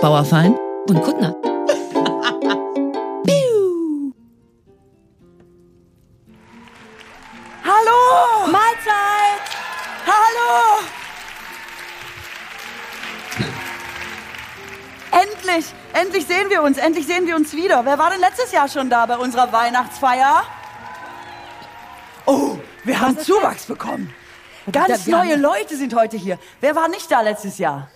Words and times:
Bauerfein 0.00 0.56
Und 0.88 1.02
Kuttner. 1.02 1.34
Hallo! 7.64 8.46
Mahlzeit! 8.50 9.42
Hallo! 10.06 10.80
Endlich, 15.12 15.66
endlich 15.92 16.26
sehen 16.26 16.48
wir 16.50 16.62
uns, 16.62 16.78
endlich 16.78 17.06
sehen 17.06 17.26
wir 17.26 17.36
uns 17.36 17.52
wieder. 17.54 17.84
Wer 17.84 17.98
war 17.98 18.10
denn 18.10 18.20
letztes 18.20 18.52
Jahr 18.52 18.68
schon 18.68 18.88
da 18.88 19.06
bei 19.06 19.16
unserer 19.16 19.52
Weihnachtsfeier? 19.52 20.44
Oh, 22.26 22.56
wir 22.84 23.00
haben 23.00 23.16
ist 23.16 23.26
Zuwachs 23.26 23.66
bekommen. 23.66 24.12
Ganz 24.70 25.06
neue 25.06 25.32
haben- 25.32 25.40
Leute 25.40 25.76
sind 25.76 25.94
heute 25.94 26.16
hier. 26.16 26.38
Wer 26.60 26.76
war 26.76 26.88
nicht 26.88 27.10
da 27.10 27.20
letztes 27.22 27.58
Jahr? 27.58 27.88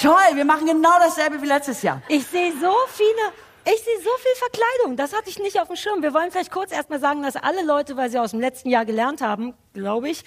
Toll, 0.00 0.36
wir 0.36 0.44
machen 0.44 0.66
genau 0.66 0.98
dasselbe 1.00 1.42
wie 1.42 1.46
letztes 1.46 1.82
Jahr. 1.82 2.00
Ich 2.08 2.24
sehe 2.26 2.52
so 2.52 2.72
viele. 2.88 3.32
Ich 3.64 3.82
sehe 3.82 3.98
so 3.98 4.10
viel 4.18 4.34
Verkleidung. 4.36 4.96
Das 4.96 5.12
hatte 5.12 5.28
ich 5.28 5.38
nicht 5.38 5.60
auf 5.60 5.66
dem 5.66 5.76
Schirm. 5.76 6.02
Wir 6.02 6.14
wollen 6.14 6.30
vielleicht 6.30 6.52
kurz 6.52 6.72
erstmal 6.72 7.00
sagen, 7.00 7.22
dass 7.22 7.36
alle 7.36 7.62
Leute, 7.64 7.96
weil 7.96 8.08
sie 8.08 8.18
aus 8.18 8.30
dem 8.30 8.40
letzten 8.40 8.70
Jahr 8.70 8.84
gelernt 8.84 9.20
haben, 9.20 9.54
glaube 9.74 10.08
ich, 10.08 10.24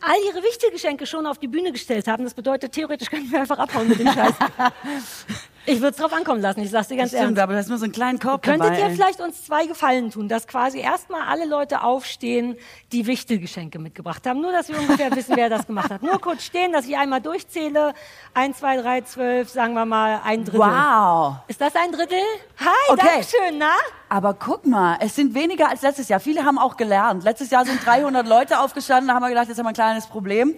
all 0.00 0.18
ihre 0.26 0.42
Wichtelgeschenke 0.42 1.06
schon 1.06 1.26
auf 1.26 1.38
die 1.38 1.48
Bühne 1.48 1.72
gestellt 1.72 2.08
haben. 2.08 2.24
Das 2.24 2.34
bedeutet, 2.34 2.72
theoretisch 2.72 3.08
könnten 3.08 3.30
wir 3.30 3.40
einfach 3.40 3.58
abhauen 3.58 3.88
mit 3.88 4.00
dem 4.00 4.12
Scheiß. 4.12 4.34
ich 5.66 5.76
würde 5.80 5.90
es 5.90 5.96
drauf 5.96 6.12
ankommen 6.12 6.40
lassen. 6.40 6.60
Ich 6.60 6.70
sag's 6.70 6.88
dir 6.88 6.96
ganz 6.96 7.10
Stimmt, 7.10 7.24
ernst. 7.24 7.40
aber 7.40 7.52
das 7.54 7.62
ist 7.66 7.68
nur 7.70 7.78
so 7.78 7.84
ein 7.84 7.92
kleinen 7.92 8.18
Korb 8.18 8.42
Könntet 8.42 8.68
dabei. 8.68 8.78
ihr 8.80 8.86
ey. 8.86 8.94
vielleicht 8.94 9.20
uns 9.20 9.44
zwei 9.44 9.66
Gefallen 9.66 10.10
tun, 10.10 10.28
dass 10.28 10.46
quasi 10.46 10.80
erstmal 10.80 11.22
alle 11.28 11.44
Leute 11.46 11.82
aufstehen, 11.82 12.56
die 12.92 13.06
Wichtelgeschenke 13.06 13.78
mitgebracht 13.78 14.26
haben? 14.26 14.40
Nur, 14.40 14.52
dass 14.52 14.68
wir 14.68 14.78
ungefähr 14.78 15.10
wissen, 15.16 15.36
wer 15.36 15.48
das 15.50 15.66
gemacht 15.66 15.90
hat. 15.90 16.02
Nur 16.02 16.20
kurz 16.20 16.44
stehen, 16.44 16.72
dass 16.72 16.86
ich 16.86 16.96
einmal 16.96 17.20
durchzähle. 17.20 17.94
Eins, 18.34 18.58
zwei, 18.58 18.76
drei, 18.76 19.00
zwölf, 19.02 19.48
sagen 19.50 19.74
wir 19.74 19.84
mal 19.84 20.20
ein 20.24 20.44
Drittel. 20.44 20.60
Wow. 20.60 21.36
Ist 21.48 21.60
das 21.60 21.74
ein 21.76 21.92
Drittel? 21.92 22.18
Hi, 22.58 22.66
Okay. 22.92 23.02
danke 23.06 23.24
schön, 23.26 23.58
na? 23.58 23.72
Aber 24.08 24.34
guck 24.34 24.66
mal, 24.66 24.98
es 25.00 25.16
sind 25.16 25.34
weniger 25.34 25.70
als 25.70 25.80
letztes 25.82 26.08
Jahr. 26.08 26.20
Viele 26.20 26.44
haben 26.44 26.58
auch 26.58 26.76
gelernt. 26.76 27.24
Letztes 27.24 27.50
Jahr 27.50 27.64
sind 27.64 27.84
300 27.84 28.26
Leute 28.26 28.60
aufgestanden, 28.60 29.08
da 29.08 29.14
haben 29.14 29.22
wir 29.22 29.30
gedacht, 29.30 29.48
jetzt 29.48 29.56
haben 29.58 29.64
wir 29.64 29.70
ein 29.70 29.74
kleines 29.74 30.06
Problem. 30.06 30.54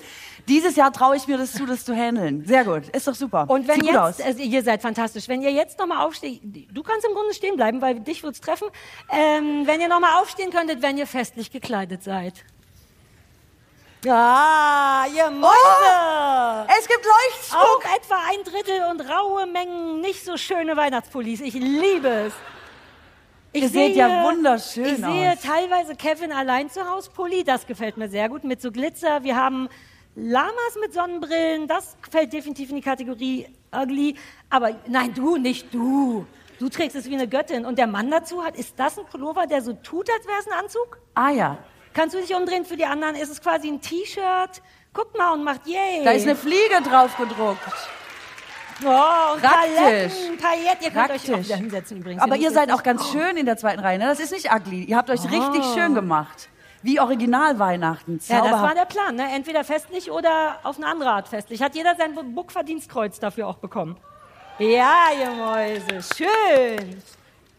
Dieses 0.47 0.77
Jahr 0.77 0.93
traue 0.93 1.17
ich 1.17 1.27
mir 1.27 1.39
das 1.39 1.53
zu, 1.53 1.65
das 1.65 1.85
zu 1.85 1.95
handeln. 1.95 2.45
Sehr 2.45 2.65
gut, 2.65 2.89
ist 2.91 3.07
doch 3.09 3.15
super. 3.15 3.47
Und 3.49 3.67
wenn 3.67 3.77
Sieht 3.81 3.91
gut 3.91 3.97
aus. 3.97 4.19
jetzt, 4.19 4.27
also 4.27 4.43
ihr 4.43 4.63
seid 4.63 4.83
fantastisch, 4.83 5.27
wenn 5.29 5.41
ihr 5.41 5.51
jetzt 5.51 5.79
nochmal 5.79 6.05
aufsteht, 6.07 6.41
du 6.45 6.83
kannst 6.83 7.07
im 7.07 7.15
Grunde 7.15 7.33
stehen 7.33 7.57
bleiben, 7.57 7.81
weil 7.81 8.01
dich 8.01 8.23
wird's 8.23 8.41
treffen. 8.43 8.69
Ähm, 9.11 9.63
wenn 9.67 9.81
ihr 9.81 9.89
nochmal 9.89 10.21
aufstehen 10.21 10.51
könntet, 10.51 10.83
wenn 10.83 10.99
ihr 10.99 11.07
festlich 11.07 11.51
gekleidet 11.51 12.03
seid. 12.03 12.45
Ja, 14.05 15.07
ihr 15.17 15.31
Mäuse! 15.31 15.49
Oh, 15.55 16.67
es 16.79 16.87
gibt 16.87 17.07
Leuchtschmuck. 17.07 17.63
Auch 17.63 17.97
etwa 17.97 18.17
ein 18.29 18.45
Drittel 18.45 18.83
und 18.91 19.01
raue 19.01 19.47
Mengen 19.47 20.03
nicht 20.03 20.23
so 20.25 20.37
schöne 20.37 20.77
Weihnachtspullis. 20.77 21.41
Ich 21.41 21.55
liebe 21.55 22.09
es. 22.09 22.33
Ich 23.55 23.63
Ihr 23.63 23.69
seht 23.71 23.97
ja 23.97 24.25
wunderschön 24.25 24.85
Ich 24.85 24.97
sehe 24.97 25.33
aus. 25.33 25.41
teilweise 25.41 25.95
Kevin 25.95 26.33
allein 26.33 26.69
zu 26.69 26.87
Hause 26.91 27.09
Pulli, 27.15 27.45
das 27.45 27.67
gefällt 27.67 27.97
mir 27.97 28.09
sehr 28.11 28.29
gut, 28.29 28.45
mit 28.45 28.61
so 28.61 28.71
Glitzer. 28.73 29.23
Wir 29.23 29.37
haben 29.37 29.69
Lamas 30.17 30.77
mit 30.81 30.93
Sonnenbrillen, 30.93 31.67
das 31.67 31.97
fällt 32.11 32.33
definitiv 32.33 32.71
in 32.71 32.77
die 32.77 32.83
Kategorie 32.83 33.47
ugly. 33.73 34.15
Aber 34.51 34.71
nein, 34.87 35.13
du, 35.15 35.37
nicht 35.37 35.73
du. 35.75 36.27
Du 36.61 36.69
trägst 36.69 36.95
es 36.97 37.07
wie 37.11 37.15
eine 37.15 37.27
Göttin. 37.27 37.67
Und 37.67 37.79
der 37.79 37.89
Mann 37.89 38.11
dazu 38.11 38.45
hat, 38.45 38.57
ist 38.57 38.75
das 38.79 38.97
ein 38.99 39.05
Pullover, 39.07 39.47
der 39.47 39.61
so 39.61 39.73
tut, 39.73 40.09
als 40.11 40.27
wäre 40.27 40.39
es 40.39 40.47
ein 40.47 40.53
Anzug? 40.53 40.99
Ah 41.15 41.31
ja, 41.31 41.59
Kannst 41.95 42.15
du 42.17 42.21
dich 42.21 42.35
umdrehen 42.35 42.65
für 42.65 42.77
die 42.77 42.87
anderen? 42.87 43.15
Ist 43.15 43.31
es 43.31 43.41
quasi 43.41 43.69
ein 43.69 43.81
T-Shirt? 43.81 44.63
Guckt 44.93 45.17
mal 45.17 45.33
und 45.33 45.45
macht 45.45 45.65
yay. 45.67 46.03
da 46.05 46.11
ist 46.11 46.25
eine 46.25 46.35
Fliege 46.35 46.81
drauf 46.83 47.17
gedruckt. 47.17 47.59
Oh, 48.85 49.39
Praktisch. 49.41 49.43
Paletten, 49.43 50.37
Pailletten. 50.39 50.83
Ihr 50.83 50.91
könnt 50.91 51.11
euch 51.11 51.23
auch 51.23 51.27
Praktisch. 51.27 51.47
wieder 51.47 51.57
hinsetzen 51.57 51.99
übrigens. 51.99 52.23
Aber 52.23 52.37
ihr 52.37 52.51
seid 52.51 52.73
auch 52.73 52.83
ganz 52.83 53.09
schön 53.11 53.37
in 53.37 53.47
der 53.47 53.57
zweiten 53.57 53.79
Reihe. 53.81 53.99
Ne? 53.99 54.07
Das 54.07 54.19
ist 54.19 54.33
nicht 54.33 54.53
ugly. 54.53 54.83
Ihr 54.85 54.97
habt 54.97 55.09
euch 55.11 55.23
richtig 55.25 55.63
Oh. 55.63 55.75
schön 55.75 55.95
gemacht. 55.95 56.49
Wie 56.85 57.01
Original 57.01 57.59
Weihnachten. 57.59 58.21
Ja, 58.27 58.43
das 58.43 58.45
war 58.45 58.51
Zauberhaft. 58.59 58.77
der 58.77 58.85
Plan. 58.85 59.17
Ne? 59.17 59.25
Entweder 59.35 59.65
festlich 59.65 60.11
oder 60.11 60.59
auf 60.65 60.77
eine 60.77 60.87
andere 60.87 61.11
Art 61.11 61.29
festlich. 61.29 61.63
Hat 61.63 61.75
jeder 61.75 61.95
sein 61.97 62.15
Buckverdienstkreuz 62.35 63.19
dafür 63.19 63.49
auch 63.49 63.57
bekommen? 63.57 63.97
Ja, 64.59 65.07
ihr 65.19 65.31
Mäuse. 65.31 66.15
Schön. 66.15 67.03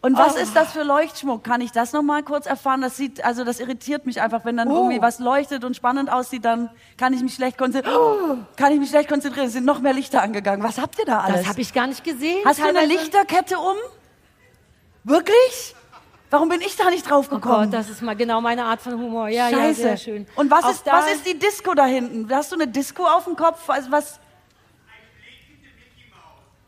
Und 0.00 0.16
was 0.16 0.36
Oh. 0.36 0.38
ist 0.38 0.54
das 0.54 0.70
für 0.72 0.84
Leuchtschmuck? 0.84 1.42
Kann 1.42 1.60
ich 1.60 1.72
das 1.72 1.92
noch 1.92 2.02
mal 2.02 2.22
kurz 2.22 2.46
erfahren? 2.46 2.80
Das 2.82 2.96
sieht, 2.96 3.24
also 3.24 3.42
das 3.42 3.58
irritiert 3.58 4.06
mich 4.06 4.20
einfach, 4.20 4.44
wenn 4.44 4.56
dann 4.56 4.68
Oh. 4.70 4.76
irgendwie 4.76 5.02
was 5.02 5.18
leuchtet 5.18 5.64
und 5.64 5.74
spannend 5.74 6.08
aussieht, 6.12 6.44
dann 6.44 6.70
kann 6.96 7.12
ich 7.12 7.20
mich 7.20 7.34
schlecht 7.34 7.58
konzentrieren. 7.58 8.46
Kann 8.56 8.72
ich 8.72 8.78
mich 8.78 8.90
schlecht 8.90 9.08
konzentrieren? 9.08 9.48
Es 9.48 9.54
sind 9.54 9.64
noch 9.66 9.80
mehr 9.80 9.92
Lichter 9.94 10.22
angegangen. 10.22 10.62
Was 10.62 10.78
habt 10.78 11.00
ihr 11.00 11.04
da 11.04 11.20
alles? 11.22 11.40
Das 11.40 11.48
habe 11.48 11.60
ich 11.60 11.74
gar 11.74 11.88
nicht 11.88 12.04
gesehen. 12.04 12.38
Hast 12.44 12.60
du 12.60 12.64
eine 12.64 12.86
Lichterkette 12.86 13.58
um? 13.58 13.74
Wirklich? 15.02 15.74
Warum 16.30 16.48
bin 16.48 16.60
ich 16.60 16.76
da 16.76 16.90
nicht 16.90 17.08
drauf 17.08 17.28
Oh 17.30 17.36
gekommen? 17.36 17.70
Gott, 17.70 17.74
das 17.80 17.88
ist 17.88 18.02
mal 18.02 18.16
genau 18.16 18.40
meine 18.40 18.64
Art 18.64 18.80
von 18.80 18.94
Humor. 18.94 19.28
Ja, 19.28 19.48
ja, 19.48 19.58
Scheiße. 19.58 19.80
sehr 19.82 19.96
schön. 19.96 20.26
Und 20.34 20.50
was 20.50 20.64
Auch 20.64 20.70
ist, 20.70 20.86
was 20.86 21.10
ist 21.12 21.26
die 21.26 21.38
Disco 21.38 21.74
da 21.74 21.84
hinten? 21.86 22.28
Hast 22.34 22.50
du 22.50 22.56
eine 22.56 22.66
Disco 22.66 23.04
auf 23.04 23.24
dem 23.24 23.36
Kopf? 23.36 23.68
Also 23.70 23.90
was? 23.92 24.18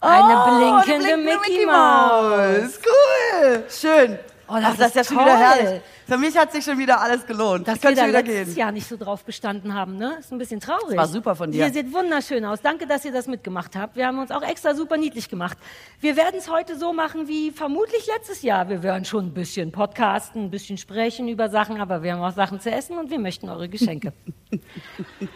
Eine 0.01 0.39
Oh, 0.39 0.83
blinkende 0.85 1.13
eine 1.15 1.23
Mickey 1.25 1.67
Maus. 1.67 2.79
Cool. 2.85 3.65
Schön. 3.69 4.19
Oh, 4.49 4.55
das 4.55 4.65
Ach, 4.65 4.77
das 4.77 4.87
ist 4.89 4.95
ja 4.95 5.01
ist 5.01 5.09
schon 5.09 5.19
wieder 5.19 5.37
herrlich. 5.37 5.83
Für 6.09 6.17
mich 6.17 6.39
hat 6.39 6.53
sich 6.53 6.65
schon 6.65 6.79
wieder 6.79 7.03
alles 7.03 7.27
gelohnt. 7.27 7.67
Wir 7.67 7.77
könnte 7.77 8.01
da 8.01 8.09
wieder 8.09 8.23
letztes 8.23 8.55
gehen. 8.55 8.57
Jahr 8.57 8.73
nicht 8.73 8.89
so 8.89 8.97
drauf 8.97 9.25
bestanden 9.25 9.75
haben, 9.75 9.97
ne? 9.97 10.17
Ist 10.19 10.33
ein 10.33 10.39
bisschen 10.39 10.59
traurig. 10.59 10.97
war 10.97 11.07
super 11.07 11.37
von 11.37 11.53
dir. 11.53 11.67
Ihr 11.67 11.71
seht 11.71 11.93
wunderschön 11.93 12.47
aus. 12.47 12.63
Danke, 12.63 12.87
dass 12.87 13.05
ihr 13.05 13.13
das 13.13 13.27
mitgemacht 13.27 13.77
habt. 13.77 13.95
Wir 13.95 14.07
haben 14.07 14.19
uns 14.19 14.31
auch 14.31 14.41
extra 14.41 14.75
super 14.75 14.97
niedlich 14.97 15.29
gemacht. 15.29 15.59
Wir 16.01 16.17
werden 16.17 16.37
es 16.39 16.51
heute 16.51 16.79
so 16.79 16.95
machen 16.95 17.29
wie 17.29 17.51
vermutlich 17.51 18.07
letztes 18.07 18.41
Jahr. 18.41 18.71
Wir 18.71 18.83
werden 18.83 19.05
schon 19.05 19.27
ein 19.27 19.35
bisschen 19.35 19.71
podcasten, 19.71 20.45
ein 20.45 20.51
bisschen 20.51 20.79
sprechen 20.79 21.29
über 21.29 21.51
Sachen, 21.51 21.79
aber 21.79 22.03
wir 22.03 22.15
haben 22.15 22.23
auch 22.23 22.35
Sachen 22.35 22.59
zu 22.59 22.71
essen 22.71 22.97
und 22.97 23.11
wir 23.11 23.19
möchten 23.19 23.51
eure 23.51 23.69
Geschenke. 23.69 24.15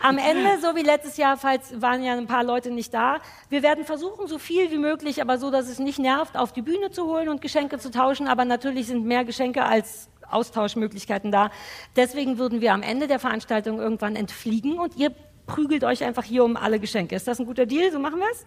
Am 0.00 0.16
Ende, 0.16 0.58
so 0.62 0.74
wie 0.74 0.82
letztes 0.82 1.18
Jahr, 1.18 1.36
falls 1.36 1.82
waren 1.82 2.02
ja 2.02 2.14
ein 2.14 2.26
paar 2.26 2.44
Leute 2.44 2.70
nicht 2.70 2.94
da, 2.94 3.18
wir 3.50 3.62
werden 3.62 3.84
versuchen, 3.84 4.26
so 4.26 4.38
viel 4.38 4.70
wie 4.70 4.78
möglich, 4.78 5.20
aber 5.20 5.36
so, 5.36 5.50
dass 5.50 5.68
es 5.68 5.78
nicht 5.78 5.98
nervt, 5.98 6.34
auf 6.34 6.54
die 6.54 6.62
Bühne 6.62 6.90
zu 6.90 7.04
holen 7.04 7.28
und 7.28 7.42
Geschenke 7.42 7.78
zu 7.78 7.90
tauschen. 7.90 8.26
Aber 8.26 8.46
natürlich 8.46 8.86
sind 8.86 9.04
mehr 9.04 9.26
Geschenke 9.26 9.64
als 9.64 10.08
Austauschmöglichkeiten 10.32 11.30
da. 11.30 11.50
Deswegen 11.96 12.38
würden 12.38 12.60
wir 12.60 12.72
am 12.72 12.82
Ende 12.82 13.08
der 13.08 13.18
Veranstaltung 13.18 13.78
irgendwann 13.78 14.16
entfliegen 14.16 14.78
und 14.78 14.96
ihr 14.96 15.12
prügelt 15.46 15.84
euch 15.84 16.04
einfach 16.04 16.24
hier 16.24 16.44
um 16.44 16.56
alle 16.56 16.78
Geschenke. 16.78 17.14
Ist 17.14 17.28
das 17.28 17.38
ein 17.38 17.46
guter 17.46 17.66
Deal? 17.66 17.90
So 17.92 17.98
machen 17.98 18.18
wir 18.18 18.30
es? 18.30 18.46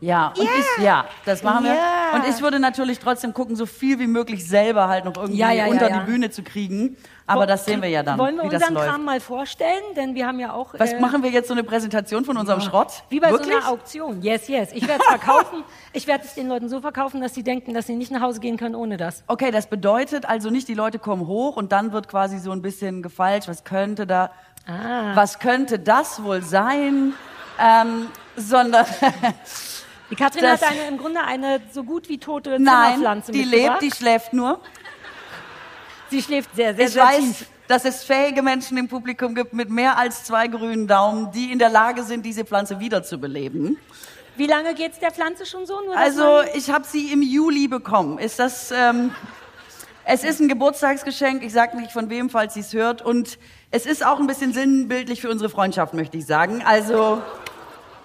Ja, 0.00 0.28
und 0.36 0.42
ich, 0.44 0.84
ja, 0.84 1.06
das 1.24 1.42
machen 1.42 1.64
wir. 1.64 1.74
Ja. 1.74 2.14
Und 2.14 2.28
ich 2.28 2.42
würde 2.42 2.58
natürlich 2.60 2.98
trotzdem 2.98 3.32
gucken, 3.32 3.56
so 3.56 3.64
viel 3.64 3.98
wie 3.98 4.06
möglich 4.06 4.46
selber 4.46 4.88
halt 4.88 5.06
noch 5.06 5.16
irgendwie 5.16 5.38
Ja, 5.38 5.50
ja, 5.52 5.64
ja, 5.66 5.72
unter 5.72 5.88
ja. 5.88 6.00
die 6.00 6.04
Bühne 6.04 6.30
zu 6.30 6.42
kriegen. 6.42 6.96
Aber 7.26 7.46
das 7.46 7.64
sehen 7.64 7.80
wir 7.82 7.88
ja 7.88 8.02
dann, 8.02 8.18
Wollen 8.18 8.36
wir 8.36 8.44
wie 8.44 8.48
das 8.50 8.68
unseren. 8.68 8.86
Kram 8.88 9.04
mal 9.04 9.20
vorstellen? 9.20 9.82
Denn 9.96 10.14
wir 10.14 10.26
haben 10.26 10.38
ja 10.38 10.52
auch... 10.52 10.74
Was 10.78 10.92
äh, 10.92 11.00
machen 11.00 11.22
wir 11.22 11.30
jetzt 11.30 11.48
so 11.48 11.54
eine 11.54 11.64
Präsentation 11.64 12.24
von 12.24 12.36
unserem 12.36 12.60
Schrott? 12.60 13.02
Wie 13.08 13.18
bei 13.20 13.30
Wirklich? 13.30 13.52
so 13.52 13.56
einer 13.58 13.68
Auktion. 13.70 14.22
Yes, 14.22 14.46
yes. 14.48 14.68
Ich 14.72 14.86
werde 14.86 15.00
es 15.02 15.08
verkaufen. 15.08 15.64
ich 15.92 16.06
werde 16.06 16.24
es 16.24 16.34
den 16.34 16.46
Leuten 16.48 16.68
so 16.68 16.80
verkaufen, 16.82 17.20
dass 17.22 17.34
sie 17.34 17.42
denken, 17.42 17.72
dass 17.74 17.86
sie 17.86 17.96
nicht 17.96 18.12
nach 18.12 18.20
Hause 18.20 18.38
gehen 18.40 18.58
können 18.58 18.74
ohne 18.74 18.98
das. 18.98 19.24
Okay, 19.26 19.50
das 19.50 19.66
bedeutet 19.66 20.26
also 20.26 20.50
nicht, 20.50 20.68
die 20.68 20.74
Leute 20.74 20.98
kommen 20.98 21.26
hoch 21.26 21.56
und 21.56 21.72
dann 21.72 21.92
wird 21.92 22.06
quasi 22.08 22.38
so 22.38 22.52
ein 22.52 22.60
bisschen 22.62 23.02
gefalscht, 23.02 23.48
was 23.48 23.64
könnte 23.64 24.06
da, 24.06 24.30
Ah. 24.68 25.14
was 25.14 25.38
könnte 25.38 25.78
das 25.78 26.22
wohl 26.24 26.42
sein, 26.42 27.14
ähm, 27.60 28.08
sondern 28.36 28.84
Die 30.10 30.14
Katrin 30.16 30.42
Das- 30.42 30.62
hat 30.62 30.70
eine, 30.70 30.86
im 30.88 30.98
Grunde 30.98 31.20
eine 31.22 31.60
so 31.72 31.82
gut 31.82 32.08
wie 32.08 32.18
tote 32.18 32.58
nein, 32.60 32.94
Zimmerpflanze 32.94 33.32
die 33.32 33.44
mitgebracht. 33.44 33.80
lebt, 33.82 33.94
die 33.94 33.96
schläft 33.98 34.32
nur. 34.32 34.60
Sie 36.10 36.22
schläft 36.22 36.54
sehr, 36.54 36.74
sehr, 36.74 36.86
Ich 36.86 36.92
sehr 36.92 37.02
weiß, 37.04 37.18
tief. 37.18 37.46
dass 37.66 37.84
es 37.84 38.04
fähige 38.04 38.42
Menschen 38.42 38.78
im 38.78 38.86
Publikum 38.86 39.34
gibt 39.34 39.52
mit 39.52 39.68
mehr 39.70 39.98
als 39.98 40.22
zwei 40.24 40.46
grünen 40.46 40.86
Daumen, 40.86 41.32
die 41.32 41.50
in 41.50 41.58
der 41.58 41.68
Lage 41.70 42.04
sind, 42.04 42.24
diese 42.24 42.44
Pflanze 42.44 42.78
wiederzubeleben. 42.78 43.76
Wie 44.36 44.46
lange 44.46 44.74
geht's 44.74 45.00
der 45.00 45.10
Pflanze 45.10 45.46
schon 45.46 45.66
so? 45.66 45.80
Nur, 45.80 45.96
Also 45.96 46.42
ich 46.54 46.70
habe 46.70 46.84
sie 46.84 47.10
im 47.12 47.22
Juli 47.22 47.66
bekommen. 47.68 48.18
Ist 48.18 48.38
das? 48.38 48.70
Ähm, 48.70 49.12
es 50.04 50.22
ist 50.22 50.38
ein 50.40 50.46
Geburtstagsgeschenk. 50.48 51.42
Ich 51.42 51.52
sage 51.52 51.76
nicht 51.76 51.90
von 51.90 52.10
wem, 52.10 52.30
falls 52.30 52.54
sie 52.54 52.60
es 52.60 52.72
hört. 52.74 53.02
Und 53.02 53.38
es 53.72 53.86
ist 53.86 54.04
auch 54.06 54.20
ein 54.20 54.26
bisschen 54.28 54.52
sinnbildlich 54.52 55.20
für 55.22 55.30
unsere 55.30 55.50
Freundschaft, 55.50 55.94
möchte 55.94 56.18
ich 56.18 56.26
sagen. 56.26 56.62
Also 56.64 57.20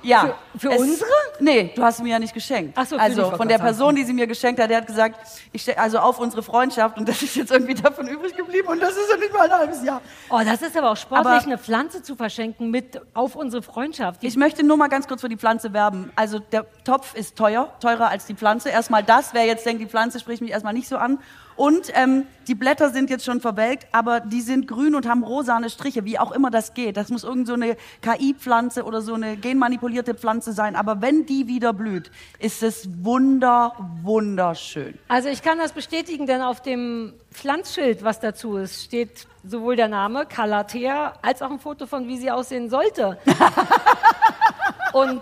ja. 0.03 0.35
Für- 0.53 0.59
für 0.59 0.71
es, 0.73 0.81
unsere? 0.81 1.09
Nee, 1.39 1.71
du 1.75 1.83
hast 1.83 1.97
sie 1.97 2.03
mir 2.03 2.09
ja 2.09 2.19
nicht 2.19 2.33
geschenkt. 2.33 2.73
Ach 2.77 2.85
so, 2.85 2.97
also 2.97 3.31
von 3.31 3.47
der 3.47 3.57
Person, 3.57 3.95
die 3.95 4.03
sie 4.03 4.13
mir 4.13 4.27
geschenkt 4.27 4.59
hat, 4.61 4.69
der 4.69 4.77
hat 4.77 4.87
gesagt, 4.87 5.19
ich 5.51 5.79
also 5.79 5.99
auf 5.99 6.19
unsere 6.19 6.43
Freundschaft 6.43 6.97
und 6.97 7.07
das 7.07 7.21
ist 7.21 7.35
jetzt 7.35 7.51
irgendwie 7.51 7.73
davon 7.73 8.07
übrig 8.07 8.35
geblieben 8.35 8.67
und 8.67 8.81
das 8.81 8.91
ist 8.91 9.09
ja 9.09 9.17
nicht 9.17 9.33
mal 9.33 9.41
ein 9.49 9.51
halbes 9.51 9.83
Jahr. 9.83 10.01
oh, 10.29 10.39
das 10.45 10.61
ist 10.61 10.77
aber 10.77 10.91
auch 10.91 10.97
sportlich, 10.97 11.27
Aber- 11.33 11.43
eine 11.45 11.57
Pflanze 11.57 12.03
zu 12.03 12.15
verschenken 12.15 12.69
mit 12.69 13.01
auf 13.13 13.35
unsere 13.35 13.61
Freundschaft. 13.63 14.21
Die 14.21 14.27
Ich 14.27 14.37
möchte 14.37 14.63
nur 14.63 14.77
mal 14.77 14.87
ganz 14.89 15.07
kurz 15.07 15.21
für 15.21 15.29
die 15.29 15.37
Pflanze 15.37 15.73
werben. 15.73 16.11
Also 16.15 16.39
der 16.39 16.65
Topf 16.83 17.15
ist 17.15 17.35
teuer, 17.37 17.73
teurer 17.79 18.09
als 18.09 18.25
die 18.25 18.35
Pflanze. 18.35 18.69
Erstmal 18.69 19.03
das, 19.03 19.33
wer 19.33 19.45
jetzt 19.45 19.65
denkt, 19.65 19.81
die 19.81 19.87
Pflanze 19.87 20.19
spricht 20.19 20.41
mich 20.41 20.51
erstmal 20.51 20.73
nicht 20.73 20.87
so 20.87 20.97
an. 20.97 21.19
Und 21.55 21.91
ähm, 21.93 22.25
die 22.47 22.55
Blätter 22.55 22.89
sind 22.89 23.09
jetzt 23.09 23.25
schon 23.25 23.41
verwelkt, 23.41 23.87
aber 23.91 24.19
die 24.19 24.41
sind 24.41 24.67
grün 24.67 24.95
und 24.95 25.07
haben 25.07 25.23
rosane 25.23 25.69
Striche, 25.69 26.05
wie 26.05 26.17
auch 26.17 26.31
immer 26.31 26.49
das 26.49 26.73
geht. 26.73 26.97
Das 26.97 27.09
muss 27.09 27.23
irgend 27.23 27.47
so 27.47 27.53
eine 27.53 27.77
KI-Pflanze 28.01 28.83
oder 28.83 29.01
so 29.01 29.13
eine 29.13 29.37
genmanipulierte 29.37 30.15
Pflanze 30.15 30.53
sein. 30.53 30.75
Aber 30.75 31.01
wenn 31.01 31.25
die 31.25 31.47
wieder 31.47 31.73
blüht, 31.73 32.09
ist 32.39 32.63
es 32.63 32.89
wunder, 33.03 33.75
wunderschön. 34.03 34.97
Also 35.07 35.29
ich 35.29 35.41
kann 35.41 35.57
das 35.59 35.71
bestätigen, 35.73 36.25
denn 36.25 36.41
auf 36.41 36.61
dem 36.61 37.13
Pflanzschild, 37.31 38.03
was 38.03 38.19
dazu 38.19 38.57
ist, 38.57 38.83
steht 38.83 39.27
sowohl 39.43 39.75
der 39.75 39.87
Name 39.87 40.25
Calathea 40.25 41.13
als 41.21 41.41
auch 41.41 41.51
ein 41.51 41.59
Foto 41.59 41.85
von, 41.85 42.07
wie 42.07 42.17
sie 42.17 42.31
aussehen 42.31 42.69
sollte. 42.69 43.17
und 44.93 45.21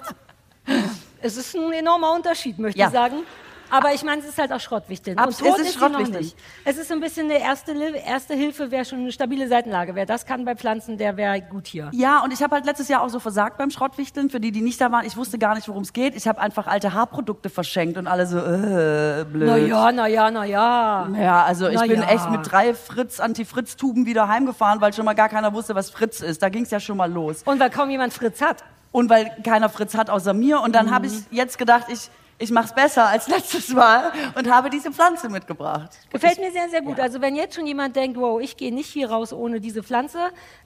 es 1.21 1.37
ist 1.37 1.55
ein 1.55 1.71
enormer 1.73 2.13
Unterschied, 2.13 2.59
möchte 2.59 2.79
Ja. 2.79 2.87
ich 2.87 2.93
sagen. 2.93 3.15
Aber 3.71 3.93
ich 3.93 4.03
meine, 4.03 4.21
es 4.21 4.27
ist 4.27 4.37
halt 4.37 4.51
auch 4.51 4.59
Schrottwichteln. 4.59 5.17
Abs- 5.17 5.41
Und 5.41 5.47
tot 5.47 5.55
es 5.59 5.61
ist 5.63 5.69
ist 5.75 5.79
Schrottwichteln. 5.79 6.23
nicht. 6.23 6.35
Es 6.65 6.77
ist 6.77 6.87
so 6.87 6.93
ein 6.93 6.99
bisschen 6.99 7.29
eine 7.29 7.39
erste, 7.39 7.73
erste 7.73 8.33
Hilfe, 8.33 8.71
wäre 8.71 8.85
schon 8.85 8.99
eine 8.99 9.11
stabile 9.11 9.47
Seitenlage. 9.47 9.95
Wer 9.95 10.05
das 10.05 10.25
kann 10.25 10.45
bei 10.45 10.55
Pflanzen, 10.55 10.97
der 10.97 11.17
wäre 11.17 11.41
gut 11.41 11.67
hier. 11.67 11.89
Ja, 11.93 12.19
und 12.23 12.33
ich 12.33 12.41
habe 12.43 12.55
halt 12.55 12.65
letztes 12.65 12.87
Jahr 12.87 13.01
auch 13.01 13.09
so 13.09 13.19
versagt 13.19 13.57
beim 13.57 13.69
Schrottwichteln. 13.71 14.29
Für 14.29 14.39
die, 14.39 14.51
die 14.51 14.61
nicht 14.61 14.79
da 14.81 14.91
waren, 14.91 15.05
ich 15.05 15.15
wusste 15.17 15.37
gar 15.37 15.55
nicht, 15.55 15.67
worum 15.67 15.83
es 15.83 15.93
geht. 15.93 16.15
Ich 16.15 16.27
habe 16.27 16.39
einfach 16.41 16.67
alte 16.67 16.93
Haarprodukte 16.93 17.49
verschenkt 17.49 17.97
und 17.97 18.07
alle 18.07 18.25
so, 18.27 18.37
äh, 18.39 19.25
blöd. 19.31 19.47
Na 19.49 19.57
ja, 19.57 19.91
na 19.91 20.07
ja, 20.07 20.31
na 20.31 20.45
ja. 20.45 21.07
Ja, 21.19 21.43
also 21.43 21.67
ich 21.67 21.75
Na 21.75 21.85
bin 21.85 22.01
ja. 22.01 22.07
echt 22.09 22.29
mit 22.31 22.49
drei 22.51 22.73
Fritz, 22.73 23.19
Anti-Fritz-Tuben 23.19 24.05
wieder 24.05 24.27
heimgefahren, 24.27 24.81
weil 24.81 24.93
schon 24.93 25.05
mal 25.05 25.13
gar 25.15 25.29
keiner 25.29 25.53
wusste, 25.53 25.75
was 25.75 25.89
Fritz 25.89 26.21
ist. 26.21 26.41
Da 26.41 26.49
ging 26.49 26.63
es 26.63 26.71
ja 26.71 26.79
schon 26.79 26.97
mal 26.97 27.11
los. 27.11 27.43
Und 27.45 27.59
weil 27.59 27.69
kaum 27.69 27.89
jemand 27.89 28.13
Fritz 28.13 28.41
hat. 28.41 28.63
Und 28.91 29.09
weil 29.09 29.29
keiner 29.43 29.69
Fritz 29.69 29.95
hat 29.95 30.09
außer 30.09 30.33
mir. 30.33 30.61
Und 30.61 30.73
dann 30.73 30.87
Mhm. 30.87 30.91
habe 30.91 31.05
ich 31.05 31.13
jetzt 31.29 31.57
gedacht, 31.59 31.85
ich, 31.89 32.09
ich 32.39 32.51
mache 32.51 32.67
es 32.67 32.73
besser 32.73 33.07
als 33.07 33.27
letztes 33.27 33.69
Mal 33.69 34.13
und 34.35 34.49
habe 34.49 34.69
diese 34.69 34.91
Pflanze 34.91 35.27
mitgebracht. 35.29 35.89
Gefällt 36.09 36.39
mir 36.39 36.51
sehr, 36.51 36.69
sehr 36.69 36.81
gut. 36.81 36.97
Also 36.97 37.19
wenn 37.21 37.35
jetzt 37.35 37.55
schon 37.55 37.67
jemand 37.67 37.97
denkt, 37.97 38.17
wow, 38.17 38.39
ich 38.39 38.55
gehe 38.55 38.73
nicht 38.73 38.87
hier 38.87 39.09
raus 39.09 39.33
ohne 39.33 39.59
diese 39.59 39.83
Pflanze, 39.83 40.19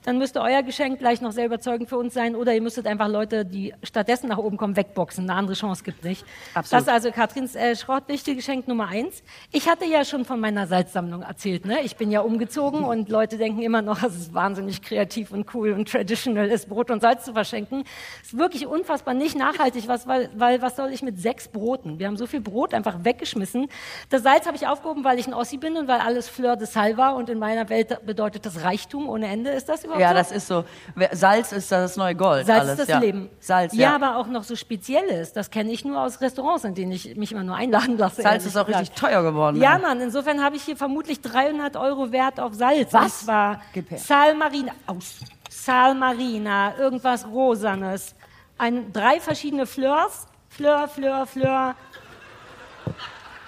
dann 0.04 0.18
müsste 0.18 0.40
euer 0.40 0.62
Geschenk 0.62 1.00
gleich 1.00 1.20
noch 1.20 1.32
sehr 1.32 1.46
überzeugend 1.46 1.88
für 1.88 1.98
uns 1.98 2.14
sein. 2.14 2.36
Oder 2.36 2.54
ihr 2.54 2.62
müsstet 2.62 2.86
einfach 2.86 3.08
Leute, 3.08 3.44
die 3.44 3.74
stattdessen 3.82 4.28
nach 4.28 4.38
oben 4.38 4.56
kommen, 4.56 4.76
wegboxen. 4.76 5.28
Eine 5.28 5.36
andere 5.36 5.56
Chance 5.56 5.82
gibt 5.82 6.04
nicht. 6.04 6.24
Absolut. 6.54 6.72
Das 6.72 6.86
ist 6.86 6.94
also 6.94 7.10
Katrins 7.10 7.56
äh, 7.56 7.74
Schrottwichtelgeschenk 7.74 8.68
Nummer 8.68 8.88
eins. 8.88 9.24
Ich 9.50 9.68
hatte 9.68 9.84
ja 9.84 10.04
schon 10.04 10.24
von 10.24 10.38
meiner 10.38 10.68
Salzsammlung 10.68 11.22
erzählt. 11.22 11.64
Ne? 11.66 11.80
Ich 11.82 11.96
bin 11.96 12.12
ja 12.12 12.20
umgezogen 12.20 12.84
und 12.84 13.08
Leute 13.08 13.36
denken 13.36 13.62
immer 13.62 13.82
noch, 13.82 14.00
es 14.04 14.14
ist 14.14 14.34
wahnsinnig 14.34 14.80
kreativ 14.80 15.32
und 15.32 15.52
cool 15.54 15.72
und 15.72 15.90
traditional 15.90 16.48
ist, 16.48 16.68
Brot 16.68 16.92
und 16.92 17.00
Salz 17.00 17.24
zu 17.24 17.32
verschenken. 17.32 17.82
Es 18.22 18.28
ist 18.28 18.38
wirklich 18.38 18.68
unfassbar 18.68 19.14
nicht 19.14 19.36
nachhaltig, 19.36 19.88
was, 19.88 20.06
weil, 20.06 20.30
weil 20.36 20.62
was 20.62 20.76
soll 20.76 20.92
ich 20.92 21.02
mit 21.02 21.18
sechs 21.18 21.48
Broten? 21.64 21.98
Wir 21.98 22.08
haben 22.08 22.16
so 22.18 22.26
viel 22.26 22.42
Brot 22.42 22.74
einfach 22.74 23.04
weggeschmissen. 23.04 23.68
Das 24.10 24.22
Salz 24.22 24.46
habe 24.46 24.56
ich 24.56 24.66
aufgehoben, 24.66 25.02
weil 25.02 25.18
ich 25.18 25.26
ein 25.26 25.32
Ossi 25.32 25.56
bin 25.56 25.78
und 25.78 25.88
weil 25.88 26.00
alles 26.00 26.28
Fleur 26.28 26.56
de 26.56 26.66
Sal 26.66 26.98
war 26.98 27.16
und 27.16 27.30
in 27.30 27.38
meiner 27.38 27.70
Welt 27.70 28.04
bedeutet 28.04 28.44
das 28.44 28.62
Reichtum 28.62 29.08
ohne 29.08 29.28
Ende. 29.28 29.50
Ist 29.50 29.68
das 29.68 29.84
überhaupt 29.84 30.02
Ja, 30.02 30.10
so? 30.10 30.14
das 30.14 30.30
ist 30.32 30.46
so. 30.46 30.64
Salz 31.12 31.52
ist 31.52 31.72
das 31.72 31.96
neue 31.96 32.14
Gold. 32.14 32.46
Salz 32.46 32.60
alles, 32.60 32.72
ist 32.72 32.80
das 32.80 32.88
ja. 32.88 32.98
Leben. 32.98 33.30
Salz, 33.40 33.72
ja. 33.72 33.80
ja. 33.80 33.94
aber 33.94 34.18
auch 34.18 34.26
noch 34.26 34.42
so 34.44 34.56
Spezielles. 34.56 35.32
Das 35.32 35.50
kenne 35.50 35.72
ich 35.72 35.86
nur 35.86 36.02
aus 36.02 36.20
Restaurants, 36.20 36.64
in 36.64 36.74
denen 36.74 36.92
ich 36.92 37.16
mich 37.16 37.32
immer 37.32 37.44
nur 37.44 37.56
einladen 37.56 37.96
lasse. 37.96 38.20
Salz 38.20 38.44
ist 38.44 38.58
auch 38.58 38.66
gesagt. 38.66 38.82
richtig 38.82 39.00
teuer 39.00 39.22
geworden. 39.22 39.56
Ja? 39.56 39.78
Mann, 39.78 40.02
insofern 40.02 40.44
habe 40.44 40.56
ich 40.56 40.62
hier 40.64 40.76
vermutlich 40.76 41.22
300 41.22 41.76
Euro 41.76 42.12
Wert 42.12 42.40
auf 42.40 42.52
Salz. 42.52 42.92
Was? 42.92 43.26
Her. 43.26 43.60
Salmarina, 43.96 44.72
aus. 44.86 45.20
Salmarina, 45.48 46.76
irgendwas 46.76 47.26
Rosanes. 47.26 48.14
Ein, 48.58 48.92
drei 48.92 49.18
verschiedene 49.18 49.64
Fleurs. 49.64 50.26
Fleur, 50.56 50.88
Fleur, 50.88 51.26
Fleur. 51.26 51.74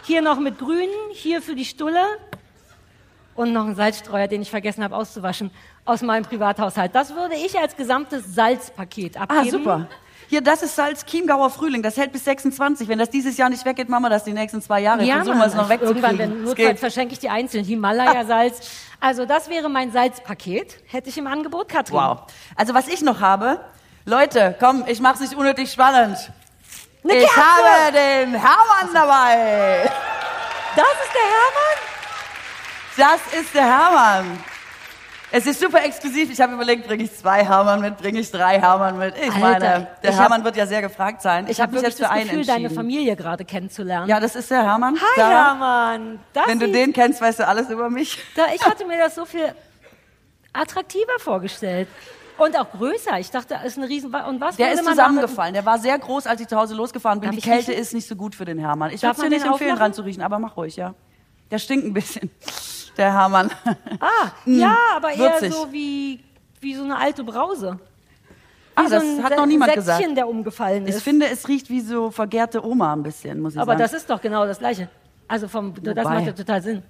Hier 0.03 0.23
noch 0.23 0.38
mit 0.41 0.58
Grün, 0.58 0.88
hier 1.12 1.41
für 1.41 1.55
die 1.55 1.64
Stulle. 1.64 2.03
Und 3.35 3.53
noch 3.53 3.67
ein 3.67 3.75
Salzstreuer, 3.75 4.29
den 4.29 4.43
ich 4.43 4.50
vergessen 4.50 4.82
habe 4.82 4.97
auszuwaschen, 4.97 5.50
aus 5.85 6.00
meinem 6.03 6.25
Privathaushalt. 6.25 6.94
Das 6.94 7.14
würde 7.14 7.35
ich 7.35 7.58
als 7.58 7.76
gesamtes 7.76 8.35
Salzpaket 8.35 9.20
abgeben. 9.20 9.41
Ah, 9.47 9.50
super. 9.50 9.87
Hier, 10.29 10.41
das 10.41 10.62
ist 10.62 10.75
Salz 10.75 11.05
Chiemgauer 11.05 11.50
Frühling. 11.50 11.82
Das 11.82 11.97
hält 11.97 12.11
bis 12.12 12.25
26. 12.25 12.88
Wenn 12.88 12.99
das 12.99 13.11
dieses 13.11 13.37
Jahr 13.37 13.49
nicht 13.50 13.64
weggeht, 13.64 13.88
machen 13.88 14.02
wir 14.02 14.11
das 14.11 14.25
die 14.25 14.32
nächsten 14.32 14.61
zwei 14.61 14.81
Jahre. 14.81 15.05
Ja, 15.05 15.17
Versuchen 15.17 15.38
wir 15.38 15.47
es 15.47 15.55
noch 15.55 15.70
irgendwann, 15.70 16.19
wegzukriegen. 16.19 16.19
wenn 16.19 16.43
Es 16.44 16.49
notfalls 16.49 16.81
verschenke 16.81 17.12
ich 17.12 17.20
die 17.20 17.29
einzeln. 17.29 17.64
Himalaya-Salz. 17.64 18.69
Also 18.99 19.26
das 19.26 19.49
wäre 19.49 19.69
mein 19.69 19.93
Salzpaket. 19.93 20.79
Hätte 20.87 21.11
ich 21.11 21.19
im 21.19 21.29
Angebot, 21.29 21.69
Katrin. 21.69 21.99
Wow. 21.99 22.23
Also 22.56 22.75
was 22.75 22.88
ich 22.88 23.02
noch 23.02 23.20
habe, 23.20 23.61
Leute, 24.05 24.56
komm, 24.59 24.82
ich 24.88 25.00
mach's 25.00 25.20
nicht 25.20 25.37
unnötig 25.37 25.70
spannend. 25.70 26.17
Eine 27.08 27.19
ich 27.23 27.29
Kerze! 27.29 27.41
habe 27.41 27.93
den 27.93 28.35
Hermann 28.35 28.93
dabei. 28.94 29.91
Das 30.75 30.85
ist 31.05 31.14
der 31.14 31.23
Hermann? 31.35 31.76
Das 32.97 33.41
ist 33.41 33.55
der 33.55 33.64
Hermann. 33.64 34.44
Es 35.32 35.44
ist 35.44 35.61
super 35.61 35.85
exklusiv. 35.85 36.31
Ich 36.31 36.41
habe 36.41 36.55
überlegt, 36.55 36.87
bringe 36.87 37.03
ich 37.05 37.14
zwei 37.14 37.44
Hermann 37.44 37.81
mit, 37.81 37.99
bringe 37.99 38.20
ich 38.20 38.31
drei 38.31 38.61
Hermann 38.61 38.97
mit. 38.97 39.14
Ich 39.17 39.25
Alter, 39.25 39.38
meine, 39.38 39.88
der 40.03 40.11
ich 40.11 40.17
Hermann 40.17 40.38
hab- 40.38 40.44
wird 40.44 40.56
ja 40.56 40.67
sehr 40.67 40.81
gefragt 40.82 41.20
sein. 41.20 41.47
Ich 41.49 41.61
hab 41.61 41.67
habe 41.69 41.75
mich 41.75 41.82
wirklich 41.82 41.91
jetzt 41.93 41.97
für 41.99 42.03
das 42.05 42.12
einen 42.12 42.31
Gefühl, 42.31 42.47
deine 42.47 42.58
entschieden. 42.64 42.75
Familie 42.76 43.17
gerade 43.17 43.44
kennenzulernen. 43.44 44.09
Ja, 44.09 44.20
das 44.20 44.37
ist 44.37 44.50
der 44.50 44.62
Hermann. 44.62 44.94
Hi, 44.94 45.00
Sarah. 45.17 45.31
Hermann. 45.49 46.20
Das 46.32 46.47
Wenn 46.47 46.59
du 46.61 46.69
den 46.69 46.93
kennst, 46.93 47.20
weißt 47.20 47.41
du 47.41 47.47
alles 47.49 47.69
über 47.70 47.91
mich. 47.91 48.19
Da, 48.37 48.47
ich 48.55 48.64
hatte 48.64 48.87
mir 48.87 48.99
das 48.99 49.14
so 49.17 49.25
viel 49.26 49.52
attraktiver 50.52 51.19
vorgestellt. 51.19 51.88
Und 52.38 52.59
auch 52.59 52.71
größer. 52.71 53.19
Ich 53.19 53.31
dachte, 53.31 53.55
das 53.55 53.65
ist 53.65 53.79
eine 53.79 53.88
riesen... 53.88 54.15
Und 54.15 54.41
was 54.41 54.56
Der 54.56 54.73
ist 54.73 54.85
zusammengefallen. 54.85 55.55
Der 55.55 55.65
war 55.65 55.79
sehr 55.79 55.99
groß, 55.99 56.27
als 56.27 56.41
ich 56.41 56.49
zu 56.49 56.56
Hause 56.56 56.75
losgefahren 56.75 57.21
bin. 57.21 57.29
Darf 57.29 57.35
Die 57.35 57.38
ich 57.38 57.44
Kälte 57.44 57.71
riechen? 57.71 57.81
ist 57.83 57.94
nicht 57.94 58.06
so 58.09 58.15
gut 58.17 58.35
für 58.35 58.44
den 58.44 58.59
Hermann. 58.59 58.91
Ich 58.93 59.03
würde 59.03 59.15
dir 59.23 59.29
nicht 59.31 59.44
empfehlen, 59.44 59.53
aufmachen? 59.71 59.77
dran 59.79 59.93
zu 59.94 60.03
riechen, 60.03 60.23
aber 60.23 60.38
mach 60.38 60.56
ruhig, 60.56 60.77
ja. 60.77 60.94
Der 61.50 61.59
stinkt 61.59 61.87
ein 61.87 61.93
bisschen, 61.94 62.31
der 62.97 63.12
Hermann. 63.12 63.50
Ah, 64.00 64.31
ja, 64.47 64.77
aber 64.97 65.12
eher 65.12 65.33
würzig. 65.33 65.53
so 65.55 65.73
wie, 65.73 66.21
wie 66.61 66.75
so 66.75 66.85
eine 66.85 66.97
alte 66.99 67.25
Brause. 67.25 67.79
Ah, 68.75 68.85
Wie 68.85 68.91
das 68.91 69.03
so 69.03 69.09
ein 69.19 69.25
hat 69.25 69.37
noch 69.37 69.47
niemand 69.47 69.73
Säckchen, 69.73 69.87
gesagt. 69.87 70.17
der 70.19 70.29
umgefallen 70.29 70.87
Ich 70.87 70.97
ist. 70.97 71.03
finde, 71.03 71.27
es 71.31 71.49
riecht 71.49 71.71
wie 71.71 71.81
so 71.81 72.11
vergärte 72.11 72.62
Oma 72.62 72.93
ein 72.93 73.03
bisschen, 73.03 73.41
muss 73.41 73.55
ich 73.55 73.61
Aber 73.61 73.73
sagen. 73.73 73.81
das 73.81 73.94
ist 73.94 74.11
doch 74.11 74.21
genau 74.21 74.44
das 74.44 74.59
Gleiche. 74.59 74.88
Also 75.29 75.49
vom, 75.49 75.73
das 75.83 76.05
macht 76.05 76.27
ja 76.27 76.33
total 76.33 76.61
Sinn. 76.62 76.83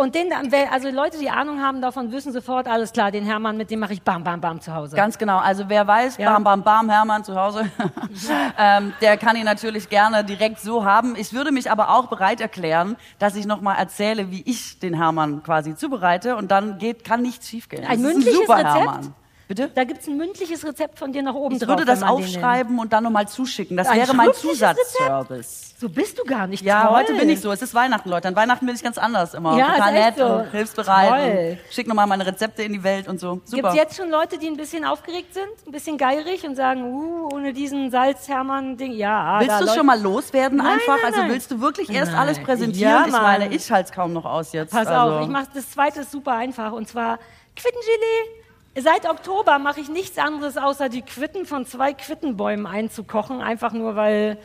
Und 0.00 0.14
den, 0.14 0.32
also 0.70 0.88
Leute, 0.88 1.18
die 1.18 1.28
Ahnung 1.28 1.60
haben 1.60 1.82
davon, 1.82 2.10
wissen 2.10 2.32
sofort, 2.32 2.66
alles 2.66 2.92
klar, 2.92 3.10
den 3.10 3.26
Hermann, 3.26 3.58
mit 3.58 3.70
dem 3.70 3.80
mache 3.80 3.92
ich 3.92 4.00
bam, 4.00 4.24
bam, 4.24 4.40
bam 4.40 4.58
zu 4.58 4.74
Hause. 4.74 4.96
Ganz 4.96 5.18
genau. 5.18 5.36
Also 5.36 5.64
wer 5.68 5.86
weiß, 5.86 6.16
Ja. 6.16 6.32
bam, 6.32 6.42
bam, 6.42 6.62
bam, 6.62 6.88
Hermann 6.88 7.22
zu 7.22 7.34
Hause, 7.38 7.70
ähm, 8.58 8.94
der 9.02 9.18
kann 9.18 9.36
ihn 9.36 9.44
natürlich 9.44 9.90
gerne 9.90 10.24
direkt 10.24 10.58
so 10.60 10.86
haben. 10.86 11.16
Ich 11.16 11.34
würde 11.34 11.52
mich 11.52 11.70
aber 11.70 11.90
auch 11.90 12.06
bereit 12.06 12.40
erklären, 12.40 12.96
dass 13.18 13.36
ich 13.36 13.44
nochmal 13.44 13.76
erzähle, 13.76 14.30
wie 14.30 14.40
ich 14.46 14.78
den 14.78 14.94
Hermann 14.94 15.42
quasi 15.42 15.74
zubereite 15.76 16.34
und 16.36 16.50
dann 16.50 16.78
geht, 16.78 17.04
kann 17.04 17.20
nichts 17.20 17.48
schiefgehen. 17.50 17.84
Ein 17.84 18.02
Das 18.02 18.08
ist 18.10 18.14
mündliches 18.14 18.40
super 18.40 18.56
Rezept? 18.56 18.74
Hermann. 18.74 19.14
Bitte? 19.50 19.68
Da 19.74 19.82
gibt 19.82 20.00
es 20.02 20.06
ein 20.06 20.16
mündliches 20.16 20.64
Rezept 20.64 20.96
von 20.96 21.12
dir 21.12 21.24
nach 21.24 21.34
oben 21.34 21.56
Ich 21.56 21.60
drauf. 21.60 21.70
würde 21.70 21.84
das 21.84 22.04
aufschreiben 22.04 22.78
und 22.78 22.92
dann 22.92 23.02
nochmal 23.02 23.26
zuschicken. 23.26 23.76
Das 23.76 23.88
Ein 23.88 23.98
wäre 23.98 24.14
mein 24.14 24.32
Zusatzservice. 24.32 25.74
So 25.76 25.88
bist 25.88 26.16
du 26.20 26.22
gar 26.22 26.46
nicht. 26.46 26.62
Ja, 26.64 26.84
Toll. 26.86 26.98
heute 26.98 27.14
bin 27.14 27.28
ich 27.30 27.40
so. 27.40 27.50
Es 27.50 27.60
ist 27.60 27.74
Weihnachten, 27.74 28.08
Leute. 28.10 28.28
An 28.28 28.36
Weihnachten 28.36 28.64
bin 28.64 28.76
ich 28.76 28.82
ganz 28.84 28.96
anders 28.96 29.34
immer. 29.34 29.58
Ja, 29.58 29.72
Total 29.72 29.92
nett 29.92 30.14
so. 30.18 30.24
und 30.24 30.50
hilfsbereit. 30.52 31.08
Toll. 31.08 31.58
Und 31.66 31.74
schick 31.74 31.88
nochmal 31.88 32.06
meine 32.06 32.24
Rezepte 32.24 32.62
in 32.62 32.74
die 32.74 32.84
Welt 32.84 33.08
und 33.08 33.18
so. 33.18 33.36
Gibt 33.38 33.48
Super. 33.48 33.68
es 33.70 33.74
jetzt 33.74 33.96
schon 33.96 34.08
Leute, 34.08 34.38
die 34.38 34.46
ein 34.46 34.56
bisschen 34.56 34.84
aufgeregt 34.84 35.34
sind, 35.34 35.48
ein 35.66 35.72
bisschen 35.72 35.98
geierig 35.98 36.46
und 36.46 36.54
sagen, 36.54 36.84
uh, 36.84 37.30
ohne 37.32 37.52
diesen 37.52 37.90
Salz-Hermann-Ding, 37.90 38.92
ja. 38.92 39.40
Willst 39.40 39.50
da 39.50 39.58
du 39.58 39.64
Leute- 39.64 39.78
schon 39.78 39.86
mal 39.86 40.00
loswerden 40.00 40.58
Nein, 40.58 40.74
einfach? 40.74 40.94
nein, 40.98 41.06
also 41.06 41.20
nein. 41.22 41.30
willst 41.32 41.50
du 41.50 41.60
wirklich 41.60 41.90
erst 41.90 42.14
alles 42.14 42.38
präsentieren? 42.38 42.92
Ja, 42.92 43.04
ich 43.06 43.12
meine, 43.12 43.52
ich 43.52 43.68
halte 43.72 43.88
es 43.90 43.92
kaum 43.96 44.12
noch 44.12 44.26
aus 44.26 44.52
jetzt. 44.52 44.70
Pass 44.70 44.86
also. 44.86 45.16
auf, 45.16 45.22
ich 45.22 45.28
mache 45.28 45.48
das 45.52 45.68
zweite 45.72 46.02
ist 46.02 46.12
super 46.12 46.34
einfach 46.34 46.70
und 46.70 46.86
zwar 46.86 47.18
Quittengelee. 47.56 48.39
Seit 48.78 49.08
Oktober 49.08 49.58
mache 49.58 49.80
ich 49.80 49.88
nichts 49.88 50.16
anderes, 50.18 50.56
außer 50.56 50.88
die 50.88 51.02
Quitten 51.02 51.44
von 51.44 51.66
zwei 51.66 51.92
Quittenbäumen 51.92 52.66
einzukochen, 52.66 53.40
einfach 53.42 53.72
nur 53.72 53.96
weil, 53.96 54.38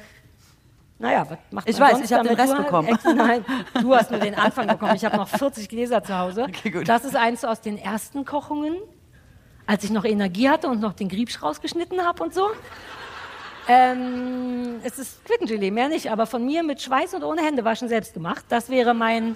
naja, 0.97 1.25
was 1.29 1.37
macht 1.51 1.69
Ich 1.69 1.77
man 1.77 1.89
weiß, 1.89 1.97
sonst 1.97 2.11
ich 2.11 2.17
hab 2.17 2.23
den? 2.23 2.35
Rest 2.35 2.53
Du- 2.53 2.57
bekommen. 2.57 2.87
Ex- 2.87 3.03
Nein, 3.03 3.45
du 3.81 3.95
hast 3.95 4.09
nur 4.09 4.19
den 4.19 4.33
Anfang 4.35 4.67
bekommen. 4.67 4.95
Ich 4.95 5.05
habe 5.05 5.17
noch 5.17 5.27
40 5.27 5.69
Gläser 5.69 6.03
zu 6.03 6.17
Hause. 6.17 6.43
Okay, 6.49 6.71
gut. 6.71 6.89
Das 6.89 7.05
ist 7.05 7.15
eins 7.15 7.45
aus 7.45 7.61
den 7.61 7.77
ersten 7.77 8.25
Kochungen, 8.25 8.75
als 9.67 9.83
ich 9.83 9.91
noch 9.91 10.05
Energie 10.05 10.49
hatte 10.49 10.67
und 10.69 10.79
noch 10.81 10.93
den 10.93 11.07
Griebsch 11.07 11.41
rausgeschnitten 11.43 12.03
habe 12.03 12.23
und 12.23 12.33
so. 12.33 12.47
Ähm, 13.67 14.79
es 14.83 14.99
ist 14.99 15.23
Quittengelee, 15.25 15.71
mehr 15.71 15.87
nicht, 15.89 16.11
aber 16.11 16.25
von 16.27 16.45
mir 16.45 16.61
mit 16.63 16.81
Schweiß 16.81 17.13
und 17.13 17.23
ohne 17.23 17.41
Händewaschen 17.41 17.89
selbst 17.89 18.13
gemacht. 18.13 18.45
Das 18.49 18.69
wäre 18.69 18.93
mein 18.93 19.35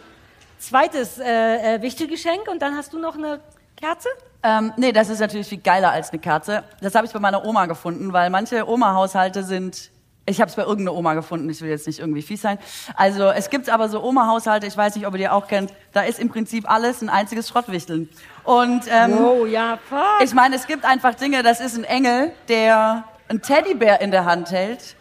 zweites 0.59 1.17
äh, 1.19 1.75
äh, 1.75 1.81
Wichtelgeschenk. 1.81 2.47
Und 2.47 2.61
dann 2.61 2.75
hast 2.75 2.93
du 2.93 2.99
noch 2.99 3.15
eine 3.15 3.39
Kerze? 3.75 4.09
Ähm, 4.43 4.71
nee, 4.77 4.91
das 4.91 5.09
ist 5.09 5.19
natürlich 5.19 5.47
viel 5.47 5.59
geiler 5.59 5.91
als 5.91 6.11
eine 6.11 6.19
Kerze. 6.19 6.63
Das 6.81 6.95
habe 6.95 7.05
ich 7.05 7.11
bei 7.13 7.19
meiner 7.19 7.43
Oma 7.45 7.65
gefunden, 7.65 8.13
weil 8.13 8.29
manche 8.29 8.67
Oma-Haushalte 8.67 9.43
sind. 9.43 9.91
Ich 10.25 10.39
habe 10.39 10.49
es 10.49 10.55
bei 10.55 10.61
irgendeiner 10.61 10.93
Oma 10.95 11.15
gefunden, 11.15 11.49
ich 11.49 11.59
will 11.61 11.69
jetzt 11.69 11.87
nicht 11.87 11.99
irgendwie 11.99 12.21
fies 12.21 12.41
sein. 12.43 12.59
Also 12.95 13.29
es 13.31 13.49
gibt 13.49 13.67
aber 13.67 13.89
so 13.89 14.03
Oma-Haushalte, 14.03 14.67
ich 14.67 14.77
weiß 14.77 14.95
nicht, 14.95 15.07
ob 15.07 15.13
ihr 15.15 15.17
die 15.17 15.29
auch 15.29 15.47
kennt, 15.47 15.73
da 15.91 16.01
ist 16.01 16.19
im 16.19 16.29
Prinzip 16.29 16.69
alles 16.69 17.01
ein 17.01 17.09
einziges 17.09 17.49
Schrottwichteln. 17.49 18.07
Und 18.43 18.81
ähm, 18.89 19.17
Oh 19.17 19.45
ja, 19.47 19.79
fuck. 19.89 19.99
ich 20.23 20.33
meine, 20.35 20.55
es 20.55 20.67
gibt 20.67 20.85
einfach 20.85 21.15
Dinge, 21.15 21.41
das 21.41 21.59
ist 21.59 21.75
ein 21.75 21.83
Engel, 21.83 22.31
der 22.47 23.05
einen 23.27 23.41
Teddybär 23.41 24.01
in 24.01 24.11
der 24.11 24.25
Hand 24.25 24.51
hält 24.51 24.95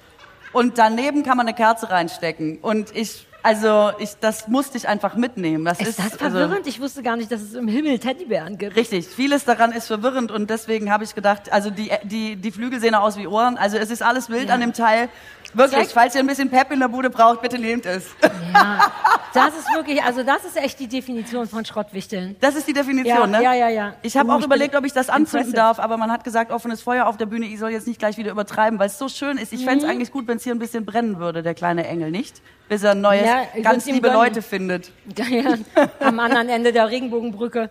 und 0.52 0.78
daneben 0.78 1.22
kann 1.24 1.36
man 1.36 1.46
eine 1.46 1.54
Kerze 1.54 1.90
reinstecken. 1.90 2.58
Und 2.62 2.96
ich 2.96 3.27
Also 3.48 3.92
ich, 3.98 4.10
das 4.20 4.46
musste 4.46 4.76
ich 4.76 4.86
einfach 4.86 5.14
mitnehmen. 5.14 5.64
Das 5.64 5.80
Ist 5.80 5.88
ist, 5.88 5.98
das 6.00 6.20
also, 6.20 6.36
verwirrend? 6.38 6.66
Ich 6.66 6.80
wusste 6.82 7.02
gar 7.02 7.16
nicht, 7.16 7.32
dass 7.32 7.40
es 7.40 7.54
im 7.54 7.66
Himmel 7.66 7.98
Teddybären 7.98 8.58
gibt. 8.58 8.76
Richtig, 8.76 9.06
vieles 9.06 9.46
daran 9.46 9.72
ist 9.72 9.86
verwirrend 9.86 10.30
und 10.30 10.50
deswegen 10.50 10.92
habe 10.92 11.04
ich 11.04 11.14
gedacht, 11.14 11.50
also 11.50 11.70
die, 11.70 11.90
die, 12.02 12.36
die 12.36 12.50
Flügel 12.52 12.78
sehen 12.78 12.94
aus 12.94 13.16
wie 13.16 13.26
Ohren, 13.26 13.56
also 13.56 13.78
es 13.78 13.90
ist 13.90 14.02
alles 14.02 14.28
wild 14.28 14.48
Ja. 14.48 14.54
an 14.54 14.60
dem 14.60 14.74
Teil. 14.74 15.08
Wirklich, 15.54 15.88
Zeig- 15.88 15.92
falls 15.94 16.14
ihr 16.14 16.20
ein 16.20 16.26
bisschen 16.26 16.50
Pep 16.50 16.70
in 16.72 16.78
der 16.80 16.88
Bude 16.88 17.08
braucht, 17.10 17.40
bitte 17.40 17.58
nehmt 17.58 17.86
es. 17.86 18.04
Ja, 18.52 18.92
das 19.34 19.56
ist 19.58 19.74
wirklich, 19.74 20.02
also 20.02 20.22
das 20.22 20.44
ist 20.44 20.56
echt 20.56 20.78
die 20.78 20.88
Definition 20.88 21.48
von 21.48 21.64
Schrottwichteln. 21.64 22.36
Das 22.40 22.54
ist 22.54 22.68
die 22.68 22.72
Definition, 22.74 23.32
Ja, 23.32 23.38
ne? 23.38 23.42
ja, 23.42 23.54
ja, 23.54 23.68
ja. 23.68 23.94
Ich 24.02 24.16
habe 24.16 24.28
Uh, 24.28 24.32
auch 24.34 24.38
ich 24.40 24.44
überlegt, 24.44 24.74
ob 24.76 24.84
ich 24.84 24.92
das 24.92 25.08
anzünden 25.08 25.48
impressive. 25.48 25.56
darf, 25.56 25.78
aber 25.80 25.96
man 25.96 26.12
hat 26.12 26.22
gesagt, 26.24 26.52
offenes 26.52 26.82
Feuer 26.82 27.06
auf 27.06 27.16
der 27.16 27.26
Bühne, 27.26 27.46
ich 27.46 27.58
soll 27.58 27.70
jetzt 27.70 27.86
nicht 27.86 27.98
gleich 27.98 28.18
wieder 28.18 28.30
übertreiben, 28.30 28.78
weil 28.78 28.88
es 28.88 28.98
so 28.98 29.08
schön 29.08 29.38
ist. 29.38 29.52
Ich 29.52 29.64
Mhm. 29.64 29.84
eigentlich 29.84 30.12
gut, 30.12 30.28
wenn 30.28 30.36
es 30.36 30.44
hier 30.44 30.54
ein 30.54 30.58
bisschen 30.58 30.84
brennen 30.84 31.18
würde, 31.18 31.42
der 31.42 31.54
kleine 31.54 31.86
Engel, 31.86 32.10
nicht? 32.10 32.42
Bis 32.68 32.82
er 32.82 32.90
ein 32.92 33.00
neues, 33.00 33.24
Ja, 33.26 33.44
ganz 33.62 33.86
liebe. 33.86 34.08
Leute 34.10 34.42
findet. 34.42 34.92
Ja, 35.16 35.54
am 36.00 36.20
anderen 36.20 36.48
Ende 36.50 36.72
der 36.72 36.88
Regenbogenbrücke. 36.90 37.70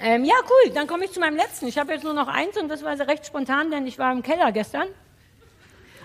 Ähm, 0.00 0.24
ja, 0.24 0.34
cool, 0.48 0.72
dann 0.74 0.86
komme 0.86 1.04
ich 1.04 1.12
zu 1.12 1.20
meinem 1.20 1.36
letzten. 1.36 1.66
Ich 1.66 1.78
habe 1.78 1.92
jetzt 1.92 2.02
nur 2.02 2.14
noch 2.14 2.28
eins 2.28 2.56
und 2.56 2.68
das 2.68 2.82
war 2.82 2.98
recht 2.98 3.26
spontan, 3.26 3.70
denn 3.70 3.86
ich 3.86 3.98
war 3.98 4.10
im 4.10 4.22
Keller 4.22 4.50
gestern. 4.52 4.86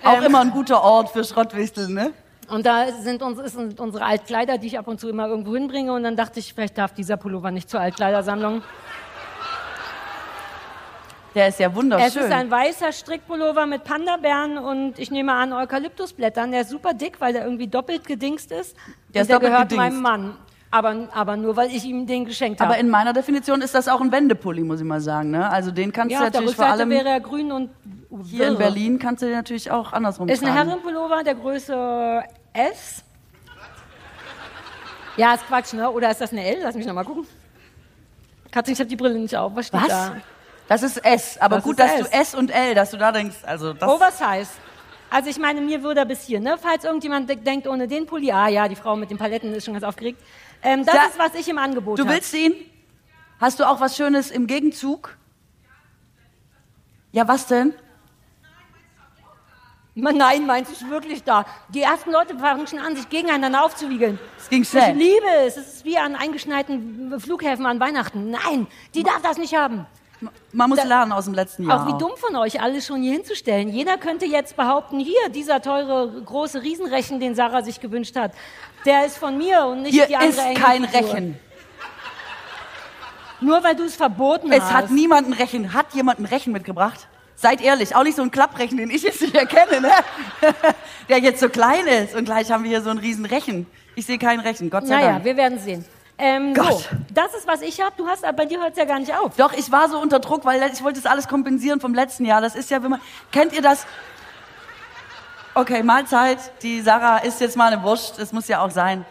Auch 0.03 0.17
Ähm. 0.17 0.23
immer 0.23 0.41
ein 0.41 0.51
guter 0.51 0.81
Ort 0.83 1.09
für 1.09 1.23
Schrottwichteln, 1.23 1.93
ne? 1.93 2.11
Und 2.49 2.65
da 2.65 2.85
sind, 3.01 3.21
uns, 3.21 3.51
sind 3.51 3.79
unsere 3.79 4.05
Altkleider, 4.05 4.57
die 4.57 4.67
ich 4.67 4.79
ab 4.79 4.87
und 4.87 4.99
zu 5.01 5.09
immer 5.09 5.27
irgendwo 5.27 5.53
hinbringe. 5.53 5.91
Und 5.91 6.03
dann 6.03 6.15
dachte 6.15 6.39
ich, 6.39 6.53
vielleicht 6.53 6.77
darf 6.77 6.93
dieser 6.93 7.17
Pullover 7.17 7.51
nicht 7.51 7.69
zur 7.69 7.81
Altkleidersammlung. 7.81 8.61
Der 11.35 11.49
ist 11.49 11.59
ja 11.59 11.67
Es 11.69 11.75
wunderschön. 11.75 12.23
ist 12.23 12.31
ein 12.31 12.49
weißer 12.49 12.91
Strickpullover 12.91 13.65
mit 13.65 13.83
Pandabären 13.83 14.57
und 14.57 14.97
ich 14.97 15.11
nehme 15.11 15.33
an 15.33 15.53
Eukalyptusblättern. 15.53 16.51
Der 16.51 16.61
ist 16.61 16.69
super 16.69 16.93
dick, 16.93 17.19
weil 17.21 17.33
der 17.33 17.43
irgendwie 17.43 17.67
doppelt 17.67 18.07
gedingst 18.07 18.51
ist. 18.51 18.75
Der 19.13 19.21
ist 19.23 19.29
der 19.29 19.39
gehört 19.39 19.69
gedingst. 19.69 19.77
meinem 19.77 20.01
Mann. 20.01 20.37
Aber, 20.71 21.07
aber 21.13 21.37
nur, 21.37 21.55
weil 21.55 21.69
ich 21.69 21.85
ihm 21.85 22.07
den 22.07 22.25
geschenkt 22.25 22.59
habe. 22.59 22.71
aber 22.71 22.79
in 22.79 22.89
meiner 22.89 23.13
Definition 23.13 23.61
ist 23.61 23.75
das 23.75 23.87
auch 23.87 24.01
ein 24.01 24.11
Wendepulli, 24.11 24.63
muss 24.63 24.79
ich 24.79 24.85
mal 24.85 24.99
sagen, 24.99 25.31
ne? 25.31 25.49
Also 25.49 25.71
den 25.71 25.93
kannst 25.93 26.11
ja, 26.11 26.19
du 26.19 26.25
natürlich 26.25 26.55
vor 26.55 26.65
allem 26.65 26.89
wäre 26.89 27.07
er 27.07 27.19
grün 27.21 27.51
und 27.51 27.69
hier 28.25 28.47
in 28.47 28.53
wirr. 28.53 28.57
Berlin 28.57 28.99
kannst 28.99 29.21
du 29.21 29.25
den 29.27 29.35
natürlich 29.35 29.69
auch 29.71 29.93
andersrum 29.93 30.27
Ist 30.29 30.43
ein 30.43 30.53
tragen. 30.53 30.69
Herrenpullover 30.69 31.23
der 31.23 31.35
Größe 31.35 32.23
S. 32.53 33.03
Ja, 35.17 35.33
ist 35.33 35.47
Quatsch, 35.47 35.73
ne? 35.73 35.89
Oder 35.89 36.11
ist 36.11 36.21
das 36.21 36.31
eine 36.31 36.45
L? 36.45 36.59
Lass 36.61 36.75
mich 36.75 36.85
noch 36.85 36.93
mal 36.93 37.03
gucken. 37.03 37.25
Katrin, 38.51 38.73
ich 38.73 38.79
habe 38.79 38.89
die 38.89 38.95
Brille 38.95 39.17
nicht 39.17 39.35
auf. 39.35 39.55
Was 39.55 39.67
steht 39.67 39.81
Was? 39.81 39.87
da? 39.87 40.15
Das 40.67 40.83
ist 40.83 40.97
S, 41.03 41.37
aber 41.39 41.55
Das 41.57 41.63
gut, 41.63 41.79
dass 41.79 41.91
S. 41.93 41.99
du 42.09 42.13
S 42.17 42.35
und 42.35 42.49
L, 42.51 42.75
dass 42.75 42.91
du 42.91 42.97
da 42.97 43.11
denkst, 43.11 43.37
also 43.43 43.73
das 43.73 43.87
Oversize. 43.89 44.49
Also 45.09 45.29
ich 45.29 45.39
meine, 45.39 45.61
mir 45.61 45.81
würde 45.83 46.01
er 46.01 46.05
bis 46.05 46.23
hier, 46.23 46.39
ne? 46.41 46.57
Falls 46.61 46.83
irgendjemand 46.83 47.29
de 47.29 47.37
denkt, 47.37 47.67
ohne 47.67 47.87
den 47.87 48.05
Pulli, 48.05 48.31
ah 48.31 48.49
ja, 48.49 48.67
die 48.67 48.75
Frau 48.75 48.95
mit 48.97 49.09
den 49.09 49.17
Paletten 49.17 49.53
ist 49.53 49.63
schon 49.65 49.73
ganz 49.73 49.85
aufgeregt. 49.85 50.21
Ähm, 50.61 50.85
das 50.85 50.93
Da- 50.95 51.05
ist, 51.05 51.17
was 51.17 51.33
ich 51.35 51.47
im 51.47 51.57
Angebot 51.57 51.97
Du 51.97 52.03
habe. 52.03 52.15
willst 52.15 52.33
ihn? 52.33 52.53
Hast 53.39 53.59
du 53.59 53.63
auch 53.67 53.79
was 53.79 53.95
Schönes 53.95 54.29
im 54.31 54.45
Gegenzug? 54.47 55.17
Ja, 57.13 57.27
was 57.27 57.47
denn? 57.47 57.73
Nein, 59.99 60.45
meinst 60.45 60.69
du 60.69 60.75
es 60.85 60.89
wirklich 60.91 61.23
da? 61.23 61.43
Die 61.69 61.81
ersten 61.81 62.11
Leute 62.11 62.37
fangen 62.37 62.67
schon 62.67 62.77
an, 62.79 62.95
sich 62.95 63.09
gegeneinander 63.09 63.63
aufzuwiegeln. 63.65 64.19
Es 64.37 64.47
ging 64.47 64.61
Ich 64.61 64.69
schnell. 64.69 64.95
liebe 64.95 65.25
es. 65.45 65.57
Es 65.57 65.73
ist 65.75 65.85
wie 65.85 65.97
an 65.97 66.15
eingeschneiten 66.15 67.19
Flughäfen 67.19 67.65
an 67.65 67.79
Weihnachten. 67.79 68.29
Nein, 68.29 68.67
die 68.93 69.01
darf 69.01 69.21
das 69.23 69.37
nicht 69.39 69.55
haben. 69.55 69.87
Man 70.51 70.69
muss 70.69 70.79
Da- 70.79 70.85
lernen 70.85 71.11
aus 71.11 71.25
dem 71.25 71.33
letzten 71.33 71.67
Jahr. 71.67 71.81
Auch 71.83 71.87
wie 71.93 71.97
dumm 71.97 72.11
von 72.15 72.35
euch, 72.35 72.61
alles 72.61 72.85
schon 72.85 73.01
hier 73.01 73.13
hinzustellen. 73.13 73.69
Jeder 73.69 73.97
könnte 73.97 74.25
jetzt 74.25 74.55
behaupten, 74.55 74.99
hier, 74.99 75.29
dieser 75.29 75.61
teure, 75.61 76.11
große 76.25 76.61
Riesenrechen, 76.61 77.19
den 77.19 77.33
Sarah 77.35 77.61
sich 77.63 77.79
gewünscht 77.81 78.15
hat, 78.15 78.31
der 78.85 79.05
ist 79.05 79.17
von 79.17 79.35
mir 79.37 79.65
und 79.65 79.81
nicht 79.83 79.93
Hier 79.93 80.05
die 80.07 80.15
andere 80.15 80.53
ist 80.53 80.59
kein. 80.61 80.83
Rechen. 80.85 81.39
Nur 83.41 83.63
weil 83.63 83.75
du 83.75 83.83
es 83.83 83.95
verboten 83.95 84.51
Es 84.51 84.61
hast. 84.63 84.73
hat 84.73 84.91
niemand 84.91 85.27
ein 85.27 85.33
Rechen. 85.33 85.73
Hat 85.73 85.93
jemand 85.93 86.19
ein 86.19 86.25
Rechen 86.25 86.51
mitgebracht? 86.53 87.07
Seid 87.39 87.61
ehrlich, 87.61 87.95
auch 87.95 88.01
nicht 88.03 88.15
so 88.15 88.23
ein 88.23 88.31
Klapprechen, 88.31 88.77
den 88.77 88.89
ich 88.89 89.03
jetzt 89.03 89.21
nicht 89.21 89.35
erkenne, 89.35 89.79
ne? 89.79 89.91
Der 91.07 91.19
jetzt 91.19 91.39
so 91.39 91.49
klein 91.49 91.85
ist 91.85 92.15
und 92.15 92.25
gleich 92.25 92.51
haben 92.51 92.63
wir 92.63 92.71
hier 92.71 92.81
so 92.81 92.89
einen 92.89 92.97
riesen 92.97 93.25
Rechen. 93.25 93.67
Ich 93.93 94.07
sehe 94.07 94.17
kein 94.17 94.39
Rechen, 94.39 94.71
Gott 94.71 94.87
sei 94.87 94.95
Naja, 94.95 95.11
Dank. 95.13 95.23
wir 95.25 95.37
werden 95.37 95.59
sehen. 95.59 95.85
Ähm, 96.17 96.55
so, 96.55 96.63
Gott. 96.63 96.89
das 97.13 97.35
ist, 97.35 97.47
was 97.47 97.61
ich 97.61 97.79
habe. 97.79 97.93
Du 97.95 98.07
hast, 98.07 98.25
aber 98.25 98.37
bei 98.37 98.45
dir 98.45 98.59
hört 98.59 98.71
es 98.71 98.77
ja 98.79 98.85
gar 98.85 98.97
nicht 98.97 99.13
auf. 99.15 99.35
Doch, 99.37 99.53
ich 99.53 99.71
war 99.71 99.87
so 99.87 99.99
unter 99.99 100.17
Druck, 100.17 100.45
weil 100.45 100.63
ich 100.73 100.83
wollte 100.83 100.99
das 100.99 101.09
alles 101.09 101.27
kompensieren 101.27 101.79
vom 101.79 101.93
letzten 101.93 102.25
Jahr. 102.25 102.41
Das 102.41 102.55
ist 102.55 102.71
ja, 102.71 102.81
wenn 102.81 102.89
man, 102.89 103.01
kennt 103.31 103.53
ihr 103.53 103.61
das? 103.61 103.85
Okay, 105.53 105.83
Mahlzeit. 105.83 106.39
Die 106.63 106.81
Sarah 106.81 107.17
isst 107.19 107.39
jetzt 107.39 107.55
mal 107.55 107.71
eine 107.71 107.83
Wurst. 107.83 108.17
Das 108.17 108.33
muss 108.33 108.47
ja 108.47 108.61
auch 108.65 108.71
sein. 108.71 109.05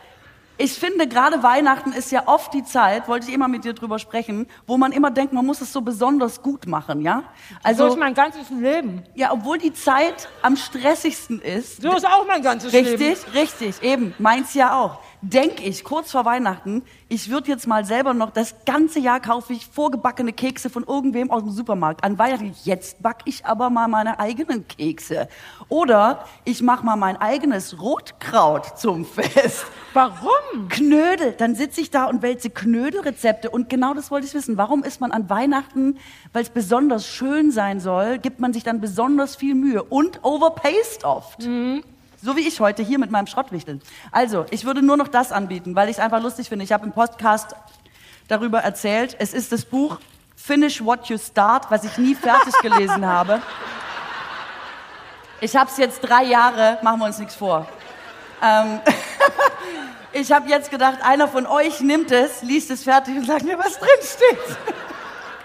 Ich 0.58 0.72
finde, 0.72 1.06
gerade 1.06 1.42
Weihnachten 1.42 1.92
ist 1.92 2.10
ja 2.10 2.22
oft 2.26 2.54
die 2.54 2.64
Zeit, 2.64 3.08
wollte 3.08 3.28
ich 3.28 3.34
immer 3.34 3.46
mit 3.46 3.64
dir 3.64 3.74
drüber 3.74 3.98
sprechen, 3.98 4.46
wo 4.66 4.78
man 4.78 4.92
immer 4.92 5.10
denkt, 5.10 5.32
man 5.34 5.44
muss 5.44 5.60
es 5.60 5.72
so 5.72 5.82
besonders 5.82 6.42
gut 6.42 6.66
machen, 6.66 7.02
ja? 7.02 7.24
so 7.50 7.58
Also, 7.62 7.86
ist 7.88 7.98
mein 7.98 8.14
ganzes 8.14 8.48
Leben. 8.50 9.02
ja, 9.14 9.32
obwohl 9.32 9.58
die 9.58 9.74
Zeit 9.74 10.28
am 10.40 10.56
stressigsten 10.56 11.40
ist, 11.40 11.82
So 11.82 11.92
ist 11.94 12.06
auch 12.06 12.26
mein 12.26 12.42
ganzes 12.42 12.72
Leben. 12.72 12.88
Richtig, 12.88 13.34
richtig, 13.34 13.82
eben. 13.82 14.14
Meins 14.18 14.54
ja 14.54 14.78
auch. 14.80 14.98
Denk 15.28 15.66
ich, 15.66 15.82
kurz 15.82 16.12
vor 16.12 16.24
Weihnachten, 16.24 16.82
ich 17.08 17.30
würde 17.30 17.48
jetzt 17.48 17.66
mal 17.66 17.84
selber 17.84 18.14
noch, 18.14 18.30
das 18.30 18.64
ganze 18.64 19.00
Jahr 19.00 19.18
kaufe 19.18 19.54
ich 19.54 19.66
vorgebackene 19.66 20.32
Kekse 20.32 20.70
von 20.70 20.84
irgendwem 20.84 21.32
aus 21.32 21.42
dem 21.42 21.50
Supermarkt. 21.50 22.04
An 22.04 22.16
Weihnachten, 22.16 22.54
jetzt 22.62 23.02
back 23.02 23.22
ich 23.24 23.44
aber 23.44 23.68
mal 23.68 23.88
meine 23.88 24.20
eigenen 24.20 24.68
Kekse. 24.68 25.28
Oder 25.68 26.24
ich 26.44 26.62
mache 26.62 26.86
mal 26.86 26.94
mein 26.94 27.16
eigenes 27.16 27.80
Rotkraut 27.80 28.78
zum 28.78 29.04
Fest. 29.04 29.66
Warum? 29.94 30.68
Knödel, 30.68 31.32
dann 31.32 31.56
sitze 31.56 31.80
ich 31.80 31.90
da 31.90 32.04
und 32.04 32.22
wälze 32.22 32.48
Knödelrezepte 32.48 33.50
und 33.50 33.68
genau 33.68 33.94
das 33.94 34.12
wollte 34.12 34.28
ich 34.28 34.34
wissen. 34.34 34.56
Warum 34.56 34.84
ist 34.84 35.00
man 35.00 35.10
an 35.10 35.28
Weihnachten, 35.28 35.98
weil 36.34 36.42
es 36.42 36.50
besonders 36.50 37.04
schön 37.04 37.50
sein 37.50 37.80
soll, 37.80 38.18
gibt 38.18 38.38
man 38.38 38.52
sich 38.52 38.62
dann 38.62 38.80
besonders 38.80 39.34
viel 39.34 39.56
Mühe 39.56 39.82
und 39.82 40.24
overpaced 40.24 41.02
oft. 41.02 41.48
So 42.26 42.34
wie 42.34 42.40
ich 42.40 42.58
heute 42.58 42.82
hier 42.82 42.98
mit 42.98 43.12
meinem 43.12 43.28
Schrottwichteln. 43.28 43.80
Also, 44.10 44.46
ich 44.50 44.64
würde 44.64 44.82
nur 44.82 44.96
noch 44.96 45.06
das 45.06 45.30
anbieten, 45.30 45.76
weil 45.76 45.88
ich 45.88 45.98
es 45.98 46.02
einfach 46.02 46.20
lustig 46.20 46.48
finde. 46.48 46.64
Ich 46.64 46.72
habe 46.72 46.84
im 46.84 46.90
Podcast 46.90 47.54
darüber 48.26 48.58
erzählt. 48.58 49.14
Es 49.20 49.32
ist 49.32 49.52
das 49.52 49.64
Buch 49.64 50.00
Finish 50.34 50.84
What 50.84 51.06
You 51.06 51.18
Start, 51.18 51.70
was 51.70 51.84
ich 51.84 51.98
nie 51.98 52.16
fertig 52.16 52.52
gelesen 52.62 53.06
habe. 53.06 53.40
Ich 55.40 55.54
habe 55.54 55.70
es 55.70 55.76
jetzt 55.76 56.00
drei 56.00 56.24
Jahre, 56.24 56.78
machen 56.82 56.98
wir 56.98 57.06
uns 57.06 57.20
nichts 57.20 57.36
vor. 57.36 57.68
Ähm, 58.42 58.80
ich 60.12 60.32
habe 60.32 60.48
jetzt 60.48 60.72
gedacht, 60.72 60.98
einer 61.04 61.28
von 61.28 61.46
euch 61.46 61.80
nimmt 61.80 62.10
es, 62.10 62.42
liest 62.42 62.72
es 62.72 62.82
fertig 62.82 63.18
und 63.18 63.26
sagt 63.26 63.44
mir, 63.44 63.56
was 63.56 63.78
drin 63.78 63.88
steht. 64.02 64.56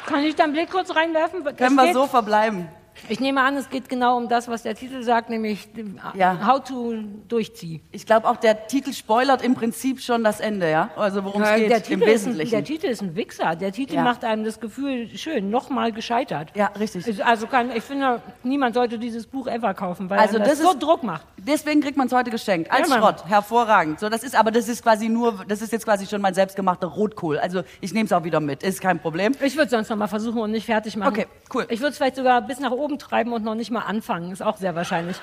Kann 0.07 0.23
ich 0.23 0.35
da 0.35 0.45
einen 0.45 0.53
Blick 0.53 0.71
kurz 0.71 0.89
reinwerfen? 0.95 1.43
Können 1.43 1.75
wir 1.75 1.93
so 1.93 2.07
verbleiben. 2.07 2.69
Ich 3.09 3.19
nehme 3.19 3.41
an, 3.41 3.57
es 3.57 3.69
geht 3.69 3.89
genau 3.89 4.17
um 4.17 4.27
das, 4.29 4.47
was 4.47 4.63
der 4.63 4.75
Titel 4.75 5.01
sagt, 5.03 5.29
nämlich 5.29 5.67
Ja. 6.13 6.45
How 6.47 6.63
to 6.63 6.93
durchziehen. 7.27 7.81
Ich 7.91 8.05
glaube 8.05 8.27
auch, 8.29 8.37
der 8.37 8.67
Titel 8.67 8.93
spoilert 8.93 9.41
im 9.41 9.55
Prinzip 9.55 10.01
schon 10.01 10.23
das 10.23 10.39
Ende, 10.39 10.69
ja? 10.69 10.89
Also 10.95 11.23
worum 11.23 11.41
es 11.41 11.49
Ja, 11.49 11.57
geht 11.57 11.65
im 11.67 11.73
ist 11.73 11.91
ein, 11.91 12.01
Wesentlichen. 12.01 12.51
der 12.51 12.63
Titel 12.63 12.85
ist 12.87 13.01
ein 13.01 13.15
Wichser. 13.15 13.55
Der 13.55 13.71
Titel 13.71 13.95
Ja. 13.95 14.03
macht 14.03 14.23
einem 14.23 14.43
das 14.43 14.59
Gefühl, 14.59 15.09
schön, 15.17 15.49
nochmal 15.49 15.91
gescheitert. 15.91 16.49
ja, 16.55 16.67
richtig. 16.79 17.07
Ist 17.07 17.21
Also 17.21 17.47
kann, 17.47 17.71
ich 17.75 17.83
finde, 17.83 18.21
niemand 18.43 18.75
sollte 18.75 18.97
dieses 18.99 19.27
Buch 19.27 19.47
ever 19.47 19.73
kaufen, 19.73 20.09
weil 20.09 20.19
Also 20.19 20.37
das, 20.37 20.49
das 20.49 20.59
so 20.59 20.71
ist- 20.71 20.79
Druck 20.83 21.03
macht. 21.03 21.25
Deswegen 21.37 21.81
kriegt 21.81 21.97
man 21.97 22.07
es 22.07 22.13
heute 22.13 22.29
geschenkt. 22.29 22.71
Als. 22.71 22.87
Schrott. 22.91 23.25
Hervorragend. 23.27 23.99
So, 23.99 24.09
das 24.09 24.23
ist, 24.23 24.35
aber 24.35 24.51
das 24.51 24.67
ist 24.67 24.83
quasi 24.83 25.09
nur, 25.09 25.43
das 25.47 25.61
ist 25.61 25.71
jetzt 25.71 25.85
quasi 25.85 26.05
schon 26.05 26.21
mein 26.21 26.33
selbstgemachter 26.33 26.87
Rotkohl. 26.87 27.39
Also 27.39 27.63
ich 27.79 27.93
nehme 27.93 28.05
es 28.05 28.13
auch 28.13 28.23
wieder 28.23 28.39
mit. 28.39 28.63
Ist 28.63 28.81
kein 28.81 28.99
Problem. 28.99 29.33
Ich 29.41 29.55
würde 29.55 29.65
es 29.65 29.71
sonst 29.71 29.89
noch 29.89 29.97
mal 29.97 30.07
versuchen 30.07 30.39
und 30.39 30.51
nicht 30.51 30.65
fertig 30.65 30.95
machen. 30.97 31.09
Okay, 31.13 31.27
cool. 31.53 31.65
Ich 31.69 31.79
würde 31.79 31.91
es 31.91 31.97
vielleicht 31.97 32.15
sogar 32.17 32.41
bis 32.41 32.59
nach 32.59 32.71
oben 32.71 32.90
treiben 32.97 33.33
und 33.33 33.43
noch 33.43 33.55
nicht 33.55 33.71
mal 33.71 33.81
anfangen. 33.81 34.31
Ist 34.31 34.41
auch 34.43 34.57
sehr 34.57 34.75
wahrscheinlich. 34.75 35.17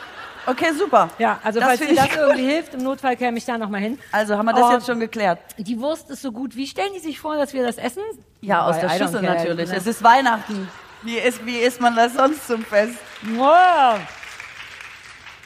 Okay, 0.46 0.72
super. 0.72 1.10
Ja, 1.18 1.38
also 1.44 1.60
Das 1.60 1.68
falls 1.68 1.80
dir 1.80 1.94
das 1.94 2.08
gut. 2.08 2.16
irgendwie 2.18 2.44
hilft, 2.46 2.74
im 2.74 2.82
Notfall 2.82 3.16
käme 3.16 3.36
ich 3.38 3.44
da 3.44 3.58
noch 3.58 3.68
mal 3.68 3.80
hin. 3.80 3.98
Also 4.12 4.36
haben 4.38 4.46
wir 4.46 4.54
das 4.54 4.64
Oh, 4.64 4.72
jetzt 4.72 4.86
schon 4.86 5.00
geklärt. 5.00 5.38
Die 5.58 5.78
Wurst 5.80 6.08
ist 6.10 6.22
so 6.22 6.32
gut. 6.32 6.56
Wie 6.56 6.66
stellen 6.66 6.92
die 6.94 7.00
sich 7.00 7.18
vor, 7.20 7.36
dass 7.36 7.52
wir 7.52 7.64
das 7.64 7.76
essen? 7.76 8.02
Ja, 8.40 8.64
aus 8.66 8.78
der 8.80 8.88
Schüssel 8.90 9.22
natürlich. 9.22 9.68
ne? 9.68 9.76
Es 9.76 9.86
ist 9.86 10.02
Weihnachten. 10.02 10.68
Wie 11.02 11.16
isst, 11.16 11.44
wie 11.46 11.56
isst 11.58 11.80
man 11.80 11.94
das 11.94 12.14
sonst 12.14 12.46
zum 12.46 12.62
Fest? 12.64 12.94
Wow. 13.36 13.98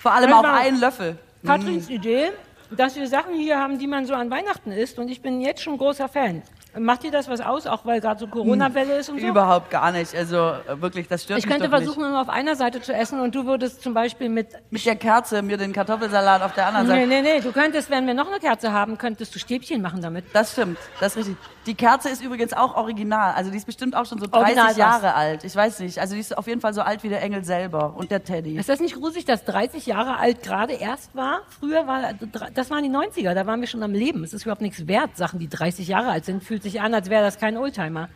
Vor 0.00 0.12
allem 0.12 0.32
auch 0.32 0.44
einen 0.44 0.80
Löffel. 0.80 1.18
Katrins 1.44 1.88
Mm. 1.88 1.92
Idee, 1.92 2.30
dass 2.70 2.96
wir 2.96 3.06
Sachen 3.08 3.34
hier 3.34 3.58
haben, 3.58 3.78
die 3.78 3.86
man 3.86 4.06
so 4.06 4.14
an 4.14 4.30
Weihnachten 4.30 4.72
isst. 4.72 4.98
Und 4.98 5.08
ich 5.08 5.20
bin 5.20 5.40
jetzt 5.40 5.62
schon 5.62 5.76
großer 5.78 6.08
Fan. 6.08 6.42
Macht 6.78 7.02
dir 7.02 7.10
das 7.10 7.28
was 7.28 7.40
aus, 7.40 7.66
auch 7.66 7.84
weil 7.84 8.00
gerade 8.00 8.18
so 8.18 8.26
Corona-Welle 8.26 8.96
ist 8.98 9.10
und 9.10 9.20
so? 9.20 9.26
Überhaupt 9.26 9.70
gar 9.70 9.92
nicht. 9.92 10.14
Also 10.14 10.36
äh, 10.38 10.80
wirklich, 10.80 11.06
das 11.08 11.22
stört 11.24 11.38
Ich 11.38 11.44
mich 11.46 11.52
könnte 11.54 11.68
doch 11.68 11.76
versuchen, 11.76 12.10
nur 12.10 12.20
auf 12.20 12.28
einer 12.30 12.56
Seite 12.56 12.80
zu 12.80 12.94
essen 12.94 13.20
und 13.20 13.34
du 13.34 13.44
würdest 13.46 13.82
zum 13.82 13.92
Beispiel 13.94 14.28
mit. 14.28 14.52
nicht. 14.52 14.62
Mit 14.70 14.86
der 14.86 14.96
Kerze 14.96 15.42
mir 15.42 15.56
den 15.58 15.72
Kartoffelsalat 15.72 16.40
auf 16.42 16.54
der 16.54 16.66
anderen 16.68 16.86
Nee, 16.86 16.92
Seite. 16.94 17.08
nee, 17.08 17.20
nee. 17.22 17.40
Du 17.40 17.52
könntest, 17.52 17.90
wenn 17.90 18.06
wir 18.06 18.14
noch 18.14 18.28
eine 18.28 18.38
Kerze 18.38 18.72
haben, 18.72 18.96
könntest 18.96 19.34
du 19.34 19.38
Stäbchen 19.38 19.82
machen 19.82 20.00
damit. 20.00 20.24
Das 20.32 20.52
stimmt, 20.52 20.78
das 21.00 21.12
ist 21.12 21.18
richtig. 21.18 21.36
Die 21.66 21.74
Kerze 21.76 22.08
ist 22.08 22.20
übrigens 22.24 22.52
auch 22.54 22.74
original. 22.74 23.34
Also 23.34 23.50
die 23.52 23.56
ist 23.56 23.66
bestimmt 23.66 23.94
auch 23.94 24.04
schon 24.06 24.18
so 24.18 24.26
30 24.26 24.40
Original 24.42 24.70
was? 24.70 24.76
Jahre 24.76 25.14
alt. 25.14 25.44
Ich 25.44 25.54
weiß 25.54 25.78
nicht. 25.80 25.98
Also 26.00 26.14
die 26.14 26.20
ist 26.20 26.36
auf 26.36 26.48
jeden 26.48 26.60
Fall 26.60 26.74
so 26.74 26.80
alt 26.80 27.04
wie 27.04 27.08
der 27.08 27.22
Engel 27.22 27.44
selber 27.44 27.94
und 27.96 28.10
der 28.10 28.24
Teddy. 28.24 28.56
Ist 28.56 28.68
das 28.68 28.80
nicht 28.80 28.96
gruselig, 28.96 29.26
dass 29.26 29.44
30 29.44 29.86
Jahre 29.86 30.16
alt 30.18 30.42
gerade 30.42 30.72
erst 30.72 31.14
war? 31.14 31.42
Früher 31.60 31.86
war, 31.86 32.14
das 32.54 32.70
waren 32.70 32.82
die 32.82 32.90
90er, 32.90 33.34
da 33.34 33.46
waren 33.46 33.60
wir 33.60 33.68
schon 33.68 33.82
am 33.84 33.92
Leben. 33.92 34.24
Es 34.24 34.32
ist 34.32 34.42
überhaupt 34.42 34.62
nichts 34.62 34.88
wert. 34.88 35.16
Sachen, 35.16 35.38
die 35.38 35.48
30 35.48 35.86
Jahre 35.86 36.08
alt 36.08 36.24
sind, 36.24 36.42
fühlt 36.42 36.61
sich 36.62 36.80
an, 36.80 36.94
als 36.94 37.10
wäre 37.10 37.22
das 37.22 37.38
kein 37.38 37.56
Oldtimer. 37.56 38.08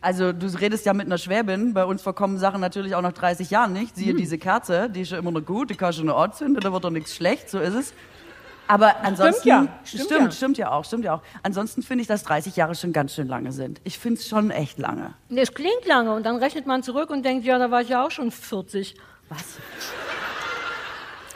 Also 0.00 0.32
du 0.32 0.46
redest 0.46 0.86
ja 0.86 0.94
mit 0.94 1.06
einer 1.06 1.18
Schwäbin. 1.18 1.74
Bei 1.74 1.84
uns 1.84 2.02
verkommen 2.02 2.38
Sachen 2.38 2.60
natürlich 2.60 2.94
auch 2.94 3.02
nach 3.02 3.12
30 3.12 3.50
Jahren 3.50 3.72
nicht. 3.72 3.96
Siehe 3.96 4.10
Hm. 4.12 4.16
diese 4.16 4.38
Kerze, 4.38 4.88
die 4.88 5.00
ist 5.00 5.10
ja 5.10 5.18
immer 5.18 5.32
noch 5.32 5.44
gut, 5.44 5.70
die 5.70 5.74
kann 5.74 5.92
schon 5.92 6.04
eine 6.04 6.14
Ort 6.14 6.36
zünden, 6.36 6.60
da 6.60 6.72
wird 6.72 6.84
doch 6.84 6.90
nichts 6.90 7.14
schlecht, 7.14 7.50
so 7.50 7.58
ist 7.58 7.74
es. 7.74 7.92
Aber 8.68 9.02
ansonsten, 9.02 9.48
ja, 9.48 9.66
stimmt 9.82 10.04
stimmt, 10.04 10.20
ja. 10.20 10.30
stimmt 10.30 10.58
ja 10.58 10.70
auch, 10.70 10.84
stimmt 10.84 11.04
ja 11.04 11.14
auch. 11.14 11.22
Ansonsten 11.42 11.82
finde 11.82 12.02
ich, 12.02 12.08
dass 12.08 12.22
30 12.24 12.54
Jahre 12.54 12.74
schon 12.74 12.92
ganz 12.92 13.14
schön 13.14 13.26
lange 13.26 13.50
sind. 13.50 13.80
Ich 13.84 13.98
finde 13.98 14.20
es 14.20 14.28
schon 14.28 14.50
echt 14.50 14.78
lange. 14.78 15.14
Es 15.34 15.54
klingt 15.54 15.86
lange 15.86 16.14
und 16.14 16.24
dann 16.26 16.36
rechnet 16.36 16.66
man 16.66 16.82
zurück 16.82 17.08
und 17.08 17.24
denkt, 17.24 17.46
ja, 17.46 17.58
da 17.58 17.70
war 17.70 17.80
ich 17.80 17.88
ja 17.88 18.04
auch 18.04 18.10
schon 18.10 18.30
40. 18.30 18.94
Was? 19.30 19.38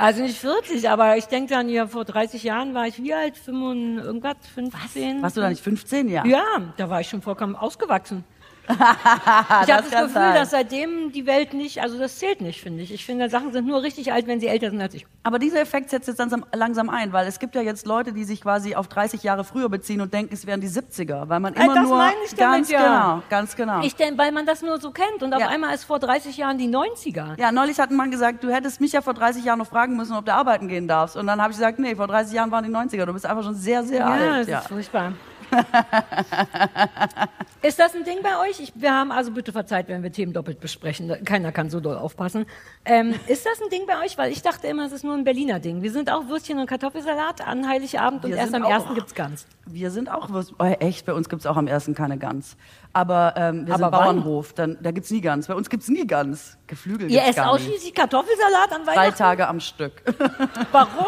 Also 0.03 0.21
nicht 0.23 0.37
40, 0.39 0.91
aber 0.91 1.17
ich 1.17 1.27
denke 1.27 1.55
dann, 1.55 1.69
ja, 1.69 1.87
vor 1.87 2.05
30 2.05 2.43
Jahren 2.43 2.75
war 2.75 2.89
ich 2.89 3.01
wie 3.01 3.15
alt? 3.15 3.37
5, 3.37 4.03
irgendwas, 4.03 4.35
15? 4.53 5.23
Warst 5.23 5.37
du 5.37 5.41
da 5.41 5.49
nicht 5.49 5.63
15 5.63 6.09
Jahre? 6.09 6.27
Ja, 6.27 6.43
da 6.77 6.91
war 6.91 7.01
ich 7.01 7.09
schon 7.09 7.23
vollkommen 7.23 7.55
ausgewachsen. 7.55 8.25
Ich 8.69 8.77
das 8.79 8.79
habe 8.79 9.67
das 9.67 9.91
kann 9.91 10.03
Gefühl, 10.05 10.09
sein. 10.15 10.35
dass 10.35 10.51
seitdem 10.51 11.13
die 11.13 11.27
Welt 11.27 11.53
nicht, 11.55 11.81
also 11.83 11.99
das 11.99 12.19
zählt 12.19 12.41
nicht, 12.41 12.61
finde 12.61 12.83
ich. 12.83 12.93
Ich 12.93 13.05
finde, 13.05 13.29
Sachen 13.29 13.53
sind 13.53 13.67
nur 13.67 13.83
richtig 13.83 14.13
alt, 14.13 14.27
wenn 14.27 14.41
sie 14.41 14.47
älter 14.47 14.71
sind 14.71 14.81
als 14.81 14.95
ich. 14.95 15.07
Aber 15.25 15.39
dieser 15.39 15.61
Effekt 15.61 15.91
setzt 15.91 16.09
jetzt 16.09 16.19
langsam, 16.19 16.45
langsam 16.55 16.89
ein, 16.91 17.13
weil 17.13 17.27
es 17.27 17.39
gibt 17.39 17.55
ja 17.55 17.61
jetzt 17.63 17.87
Leute, 17.87 18.13
die 18.13 18.25
sich 18.25 18.41
quasi 18.43 18.75
auf 18.75 18.89
30 18.89 19.23
Jahre 19.23 19.45
früher 19.45 19.69
beziehen 19.69 20.01
und 20.01 20.13
denken, 20.15 20.33
es 20.35 20.47
wären 20.47 20.61
die 20.61 20.69
70er, 20.69 21.29
weil 21.29 21.41
man 21.41 21.55
Äh, 21.55 21.65
immer 21.65 21.75
das 21.75 21.85
nur 21.89 21.99
meine 21.99 22.15
ich 22.25 22.35
damit, 22.35 22.57
ganz 22.59 22.71
ja. 22.71 22.81
genau, 22.83 23.23
ganz 23.29 23.57
genau. 23.57 23.81
Ich 23.83 23.95
denke, 23.97 24.19
weil 24.19 24.33
man 24.33 24.47
das 24.47 24.63
nur 24.63 24.79
so 24.81 24.91
kennt 24.91 25.23
und 25.23 25.35
auf 25.35 25.41
Ja. 25.41 25.49
einmal 25.49 25.75
ist 25.75 25.85
vor 25.85 25.99
30 25.99 26.37
Jahren 26.37 26.59
die 26.59 26.69
90er. 26.69 27.39
ja, 27.41 27.53
neulich 27.53 27.79
hat 27.81 27.91
ein 27.91 27.97
Mann 27.97 28.11
gesagt, 28.11 28.43
du 28.45 28.51
hättest 28.53 28.81
mich 28.81 28.93
ja 28.93 29.01
vor 29.03 29.15
30 29.15 29.45
Jahren 29.45 29.59
noch 29.59 29.67
fragen 29.69 29.97
müssen, 29.97 30.15
ob 30.17 30.25
du 30.25 30.33
arbeiten 30.35 30.69
gehen 30.69 30.89
darfst. 30.89 31.17
Und 31.17 31.27
dann 31.27 31.41
habe 31.43 31.51
ich 31.53 31.57
gesagt, 31.59 31.79
nee, 31.79 31.95
vor 31.95 32.07
30 32.07 32.35
Jahren 32.35 32.51
waren 32.51 32.65
die 32.65 32.71
90er. 32.71 33.07
Du 33.07 33.13
bist 33.13 33.27
einfach 33.27 33.43
schon 33.43 33.55
sehr, 33.55 33.83
sehr 33.85 34.01
Ja, 34.01 34.07
alt. 34.07 34.49
das 34.49 34.63
ist 34.63 34.69
furchtbar. 34.69 35.13
ist 37.63 37.79
das 37.79 37.95
ein 37.95 38.05
Ding 38.05 38.19
bei 38.23 38.39
euch? 38.49 38.61
Ich, 38.61 38.73
wir 38.75 38.93
haben 38.93 39.13
also 39.13 39.31
bitte 39.31 39.53
verzeiht, 39.53 39.89
wenn 39.89 40.03
wir 40.03 40.13
Themen 40.13 40.33
doppelt 40.33 40.61
besprechen. 40.61 41.13
Keiner 41.25 41.53
kann 41.53 41.71
so 41.71 41.81
doll 41.81 41.97
aufpassen. 41.97 42.47
Ähm, 42.85 43.15
ist 43.29 43.47
das 43.47 43.61
ein 43.63 43.69
Ding 43.71 43.87
bei 43.87 44.05
euch? 44.05 44.19
Weil 44.19 44.33
ich 44.33 44.43
dachte 44.43 44.67
immer, 44.67 44.85
es 44.87 44.93
ist 44.93 45.05
nur 45.05 45.15
ein 45.15 45.25
Berliner 45.25 45.61
Ding. 45.61 45.83
Wir 45.83 45.93
sind 45.93 46.11
auch 46.11 46.29
Würstchen 46.29 46.59
und 46.59 46.67
Kartoffelsalat 46.67 47.47
an 47.47 47.69
Heiligabend 47.69 48.25
und 48.25 48.31
Wir 48.31 48.39
erst 48.39 48.53
sind 48.53 48.63
am 48.63 48.67
auch- 48.67 48.71
ersten 48.71 48.95
gibt's 48.95 49.15
Gans. 49.15 49.47
Wir 49.67 49.91
sind 49.91 50.11
auch, 50.11 50.29
Würst- 50.31 50.55
oh, 50.59 50.65
echt, 50.65 51.07
bei 51.07 51.13
uns 51.13 51.29
gibt's 51.29 51.47
auch 51.47 51.57
am 51.57 51.67
ersten 51.69 51.95
keine 51.95 52.19
Gans. 52.19 52.57
Aber 52.93 53.35
ähm, 53.37 53.67
wir 53.67 53.75
Aber 53.75 53.85
sind 53.85 53.93
wann? 53.93 54.17
Bauernhof, 54.17 54.53
dann, 54.55 54.79
da 54.83 54.91
gibt's 54.91 55.11
nie 55.11 55.21
Gans. 55.21 55.47
Bei 55.47 55.55
uns 55.55 55.71
gibt's 55.71 55.89
nie 55.89 56.07
Gans. 56.07 56.59
Geflügel 56.67 57.11
Ihr 57.11 57.21
gibt's 57.21 57.29
esst 57.29 57.37
gar 57.39 57.47
nie. 57.47 57.51
ausschließlich 57.53 57.95
Kartoffelsalat 57.95 58.73
an 58.73 58.85
Drei 58.85 58.97
Weihnachten? 58.97 59.19
Tage 59.19 59.47
am 59.49 59.61
Stück. 59.61 60.03
Warum? 60.73 61.07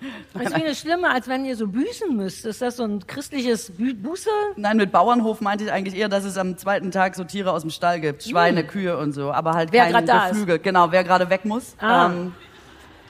Ich 0.00 0.48
finde 0.48 0.66
es 0.66 0.80
schlimmer, 0.80 1.10
als 1.10 1.28
wenn 1.28 1.44
ihr 1.44 1.56
so 1.56 1.66
büßen 1.66 2.16
müsst. 2.16 2.44
Ist 2.44 2.60
das 2.60 2.76
so 2.76 2.84
ein 2.84 3.06
christliches 3.06 3.70
Bü 3.70 3.94
Buße? 3.94 4.28
Nein, 4.56 4.76
mit 4.76 4.92
Bauernhof 4.92 5.40
meinte 5.40 5.64
ich 5.64 5.72
eigentlich 5.72 5.96
eher, 5.96 6.08
dass 6.08 6.24
es 6.24 6.36
am 6.36 6.56
zweiten 6.56 6.90
Tag 6.90 7.14
so 7.14 7.24
Tiere 7.24 7.52
aus 7.52 7.62
dem 7.62 7.70
Stall 7.70 8.00
gibt. 8.00 8.24
Schweine, 8.24 8.64
Kühe 8.64 8.98
und 8.98 9.12
so. 9.12 9.32
Aber 9.32 9.54
halt 9.54 9.70
Hm. 9.70 9.72
Wer 9.72 9.92
kein 9.92 10.04
ist. 10.04 10.30
Geflügel. 10.30 10.58
Genau, 10.58 10.90
wer 10.90 11.04
gerade 11.04 11.30
weg 11.30 11.44
muss. 11.44 11.74
Ah. 11.78 12.06
Ähm, 12.06 12.34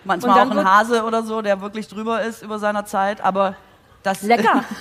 manchmal 0.05 0.47
auch 0.47 0.51
ein 0.51 0.65
Hase 0.65 1.05
oder 1.05 1.23
so, 1.23 1.43
der 1.43 1.61
wirklich 1.61 1.89
drüber 1.89 2.23
ist 2.23 2.43
über 2.43 2.59
seiner 2.59 2.85
Zeit. 2.85 3.21
Aber 3.21 3.57
das... 4.03 4.23
Lecker. 4.23 4.65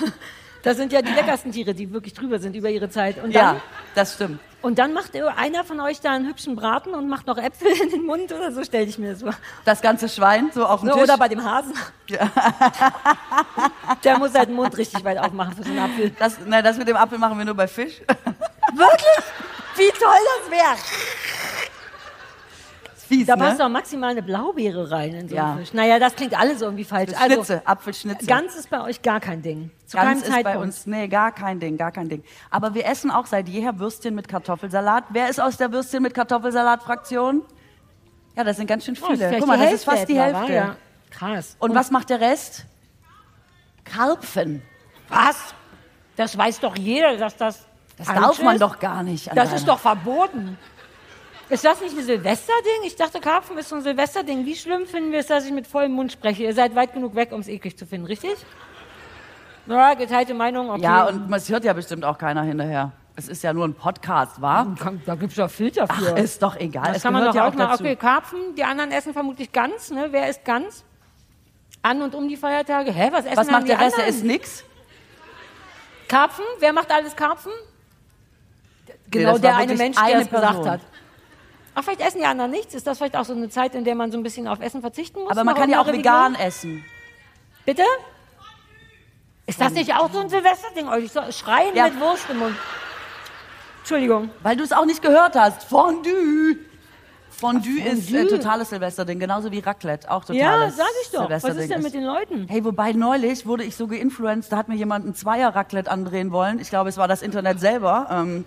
Das 0.63 0.77
sind 0.77 0.93
ja 0.93 1.01
die 1.01 1.11
leckersten 1.11 1.51
Tiere, 1.51 1.73
die 1.73 1.91
wirklich 1.91 2.13
drüber 2.13 2.39
sind 2.39 2.55
über 2.55 2.69
ihre 2.69 2.89
Zeit. 2.89 3.17
Und 3.17 3.35
dann, 3.35 3.55
ja, 3.55 3.61
das 3.95 4.13
stimmt. 4.13 4.39
Und 4.63 4.79
dann 4.79 4.93
macht 4.93 5.15
einer 5.15 5.63
von 5.63 5.79
euch 5.79 6.01
da 6.01 6.11
einen 6.11 6.27
hübschen 6.27 6.55
Braten 6.55 6.95
und 6.95 7.07
macht 7.07 7.27
noch 7.27 7.37
Äpfel 7.37 7.67
in 7.83 7.89
den 7.89 8.05
Mund 8.05 8.31
oder 8.31 8.51
so, 8.51 8.63
stelle 8.63 8.85
ich 8.85 8.97
mir 8.97 9.11
das 9.11 9.21
vor. 9.21 9.33
Das 9.65 9.81
ganze 9.81 10.09
Schwein 10.09 10.49
so 10.53 10.65
auf 10.65 10.79
dem 10.79 10.87
Ne, 10.87 10.93
Tisch. 10.93 11.03
oder 11.03 11.17
bei 11.17 11.27
dem 11.27 11.43
Hasen. 11.43 11.73
Der 14.03 14.17
muss 14.17 14.33
halt 14.33 14.49
den 14.49 14.55
Mund 14.55 14.75
richtig 14.77 15.03
weit 15.03 15.17
aufmachen 15.19 15.53
für 15.55 15.63
so 15.63 15.69
einen 15.69 15.79
Apfel. 15.79 16.09
das, 16.17 16.37
nein, 16.45 16.63
das 16.63 16.77
mit 16.77 16.87
dem 16.87 16.97
Apfel 16.97 17.17
machen 17.19 17.37
wir 17.37 17.45
nur 17.45 17.53
bei 17.55 17.67
Fisch. 17.67 18.01
Wirklich? 18.73 19.25
Wie 19.75 19.89
toll 19.99 20.17
das 20.41 20.51
wäre. 20.51 20.75
Fies, 23.13 23.27
Da 23.27 23.35
ne? 23.35 23.43
passt 23.43 23.59
doch 23.59 23.69
maximal 23.69 24.11
eine 24.11 24.21
Blaubeere 24.23 24.91
rein 24.91 25.13
in 25.13 25.29
so 25.29 25.35
einen 25.37 25.47
Ja. 25.49 25.55
Fisch. 25.57 25.73
Naja, 25.73 25.99
das 25.99 26.15
klingt 26.15 26.37
alles 26.39 26.61
irgendwie 26.61 26.83
falsch. 26.83 27.11
Also, 27.19 27.35
Schnitze, 27.35 27.61
Apfelschnitze. 27.65 28.25
Gans 28.25 28.55
ist 28.55 28.69
bei 28.69 28.81
euch 28.81 29.01
gar 29.01 29.19
kein 29.19 29.41
Ding. 29.41 29.71
Zu 29.85 29.97
Ganz 29.97 30.07
keinem 30.07 30.17
ist 30.17 30.25
Zeitpunkt. 30.27 30.57
bei 30.57 30.63
uns, 30.63 30.85
nee, 30.85 31.07
gar 31.07 31.31
kein 31.31 31.59
Ding, 31.59 31.77
gar 31.77 31.91
kein 31.91 32.09
Ding. 32.09 32.23
Aber 32.49 32.73
wir 32.73 32.85
essen 32.85 33.11
auch 33.11 33.25
seit 33.25 33.47
jeher 33.47 33.79
Würstchen 33.79 34.15
mit 34.15 34.27
Kartoffelsalat. 34.27 35.05
Wer 35.09 35.29
ist 35.29 35.39
aus 35.41 35.57
der 35.57 35.71
Würstchen 35.71 36.01
mit 36.03 36.13
Kartoffelsalat-Fraktion? 36.13 37.43
Ja, 38.35 38.43
das 38.43 38.57
sind 38.57 38.67
ganz 38.67 38.85
schön 38.85 38.97
Oh, 39.01 39.05
viele. 39.05 39.17
vielleicht 39.17 39.39
Guck 39.39 39.47
mal, 39.47 39.57
das 39.59 39.73
ist 39.73 39.83
fast 39.85 40.09
die 40.09 40.19
Hälfte. 40.19 40.41
wa? 40.43 40.49
Ja. 40.49 40.75
Krass. 41.11 41.55
Und 41.59 41.75
was 41.75 41.91
macht 41.91 42.09
der 42.09 42.19
Rest? 42.19 42.65
Karpfen. 43.83 44.61
Was? 45.09 45.37
Das 46.15 46.37
weiß 46.37 46.59
doch 46.59 46.75
jeder, 46.77 47.17
dass 47.17 47.35
das. 47.37 47.65
Das 47.97 48.07
darf 48.07 48.41
man 48.41 48.55
ist. 48.55 48.61
doch 48.61 48.79
gar 48.79 49.03
nicht. 49.03 49.29
Das 49.35 49.53
ist 49.53 49.67
doch 49.67 49.77
verboten. 49.79 50.57
Ist 51.53 51.63
das 51.63 51.81
nicht 51.81 51.95
ein 51.95 52.03
Silvesterding? 52.03 52.81
Ich 52.83 52.95
dachte, 52.95 53.19
Karpfen 53.19 53.59
ist 53.59 53.69
so 53.69 53.75
ein 53.75 53.83
Silvesterding. 53.83 54.43
Wie 54.43 54.55
schlimm 54.55 54.87
finden 54.87 55.11
wir 55.11 55.19
es, 55.19 55.27
dass 55.27 55.45
ich 55.45 55.51
mit 55.51 55.67
vollem 55.67 55.91
Mund 55.91 56.11
spreche? 56.11 56.41
Ihr 56.41 56.53
seid 56.55 56.73
weit 56.73 56.93
genug 56.93 57.13
weg, 57.13 57.31
um 57.31 57.41
es 57.41 57.47
eklig 57.47 57.77
zu 57.77 57.85
finden, 57.85 58.07
richtig? 58.07 58.33
Ja, 59.67 59.93
geteilte 59.93 60.33
Meinung, 60.33 60.71
okay. 60.71 60.81
Ja, 60.81 61.05
und 61.05 61.31
es 61.31 61.47
hört 61.49 61.63
ja 61.63 61.73
bestimmt 61.73 62.05
auch 62.05 62.17
keiner 62.17 62.41
hinterher. 62.41 62.91
Es 63.15 63.27
ist 63.27 63.43
ja 63.43 63.53
nur 63.53 63.65
ein 63.65 63.75
Podcast, 63.75 64.41
wa? 64.41 64.75
Da 65.05 65.13
gibt 65.13 65.33
es 65.33 65.37
doch 65.37 65.49
Filter 65.49 65.87
für. 65.87 66.13
Ach, 66.13 66.17
ist 66.17 66.41
doch 66.41 66.55
egal. 66.55 66.87
das 66.87 66.97
es 66.97 67.03
kann 67.03 67.13
man 67.13 67.25
doch 67.25 67.35
ja 67.35 67.47
auch 67.47 67.53
mal. 67.53 67.67
dazu. 67.67 67.83
Okay, 67.83 67.95
Karpfen, 67.97 68.55
die 68.57 68.63
anderen 68.63 68.91
essen 68.91 69.13
vermutlich 69.13 69.51
Gans. 69.51 69.91
Ne? 69.91 70.07
Wer 70.09 70.29
isst 70.29 70.43
Gans? 70.43 70.83
An 71.83 72.01
und 72.01 72.15
um 72.15 72.27
die 72.27 72.35
Feiertage. 72.35 72.91
Hä, 72.91 73.09
was 73.11 73.25
essen 73.25 73.37
Was 73.37 73.51
macht 73.51 73.67
der 73.67 73.79
Rest? 73.79 73.99
Der 73.99 74.07
ist 74.07 74.23
nix. 74.23 74.63
Karpfen? 76.07 76.45
Wer 76.57 76.73
macht 76.73 76.91
alles 76.91 77.15
Karpfen? 77.15 77.51
Nee, 78.87 78.93
Genau 79.11 79.33
das 79.33 79.41
der 79.41 79.55
eine 79.55 79.75
Mensch, 79.75 79.95
der 79.95 80.05
eine 80.05 80.21
es 80.23 80.29
gesagt 80.31 80.65
hat. 80.65 80.81
Ach, 81.75 81.83
vielleicht 81.83 82.01
essen 82.01 82.19
die 82.19 82.25
anderen 82.25 82.51
nichts. 82.51 82.73
Ist 82.75 82.85
das 82.85 82.97
vielleicht 82.97 83.15
auch 83.15 83.25
so 83.25 83.33
eine 83.33 83.49
Zeit, 83.49 83.73
in 83.75 83.83
der 83.83 83.95
man 83.95 84.11
so 84.11 84.17
ein 84.17 84.23
bisschen 84.23 84.47
auf 84.47 84.59
Essen 84.61 84.81
verzichten 84.81 85.21
muss? 85.21 85.31
Aber 85.31 85.43
man 85.43 85.55
kann 85.55 85.69
ja 85.69 85.81
auch 85.81 85.87
vegan 85.87 86.35
essen. 86.35 86.83
Bitte? 87.65 87.83
Ist 89.45 89.59
das 89.59 89.73
nicht 89.73 89.93
auch 89.93 90.11
so 90.11 90.19
ein 90.19 90.29
Silvesterding? 90.29 90.87
Euch 90.87 91.11
so 91.11 91.21
schreien 91.31 91.75
Ja. 91.75 91.85
mit 91.85 91.99
Wurst 91.99 92.29
im 92.29 92.37
Mund. 92.39 92.55
Entschuldigung. 93.79 94.29
Weil 94.41 94.55
du 94.55 94.63
es 94.63 94.71
auch 94.71 94.85
nicht 94.85 95.01
gehört 95.01 95.35
hast. 95.35 95.63
Fondue. 95.63 96.57
Fondue 97.29 97.81
Ach, 97.81 97.85
ist 97.93 98.09
Fondue. 98.09 98.21
äh, 98.21 98.27
totales 98.37 98.69
Silvesterding, 98.69 99.19
genauso 99.19 99.51
wie 99.51 99.59
Raclette, 99.59 100.09
auch 100.09 100.23
Ja, 100.29 100.51
totales 100.53 100.77
sag 100.77 100.85
ich 101.03 101.11
doch. 101.11 101.29
Was 101.29 101.43
ist 101.43 101.69
denn 101.69 101.81
mit 101.81 101.93
den 101.93 102.03
Leuten? 102.05 102.47
Hey, 102.47 102.63
wobei 102.63 102.93
neulich 102.93 103.45
wurde 103.45 103.63
ich 103.65 103.75
so 103.75 103.87
geinfluenced, 103.87 104.51
da 104.51 104.57
hat 104.57 104.69
mir 104.69 104.75
jemand 104.75 105.05
ein 105.05 105.15
Zweier-Raclette 105.15 105.91
andrehen 105.91 106.31
wollen. 106.31 106.59
Ich 106.59 106.69
glaube, 106.69 106.89
es 106.89 106.97
war 106.97 107.09
das 107.09 107.21
Internet 107.21 107.59
selber. 107.59 108.07
Ähm, 108.09 108.45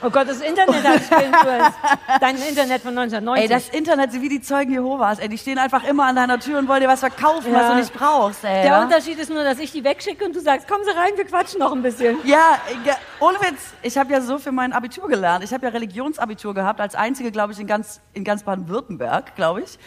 Oh 0.00 0.10
Gott, 0.10 0.28
das 0.28 0.40
Internet 0.40 0.84
hat 0.84 1.00
dich. 1.00 1.74
Dein 2.20 2.36
Internet 2.36 2.82
von 2.82 2.96
1990. 2.96 3.42
ey, 3.42 3.48
das 3.48 3.68
Internet 3.70 4.12
sind 4.12 4.22
wie 4.22 4.28
die 4.28 4.40
Zeugen 4.40 4.70
Jehovas. 4.72 5.18
Ey, 5.18 5.28
die 5.28 5.38
stehen 5.38 5.58
einfach 5.58 5.82
immer 5.82 6.04
an 6.06 6.14
deiner 6.14 6.38
Tür 6.38 6.60
und 6.60 6.68
wollen 6.68 6.80
dir 6.82 6.88
was 6.88 7.00
verkaufen, 7.00 7.52
Ja. 7.52 7.58
was 7.60 7.68
du 7.70 7.74
nicht 7.76 7.92
brauchst. 7.92 8.44
Ey, 8.44 8.62
Der 8.62 8.64
ja? 8.64 8.82
Unterschied 8.84 9.18
ist 9.18 9.28
nur, 9.28 9.42
dass 9.42 9.58
ich 9.58 9.72
die 9.72 9.82
wegschicke 9.82 10.24
und 10.24 10.36
du 10.36 10.40
sagst, 10.40 10.68
kommen 10.68 10.84
Sie 10.84 10.90
rein, 10.96 11.10
wir 11.16 11.24
quatschen 11.24 11.58
noch 11.58 11.72
ein 11.72 11.82
bisschen. 11.82 12.16
Ja, 12.24 12.58
ja, 12.84 12.94
ohne 13.18 13.38
Witz. 13.40 13.60
Ich 13.82 13.98
habe 13.98 14.12
ja 14.12 14.20
so 14.20 14.38
für 14.38 14.52
mein 14.52 14.72
Abitur 14.72 15.08
gelernt. 15.08 15.42
Ich 15.42 15.52
habe 15.52 15.66
ja 15.66 15.72
Religionsabitur 15.72 16.54
gehabt, 16.54 16.80
als 16.80 16.94
einzige, 16.94 17.32
glaube 17.32 17.52
ich, 17.52 17.58
in 17.58 17.66
ganz, 17.66 18.00
in 18.12 18.22
ganz 18.22 18.44
Baden-Württemberg, 18.44 19.34
glaube 19.34 19.62
ich. 19.62 19.78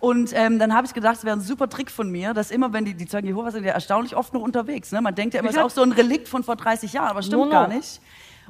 Und 0.00 0.32
ähm, 0.34 0.58
dann 0.58 0.74
habe 0.74 0.86
ich 0.86 0.94
gedacht, 0.94 1.16
es 1.18 1.24
wäre 1.24 1.36
ein 1.36 1.42
super 1.42 1.68
Trick 1.68 1.90
von 1.92 2.10
mir, 2.10 2.34
dass 2.34 2.50
immer, 2.50 2.72
wenn 2.72 2.86
die, 2.86 2.94
die 2.94 3.06
Zeugen 3.06 3.28
Jehovas 3.28 3.52
sind 3.52 3.64
ja 3.64 3.72
erstaunlich 3.72 4.16
oft 4.16 4.32
noch 4.34 4.40
unterwegs. 4.40 4.90
Ne? 4.92 5.00
Man 5.00 5.14
denkt 5.14 5.34
ja 5.34 5.40
immer, 5.40 5.50
es 5.50 5.56
ist 5.56 5.62
auch 5.62 5.70
so 5.70 5.82
ein 5.82 5.92
Relikt 5.92 6.26
von 6.26 6.42
vor 6.42 6.56
30 6.56 6.92
Jahren, 6.94 7.08
aber 7.08 7.22
stimmt 7.22 7.38
No, 7.42 7.44
no. 7.44 7.50
gar 7.52 7.68
nicht. 7.68 8.00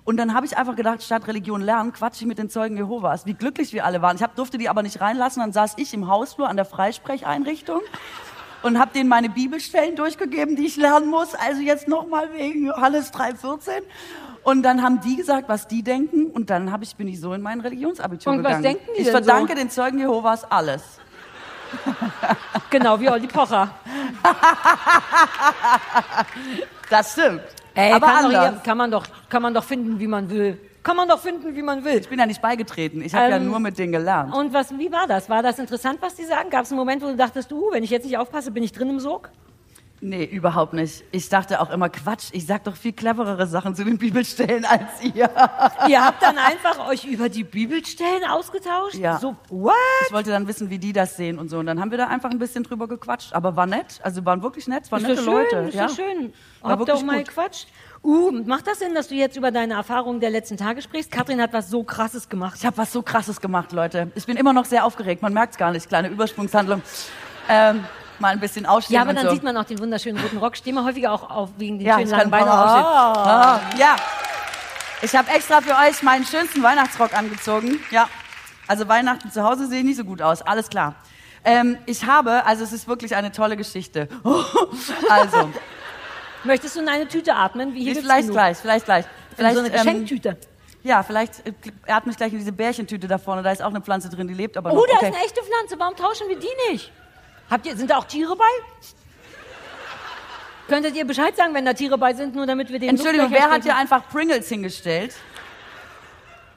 Und 0.04 0.16
dann 0.16 0.34
habe 0.34 0.46
ich 0.46 0.56
einfach 0.56 0.76
gedacht, 0.76 1.02
statt 1.02 1.26
Religion 1.26 1.60
lernen, 1.60 1.92
quatsche 1.92 2.22
ich 2.22 2.26
mit 2.28 2.38
den 2.38 2.48
Zeugen 2.50 2.76
Jehovas. 2.76 3.26
Wie 3.26 3.34
glücklich 3.34 3.72
wir 3.72 3.84
alle 3.84 4.02
waren. 4.02 4.16
Ich 4.16 4.22
hab, 4.22 4.34
durfte 4.36 4.58
die 4.58 4.68
aber 4.68 4.82
nicht 4.82 5.00
reinlassen. 5.00 5.40
Dann 5.40 5.52
saß 5.52 5.74
ich 5.76 5.92
im 5.94 6.08
Hausflur 6.08 6.48
an 6.48 6.56
der 6.56 6.64
Freisprecheinrichtung 6.64 7.80
und 8.62 8.78
habe 8.78 8.92
denen 8.92 9.08
meine 9.08 9.28
Bibelstellen 9.30 9.96
durchgegeben, 9.96 10.56
die 10.56 10.66
ich 10.66 10.76
lernen 10.76 11.08
muss. 11.08 11.34
Also 11.34 11.60
jetzt 11.60 11.86
nochmal 11.88 12.32
wegen 12.32 12.66
Johannes 12.66 13.12
3,14. 13.12 13.70
Und 14.42 14.62
dann 14.62 14.82
haben 14.82 15.00
die 15.00 15.16
gesagt, 15.16 15.48
was 15.48 15.68
die 15.68 15.82
denken. 15.82 16.26
Und 16.26 16.48
dann 16.50 16.72
hab 16.72 16.82
ich, 16.82 16.96
bin 16.96 17.06
ich 17.08 17.20
so 17.20 17.34
in 17.34 17.42
mein 17.42 17.60
Religionsabitur 17.60 18.32
Und 18.32 18.38
was 18.42 18.56
gegangen. 18.56 18.62
denken 18.62 18.84
die 18.96 19.02
ich 19.02 19.06
denn 19.08 19.12
so? 19.12 19.22
verdanke 19.24 19.54
den 19.54 19.68
Zeugen 19.70 19.98
Jehovas 19.98 20.50
alles. 20.50 20.82
Genau, 22.70 22.98
wie 23.00 23.08
Olli 23.10 23.26
Pocher. 23.28 23.70
Das 26.88 27.12
stimmt. 27.12 27.42
Ey, 27.74 27.92
aber 27.92 28.06
kann, 28.06 28.16
doch, 28.24 28.24
anders. 28.38 28.50
hier- 28.54 28.60
kann, 28.64 28.78
man 28.78 28.90
doch, 28.90 29.06
kann 29.28 29.42
man 29.42 29.54
doch 29.54 29.64
finden, 29.64 29.98
wie 30.00 30.06
man 30.06 30.28
will. 30.30 30.58
Kann 30.82 30.96
man 30.96 31.08
doch 31.08 31.18
finden, 31.20 31.54
wie 31.54 31.62
man 31.62 31.84
will. 31.84 31.98
Ich 31.98 32.08
bin 32.08 32.18
ja 32.18 32.24
nicht 32.26 32.40
beigetreten. 32.40 33.02
Ich 33.02 33.14
habe 33.14 33.28
ja 33.30 33.36
Ähm, 33.36 33.46
nur 33.46 33.60
mit 33.60 33.78
denen 33.78 33.92
gelernt. 33.92 34.34
Und 34.34 34.52
was, 34.54 34.70
wie 34.78 34.90
war 34.90 35.06
das? 35.06 35.28
War 35.28 35.42
das 35.42 35.58
interessant, 35.58 35.98
was 36.00 36.14
die 36.14 36.24
sagen? 36.24 36.48
Gab 36.50 36.64
es 36.64 36.70
einen 36.70 36.78
Moment, 36.78 37.02
wo 37.02 37.06
du 37.08 37.16
dachtest, 37.16 37.50
du, 37.50 37.70
wenn 37.72 37.82
ich 37.84 37.90
jetzt 37.90 38.04
nicht 38.04 38.16
aufpasse, 38.16 38.50
bin 38.50 38.62
ich 38.62 38.72
drin 38.72 38.88
im 38.88 38.98
Sog? 39.00 39.28
Nee, 40.02 40.24
überhaupt 40.24 40.72
nicht. 40.72 41.04
Ich 41.12 41.28
dachte 41.28 41.60
auch 41.60 41.68
immer, 41.68 41.90
Quatsch, 41.90 42.30
ich 42.32 42.46
sag 42.46 42.64
doch 42.64 42.74
viel 42.74 42.94
cleverere 42.94 43.46
Sachen 43.46 43.74
zu 43.74 43.84
den 43.84 43.98
Bibelstellen 43.98 44.64
als 44.64 45.02
ihr. 45.02 45.28
Ihr 45.88 46.04
habt 46.04 46.22
dann 46.22 46.38
einfach 46.38 46.88
euch 46.88 47.04
über 47.04 47.28
die 47.28 47.44
Bibelstellen 47.44 48.24
ausgetauscht? 48.24 48.94
Ja. 48.94 49.18
So, 49.18 49.36
what? 49.50 49.74
Ich 50.06 50.12
wollte 50.12 50.30
dann 50.30 50.48
wissen, 50.48 50.70
wie 50.70 50.78
die 50.78 50.94
das 50.94 51.16
sehen 51.16 51.38
und 51.38 51.50
so. 51.50 51.58
Und 51.58 51.66
dann 51.66 51.80
haben 51.80 51.90
wir 51.90 51.98
da 51.98 52.06
einfach 52.06 52.30
ein 52.30 52.38
bisschen 52.38 52.64
drüber 52.64 52.88
gequatscht. 52.88 53.34
Aber 53.34 53.56
war 53.56 53.66
nett. 53.66 54.00
Also 54.02 54.24
waren 54.24 54.42
wirklich 54.42 54.68
nett. 54.68 54.84
Es 54.84 54.92
waren 54.92 55.02
Ist 55.02 55.08
nette 55.08 55.22
schön, 55.22 55.32
Leute. 55.32 55.56
ist 55.68 55.74
ja. 55.74 55.88
schön. 55.90 56.32
War 56.62 56.70
Habt 56.70 56.82
auch 56.82 56.86
wirklich 56.86 57.04
mal 57.06 57.18
gut. 57.18 57.28
gequatscht? 57.28 57.68
Uh, 58.02 58.30
macht 58.46 58.66
das 58.66 58.78
Sinn, 58.78 58.94
dass 58.94 59.08
du 59.08 59.14
jetzt 59.14 59.36
über 59.36 59.50
deine 59.50 59.74
Erfahrungen 59.74 60.20
der 60.20 60.30
letzten 60.30 60.56
Tage 60.56 60.80
sprichst? 60.80 61.10
Katrin 61.10 61.42
hat 61.42 61.52
was 61.52 61.68
so 61.68 61.84
krasses 61.84 62.30
gemacht. 62.30 62.54
Ich 62.56 62.64
habe 62.64 62.78
was 62.78 62.90
so 62.90 63.02
Krasses 63.02 63.42
gemacht, 63.42 63.72
Leute. 63.72 64.10
Ich 64.14 64.24
bin 64.24 64.38
immer 64.38 64.54
noch 64.54 64.64
sehr 64.64 64.86
aufgeregt. 64.86 65.20
Man 65.20 65.34
merkt 65.34 65.52
es 65.52 65.58
gar 65.58 65.70
nicht. 65.72 65.86
Kleine 65.88 66.08
Übersprungshandlung. 66.08 66.80
Ähm, 67.50 67.84
mal 68.20 68.28
ein 68.28 68.40
bisschen 68.40 68.66
ausstehen 68.66 68.96
Ja, 68.96 69.02
aber 69.02 69.14
dann 69.14 69.26
so. 69.26 69.32
sieht 69.32 69.42
man 69.42 69.56
auch 69.56 69.64
den 69.64 69.78
wunderschönen 69.78 70.20
roten 70.22 70.38
Rock. 70.38 70.56
Steh 70.56 70.72
mal 70.72 70.84
häufiger 70.84 71.12
auch 71.12 71.28
auf 71.30 71.50
wegen 71.56 71.78
den 71.78 71.86
Ja, 71.86 71.98
schönen 71.98 72.10
langen 72.10 72.22
ein 72.24 72.30
Beinen. 72.30 72.48
Ah. 72.48 73.56
Ah, 73.56 73.60
ja. 73.78 73.96
Ich 75.02 75.14
habe 75.16 75.30
extra 75.30 75.60
für 75.60 75.74
euch 75.74 76.02
meinen 76.02 76.24
schönsten 76.24 76.62
Weihnachtsrock 76.62 77.16
angezogen. 77.16 77.80
Ja. 77.90 78.08
Also 78.66 78.86
Weihnachten 78.88 79.30
zu 79.30 79.42
Hause 79.42 79.66
sehe 79.66 79.78
ich 79.80 79.84
nicht 79.84 79.96
so 79.96 80.04
gut 80.04 80.20
aus. 80.22 80.42
Alles 80.42 80.68
klar. 80.68 80.94
Ähm, 81.44 81.78
ich 81.86 82.04
habe, 82.04 82.44
also 82.44 82.62
es 82.62 82.72
ist 82.72 82.86
wirklich 82.86 83.16
eine 83.16 83.32
tolle 83.32 83.56
Geschichte. 83.56 84.08
also, 85.08 85.50
Möchtest 86.44 86.76
du 86.76 86.80
in 86.80 86.88
eine 86.88 87.08
Tüte 87.08 87.34
atmen? 87.34 87.74
Wie 87.74 87.82
hier 87.84 87.96
vielleicht 87.96 88.22
genug. 88.22 88.34
gleich, 88.34 88.56
vielleicht 88.58 88.84
gleich. 88.84 89.04
In 89.04 89.36
Vielleicht, 89.36 89.54
so 89.56 89.60
eine 89.60 89.68
ähm, 89.68 89.74
Geschenktüte. 89.74 90.36
ja, 90.82 91.02
vielleicht 91.02 91.46
äh, 91.46 91.52
atme 91.90 92.12
ich 92.12 92.16
gleich 92.18 92.32
in 92.32 92.38
diese 92.38 92.52
Bärchentüte 92.52 93.08
da 93.08 93.16
vorne. 93.18 93.42
Da 93.42 93.52
ist 93.52 93.62
auch 93.62 93.70
eine 93.70 93.80
Pflanze 93.80 94.08
drin, 94.10 94.28
die 94.28 94.34
lebt 94.34 94.56
aber 94.56 94.70
noch. 94.70 94.82
Oh, 94.82 94.86
da 94.86 94.96
okay. 94.96 95.08
ist 95.08 95.14
eine 95.14 95.24
echte 95.24 95.40
Pflanze. 95.42 95.78
Warum 95.78 95.96
tauschen 95.96 96.28
wir 96.28 96.38
die 96.38 96.72
nicht? 96.72 96.92
Habt 97.50 97.66
ihr, 97.66 97.76
sind 97.76 97.90
da 97.90 97.96
auch 97.96 98.04
Tiere 98.04 98.36
bei? 98.36 98.44
Könntet 100.68 100.94
ihr 100.94 101.04
Bescheid 101.04 101.36
sagen, 101.36 101.52
wenn 101.52 101.64
da 101.64 101.72
Tiere 101.72 101.98
bei 101.98 102.14
sind, 102.14 102.36
nur 102.36 102.46
damit 102.46 102.70
wir 102.70 102.78
den 102.78 102.90
Entschuldigung, 102.90 103.32
wer 103.32 103.50
hat 103.50 103.64
hier 103.64 103.74
einfach 103.74 104.08
Pringles 104.08 104.48
hingestellt 104.48 105.14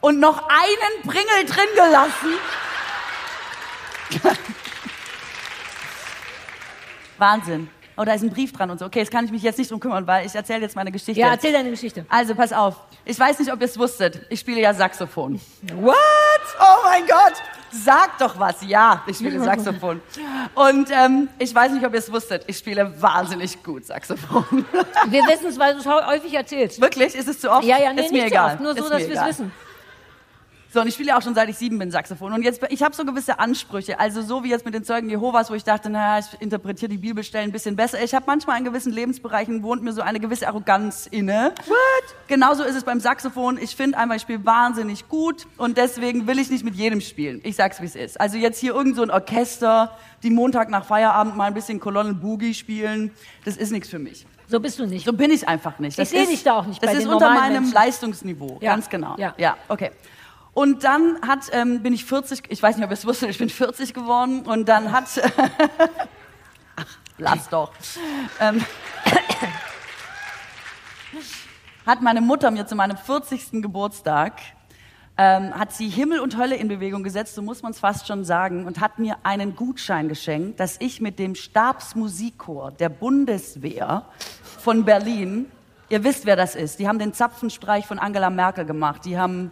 und 0.02 0.20
noch 0.20 0.48
einen 0.48 1.02
Pringel 1.04 1.46
drin 1.48 1.66
gelassen? 1.74 2.34
Wahnsinn. 7.18 7.70
Oh, 7.96 8.04
da 8.04 8.14
ist 8.14 8.22
ein 8.22 8.30
Brief 8.30 8.52
dran 8.54 8.70
und 8.70 8.80
so. 8.80 8.86
Okay, 8.86 9.00
jetzt 9.00 9.12
kann 9.12 9.26
ich 9.26 9.32
mich 9.32 9.42
jetzt 9.44 9.58
nicht 9.58 9.72
drum 9.72 9.80
kümmern, 9.80 10.06
weil 10.06 10.26
ich 10.26 10.36
erzähle 10.36 10.62
jetzt 10.62 10.76
meine 10.76 10.92
Geschichte. 10.92 11.20
Ja, 11.20 11.30
erzähl 11.30 11.52
deine 11.52 11.70
Geschichte. 11.70 12.06
Also, 12.10 12.36
pass 12.36 12.52
auf. 12.54 12.76
Ich 13.06 13.20
weiß 13.20 13.40
nicht, 13.40 13.52
ob 13.52 13.60
ihr 13.62 13.66
es 13.66 13.78
wusstet. 13.78 14.26
Ich 14.30 14.40
spiele 14.40 14.62
ja 14.62 14.74
Saxophon. 14.74 15.40
What? 15.76 15.96
Oh 16.60 16.84
mein 16.86 17.06
Gott! 17.06 17.34
Sag 17.74 18.18
doch 18.20 18.38
was. 18.40 18.58
Ja, 18.66 19.04
ich 19.08 19.18
spiele 19.18 19.40
Saxophon. 19.44 20.02
Und 20.54 20.90
ähm, 20.92 21.30
ich 21.40 21.54
weiß 21.54 21.72
nicht, 21.72 21.86
ob 21.86 21.94
ihr 21.94 22.00
es 22.00 22.12
wusstet. 22.12 22.44
Ich 22.48 22.58
spiele 22.58 22.94
wahnsinnig 23.02 23.64
gut 23.64 23.86
Saxophon. 23.86 24.66
Wir 25.08 25.24
wissen 25.24 25.48
es, 25.48 25.58
weil 25.58 25.74
du 25.74 25.80
es 25.80 25.86
häufig 25.88 26.34
erzählst. 26.34 26.80
Wirklich? 26.80 27.16
Ist 27.16 27.28
es 27.28 27.40
zu 27.40 27.52
oft? 27.52 27.64
Ja, 27.64 27.80
ja, 27.80 27.92
nee, 27.94 28.02
ist 28.02 28.12
mir 28.12 28.24
nicht 28.24 28.30
so 28.30 28.36
egal. 28.36 28.54
oft, 28.54 28.62
nur 28.62 28.74
so, 28.76 28.84
Ist 28.84 28.90
dass 28.92 29.02
mir 29.02 29.10
wir 29.10 29.22
es 29.22 29.28
wissen. 29.28 29.52
So, 30.74 30.82
und 30.82 30.88
ich 30.88 30.96
spiele 30.96 31.10
ja 31.10 31.18
auch 31.18 31.22
schon 31.22 31.36
seit 31.36 31.48
ich 31.50 31.58
sieben 31.58 31.78
bin 31.78 31.92
Saxophon. 31.92 32.34
Und 32.34 32.42
jetzt, 32.42 32.60
ich 32.70 32.82
habe 32.82 32.96
so 32.96 33.06
gewisse 33.06 33.38
Ansprüche. 33.38 34.00
Also 34.00 34.24
so 34.24 34.44
wie 34.44 34.50
jetzt 34.50 34.66
mit 34.66 34.74
den 34.74 34.84
Zeugen 34.84 35.08
Jehovas, 35.08 35.52
wo 35.52 35.54
ich 35.54 35.64
dachte, 35.64 35.88
naja, 35.92 36.26
ich 36.26 36.42
interpretiere 36.42 36.90
die 36.90 36.98
Bibelstellen 36.98 37.50
ein 37.50 37.52
bisschen 37.52 37.76
besser. 37.76 38.04
Ich 38.04 38.16
habe 38.16 38.26
manchmal 38.26 38.58
in 38.58 38.66
gewissen 38.66 38.92
Lebensbereichen 38.92 39.62
wohnt 39.62 39.84
mir 39.84 39.94
so 39.94 40.02
eine 40.02 40.20
gewisse 40.20 40.48
Arroganz 40.48 41.06
inne. 41.06 41.54
What? 41.68 42.16
Genauso 42.28 42.64
ist 42.64 42.74
es 42.76 42.84
beim 42.84 43.00
Saxophon. 43.00 43.60
Ich 43.62 43.76
finde 43.76 44.00
einfach, 44.00 44.16
ich 44.16 44.24
spiele 44.24 44.44
wahnsinnig 44.46 45.08
gut 45.10 45.46
und 45.58 45.78
deswegen 45.78 46.26
will 46.26 46.40
ich 46.40 46.50
nicht 46.50 46.64
mit 46.66 46.74
jedem 46.74 47.02
spielen. 47.02 47.40
Ich 47.44 47.56
sag's, 47.56 47.80
wie 47.80 47.86
es 47.86 47.96
ist. 47.96 48.20
Also 48.20 48.38
jetzt 48.38 48.58
hier 48.60 48.74
irgend 48.74 48.96
so 48.96 49.04
ein 49.04 49.12
Orchester, 49.12 49.96
die 50.24 50.32
Montag 50.32 50.72
nach 50.72 50.86
Feierabend 50.86 51.38
mal 51.38 51.46
ein 51.46 51.54
bisschen 51.54 51.80
Kolonnen 51.80 52.20
Boogie 52.20 52.56
spielen, 52.56 53.12
das 53.46 53.58
ist 53.58 53.72
nichts 53.72 53.90
für 53.90 54.00
mich. 54.00 54.26
So 54.48 54.60
bist 54.60 54.78
du 54.80 54.86
nicht. 54.86 55.06
So 55.06 55.14
bin 55.14 55.32
ich 55.32 55.48
einfach 55.48 55.78
nicht. 55.80 55.98
Das 56.00 56.10
sehe 56.10 56.24
ist- 56.24 56.32
dich 56.32 56.44
da 56.44 56.54
auch 56.58 56.66
nicht 56.66 56.84
Das 56.84 56.94
ist 56.96 57.06
unter 57.08 57.30
meinem 57.34 57.54
Menschen. 57.54 57.74
Leistungsniveau, 57.74 58.58
Ja. 58.62 58.74
ganz 58.74 58.90
genau. 58.90 59.16
Ja. 59.18 59.34
ja, 59.38 59.56
okay. 59.68 59.92
Und 60.54 60.84
dann 60.84 61.20
hat, 61.28 61.50
ähm, 61.52 61.82
bin 61.82 61.94
ich 61.94 62.06
40, 62.06 62.44
ich 62.50 62.62
weiß 62.62 62.78
nicht, 62.78 62.86
ob 62.86 62.92
ihr 62.92 62.96
es 62.96 63.08
wusstet, 63.08 63.30
ich 63.30 63.40
bin 63.40 63.50
40 63.50 63.94
geworden 63.94 64.42
und 64.42 64.70
dann 64.70 64.92
hat, 64.92 65.06
ach, 66.76 66.98
lass 67.18 67.50
doch, 67.50 67.72
ähm, 68.40 68.64
hat 71.88 72.04
meine 72.04 72.22
Mutter 72.22 72.52
mir 72.52 72.68
zu 72.68 72.76
meinem 72.76 72.98
40. 72.98 73.64
Geburtstag, 73.64 74.34
ähm, 75.18 75.58
hat 75.58 75.74
sie 75.74 75.90
Himmel 75.90 76.20
und 76.20 76.38
Hölle 76.38 76.56
in 76.56 76.68
Bewegung 76.68 77.02
gesetzt, 77.02 77.34
so 77.34 77.42
muss 77.42 77.64
man 77.64 77.72
es 77.72 77.80
fast 77.80 78.08
schon 78.08 78.24
sagen, 78.24 78.68
und 78.68 78.80
hat 78.80 79.00
mir 79.00 79.18
einen 79.24 79.56
Gutschein 79.56 80.08
geschenkt, 80.08 80.60
dass 80.60 80.76
ich 80.80 81.02
mit 81.02 81.18
dem 81.18 81.34
Stabsmusikchor 81.34 82.72
der 82.72 82.90
Bundeswehr 82.90 84.06
von 84.60 84.86
Berlin, 84.86 85.48
ihr 85.90 86.04
wisst, 86.04 86.28
wer 86.28 86.36
das 86.36 86.54
ist, 86.54 86.78
die 86.78 86.88
haben 86.88 87.00
den 87.00 87.14
Zapfenstreich 87.14 87.88
von 87.88 87.98
Angela 87.98 88.30
Merkel 88.30 88.66
gemacht, 88.66 89.06
die 89.06 89.18
haben 89.18 89.52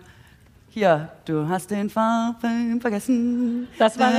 hier, 0.73 1.09
du 1.25 1.49
hast 1.49 1.69
den 1.69 1.89
Farben 1.89 2.79
vergessen. 2.79 3.67
Das 3.77 3.99
war-. 3.99 4.11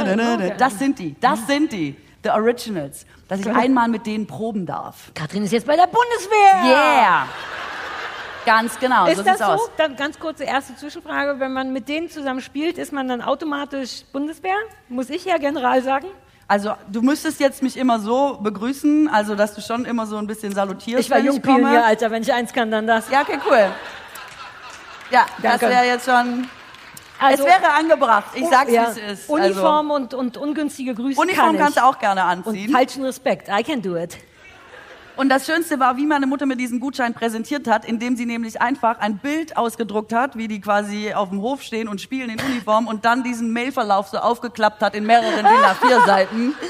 Das 0.58 0.78
sind 0.78 0.98
die, 0.98 1.16
das 1.18 1.46
sind 1.46 1.72
die, 1.72 1.96
the 2.22 2.28
Originals, 2.30 3.06
dass 3.26 3.40
ich 3.40 3.48
einmal 3.48 3.88
mit 3.88 4.04
denen 4.04 4.26
proben 4.26 4.66
darf. 4.66 5.10
Katrin 5.14 5.44
ist 5.44 5.52
jetzt 5.52 5.66
bei 5.66 5.76
der 5.76 5.86
Bundeswehr. 5.86 6.62
Yeah! 6.64 7.26
Ganz 8.44 8.78
genau, 8.78 9.06
Ist 9.06 9.18
so 9.18 9.22
das 9.22 9.38
so? 9.38 9.44
aus. 9.44 9.70
Dann 9.76 9.96
ganz 9.96 10.18
kurze 10.18 10.44
erste 10.44 10.74
Zwischenfrage. 10.76 11.38
Wenn 11.40 11.52
man 11.52 11.72
mit 11.72 11.88
denen 11.88 12.10
zusammen 12.10 12.40
spielt, 12.40 12.76
ist 12.76 12.92
man 12.92 13.08
dann 13.08 13.22
automatisch 13.22 14.02
Bundeswehr? 14.12 14.56
Muss 14.88 15.10
ich 15.10 15.24
ja 15.24 15.38
General 15.38 15.80
sagen? 15.82 16.08
Also 16.48 16.74
du 16.90 17.00
müsstest 17.02 17.40
jetzt 17.40 17.62
mich 17.62 17.78
immer 17.78 17.98
so 18.00 18.38
begrüßen, 18.42 19.08
also 19.08 19.36
dass 19.36 19.54
du 19.54 19.62
schon 19.62 19.84
immer 19.86 20.06
so 20.06 20.16
ein 20.18 20.26
bisschen 20.26 20.52
salutierst, 20.52 21.04
Ich 21.04 21.10
war 21.10 21.18
Jungpionier. 21.20 21.84
Alter. 21.86 22.10
Wenn 22.10 22.22
ich 22.22 22.32
eins 22.32 22.52
kann, 22.52 22.70
dann 22.70 22.86
das. 22.86 23.08
Ja, 23.10 23.22
okay, 23.22 23.38
cool. 23.48 23.70
Ja, 25.12 25.26
das 25.42 25.60
Danke. 25.60 25.68
wäre 25.68 25.84
jetzt 25.84 26.06
schon. 26.06 26.48
Also, 27.20 27.44
es 27.44 27.48
wäre 27.48 27.72
angebracht. 27.72 28.24
Ich 28.34 28.48
sag's, 28.48 28.72
ja, 28.72 28.86
wie 28.96 29.00
es 29.00 29.20
ist. 29.20 29.28
Uniform 29.30 29.90
und, 29.92 30.14
und 30.14 30.36
ungünstige 30.36 30.94
Grüße 30.94 31.20
Also, 31.20 31.22
Uniform 31.22 31.46
kann 31.50 31.58
kannst 31.58 31.76
du 31.78 31.84
auch 31.84 31.98
gerne 31.98 32.22
Und 32.22 32.46
anziehen. 32.48 32.72
falschen 32.72 33.04
Respekt. 33.04 33.48
I 33.48 33.62
can 33.62 33.80
do 33.80 33.96
it. 33.96 34.18
Und 35.14 35.28
das 35.28 35.44
Schönste 35.46 35.78
war, 35.78 35.98
wie 35.98 36.06
meine 36.06 36.26
Mutter 36.26 36.46
mir 36.46 36.56
diesen 36.56 36.80
Gutschein 36.80 37.12
präsentiert 37.12 37.68
hat, 37.68 37.84
indem 37.84 38.16
sie 38.16 38.24
nämlich 38.24 38.60
einfach 38.62 38.98
ein 38.98 39.18
Bild 39.18 39.56
ausgedruckt 39.58 40.14
hat, 40.14 40.36
wie 40.36 40.48
die 40.48 40.60
quasi 40.60 41.12
auf 41.12 41.28
dem 41.28 41.42
Hof 41.42 41.62
stehen 41.62 41.86
und 41.86 42.00
spielen 42.00 42.30
in 42.30 42.40
Uniform 42.40 42.86
und 42.86 43.04
dann 43.04 43.22
diesen 43.22 43.52
Mailverlauf 43.52 44.08
so 44.08 44.18
aufgeklappt 44.18 44.80
hat 44.80 44.94
in 44.94 45.04
mehreren 45.04 45.44
DIN 45.44 45.44
A4 45.44 46.06
Seiten. 46.06 46.54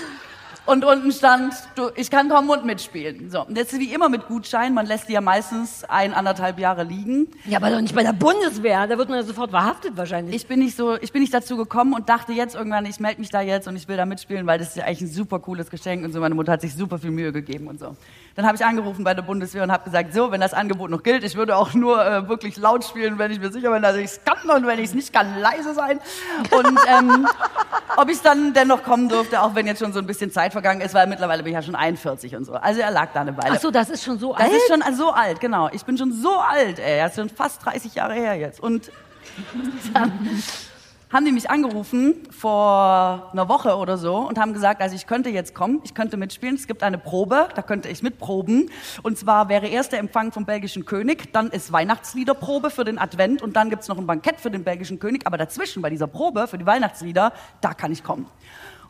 Und 0.65 0.85
unten 0.85 1.11
stand, 1.11 1.55
du, 1.75 1.91
ich 1.97 2.09
kann 2.09 2.29
kaum 2.29 2.47
Mund 2.47 2.65
mitspielen. 2.65 3.31
So, 3.31 3.45
und 3.45 3.57
jetzt 3.57 3.77
wie 3.79 3.93
immer 3.93 4.09
mit 4.09 4.29
Gutschein, 4.29 4.75
man 4.75 4.87
lässt 4.87 5.09
die 5.09 5.15
ja 5.15 5.21
meistens 5.21 5.83
ein, 5.85 6.15
anderthalb 6.15 6.59
Jahre 6.61 6.85
liegen. 6.85 7.29
Ja, 7.47 7.59
aber 7.59 7.71
doch 7.71 7.81
nicht 7.81 7.95
bei 7.95 8.05
der 8.05 8.13
Bundeswehr. 8.13 8.87
Da 8.87 8.97
wird 8.97 9.09
man 9.09 9.19
ja 9.19 9.25
sofort 9.25 9.51
verhaftet 9.51 9.97
wahrscheinlich. 9.97 10.37
Ich 10.37 10.47
bin 10.47 10.61
nicht 10.61 10.77
so, 10.77 10.97
ich 10.97 11.13
bin 11.13 11.21
nicht 11.21 11.35
dazu 11.35 11.57
gekommen 11.57 11.95
und 11.95 12.09
dachte 12.09 12.33
jetzt 12.33 12.55
irgendwann, 12.55 12.87
ich 12.87 13.01
melde 13.01 13.21
mich 13.21 13.31
da 13.31 13.41
jetzt 13.41 13.67
und 13.67 13.75
ich 13.75 13.89
will 13.89 13.97
da 13.97 14.07
mitspielen, 14.07 14.47
weil 14.47 14.61
das 14.61 14.69
ist 14.69 14.77
ja 14.77 14.85
eigentlich 14.85 15.01
ein 15.01 15.13
super 15.13 15.41
cooles 15.41 15.69
Geschenk 15.69 16.05
und 16.05 16.13
so. 16.13 16.21
Meine 16.21 16.37
Mutter 16.37 16.53
hat 16.53 16.61
sich 16.61 16.75
super 16.75 16.99
viel 16.99 17.11
Mühe 17.11 17.33
gegeben 17.33 17.67
und 17.67 17.81
so. 17.81 17.97
Dann 18.35 18.47
habe 18.47 18.57
ich 18.57 18.65
angerufen 18.65 19.05
bei 19.05 19.15
der 19.15 19.23
Bundeswehr 19.23 19.63
und 19.63 19.73
habe 19.73 19.85
gesagt, 19.85 20.15
so, 20.15 20.31
wenn 20.31 20.41
das 20.41 20.55
Angebot 20.55 20.91
noch 20.91 21.03
gilt, 21.03 21.25
ich 21.25 21.37
würde 21.37 21.57
auch 21.57 21.75
nur 21.75 22.05
äh, 22.05 22.29
wirklich 22.29 22.57
laut 22.57 22.85
spielen, 22.85 23.19
wenn 23.19 23.31
ich 23.31 23.39
mir 23.41 23.53
sicher 23.53 23.71
bin, 23.71 23.83
dass 23.83 23.97
ich 23.97 24.05
es 24.07 24.21
kann 24.25 24.49
und 24.51 24.67
wenn 24.67 24.79
ich 24.79 24.87
es 24.87 24.95
nicht 24.95 25.13
kann, 25.13 25.39
leise 25.39 25.75
sein. 25.75 26.01
Und 26.51 26.79
ähm, 26.89 27.29
ob 27.97 28.09
ich 28.09 28.21
dann 28.21 28.53
dennoch 28.55 28.83
kommen 28.83 29.09
durfte, 29.09 29.43
auch 29.43 29.55
wenn 29.55 29.67
jetzt 29.67 29.81
schon 29.81 29.93
so 29.93 29.99
ein 29.99 30.07
bisschen 30.07 30.31
Zeit 30.31 30.53
vergangen 30.53 30.81
ist, 30.81 30.95
weil 30.95 31.07
mittlerweile 31.07 31.43
bin 31.43 31.53
ich 31.53 31.57
ja 31.57 31.63
schon 31.63 31.75
41 31.75 32.35
und 32.37 32.45
so. 32.45 32.55
Also 32.55 32.81
er 32.81 32.91
lag 32.91 33.09
da 33.13 33.21
eine 33.21 33.37
Weile. 33.37 33.55
Ach 33.57 33.61
so, 33.61 33.71
das 33.71 33.91
ist 33.91 34.03
schon 34.05 34.19
so 34.19 34.33
Das 34.33 34.43
alt. 34.43 34.53
ist 34.53 34.69
schon 34.69 34.95
so 34.95 35.11
alt, 35.11 35.41
genau. 35.41 35.69
Ich 35.73 35.85
bin 35.85 35.99
schon 35.99 36.13
so 36.13 36.39
alt, 36.39 36.79
ey. 36.79 36.99
Das 36.99 37.13
ist 37.13 37.17
schon 37.19 37.29
fast 37.29 37.65
30 37.65 37.95
Jahre 37.95 38.15
her 38.15 38.35
jetzt. 38.35 38.61
Und 38.61 38.91
dann 39.95 40.43
haben 41.13 41.27
die 41.27 41.33
mich 41.33 41.51
angerufen 41.51 42.15
vor 42.31 43.31
einer 43.33 43.49
Woche 43.49 43.77
oder 43.77 43.99
so 43.99 44.17
und 44.17 44.39
haben 44.39 44.55
gesagt, 44.55 44.81
also 44.81 44.97
ich 44.97 45.07
könnte 45.07 45.29
jetzt 45.29 45.55
kommen, 45.55 45.81
ich 45.85 45.95
könnte 45.95 46.17
mitspielen. 46.17 46.55
Es 46.55 46.67
gibt 46.67 46.83
eine 46.83 46.97
Probe, 46.97 47.49
da 47.55 47.61
könnte 47.61 47.89
ich 47.91 48.03
mitproben. 48.03 48.71
Und 49.03 49.19
zwar 49.19 49.51
wäre 49.51 49.67
erst 49.67 49.93
der 49.93 49.99
Empfang 49.99 50.33
vom 50.33 50.47
belgischen 50.47 50.87
König, 50.87 51.33
dann 51.33 51.49
ist 51.51 51.71
Weihnachtsliederprobe 51.71 52.71
für 52.71 52.85
den 52.85 52.99
Advent 52.99 53.43
und 53.43 53.57
dann 53.57 53.69
gibt's 53.69 53.89
noch 53.89 53.99
ein 53.99 54.07
Bankett 54.07 54.41
für 54.41 54.51
den 54.51 54.65
belgischen 54.65 54.99
König. 54.99 55.27
Aber 55.27 55.37
dazwischen, 55.37 55.83
bei 55.83 55.91
dieser 55.91 56.07
Probe 56.07 56.47
für 56.49 56.57
die 56.57 56.67
Weihnachtslieder, 56.67 57.33
da 57.61 57.75
kann 57.75 57.93
ich 57.93 58.03
kommen. 58.03 58.27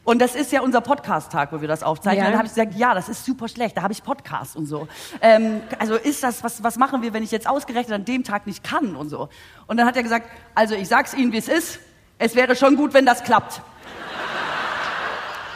Und 0.05 0.21
das 0.21 0.35
ist 0.35 0.51
ja 0.51 0.63
unser 0.63 0.81
Podcast-Tag, 0.81 1.53
wo 1.53 1.61
wir 1.61 1.69
das 1.69 1.83
aufzeichnen. 1.83 2.25
Ja. 2.25 2.31
Dann 2.31 2.39
habe 2.39 2.47
ich 2.47 2.55
gesagt, 2.55 2.75
ja, 2.75 2.93
das 2.95 3.09
ist 3.09 3.25
super 3.25 3.49
schlecht, 3.49 3.77
da 3.77 3.83
habe 3.83 3.93
ich 3.93 4.03
Podcast 4.03 4.57
und 4.57 4.67
so. 4.67 4.89
Ähm, 5.21 5.61
also 5.79 5.95
ist 5.95 6.23
das, 6.23 6.43
was, 6.43 6.63
was 6.63 6.77
machen 6.77 7.03
wir, 7.03 7.13
wenn 7.13 7.23
ich 7.23 7.31
jetzt 7.31 7.49
ausgerechnet 7.49 7.95
an 7.95 8.05
dem 8.05 8.25
Tag 8.25 8.47
nicht 8.47 8.65
kann 8.65 8.97
und 8.97 9.09
so. 9.09 9.29
Und 9.67 9.77
dann 9.77 9.87
hat 9.87 9.97
er 9.97 10.03
gesagt, 10.03 10.29
also 10.57 10.75
ich 10.75 10.89
sag's 10.89 11.15
Ihnen, 11.15 11.33
wie 11.33 11.39
es 11.39 11.49
ist, 11.49 11.79
es 12.23 12.35
wäre 12.37 12.55
schon 12.55 12.77
gut, 12.77 12.95
wenn 12.95 13.05
das 13.05 13.23
klappt. 13.25 13.61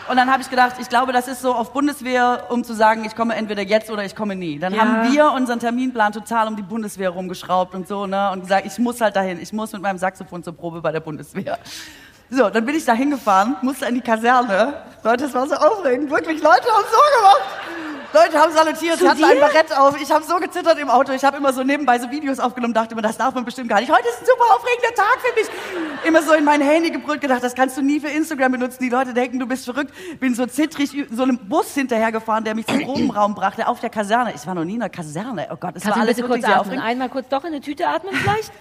Und 0.08 0.16
dann 0.16 0.30
habe 0.30 0.40
ich 0.40 0.48
gedacht, 0.50 0.76
ich 0.80 0.88
glaube, 0.88 1.12
das 1.12 1.26
ist 1.26 1.42
so 1.42 1.52
auf 1.52 1.72
Bundeswehr, 1.72 2.44
um 2.50 2.62
zu 2.62 2.74
sagen, 2.74 3.04
ich 3.04 3.16
komme 3.16 3.34
entweder 3.34 3.62
jetzt 3.62 3.90
oder 3.90 4.04
ich 4.04 4.14
komme 4.14 4.36
nie. 4.36 4.58
Dann 4.58 4.72
Ja. 4.72 4.80
haben 4.82 5.12
wir 5.12 5.32
unseren 5.32 5.58
Terminplan 5.58 6.12
total 6.12 6.46
um 6.46 6.54
die 6.54 6.62
Bundeswehr 6.62 7.10
rumgeschraubt 7.10 7.74
und 7.74 7.88
so, 7.88 8.06
ne? 8.06 8.30
Und 8.30 8.42
gesagt, 8.42 8.66
ich 8.66 8.78
muss 8.78 9.00
halt 9.00 9.16
dahin. 9.16 9.40
Ich 9.40 9.52
muss 9.52 9.72
mit 9.72 9.82
meinem 9.82 9.98
Saxophon 9.98 10.44
zur 10.44 10.56
Probe 10.56 10.80
bei 10.80 10.92
der 10.92 11.00
Bundeswehr. 11.00 11.58
So, 12.30 12.50
dann 12.50 12.64
bin 12.64 12.76
ich 12.76 12.84
da 12.84 12.92
hingefahren, 12.92 13.56
musste 13.62 13.86
in 13.86 13.96
die 13.96 14.00
Kaserne. 14.00 14.74
Leute, 15.02 15.24
es 15.24 15.34
war 15.34 15.46
so 15.48 15.54
aufregend. 15.56 16.08
Wirklich, 16.10 16.40
Leute 16.42 16.66
haben 16.72 16.84
so 16.90 16.98
gemacht. 17.18 17.42
Leute 18.12 18.38
haben 18.38 18.52
salutiert, 18.52 18.98
sie 18.98 19.08
hatten 19.08 19.24
ein 19.24 19.40
Barett 19.40 19.76
auf. 19.76 20.00
Ich 20.00 20.10
habe 20.10 20.24
so 20.24 20.36
gezittert 20.36 20.78
im 20.78 20.88
Auto. 20.88 21.12
Ich 21.12 21.24
habe 21.24 21.36
immer 21.36 21.52
so 21.52 21.62
nebenbei 21.62 21.98
so 21.98 22.10
Videos 22.10 22.38
aufgenommen, 22.38 22.74
dachte 22.74 22.92
immer, 22.92 23.02
das 23.02 23.18
darf 23.18 23.34
man 23.34 23.44
bestimmt 23.44 23.68
gar 23.68 23.80
nicht. 23.80 23.90
Heute 23.90 24.08
ist 24.08 24.20
ein 24.22 24.26
super 24.26 24.54
aufregender 24.54 24.94
Tag 24.94 25.18
für 25.20 25.34
mich. 25.34 25.48
Immer 26.04 26.22
so 26.22 26.32
in 26.32 26.44
mein 26.44 26.60
Handy 26.60 26.90
gebrüllt, 26.90 27.20
gedacht, 27.20 27.42
das 27.42 27.54
kannst 27.54 27.76
du 27.76 27.82
nie 27.82 28.00
für 28.00 28.08
Instagram 28.08 28.52
benutzen. 28.52 28.82
Die 28.82 28.88
Leute 28.88 29.12
denken, 29.12 29.38
du 29.38 29.46
bist 29.46 29.64
verrückt. 29.64 29.92
Bin 30.20 30.34
so 30.34 30.46
zittrig 30.46 30.90
so 31.10 31.22
einem 31.22 31.38
Bus 31.38 31.74
hinterhergefahren, 31.74 32.44
der 32.44 32.54
mich 32.54 32.66
zum 32.66 32.80
Probenraum 32.84 33.34
brachte, 33.34 33.66
auf 33.66 33.80
der 33.80 33.90
Kaserne. 33.90 34.32
Ich 34.34 34.46
war 34.46 34.54
noch 34.54 34.64
nie 34.64 34.74
in 34.74 34.80
der 34.80 34.88
Kaserne. 34.90 35.48
Oh 35.50 35.56
Gott, 35.56 35.72
es 35.76 35.84
war 35.84 35.92
Katrin, 35.92 36.02
alles 36.02 36.16
bitte 36.16 36.28
kurz 36.28 36.44
atmen. 36.44 36.58
aufregend. 36.58 36.84
Einmal 36.84 37.08
kurz 37.08 37.28
doch 37.28 37.44
in 37.44 37.52
eine 37.52 37.60
Tüte 37.60 37.86
atmen 37.86 38.14
vielleicht? 38.14 38.52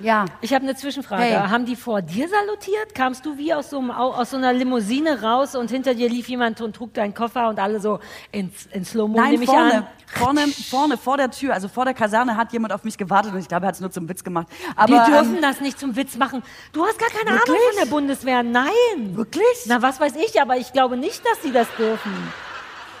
Ja. 0.00 0.26
Ich 0.40 0.54
habe 0.54 0.64
eine 0.64 0.76
Zwischenfrage. 0.76 1.22
Hey. 1.22 1.32
Haben 1.48 1.66
die 1.66 1.74
vor 1.76 2.02
dir 2.02 2.28
salutiert? 2.28 2.94
Kamst 2.94 3.26
du 3.26 3.36
wie 3.36 3.52
aus 3.52 3.70
so, 3.70 3.78
einem, 3.78 3.90
Au- 3.90 4.12
aus 4.12 4.30
so 4.30 4.36
einer 4.36 4.52
Limousine 4.52 5.22
raus 5.22 5.54
und 5.56 5.70
hinter 5.70 5.94
dir 5.94 6.08
lief 6.08 6.28
jemand 6.28 6.60
und 6.60 6.76
trug 6.76 6.94
deinen 6.94 7.14
Koffer 7.14 7.48
und 7.48 7.58
alle 7.58 7.80
so 7.80 7.98
ins, 8.30 8.66
in 8.66 8.84
Slow-Mo, 8.84 9.18
Nein, 9.18 9.30
nehme 9.32 9.44
ich 9.44 9.50
vorne, 9.50 9.74
an? 9.74 9.86
vorne, 10.06 10.46
vorne, 10.48 10.96
vor 10.96 11.16
der 11.16 11.30
Tür, 11.30 11.52
also 11.54 11.66
vor 11.68 11.84
der 11.84 11.94
Kaserne 11.94 12.36
hat 12.36 12.52
jemand 12.52 12.72
auf 12.72 12.84
mich 12.84 12.96
gewartet 12.96 13.32
und 13.32 13.40
ich 13.40 13.48
glaube, 13.48 13.66
er 13.66 13.68
hat 13.68 13.74
es 13.74 13.80
nur 13.80 13.90
zum 13.90 14.08
Witz 14.08 14.22
gemacht. 14.22 14.46
Aber, 14.76 15.04
die 15.04 15.10
dürfen 15.10 15.36
ähm, 15.36 15.42
das 15.42 15.60
nicht 15.60 15.80
zum 15.80 15.96
Witz 15.96 16.16
machen. 16.16 16.42
Du 16.72 16.84
hast 16.86 16.98
gar 16.98 17.08
keine 17.10 17.30
Ahnung 17.30 17.40
Wirklich? 17.46 17.62
von 17.74 17.84
der 17.84 17.90
Bundeswehr. 17.90 18.42
Nein. 18.44 18.70
Wirklich? 19.16 19.44
Na, 19.66 19.82
was 19.82 19.98
weiß 20.00 20.14
ich, 20.16 20.40
aber 20.40 20.56
ich 20.58 20.72
glaube 20.72 20.96
nicht, 20.96 21.24
dass 21.26 21.42
sie 21.42 21.50
das 21.52 21.66
dürfen. 21.76 22.12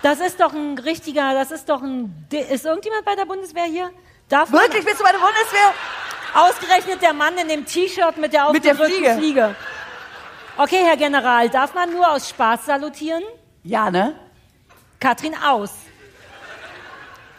Das 0.02 0.20
ist 0.20 0.40
doch 0.40 0.52
ein 0.52 0.78
richtiger, 0.78 1.32
das 1.34 1.50
ist 1.50 1.68
doch 1.68 1.82
ein. 1.82 2.12
Ist 2.30 2.64
irgendjemand 2.66 3.04
bei 3.04 3.14
der 3.16 3.24
Bundeswehr 3.24 3.64
hier? 3.64 3.90
Darf 4.28 4.52
Wirklich, 4.52 4.84
bist 4.84 5.00
du 5.00 5.04
bei 5.04 5.10
der 5.12 5.18
Bundeswehr? 5.18 5.74
Ausgerechnet 6.34 7.02
der 7.02 7.12
Mann 7.12 7.36
in 7.38 7.48
dem 7.48 7.64
T-Shirt 7.64 8.16
mit 8.16 8.32
der 8.32 8.52
Mit 8.52 8.64
der 8.64 8.72
aufgedrückten 8.74 9.18
Fliege. 9.18 9.18
Fliege. 9.18 9.56
Okay, 10.56 10.82
Herr 10.84 10.96
General, 10.96 11.48
darf 11.48 11.74
man 11.74 11.90
nur 11.92 12.10
aus 12.10 12.28
Spaß 12.28 12.66
salutieren? 12.66 13.22
Ja, 13.62 13.90
ne? 13.90 14.14
Katrin 15.00 15.34
aus. 15.34 15.72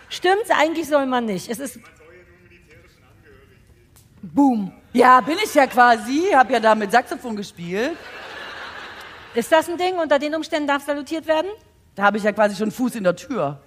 Stimmt's? 0.09 0.49
Eigentlich 0.49 0.87
soll 0.87 1.05
man 1.05 1.25
nicht. 1.25 1.49
Es 1.49 1.59
ist. 1.59 1.79
Boom. 4.21 4.73
Ja, 4.93 5.21
bin 5.21 5.37
ich 5.43 5.53
ja 5.53 5.67
quasi, 5.67 6.31
hab 6.33 6.49
ja 6.49 6.59
da 6.59 6.73
mit 6.75 6.91
Saxophon 6.91 7.35
gespielt. 7.35 7.95
Ist 9.35 9.51
das 9.51 9.69
ein 9.69 9.77
Ding? 9.77 9.97
Unter 9.97 10.17
den 10.17 10.33
Umständen 10.33 10.67
darf 10.67 10.83
salutiert 10.83 11.27
werden? 11.27 11.51
Da 11.95 12.03
habe 12.03 12.17
ich 12.17 12.23
ja 12.23 12.31
quasi 12.31 12.55
schon 12.55 12.71
Fuß 12.71 12.95
in 12.95 13.03
der 13.03 13.15
Tür. 13.15 13.61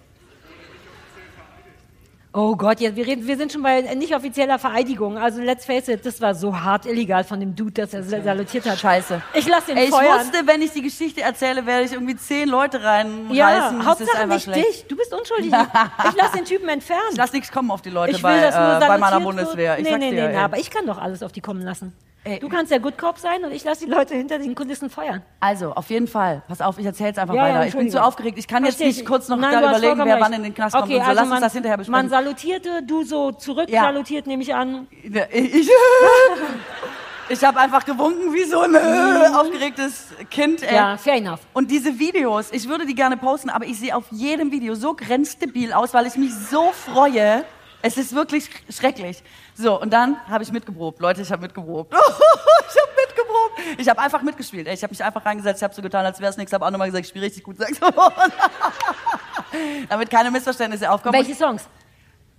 Oh 2.35 2.57
Gott, 2.57 2.81
jetzt, 2.81 2.97
wir, 2.97 3.07
reden, 3.07 3.27
wir 3.27 3.37
sind 3.37 3.53
schon 3.53 3.63
bei 3.63 3.83
nicht 3.95 4.15
offizieller 4.17 4.59
Vereidigung. 4.59 5.19
Also 5.19 5.43
let's 5.43 5.67
face 5.67 5.89
it, 5.89 6.07
das 6.07 6.19
war 6.23 6.35
so 6.35 6.59
hart 6.59 6.87
illegal 6.87 7.25
von 7.25 7.39
dem 7.41 7.55
Dude, 7.55 7.73
dass 7.73 7.93
er 7.93 8.03
sal- 8.05 8.23
salutiert 8.23 8.65
hat. 8.65 8.79
Scheiße. 8.79 9.21
Ich 9.35 9.47
lass 9.47 9.69
ihn 9.69 9.77
Ey, 9.77 9.85
ich 9.85 9.91
feuern. 9.91 10.19
wusste, 10.21 10.47
wenn 10.47 10.63
ich 10.63 10.71
die 10.71 10.81
Geschichte 10.81 11.21
erzähle, 11.21 11.67
werde 11.67 11.85
ich 11.85 11.93
irgendwie 11.93 12.17
zehn 12.17 12.49
Leute 12.49 12.83
reinreißen. 12.83 13.35
ja, 13.35 13.51
Das 13.71 13.73
ist 13.73 13.85
Hauptsache 13.87 14.19
einfach 14.19 14.35
nicht 14.37 14.45
schlecht. 14.45 14.67
dich. 14.67 14.87
Du 14.89 14.97
bist 14.97 15.13
unschuldig. 15.13 15.53
Ich 15.53 16.17
lass 16.17 16.33
den 16.33 16.47
Typen 16.47 16.71
entfernen. 16.71 17.03
Ich 17.11 17.19
lass 17.19 17.35
nichts 17.35 17.53
kommen 17.53 17.71
auf 17.71 17.83
die 17.83 17.91
Leute 17.91 18.13
Ich 18.13 18.23
will, 18.23 18.31
bei, 18.31 18.51
nur 18.51 18.77
äh, 18.77 18.89
bei 18.89 18.97
meiner. 18.99 19.21
Bundeswehr. 19.21 19.79
Ich 19.79 19.85
nee, 19.85 19.99
nee, 19.99 20.11
nee, 20.11 20.29
nee, 20.29 20.37
aber 20.37 20.57
ich 20.59 20.71
kann 20.71 20.87
doch 20.87 20.97
alles 20.97 21.23
auf 21.23 21.33
die 21.33 21.43
kommen 21.43 21.61
lassen. 21.61 21.93
Ey. 22.25 22.39
Du 22.39 22.49
kannst 22.49 22.71
der 22.71 22.79
Good 22.79 22.97
Cop 22.99 23.19
sein 23.19 23.45
und 23.45 23.51
ich 23.51 23.65
lasse 23.65 23.85
die 23.85 23.91
Leute 23.91 24.15
hinter 24.15 24.39
den 24.39 24.55
Kulissen 24.55 24.89
feuern. 24.91 25.23
Also, 25.41 25.73
auf 25.73 25.91
jeden 25.91 26.07
Fall. 26.07 26.43
Pass 26.47 26.61
auf, 26.61 26.79
ich 26.79 26.87
erzähle 26.87 27.09
jetzt 27.09 27.19
einfach 27.19 27.35
Ja, 27.35 27.49
ja, 27.49 27.55
weiter. 27.57 27.67
ich 27.67 27.75
bin 27.77 27.91
zu 27.91 28.01
aufgeregt. 28.01 28.39
Ich 28.39 28.47
kann 28.47 28.65
jetzt 28.65 28.77
Versteh 28.77 28.91
ich. 28.91 28.99
nicht 28.99 29.07
kurz 29.09 29.27
noch 29.29 29.37
Nein, 29.39 29.53
da 29.61 29.71
überlegen, 29.71 29.99
wer 29.99 30.07
recht. 30.15 30.21
wann 30.21 30.33
in 30.35 30.43
den 30.45 30.55
Knast 30.55 30.73
kommt 30.77 30.85
okay, 30.87 30.99
und 30.99 31.03
so. 31.03 31.09
also 31.09 31.21
Lass 31.21 31.29
man, 31.29 31.39
uns 31.39 31.47
das 31.47 31.53
hinterher 31.55 31.77
besprechen. 31.79 32.01
Man 32.01 32.09
salutierte, 32.11 32.83
du 32.87 33.03
so 33.03 33.33
zurück 33.33 33.69
Ja. 33.69 33.83
salutiert, 33.83 34.29
nehme 34.29 34.41
ich 34.43 34.55
an. 34.55 34.87
Ich, 35.33 35.69
ich 37.29 37.45
habe 37.45 37.59
einfach 37.59 37.85
gewunken 37.85 38.33
wie 38.33 38.45
so 38.45 38.61
ein 38.61 38.75
äh, 38.75 39.35
aufgeregtes 39.37 40.09
Kind. 40.31 40.63
Ey. 40.63 40.71
Mhm. 40.71 40.77
Ja, 40.77 40.97
fair 40.99 41.15
enough. 41.15 41.41
Und 41.55 41.71
diese 41.73 41.99
Videos, 41.99 42.51
ich 42.53 42.69
würde 42.69 42.87
die 42.87 42.95
gerne 42.95 43.17
posten, 43.17 43.51
aber 43.51 43.65
ich 43.65 43.79
sehe 43.81 43.97
auf 43.97 44.05
jedem 44.11 44.53
Video 44.53 44.75
so 44.75 44.95
grenzdebil 44.95 45.73
aus, 45.73 45.93
weil 45.95 46.07
ich 46.07 46.17
mich 46.17 46.33
so 46.35 46.71
freue. 46.73 47.45
Es 47.85 47.97
ist 47.97 48.15
wirklich 48.15 48.45
sch- 48.45 48.79
schrecklich. 48.79 49.25
So, 49.55 49.81
und 49.81 49.93
dann 49.93 50.17
habe 50.29 50.43
ich 50.45 50.53
mitgeprobt. 50.53 51.01
Leute, 51.01 51.23
ich 51.23 51.31
habe 51.31 51.43
mitgeprobt. 51.43 51.93
ich 51.95 51.99
habe 52.01 52.93
mitgeprobt. 53.07 53.81
Ich 53.81 53.89
habe 53.89 54.01
einfach 54.01 54.23
mitgespielt. 54.23 54.67
Ey, 54.67 54.75
Ich 54.75 54.83
habe 54.83 54.93
mich 54.93 55.05
einfach 55.05 55.25
reingesetzt, 55.25 55.61
ich 55.61 55.65
habe 55.65 55.75
so 55.75 55.83
getan, 55.83 56.05
als 56.05 56.21
wäre 56.21 56.31
es 56.31 56.37
nichts. 56.37 56.53
habe 56.53 56.65
auch 56.65 56.71
nochmal 56.71 56.89
gesagt, 56.89 57.05
ich 57.05 57.11
spiele 57.11 57.27
richtig 57.27 57.43
gut 57.45 57.59
Saxophon. 57.59 58.13
Damit 59.89 60.11
keine 60.11 60.31
Missverständnisse 60.31 60.91
aufkommen. 60.91 61.15
Welche 61.15 61.35
Songs? 61.35 61.69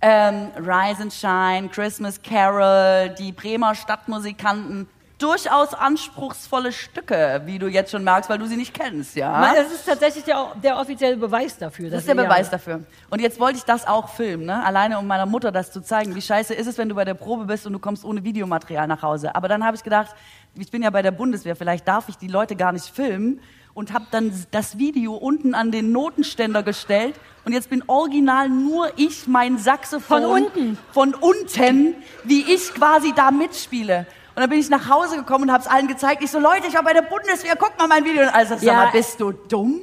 Ähm, 0.00 0.50
Rise 0.58 1.02
and 1.02 1.12
Shine, 1.12 1.68
Christmas 1.70 2.20
Carol, 2.22 3.14
die 3.18 3.32
Bremer 3.32 3.74
Stadtmusikanten. 3.74 4.88
Durchaus 5.18 5.74
anspruchsvolle 5.74 6.72
Stücke, 6.72 7.42
wie 7.44 7.60
du 7.60 7.68
jetzt 7.68 7.92
schon 7.92 8.02
merkst, 8.02 8.28
weil 8.28 8.38
du 8.38 8.46
sie 8.46 8.56
nicht 8.56 8.74
kennst, 8.74 9.14
ja? 9.14 9.54
Es 9.54 9.72
ist 9.72 9.86
tatsächlich 9.86 10.24
der, 10.24 10.52
der 10.60 10.76
offizielle 10.76 11.16
Beweis 11.16 11.56
dafür. 11.56 11.88
Das 11.88 12.00
ist 12.00 12.08
der 12.08 12.16
Beweis 12.16 12.50
dafür. 12.50 12.80
Und 13.10 13.20
jetzt 13.20 13.38
wollte 13.38 13.58
ich 13.58 13.64
das 13.64 13.86
auch 13.86 14.08
filmen, 14.08 14.46
ne? 14.46 14.64
alleine 14.64 14.98
um 14.98 15.06
meiner 15.06 15.26
Mutter 15.26 15.52
das 15.52 15.70
zu 15.70 15.80
zeigen. 15.82 16.16
Wie 16.16 16.22
scheiße 16.22 16.52
ist 16.52 16.66
es, 16.66 16.78
wenn 16.78 16.88
du 16.88 16.96
bei 16.96 17.04
der 17.04 17.14
Probe 17.14 17.44
bist 17.44 17.64
und 17.64 17.72
du 17.72 17.78
kommst 17.78 18.04
ohne 18.04 18.24
Videomaterial 18.24 18.88
nach 18.88 19.02
Hause. 19.02 19.36
Aber 19.36 19.46
dann 19.46 19.64
habe 19.64 19.76
ich 19.76 19.84
gedacht, 19.84 20.16
ich 20.56 20.70
bin 20.70 20.82
ja 20.82 20.90
bei 20.90 21.02
der 21.02 21.12
Bundeswehr, 21.12 21.54
vielleicht 21.54 21.86
darf 21.86 22.08
ich 22.08 22.16
die 22.16 22.28
Leute 22.28 22.56
gar 22.56 22.72
nicht 22.72 22.86
filmen 22.86 23.40
und 23.74 23.92
habe 23.92 24.06
dann 24.10 24.32
das 24.50 24.78
Video 24.78 25.14
unten 25.14 25.54
an 25.54 25.70
den 25.70 25.92
Notenständer 25.92 26.62
gestellt. 26.62 27.16
Und 27.44 27.52
jetzt 27.52 27.70
bin 27.70 27.82
original 27.88 28.48
nur 28.48 28.90
ich, 28.96 29.26
mein 29.26 29.58
Saxophon. 29.58 30.22
Von 30.22 30.24
unten? 30.24 30.78
Von 30.92 31.14
unten, 31.14 31.94
wie 32.22 32.42
ich 32.42 32.72
quasi 32.72 33.12
da 33.14 33.30
mitspiele. 33.30 34.06
Und 34.36 34.40
dann 34.40 34.50
bin 34.50 34.58
ich 34.58 34.68
nach 34.68 34.88
Hause 34.88 35.16
gekommen 35.16 35.44
und 35.44 35.52
habe 35.52 35.62
es 35.62 35.68
allen 35.68 35.86
gezeigt. 35.86 36.22
Ich 36.24 36.30
so, 36.30 36.38
Leute, 36.40 36.66
ich 36.66 36.74
war 36.74 36.82
bei 36.82 36.92
der 36.92 37.02
Bundeswehr, 37.02 37.54
guck 37.56 37.78
mal 37.78 37.86
mein 37.86 38.04
Video. 38.04 38.22
Und 38.22 38.28
alles, 38.28 38.48
sag 38.48 38.62
Ja. 38.62 38.74
mal, 38.74 38.90
bist 38.90 39.20
du 39.20 39.30
dumm? 39.32 39.80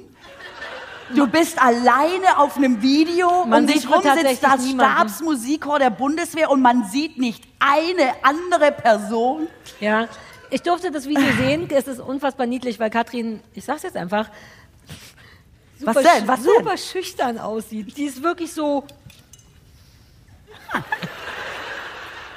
Du 1.15 1.27
bist 1.27 1.61
alleine 1.61 2.37
auf 2.37 2.55
einem 2.57 2.81
Video 2.81 3.45
Man 3.45 3.63
um 3.63 3.67
dich 3.67 3.89
rum 3.89 4.01
sitzt 4.01 4.43
das 4.43 4.61
niemanden. 4.63 4.95
Stabsmusikchor 5.09 5.77
der 5.79 5.89
Bundeswehr 5.89 6.49
und 6.49 6.61
man 6.61 6.85
sieht 6.85 7.17
nicht 7.17 7.43
eine 7.59 8.13
andere 8.23 8.71
Person. 8.71 9.47
Ja. 9.81 10.07
Ich 10.49 10.61
durfte 10.61 10.89
das 10.91 11.05
Video 11.07 11.23
sehen. 11.37 11.69
Es 11.69 11.87
ist 11.87 11.99
unfassbar 11.99 12.45
niedlich, 12.45 12.79
weil 12.79 12.89
Katrin, 12.89 13.41
ich 13.53 13.63
sag's 13.65 13.83
jetzt 13.83 13.97
einfach, 13.97 14.29
Was 15.81 15.95
super, 15.97 16.09
denn? 16.15 16.27
Was 16.27 16.39
sch- 16.39 16.43
denn? 16.43 16.53
super 16.63 16.77
schüchtern 16.77 17.37
aussieht. 17.39 17.97
Die 17.97 18.05
ist 18.05 18.21
wirklich 18.23 18.53
so 18.53 18.85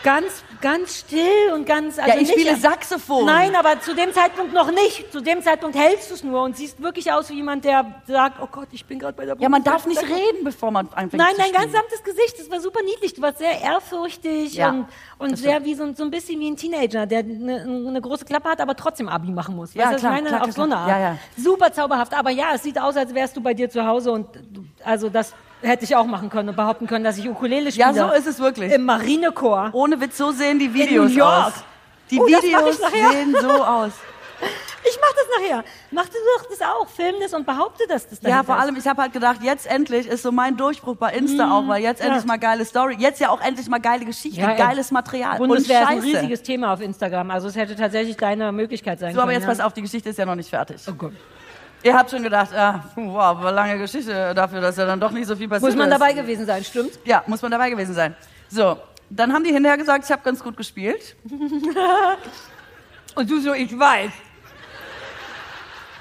ganz, 0.04 0.44
ganz 0.60 0.98
still 1.00 1.52
und 1.52 1.66
ganz. 1.66 1.98
Also 1.98 2.10
ja, 2.10 2.14
ich 2.20 2.28
nicht, 2.28 2.38
spiele 2.38 2.56
Saxophon. 2.56 3.26
Nein, 3.26 3.56
aber 3.56 3.80
zu 3.80 3.94
dem 3.94 4.12
Zeitpunkt 4.12 4.52
noch 4.54 4.70
nicht. 4.70 5.10
Zu 5.10 5.20
dem 5.20 5.42
Zeitpunkt 5.42 5.76
hältst 5.76 6.10
du 6.10 6.14
es 6.14 6.22
nur 6.22 6.42
und 6.42 6.56
siehst 6.56 6.80
wirklich 6.80 7.10
aus 7.10 7.28
wie 7.30 7.34
jemand, 7.34 7.64
der 7.64 8.00
sagt, 8.06 8.38
oh 8.40 8.46
Gott, 8.46 8.68
ich 8.70 8.84
bin 8.84 9.00
gerade 9.00 9.16
bei 9.16 9.24
der 9.24 9.36
Ja, 9.40 9.48
man 9.48 9.64
darf 9.64 9.86
nicht 9.86 10.00
reden, 10.02 10.44
bevor 10.44 10.70
man 10.70 10.86
anfängt 10.94 11.14
Nein, 11.14 11.32
zu 11.32 11.38
dein 11.38 11.46
spielen. 11.48 11.62
ganz 11.62 11.72
samtes 11.72 12.04
Gesicht, 12.04 12.38
das 12.38 12.48
war 12.50 12.60
super 12.60 12.80
niedlich. 12.84 13.14
Du 13.14 13.22
warst 13.22 13.38
sehr 13.38 13.60
ehrfürchtig 13.60 14.54
Ja, 14.54 14.70
und, 14.70 14.86
und 15.18 15.36
sehr 15.36 15.64
wie 15.64 15.74
so, 15.74 15.82
ein- 15.84 15.94
so 15.96 16.04
ein 16.04 16.10
bisschen 16.10 16.38
wie 16.38 16.50
ein 16.50 16.56
Teenager, 16.56 17.06
der 17.06 17.20
eine, 17.20 17.62
eine 17.62 18.00
große 18.00 18.24
Klappe 18.24 18.48
hat, 18.50 18.60
aber 18.60 18.76
trotzdem 18.76 19.08
Abi 19.08 19.30
machen 19.32 19.56
muss. 19.56 19.74
Ja, 19.74 19.86
weißt 19.90 19.98
klar, 20.00 20.12
meine? 20.12 20.28
klar, 20.28 20.42
Auf 20.42 20.54
klar, 20.54 20.54
so 20.54 20.62
eine. 20.62 20.76
Art. 20.76 20.88
Ja, 20.90 20.98
ja. 21.00 21.18
Super 21.36 21.72
zauberhaft. 21.72 22.14
Aber 22.14 22.30
ja, 22.30 22.46
es 22.54 22.62
sieht 22.62 22.78
aus, 22.78 22.96
als 22.96 23.14
wärst 23.14 23.36
du 23.36 23.40
bei 23.40 23.54
dir 23.54 23.70
zu 23.70 23.84
Hause 23.86 24.12
und 24.12 24.26
du, 24.52 24.64
also 24.84 25.08
das 25.08 25.34
hätte 25.64 25.84
ich 25.84 25.96
auch 25.96 26.06
machen 26.06 26.30
können 26.30 26.48
und 26.50 26.56
behaupten 26.56 26.86
können, 26.86 27.04
dass 27.04 27.18
ich 27.18 27.28
Ukulele 27.28 27.70
spiele. 27.72 27.94
Ja, 27.94 28.08
so 28.08 28.12
ist 28.14 28.26
es 28.26 28.38
wirklich. 28.38 28.72
Im 28.72 28.84
Marinechor. 28.84 29.70
Ohne 29.72 30.00
Witz, 30.00 30.16
so 30.16 30.30
sehen 30.32 30.58
die 30.58 30.72
Videos 30.72 31.10
New 31.10 31.16
York. 31.18 31.46
aus. 31.48 31.52
Die 32.10 32.20
Oh, 32.20 32.26
das 32.30 32.42
Videos 32.42 32.76
sehen 32.92 33.34
so 33.40 33.50
aus. 33.50 33.92
Ich 34.86 34.98
mach 35.00 35.08
das 35.16 35.26
nachher. 35.40 35.64
Mach 35.92 36.04
du 36.04 36.18
doch 36.36 36.46
das 36.50 36.60
auch. 36.60 36.86
Film 36.88 37.14
das 37.18 37.32
und 37.32 37.46
behaupte, 37.46 37.84
dass 37.88 38.06
das 38.06 38.20
Ja, 38.20 38.42
vor 38.42 38.56
ist. 38.56 38.60
allem, 38.62 38.76
ich 38.76 38.86
habe 38.86 39.00
halt 39.00 39.14
gedacht, 39.14 39.38
jetzt 39.42 39.66
endlich 39.66 40.06
ist 40.06 40.22
so 40.22 40.30
mein 40.30 40.58
Durchbruch 40.58 40.96
bei 40.96 41.10
Insta 41.14 41.50
auch, 41.56 41.66
weil 41.66 41.82
jetzt 41.82 42.00
ja. 42.00 42.08
endlich 42.08 42.26
mal 42.26 42.36
geile 42.38 42.66
Story, 42.66 42.96
jetzt 42.98 43.18
ja 43.18 43.30
auch 43.30 43.40
endlich 43.40 43.66
mal 43.70 43.80
geile 43.80 44.04
Geschichte, 44.04 44.38
Ja, 44.42 44.52
geiles 44.54 44.90
Material 44.90 45.38
Bundeswehr 45.38 45.80
ist 45.84 45.86
und 45.88 45.92
ein 45.92 46.02
Scheiße. 46.02 46.16
riesiges 46.18 46.42
Thema 46.42 46.74
auf 46.74 46.82
Instagram. 46.82 47.30
Also 47.30 47.48
es 47.48 47.56
hätte 47.56 47.76
tatsächlich 47.76 48.18
deine 48.18 48.52
Möglichkeit 48.52 48.98
sein 48.98 49.14
So, 49.14 49.20
aber 49.20 49.28
können. 49.30 49.40
jetzt 49.40 49.48
ja. 49.48 49.54
pass 49.54 49.60
auf, 49.66 49.72
die 49.72 49.80
Geschichte 49.80 50.10
ist 50.10 50.18
ja 50.18 50.26
noch 50.26 50.34
nicht 50.34 50.50
fertig. 50.50 50.82
Oh 50.86 50.92
Gott. 50.92 51.12
Ihr 51.84 51.94
habt 51.94 52.10
schon 52.10 52.22
gedacht, 52.22 52.50
ah, 52.54 52.82
wow, 52.96 53.42
lange 53.52 53.78
Geschichte 53.78 54.32
dafür, 54.34 54.62
dass 54.62 54.78
ja 54.78 54.86
dann 54.86 54.98
doch 54.98 55.10
nicht 55.10 55.26
so 55.26 55.36
viel 55.36 55.46
passiert 55.46 55.70
Muss 55.70 55.76
man 55.76 55.92
ist. 55.92 56.00
dabei 56.00 56.14
gewesen 56.14 56.46
sein, 56.46 56.64
stimmt? 56.64 56.98
Ja, 57.04 57.22
muss 57.26 57.42
man 57.42 57.50
dabei 57.50 57.68
gewesen 57.68 57.92
sein. 57.92 58.16
So, 58.48 58.78
dann 59.10 59.30
haben 59.34 59.44
die 59.44 59.52
hinterher 59.52 59.76
gesagt, 59.76 60.02
ich 60.06 60.10
habe 60.10 60.22
ganz 60.22 60.42
gut 60.42 60.56
gespielt. 60.56 61.14
Und 63.14 63.30
du 63.30 63.38
so, 63.38 63.52
ich 63.52 63.78
weiß. 63.78 64.10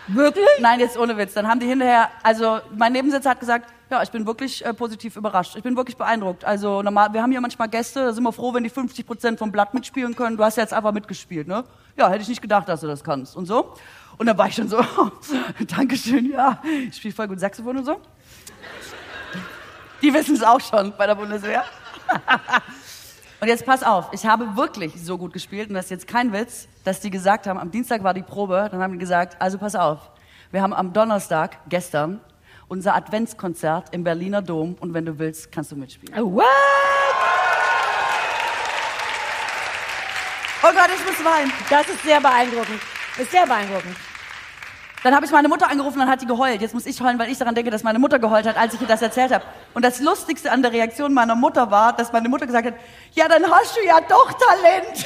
Wirklich? 0.07 0.47
Nein, 0.59 0.79
jetzt 0.79 0.97
ohne 0.97 1.17
Witz. 1.17 1.33
Dann 1.33 1.49
haben 1.49 1.59
die 1.59 1.67
hinterher, 1.67 2.09
also 2.23 2.61
mein 2.77 2.93
Nebensitzer 2.93 3.31
hat 3.31 3.41
gesagt, 3.41 3.69
ja, 3.93 4.01
ich 4.01 4.09
bin 4.09 4.25
wirklich 4.25 4.65
äh, 4.65 4.73
positiv 4.73 5.15
überrascht. 5.15 5.55
Ich 5.55 5.61
bin 5.61 5.77
wirklich 5.77 5.95
beeindruckt. 5.97 6.43
Also 6.45 6.81
normal, 6.81 7.13
wir 7.13 7.21
haben 7.21 7.29
hier 7.29 7.41
manchmal 7.41 7.69
Gäste, 7.69 8.05
da 8.05 8.11
sind 8.11 8.23
wir 8.23 8.33
froh, 8.33 8.51
wenn 8.51 8.63
die 8.63 8.71
50 8.71 9.05
Prozent 9.05 9.37
vom 9.37 9.51
Blatt 9.51 9.75
mitspielen 9.75 10.15
können. 10.15 10.35
Du 10.35 10.43
hast 10.43 10.57
ja 10.57 10.63
jetzt 10.63 10.73
einfach 10.73 10.91
mitgespielt, 10.91 11.47
ne? 11.47 11.63
Ja, 11.95 12.09
hätte 12.09 12.23
ich 12.23 12.27
nicht 12.27 12.41
gedacht, 12.41 12.67
dass 12.67 12.81
du 12.81 12.87
das 12.87 13.03
kannst 13.03 13.35
und 13.35 13.45
so. 13.45 13.75
Und 14.17 14.25
dann 14.25 14.35
war 14.35 14.47
ich 14.47 14.55
schon 14.55 14.67
so, 14.67 14.83
Dankeschön, 15.67 16.31
ja, 16.31 16.59
ich 16.89 16.95
spiele 16.95 17.13
voll 17.13 17.27
gut 17.27 17.39
Saxophon 17.39 17.77
und 17.77 17.85
so. 17.85 17.97
Die 20.01 20.11
wissen 20.11 20.35
es 20.35 20.41
auch 20.41 20.59
schon 20.59 20.91
bei 20.97 21.05
der 21.05 21.15
Bundeswehr. 21.15 21.63
Und 23.41 23.49
jetzt 23.49 23.65
pass 23.65 23.83
auf, 23.83 24.07
ich 24.13 24.25
habe 24.25 24.55
wirklich 24.55 24.93
so 25.03 25.17
gut 25.17 25.33
gespielt 25.33 25.67
und 25.67 25.75
das 25.75 25.85
ist 25.85 25.91
jetzt 25.91 26.07
kein 26.07 26.31
Witz, 26.31 26.69
dass 26.85 27.01
die 27.01 27.09
gesagt 27.09 27.45
haben, 27.45 27.59
am 27.59 27.71
Dienstag 27.71 28.01
war 28.01 28.13
die 28.13 28.21
Probe, 28.21 28.69
dann 28.71 28.81
haben 28.81 28.93
die 28.93 28.99
gesagt, 28.99 29.35
also 29.41 29.57
pass 29.57 29.75
auf, 29.75 29.99
wir 30.51 30.61
haben 30.61 30.73
am 30.73 30.93
Donnerstag, 30.93 31.57
gestern, 31.67 32.21
unser 32.73 32.95
Adventskonzert 32.95 33.93
im 33.93 34.03
Berliner 34.03 34.41
Dom 34.41 34.75
und 34.79 34.95
wenn 34.95 35.05
du 35.05 35.19
willst, 35.19 35.51
kannst 35.51 35.71
du 35.71 35.75
mitspielen. 35.75 36.19
Oh, 36.19 36.33
what? 36.33 36.43
Oh 40.63 40.71
Gott, 40.73 40.89
ich 40.95 41.05
muss 41.05 41.23
weinen. 41.23 41.53
Das 41.69 41.87
ist 41.87 42.01
sehr 42.01 42.19
beeindruckend. 42.19 42.81
Ist 43.19 43.29
sehr 43.29 43.45
beeindruckend. 43.45 43.95
Dann 45.03 45.13
habe 45.13 45.23
ich 45.23 45.31
meine 45.31 45.49
Mutter 45.49 45.69
angerufen, 45.69 45.99
dann 45.99 46.09
hat 46.09 46.21
die 46.21 46.25
geheult. 46.25 46.61
Jetzt 46.61 46.73
muss 46.73 46.87
ich 46.87 46.99
heulen, 46.99 47.19
weil 47.19 47.29
ich 47.29 47.37
daran 47.37 47.53
denke, 47.53 47.69
dass 47.69 47.83
meine 47.83 47.99
Mutter 47.99 48.17
geheult 48.17 48.47
hat, 48.47 48.57
als 48.57 48.73
ich 48.73 48.81
ihr 48.81 48.87
das 48.87 49.03
erzählt 49.03 49.31
habe. 49.31 49.45
Und 49.75 49.85
das 49.85 49.99
Lustigste 49.99 50.51
an 50.51 50.63
der 50.63 50.71
Reaktion 50.71 51.13
meiner 51.13 51.35
Mutter 51.35 51.69
war, 51.69 51.93
dass 51.93 52.11
meine 52.11 52.27
Mutter 52.27 52.47
gesagt 52.47 52.65
hat, 52.65 52.73
ja, 53.13 53.27
dann 53.27 53.45
hast 53.51 53.77
du 53.77 53.85
ja 53.85 53.99
doch 54.01 54.33
Talent. 54.33 55.05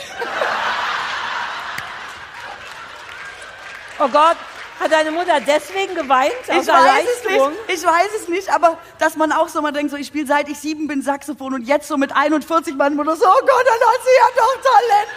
Oh 3.99 4.07
Gott, 4.07 4.37
hat 4.79 4.91
deine 4.91 5.11
Mutter 5.11 5.39
deswegen 5.41 5.95
geweint? 5.95 6.33
Ich 6.47 6.67
weiß 6.67 7.05
es 7.17 7.29
nicht, 7.29 7.45
ich 7.67 7.83
weiß 7.83 8.09
es 8.21 8.27
nicht, 8.27 8.49
aber 8.53 8.77
dass 8.99 9.15
man 9.15 9.31
auch 9.31 9.49
so 9.49 9.61
mal 9.61 9.71
denkt, 9.71 9.91
so 9.91 9.97
ich 9.97 10.07
spiele 10.07 10.27
seit 10.27 10.49
ich 10.49 10.59
sieben 10.59 10.87
bin 10.87 11.01
Saxophon 11.01 11.53
und 11.53 11.67
jetzt 11.67 11.87
so 11.87 11.97
mit 11.97 12.15
41 12.15 12.75
meine 12.75 12.95
Mutter 12.95 13.15
so, 13.15 13.25
oh 13.25 13.39
Gott, 13.41 13.65
dann 13.65 13.89
hat 13.89 14.01
sie 14.03 14.17
ja 14.17 14.27
doch 14.35 14.55
Talent. 14.61 15.09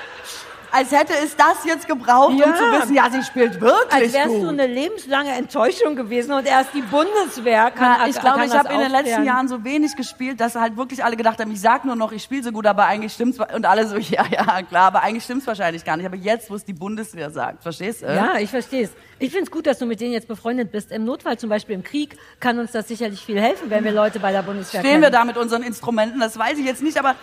Als 0.72 0.92
hätte 0.92 1.12
es 1.22 1.34
das 1.36 1.64
jetzt 1.64 1.88
gebraucht, 1.88 2.28
um 2.30 2.38
Ja. 2.38 2.54
zu 2.54 2.62
wissen, 2.80 2.94
ja, 2.94 3.10
sie 3.10 3.22
spielt 3.22 3.60
wirklich 3.60 3.92
Als 4.04 4.12
wärst 4.12 4.28
gut. 4.28 4.42
du 4.44 4.48
eine 4.48 4.66
lebenslange 4.66 5.32
Enttäuschung 5.32 5.96
gewesen 5.96 6.32
und 6.32 6.46
erst 6.46 6.72
die 6.74 6.82
Bundeswehr 6.82 7.70
kann 7.70 8.00
Ja, 8.00 8.06
ich 8.06 8.20
glaube, 8.20 8.44
ich 8.44 8.52
habe 8.56 8.72
in 8.72 8.80
den 8.80 8.90
letzten. 8.90 9.24
Jahren 9.24 9.48
so 9.48 9.64
wenig 9.64 9.96
gespielt, 9.96 10.40
dass 10.40 10.54
halt 10.54 10.76
wirklich 10.76 11.04
alle 11.04 11.16
gedacht 11.16 11.38
haben, 11.40 11.50
ich 11.50 11.60
sag 11.60 11.84
nur 11.84 11.96
noch, 11.96 12.12
ich 12.12 12.22
spiele 12.22 12.42
so 12.42 12.52
gut, 12.52 12.66
aber 12.66 12.84
eigentlich 12.84 13.12
stimmt's 13.12 13.38
und 13.38 13.66
alle 13.66 13.86
so, 13.86 13.96
ja, 13.98 14.24
ja, 14.30 14.62
klar, 14.62 14.84
aber 14.86 15.02
eigentlich 15.02 15.24
stimmt's 15.24 15.46
wahrscheinlich 15.46 15.84
gar 15.84 15.96
nicht. 15.96 16.06
Aber 16.06 16.16
jetzt, 16.16 16.50
wo 16.50 16.54
es 16.54 16.64
die 16.64 16.72
Bundeswehr 16.72 17.30
sagt, 17.30 17.62
verstehst 17.62 18.02
du? 18.02 18.06
Ja, 18.06 18.38
ich 18.38 18.50
verstehe 18.50 18.84
es. 18.84 18.90
Ich 19.18 19.30
finde 19.32 19.44
es 19.44 19.50
gut, 19.50 19.66
dass 19.66 19.78
du 19.78 19.86
mit 19.86 20.00
denen 20.00 20.12
jetzt 20.12 20.28
befreundet 20.28 20.72
bist. 20.72 20.90
Im 20.92 21.04
Notfall, 21.04 21.36
zum 21.38 21.50
Beispiel 21.50 21.74
im 21.74 21.82
Krieg, 21.82 22.16
kann 22.38 22.58
uns 22.58 22.72
das 22.72 22.88
sicherlich 22.88 23.20
viel 23.20 23.38
helfen, 23.40 23.68
wenn 23.70 23.84
wir 23.84 23.92
Leute 23.92 24.18
bei 24.18 24.32
der 24.32 24.42
Bundeswehr 24.42 24.80
Stehen 24.80 25.00
wir 25.02 25.10
kennen. 25.10 25.12
da 25.12 25.24
mit 25.24 25.36
unseren 25.36 25.62
Instrumenten? 25.62 26.20
Das 26.20 26.38
weiß 26.38 26.56
ich 26.58 26.64
jetzt 26.64 26.82
nicht, 26.82 26.98
aber 26.98 27.14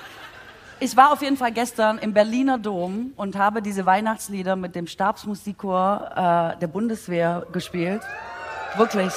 ich 0.79 0.95
war 0.95 1.11
auf 1.11 1.21
jeden 1.21 1.37
Fall 1.37 1.51
gestern 1.51 1.97
im 1.97 2.13
Berliner 2.13 2.57
Dom 2.57 3.11
und 3.15 3.35
habe 3.35 3.61
diese 3.61 3.85
Weihnachtslieder 3.85 4.55
mit 4.55 4.75
dem 4.75 4.87
Stabsmusikchor 4.87 6.11
äh, 6.55 6.59
der 6.59 6.67
Bundeswehr 6.67 7.45
gespielt. 7.51 8.01
Wirklich. 8.75 9.13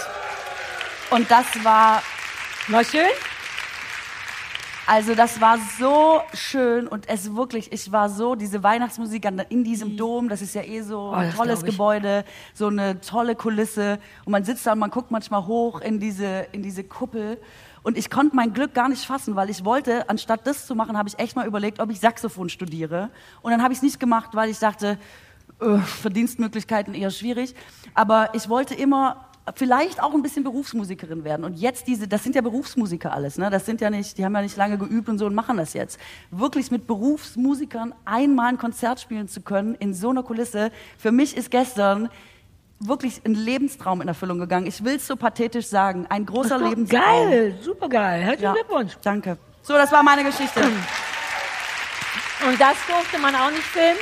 Und 1.10 1.30
das 1.30 1.46
war 1.64 2.02
War 2.68 2.84
schön? 2.84 3.02
Also 4.86 5.14
das 5.14 5.40
war 5.40 5.56
so 5.78 6.20
schön 6.34 6.88
und 6.88 7.08
es 7.08 7.36
wirklich, 7.36 7.72
ich 7.72 7.92
war 7.92 8.08
so, 8.08 8.34
diese 8.34 8.62
Weihnachtsmusik 8.64 9.24
in 9.48 9.62
diesem 9.62 9.96
Dom, 9.96 10.28
das 10.28 10.42
ist 10.42 10.54
ja 10.54 10.62
eh 10.62 10.80
so 10.80 11.10
ein 11.10 11.28
Mhm. 11.28 11.32
Oh, 11.34 11.36
tolles. 11.36 11.64
Gebäude, 11.64 12.24
so 12.54 12.66
eine 12.66 13.00
tolle 13.00 13.36
Kulisse 13.36 14.00
und 14.24 14.32
man 14.32 14.42
sitzt 14.44 14.66
da 14.66 14.72
und 14.72 14.80
man 14.80 14.90
guckt 14.90 15.12
manchmal 15.12 15.46
hoch 15.46 15.80
in 15.80 16.00
diese, 16.00 16.46
in 16.50 16.62
diese 16.62 16.82
Kuppel 16.82 17.38
und 17.82 17.96
ich 17.96 18.10
konnte 18.10 18.36
mein 18.36 18.52
Glück 18.52 18.74
gar 18.74 18.88
nicht 18.88 19.04
fassen, 19.04 19.36
weil 19.36 19.50
ich 19.50 19.64
wollte, 19.64 20.08
anstatt 20.08 20.46
das 20.46 20.66
zu 20.66 20.74
machen, 20.74 20.96
habe 20.96 21.08
ich 21.08 21.18
echt 21.18 21.36
mal 21.36 21.46
überlegt, 21.46 21.80
ob 21.80 21.90
ich 21.90 22.00
Saxophon 22.00 22.48
studiere 22.48 23.10
und 23.42 23.50
dann 23.50 23.62
habe 23.62 23.72
ich 23.72 23.78
es 23.78 23.82
nicht 23.82 24.00
gemacht, 24.00 24.30
weil 24.34 24.50
ich 24.50 24.58
dachte, 24.58 24.98
äh, 25.60 25.78
Verdienstmöglichkeiten 25.78 26.94
eher 26.94 27.10
schwierig, 27.10 27.54
aber 27.94 28.30
ich 28.34 28.48
wollte 28.48 28.74
immer 28.74 29.30
vielleicht 29.56 30.02
auch 30.02 30.14
ein 30.14 30.22
bisschen 30.22 30.44
Berufsmusikerin 30.44 31.24
werden. 31.24 31.44
Und 31.44 31.58
jetzt 31.58 31.86
diese, 31.86 32.06
das 32.06 32.22
sind 32.22 32.34
ja 32.34 32.42
Berufsmusiker 32.42 33.12
alles, 33.12 33.38
ne? 33.38 33.50
Das 33.50 33.66
sind 33.66 33.80
ja 33.80 33.90
nicht, 33.90 34.18
die 34.18 34.24
haben 34.24 34.34
ja 34.34 34.42
nicht 34.42 34.56
lange 34.56 34.78
geübt 34.78 35.08
und 35.08 35.18
so 35.18 35.26
und 35.26 35.34
machen 35.34 35.56
das 35.56 35.72
jetzt. 35.72 35.98
Wirklich 36.30 36.70
mit 36.70 36.86
Berufsmusikern 36.86 37.94
einmal 38.04 38.48
ein 38.48 38.58
Konzert 38.58 39.00
spielen 39.00 39.28
zu 39.28 39.40
können 39.40 39.74
in 39.76 39.94
so 39.94 40.10
einer 40.10 40.22
Kulisse. 40.22 40.70
Für 40.98 41.12
mich 41.12 41.36
ist 41.36 41.50
gestern 41.50 42.10
wirklich 42.80 43.20
ein 43.24 43.34
Lebenstraum 43.34 44.00
in 44.00 44.08
Erfüllung 44.08 44.38
gegangen. 44.38 44.66
Ich 44.66 44.82
will 44.82 44.96
es 44.96 45.06
so 45.06 45.14
pathetisch 45.16 45.66
sagen. 45.66 46.06
Ein 46.08 46.26
großer 46.26 46.58
Doch, 46.58 46.68
Lebenstraum. 46.68 47.00
geil, 47.02 47.58
super 47.62 47.88
geil. 47.88 48.22
Herzlichen 48.22 48.44
Ja, 48.44 48.52
Glückwunsch. 48.54 48.92
danke. 49.02 49.36
So, 49.62 49.74
das 49.74 49.92
war 49.92 50.02
meine 50.02 50.24
Geschichte. 50.24 50.60
Und 52.48 52.58
das 52.58 52.76
durfte 52.88 53.18
man 53.20 53.34
auch 53.36 53.50
nicht 53.50 53.62
filmen? 53.62 53.98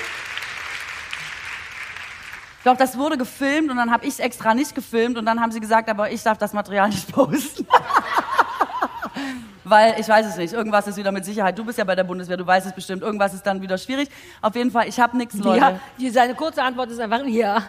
Doch, 2.65 2.77
das 2.77 2.97
wurde 2.99 3.17
gefilmt 3.17 3.71
und 3.71 3.77
dann 3.77 3.91
habe 3.91 4.05
ich 4.05 4.15
es 4.15 4.19
extra 4.21 4.53
nicht 4.53 4.75
gefilmt 4.75 5.17
und 5.17 5.25
dann 5.25 5.41
haben 5.41 5.51
sie 5.53 5.61
gesagt, 5.61 5.89
aber 5.89 6.11
ich 6.11 6.23
darf 6.23 6.39
das 6.39 6.53
Material 6.53 6.89
nicht 6.89 7.11
posten. 7.13 7.67
Weil, 9.65 9.97
ich 9.99 10.09
weiß 10.09 10.27
es 10.27 10.37
nicht, 10.37 10.53
irgendwas 10.53 10.87
ist 10.87 10.97
wieder 10.97 11.13
mit 11.13 11.25
Sicherheit. 11.25 11.59
Du 11.59 11.65
bist 11.65 11.79
ja 11.79 11.85
bei 11.85 11.95
der 11.95 12.05
Bundeswehr, 12.05 12.37
du 12.37 12.47
weißt 12.47 12.67
es 12.67 12.73
bestimmt. 12.75 13.03
Irgendwas 13.03 13.35
ist 13.35 13.47
dann 13.47 13.61
wieder 13.61 13.77
schwierig. 13.79 14.09
Auf 14.41 14.55
jeden 14.55 14.71
Fall, 14.71 14.89
ich 14.89 14.99
habe 14.99 15.17
nichts, 15.17 15.35
Leute. 15.37 15.61
Ja, 15.61 15.81
die, 15.99 16.11
seine 16.11 16.35
kurze 16.35 16.63
Antwort 16.63 16.91
ist 16.91 17.01
einfach 17.01 17.25
ja. 17.27 17.63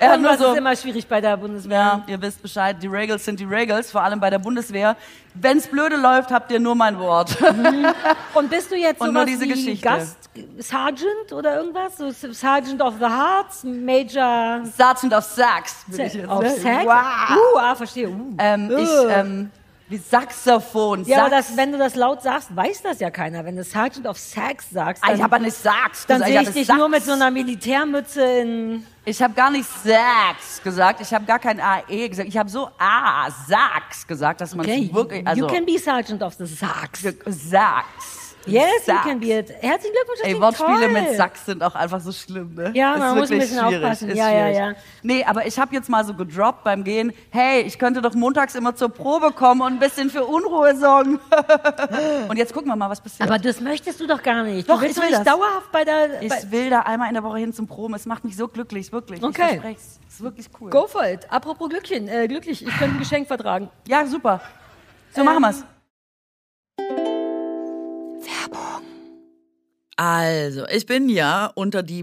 Er 0.00 0.12
hat 0.12 0.20
nur 0.20 0.36
so, 0.36 0.52
ist 0.52 0.58
immer 0.58 0.74
schwierig 0.74 1.06
bei 1.06 1.20
der 1.20 1.36
Bundeswehr. 1.36 1.78
ja, 1.78 2.04
ihr 2.06 2.22
wisst 2.22 2.40
Bescheid, 2.40 2.76
die 2.82 2.86
Regels 2.86 3.24
sind 3.24 3.38
die 3.38 3.44
Regels, 3.44 3.90
vor 3.90 4.02
allem 4.02 4.18
bei 4.18 4.30
der 4.30 4.38
Bundeswehr. 4.38 4.96
Wenn's 5.34 5.66
blöde 5.66 5.96
läuft, 5.96 6.30
habt 6.30 6.50
ihr 6.50 6.58
nur 6.58 6.74
mein 6.74 6.98
Wort. 6.98 7.36
Und 8.34 8.50
bist 8.50 8.70
du 8.70 8.76
jetzt 8.76 9.00
sowas 9.00 9.26
diese 9.26 9.44
wie 9.44 9.48
Geschichte. 9.48 9.86
Gast, 9.86 10.30
Sergeant 10.58 11.32
oder 11.32 11.56
irgendwas? 11.58 11.98
So 11.98 12.10
Sergeant 12.10 12.80
of 12.80 12.94
the 12.98 13.06
Hearts, 13.06 13.62
Major 13.62 14.62
Sergeant 14.64 15.12
of 15.12 15.24
Sax 15.24 15.84
bin 15.86 16.00
ich 16.00 16.14
jetzt. 16.14 16.28
of? 16.28 16.46
Sax? 16.48 16.84
Wow. 16.86 17.54
Uh, 17.54 17.58
ah, 17.58 17.74
verstehe. 17.74 18.08
Uh. 18.08 18.34
Ähm, 18.38 18.70
ich, 18.78 18.88
ähm, 19.08 19.50
wie 19.90 19.98
Saxophon, 19.98 21.04
ja, 21.04 21.18
aber 21.18 21.30
Sax. 21.30 21.48
das, 21.48 21.56
wenn 21.56 21.72
du 21.72 21.78
das 21.78 21.94
laut 21.96 22.22
sagst, 22.22 22.54
weiß 22.56 22.82
das 22.82 23.00
ja 23.00 23.10
keiner. 23.10 23.44
Wenn 23.44 23.56
du 23.56 23.64
Sergeant 23.64 24.06
of 24.06 24.16
Sax 24.18 24.70
sagst, 24.70 25.02
Ah, 25.04 25.08
dann, 25.08 25.16
ich 25.16 25.22
habe 25.22 25.40
nicht 25.40 25.56
Sax 25.56 26.06
dann 26.06 26.22
sehe 26.22 26.40
ich 26.42 26.48
dich 26.50 26.66
Sax. 26.68 26.78
nur 26.78 26.88
mit 26.88 27.02
so 27.04 27.12
einer 27.12 27.30
Militärmütze 27.30 28.22
in... 28.22 28.86
Ich 29.04 29.20
habe 29.20 29.34
gar 29.34 29.50
nicht 29.50 29.68
Sax 29.82 30.62
gesagt, 30.62 31.00
ich 31.00 31.12
habe 31.12 31.24
gar 31.24 31.38
kein 31.40 31.60
AE 31.60 32.08
gesagt. 32.08 32.28
Ich 32.28 32.36
habe 32.38 32.48
so 32.48 32.70
A, 32.78 33.28
Sax 33.48 34.06
gesagt, 34.06 34.40
dass 34.40 34.54
man 34.54 34.64
Okay, 34.64 34.88
wirklich, 34.92 35.26
also 35.26 35.40
you 35.42 35.46
can 35.52 35.66
be 35.66 35.76
Sergeant 35.78 36.22
of 36.22 36.34
the 36.34 36.46
Sax. 36.46 37.02
Sax. 37.26 37.84
Yes, 38.52 38.86
you 38.86 38.92
Sax. 38.94 39.06
can 39.06 39.20
be 39.20 39.26
it. 39.38 39.50
Herzlichen 39.60 39.94
Glückwunsch, 39.94 40.18
das 40.20 40.28
Ey, 40.28 40.40
Wortspiele 40.40 40.78
toll. 40.80 40.88
mit 41.02 41.16
Sax 41.16 41.46
sind 41.46 41.62
auch 41.62 41.74
einfach 41.74 42.00
so 42.00 42.12
schlimm, 42.12 42.54
ne? 42.54 42.70
Ja, 42.74 42.96
man 42.96 43.18
muss 43.18 43.30
ein 43.30 43.38
bisschen 43.38 43.58
schwierig, 43.58 43.82
aufpassen. 43.84 44.08
ist 44.10 44.16
Ja, 44.18 44.30
ja, 44.30 44.40
schwierig. 44.46 44.56
ja. 44.58 44.72
Nee, 45.02 45.24
aber 45.24 45.46
ich 45.46 45.58
habe 45.58 45.74
jetzt 45.74 45.88
mal 45.88 46.04
so 46.04 46.14
gedroppt 46.14 46.64
beim 46.64 46.84
Gehen, 46.84 47.12
hey, 47.30 47.62
ich 47.62 47.78
könnte 47.78 48.02
doch 48.02 48.14
montags 48.14 48.54
immer 48.54 48.74
zur 48.74 48.88
Probe 48.90 49.32
kommen 49.32 49.60
und 49.60 49.72
ein 49.74 49.78
bisschen 49.78 50.10
für 50.10 50.24
Unruhe 50.24 50.76
sorgen. 50.76 51.18
und 52.28 52.36
jetzt 52.36 52.52
gucken 52.52 52.68
wir 52.68 52.76
mal, 52.76 52.90
was 52.90 53.00
passiert. 53.00 53.28
Aber 53.28 53.38
das 53.38 53.60
möchtest 53.60 54.00
du 54.00 54.06
doch 54.06 54.22
gar 54.22 54.42
nicht. 54.42 54.68
Doch, 54.68 54.76
du 54.76 54.82
willst 54.82 54.96
ich 54.96 55.02
doch 55.02 55.02
will 55.10 55.16
nicht 55.18 55.26
das. 55.26 55.34
dauerhaft 55.34 55.72
bei 55.72 55.84
der... 55.84 56.08
Bei 56.28 56.38
ich 56.38 56.50
will 56.50 56.70
da 56.70 56.80
einmal 56.80 57.08
in 57.08 57.14
der 57.14 57.22
Woche 57.22 57.38
hin 57.38 57.52
zum 57.52 57.66
Proben. 57.66 57.94
Es 57.94 58.06
macht 58.06 58.24
mich 58.24 58.36
so 58.36 58.48
glücklich, 58.48 58.92
wirklich. 58.92 59.22
Okay. 59.22 59.60
Ich 59.70 59.76
es. 59.76 59.98
ist 60.08 60.20
wirklich 60.20 60.48
cool. 60.60 60.70
Go 60.70 60.86
for 60.86 61.04
it. 61.06 61.20
Apropos 61.30 61.68
Glückchen, 61.68 62.08
äh, 62.08 62.26
glücklich, 62.28 62.62
ich 62.66 62.78
könnte 62.78 62.96
ein 62.96 62.98
Geschenk 62.98 63.26
vertragen. 63.28 63.70
Ja, 63.86 64.04
super. 64.06 64.40
So 65.12 65.20
Ähm, 65.20 65.26
machen 65.26 65.40
wir's. 65.42 65.64
Also, 70.02 70.66
ich 70.68 70.86
bin 70.86 71.10
ja 71.10 71.52
unter 71.54 71.82
die 71.82 72.02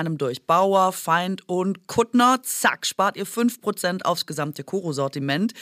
durch. 0.17 0.45
Bauer, 0.45 0.91
Feind 0.91 1.47
und 1.47 1.87
Kuttner. 1.87 2.41
Zack, 2.43 2.85
spart 2.85 3.15
ihr 3.17 3.25
5% 3.25 4.03
aufs 4.03 4.25
gesamte 4.25 4.63
Koro-Sortiment 4.63 5.53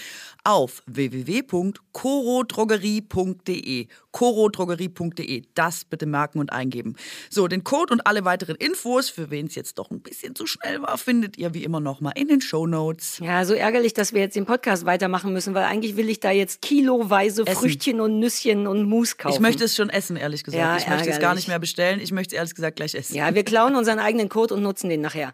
auf 0.44 0.82
www.korodrogerie.de. 0.88 3.88
korodrogerie.de. 4.12 5.44
Das 5.54 5.86
bitte 5.86 6.06
merken 6.06 6.40
und 6.40 6.52
eingeben. 6.52 6.96
So, 7.30 7.48
den 7.48 7.64
Code 7.64 7.94
und 7.94 8.08
alle 8.08 8.26
weiteren 8.26 8.56
Infos, 8.56 9.10
für 9.10 9.30
wen 9.30 9.48
es 9.48 9.56
jetzt 9.56 9.78
doch 9.80 9.92
ein 9.92 10.02
bisschen 10.02 10.36
zu 10.36 10.46
schnell 10.46 10.82
war, 10.82 10.98
findet 10.98 11.38
ihr 11.38 11.54
wie 11.54 11.64
immer 11.64 11.80
nochmal 11.80 12.14
in 12.16 12.28
den 12.28 12.42
Shownotes. 12.42 13.20
Ja, 13.20 13.46
so 13.46 13.54
ärgerlich, 13.54 13.94
dass 13.94 14.14
wir 14.14 14.22
jetzt 14.22 14.36
den 14.36 14.46
Podcast 14.46 14.86
weitermachen 14.86 15.34
müssen, 15.34 15.54
weil 15.54 15.64
eigentlich 15.64 15.96
will 15.98 16.10
ich 16.10 16.20
da 16.20 16.32
jetzt 16.32 16.62
kiloweise 16.62 17.46
Essen. 17.46 17.60
Früchtchen 17.60 18.02
und 18.02 18.20
Nüsschen 18.20 18.68
und 18.68 18.84
Mousse 18.84 19.16
kaufen. 19.18 19.36
Ich 19.36 19.40
möchte 19.40 19.64
es 19.64 19.76
schon 19.76 19.90
essen, 19.90 20.16
ehrlich 20.16 20.44
gesagt. 20.44 20.62
Ja, 20.62 20.78
ich 20.78 20.88
möchte 20.88 21.10
es 21.10 21.16
gar 21.16 21.30
ärgerlich. 21.30 21.36
nicht 21.36 21.48
mehr 21.48 21.60
bestellen. 21.60 22.00
Ich 22.00 22.12
möchte 22.12 22.36
es 22.36 22.38
ehrlich 22.38 22.56
gesagt 22.56 22.76
gleich 22.78 22.96
essen. 22.96 23.16
Ja, 23.16 23.34
wir 23.34 23.44
klauen 23.44 23.76
unseren 23.76 24.00
eigenen 24.00 24.30
Code 24.30 24.56
und 24.56 24.64
nutzen 24.64 24.90
den 24.90 25.02
nachher. 25.02 25.34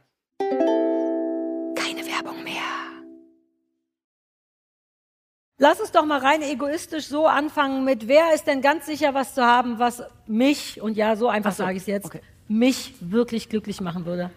Lass 5.58 5.80
uns 5.80 5.92
doch 5.92 6.06
mal 6.06 6.20
rein 6.20 6.42
egoistisch 6.42 7.08
so 7.08 7.28
anfangen 7.28 7.86
mit, 7.86 8.10
wer 8.10 8.34
ist 8.34 8.46
denn 8.46 8.62
ganz 8.62 8.86
sicher, 8.86 9.14
was 9.14 9.34
zu 9.36 9.46
haben, 9.46 9.80
was 9.80 10.04
mich, 10.28 10.82
und 10.82 10.98
ja, 10.98 11.16
so 11.16 11.30
einfach 11.30 11.54
sage 11.54 11.78
ich 11.78 11.84
es 11.84 11.88
jetzt, 11.88 12.06
okay. 12.06 12.22
mich 12.50 12.94
wirklich 13.00 13.48
glücklich 13.48 13.80
machen 13.80 14.06
würde. 14.06 14.32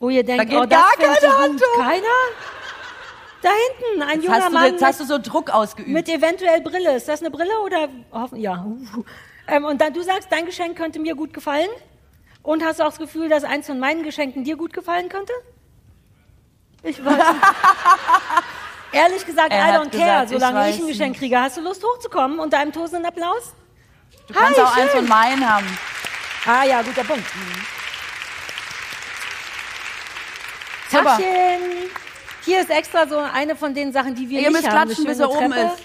Wo 0.00 0.08
ihr 0.08 0.24
denkt, 0.24 0.48
geht 0.48 0.58
oh, 0.58 0.64
das 0.64 0.82
keine 0.96 1.16
ich 1.18 1.38
Hand 1.38 1.60
gut. 1.60 1.84
Keiner? 1.84 2.06
Da 3.42 3.50
hinten, 3.50 4.02
ein 4.02 4.08
Jetzt 4.14 4.24
junger 4.24 4.36
hast, 4.36 4.48
du, 4.48 4.52
Mann 4.54 4.72
jetzt 4.72 4.82
hast 4.82 5.00
du 5.00 5.04
so 5.04 5.18
Druck 5.18 5.50
ausgeübt. 5.50 5.90
mit 5.90 6.08
eventuell 6.08 6.62
Brille. 6.62 6.96
Ist 6.96 7.08
das 7.08 7.20
eine 7.20 7.30
Brille 7.30 7.60
oder 7.62 7.88
hoffen? 8.10 8.40
Ja. 8.40 8.66
Ähm, 9.46 9.66
und 9.66 9.82
dann 9.82 9.92
du 9.92 10.00
sagst, 10.00 10.28
dein 10.32 10.46
Geschenk 10.46 10.78
könnte 10.78 10.98
mir 10.98 11.14
gut 11.14 11.34
gefallen. 11.34 11.68
Und 12.42 12.64
hast 12.64 12.80
du 12.80 12.84
auch 12.84 12.88
das 12.88 12.98
Gefühl, 12.98 13.28
dass 13.28 13.44
eins 13.44 13.66
von 13.66 13.78
meinen 13.78 14.02
Geschenken 14.02 14.44
dir 14.44 14.56
gut 14.56 14.72
gefallen 14.72 15.10
könnte? 15.10 15.34
Ich 16.82 17.04
weiß. 17.04 17.22
nicht. 18.94 19.02
Ehrlich 19.02 19.26
gesagt, 19.26 19.52
I 19.52 19.56
don't 19.56 19.90
care. 19.90 20.24
ich 20.24 20.30
Solange 20.30 20.68
ich, 20.70 20.76
weiß 20.76 20.82
ein 20.82 20.86
Geschenk 20.88 21.18
kriege, 21.18 21.38
hast 21.40 21.56
du 21.56 21.60
Lust 21.60 21.82
hochzukommen 21.84 22.38
unter 22.38 22.58
einem 22.58 22.72
tosenden 22.72 23.06
Applaus? 23.06 23.52
du 24.28 24.32
kannst 24.34 24.58
Hi, 24.58 24.64
auch 24.64 24.76
eins 24.76 24.90
schön. 24.92 25.00
von 25.00 25.08
meinen 25.08 25.48
haben. 25.54 25.78
Ah 26.46 26.64
ja, 26.64 26.82
guter 26.82 27.04
Punkt. 27.04 27.24
Super. 30.90 31.04
Tachchen. 31.04 31.90
Hier 32.44 32.60
ist 32.60 32.70
extra 32.70 33.06
so 33.06 33.18
eine 33.18 33.56
von 33.56 33.74
den 33.74 33.92
Sachen, 33.92 34.14
die 34.14 34.28
wir 34.28 34.40
Ihr 34.40 34.50
nicht 34.50 34.62
müsst 34.62 34.68
haben. 34.70 34.86
klatschen, 34.86 35.04
bis 35.06 35.18
er 35.18 35.30
oben 35.30 35.52
ist. 35.52 35.82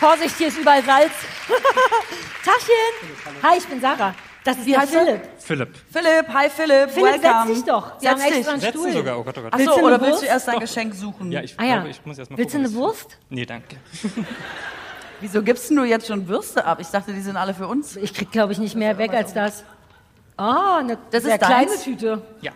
Vorsicht, 0.00 0.36
hier 0.36 0.48
ist 0.48 0.58
überall 0.58 0.82
Salz. 0.84 1.12
Tachchen. 2.44 3.42
Hi, 3.42 3.58
ich 3.58 3.66
bin 3.66 3.80
Sarah. 3.80 4.14
Das 4.46 4.56
ist 4.58 4.66
Wie 4.66 4.70
der 4.70 4.80
heißt? 4.80 4.92
Philipp. 4.92 5.20
Philipp. 5.38 5.76
Philipp, 5.90 6.28
hi 6.32 6.48
Philipp, 6.48 6.90
Philipp, 6.90 7.22
welcome. 7.22 7.46
setz 7.46 7.56
dich 7.56 7.64
doch. 7.64 8.00
Wir 8.00 8.10
Setz 8.10 8.10
haben 8.10 8.20
extra 8.20 8.38
dich. 8.38 8.48
einen 8.48 8.60
Setzen 8.60 8.78
Stuhl. 8.80 8.92
sogar. 8.92 9.18
Oh 9.18 9.24
Gott, 9.24 9.38
oh 9.38 9.42
Gott. 9.42 9.50
Ach 9.52 9.58
Willst 9.58 9.72
so, 9.74 9.80
du 9.80 9.86
eine 9.86 9.96
oder 9.96 10.00
willst 10.00 10.12
Wurst? 10.12 10.22
du 10.22 10.26
erst 10.28 10.48
dein 10.48 10.60
Geschenk 10.60 10.94
suchen? 10.94 11.32
Ja, 11.32 11.40
ich 11.42 11.54
Ah 11.58 11.64
ja. 11.64 11.74
glaube, 11.74 11.88
ich 11.90 12.06
muss 12.06 12.16
erst 12.18 12.30
mal 12.30 12.38
Willst 12.38 12.54
du 12.54 12.58
eine 12.58 12.72
Wurst? 12.74 13.18
Nee, 13.28 13.44
danke. 13.44 13.76
Wieso 15.20 15.42
gibst 15.42 15.68
denn 15.70 15.76
du 15.78 15.84
jetzt 15.84 16.06
schon 16.06 16.28
Würste 16.28 16.64
ab? 16.64 16.78
Ich 16.80 16.86
dachte, 16.88 17.12
die 17.12 17.20
sind 17.22 17.36
alle 17.36 17.54
für 17.54 17.66
uns. 17.66 17.96
Ich 17.96 18.14
krieg, 18.14 18.30
glaube 18.30 18.52
ich, 18.52 18.58
nicht 18.58 18.76
mehr 18.76 18.98
weg 18.98 19.12
als 19.14 19.34
das. 19.34 19.64
Ah, 20.36 20.76
eine 20.78 20.96
Das 21.10 21.24
sehr 21.24 21.34
ist 21.34 21.44
kleine 21.44 21.66
deins? 21.66 21.82
Tüte. 21.82 22.22
Ja. 22.40 22.52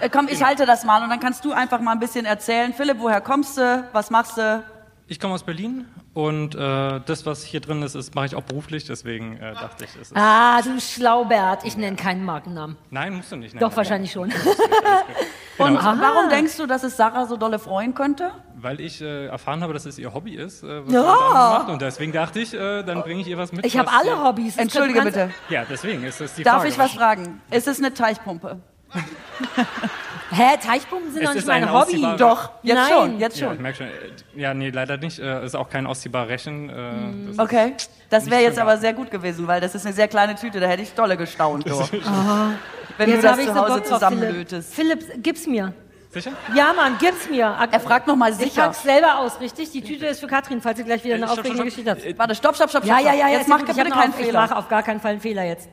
Äh, 0.00 0.08
komm, 0.08 0.28
ich 0.28 0.42
halte 0.42 0.64
das 0.64 0.84
mal 0.84 1.02
und 1.02 1.10
dann 1.10 1.20
kannst 1.20 1.44
du 1.44 1.52
einfach 1.52 1.80
mal 1.80 1.92
ein 1.92 1.98
bisschen 2.00 2.24
erzählen. 2.24 2.72
Philipp, 2.72 2.98
woher 3.00 3.20
kommst 3.20 3.58
du? 3.58 3.88
Was 3.92 4.10
machst 4.10 4.38
du? 4.38 4.62
Ich 5.08 5.20
komme 5.20 5.34
aus 5.34 5.44
Berlin 5.44 5.84
und 6.14 6.56
äh, 6.56 6.58
das, 7.06 7.26
was 7.26 7.44
hier 7.44 7.60
drin 7.60 7.80
ist, 7.82 7.94
ist 7.94 8.16
mache 8.16 8.26
ich 8.26 8.34
auch 8.34 8.42
beruflich, 8.42 8.86
deswegen 8.86 9.36
äh, 9.36 9.54
dachte 9.54 9.84
ich, 9.84 9.90
es 9.94 10.10
ist. 10.10 10.16
Ah, 10.16 10.60
du 10.62 10.80
Schlaubert. 10.80 11.64
Ich 11.64 11.76
nenne 11.76 11.94
keinen 11.94 12.24
Markennamen. 12.24 12.76
Nein, 12.90 13.14
musst 13.14 13.30
du 13.30 13.36
nicht. 13.36 13.54
Nein, 13.54 13.60
Doch, 13.60 13.68
nein, 13.70 13.76
wahrscheinlich 13.76 14.10
schon. 14.10 14.32
Und 15.58 15.68
Genau. 15.68 15.78
Aha. 15.80 15.96
warum 16.00 16.28
denkst 16.28 16.56
du, 16.58 16.66
dass 16.66 16.82
es 16.82 16.96
Sarah 16.96 17.24
so 17.26 17.36
dolle 17.36 17.58
freuen 17.60 17.94
könnte? 17.94 18.30
Weil 18.56 18.80
ich 18.80 19.00
äh, 19.00 19.26
erfahren 19.26 19.62
habe, 19.62 19.72
dass 19.72 19.86
es 19.86 19.96
ihr 19.98 20.12
Hobby 20.12 20.34
ist, 20.34 20.62
äh, 20.64 20.84
was 20.84 20.92
Ja. 20.92 21.00
sie 21.02 21.06
da 21.32 21.58
macht. 21.60 21.68
Und 21.70 21.80
deswegen 21.80 22.12
dachte 22.12 22.40
ich, 22.40 22.52
äh, 22.52 22.82
dann 22.82 23.02
bringe 23.02 23.20
ich 23.22 23.28
ihr 23.28 23.38
was 23.38 23.52
mit. 23.52 23.64
Ich 23.64 23.78
habe 23.78 23.90
alle 23.90 24.22
Hobbys. 24.22 24.56
Entschuldige 24.58 25.00
bitte. 25.02 25.30
Ja, 25.48 25.64
deswegen 25.64 26.02
ist 26.02 26.20
es 26.20 26.34
die 26.34 26.42
Darf 26.42 26.56
Frage. 26.56 26.68
ich 26.70 26.78
was 26.78 26.90
fragen? 26.92 27.40
Ist 27.52 27.68
es 27.68 27.78
eine 27.78 27.94
Teichpumpe? 27.94 28.58
Hä, 30.30 30.56
Teichpumpen 30.60 31.12
sind 31.12 31.22
Es 31.22 31.28
doch 31.28 31.34
nicht 31.34 31.40
ist 31.42 31.46
mein 31.46 31.64
ein 31.64 31.72
Hobby. 31.72 32.06
Doch, 32.18 32.50
jetzt 32.62 32.74
Nein. 32.76 32.88
schon, 32.92 33.18
jetzt 33.20 33.38
Ja, 33.38 33.46
ich 33.46 33.52
schon. 33.54 33.62
merke 33.62 33.78
schon. 33.78 33.86
äh, 33.86 33.90
Ja, 34.40 34.54
nee, 34.54 34.70
leider 34.70 34.96
nicht. 34.96 35.18
Äh, 35.18 35.44
ist 35.44 35.54
auch 35.54 35.68
kein 35.70 35.86
ausziehbarer 35.86 36.28
Rechen. 36.28 36.66
Mhm. 36.66 37.26
das 37.28 37.38
Okay, 37.38 37.74
das 38.10 38.28
wäre 38.30 38.42
jetzt 38.42 38.58
aber 38.58 38.76
sehr 38.78 38.92
gut 38.92 39.10
gewesen, 39.10 39.46
weil 39.46 39.60
das 39.60 39.74
ist 39.74 39.86
eine 39.86 39.94
sehr 39.94 40.08
kleine 40.08 40.34
Tüte, 40.34 40.58
da 40.60 40.66
hätte 40.66 40.82
ich 40.82 40.92
dolle 40.94 41.16
gestaunt. 41.16 41.64
Du. 41.68 41.78
Wenn 42.98 43.10
Jetzt 43.10 43.24
du 43.24 43.28
habe 43.28 43.36
das 43.36 43.46
ich 43.46 43.48
zu 43.48 43.54
so 43.54 43.60
Hause 43.60 43.68
drauf, 43.68 43.76
Philipp. 43.82 43.94
zusammenlötest. 43.94 44.74
Philipp, 44.74 45.22
gib's 45.22 45.46
mir. 45.46 45.74
Sicher? 46.10 46.32
Ja, 46.54 46.72
Mann, 46.72 46.96
gib's 46.98 47.28
mir. 47.28 47.54
Er 47.70 47.80
fragt 47.80 48.06
noch 48.06 48.16
mal 48.16 48.30
Ich 48.30 48.36
sicher. 48.38 48.62
pack's 48.62 48.82
selber 48.82 49.18
aus, 49.18 49.38
richtig? 49.38 49.70
Die 49.72 49.82
Tüte 49.82 50.06
ist 50.06 50.20
für 50.20 50.26
Katrin, 50.28 50.62
falls 50.62 50.78
sie 50.78 50.84
gleich 50.84 51.04
wieder 51.04 51.16
eine 51.16 51.26
stopp, 51.26 51.40
aufregende 51.40 51.70
stopp, 51.70 51.84
Geschichte 51.84 51.90
stopp. 52.00 52.08
hat. 52.10 52.18
Warte, 52.18 52.34
stopp, 52.34 52.54
stopp, 52.56 52.70
stopp, 52.70 52.84
Ja, 52.86 52.94
stopp. 52.98 53.06
ja, 53.06 53.14
ja, 53.14 53.28
Jetzt 53.28 53.48
mach 53.48 53.58
bitte 53.58 53.74
keinen 53.74 53.88
noch- 54.12 54.18
Ich 54.18 54.24
Fehler. 54.26 54.40
mache 54.40 54.56
auf 54.56 54.68
gar 54.70 54.82
keinen 54.82 55.00
Fall 55.00 55.10
einen 55.12 55.20
Fehler 55.20 55.44
jetzt. 55.44 55.68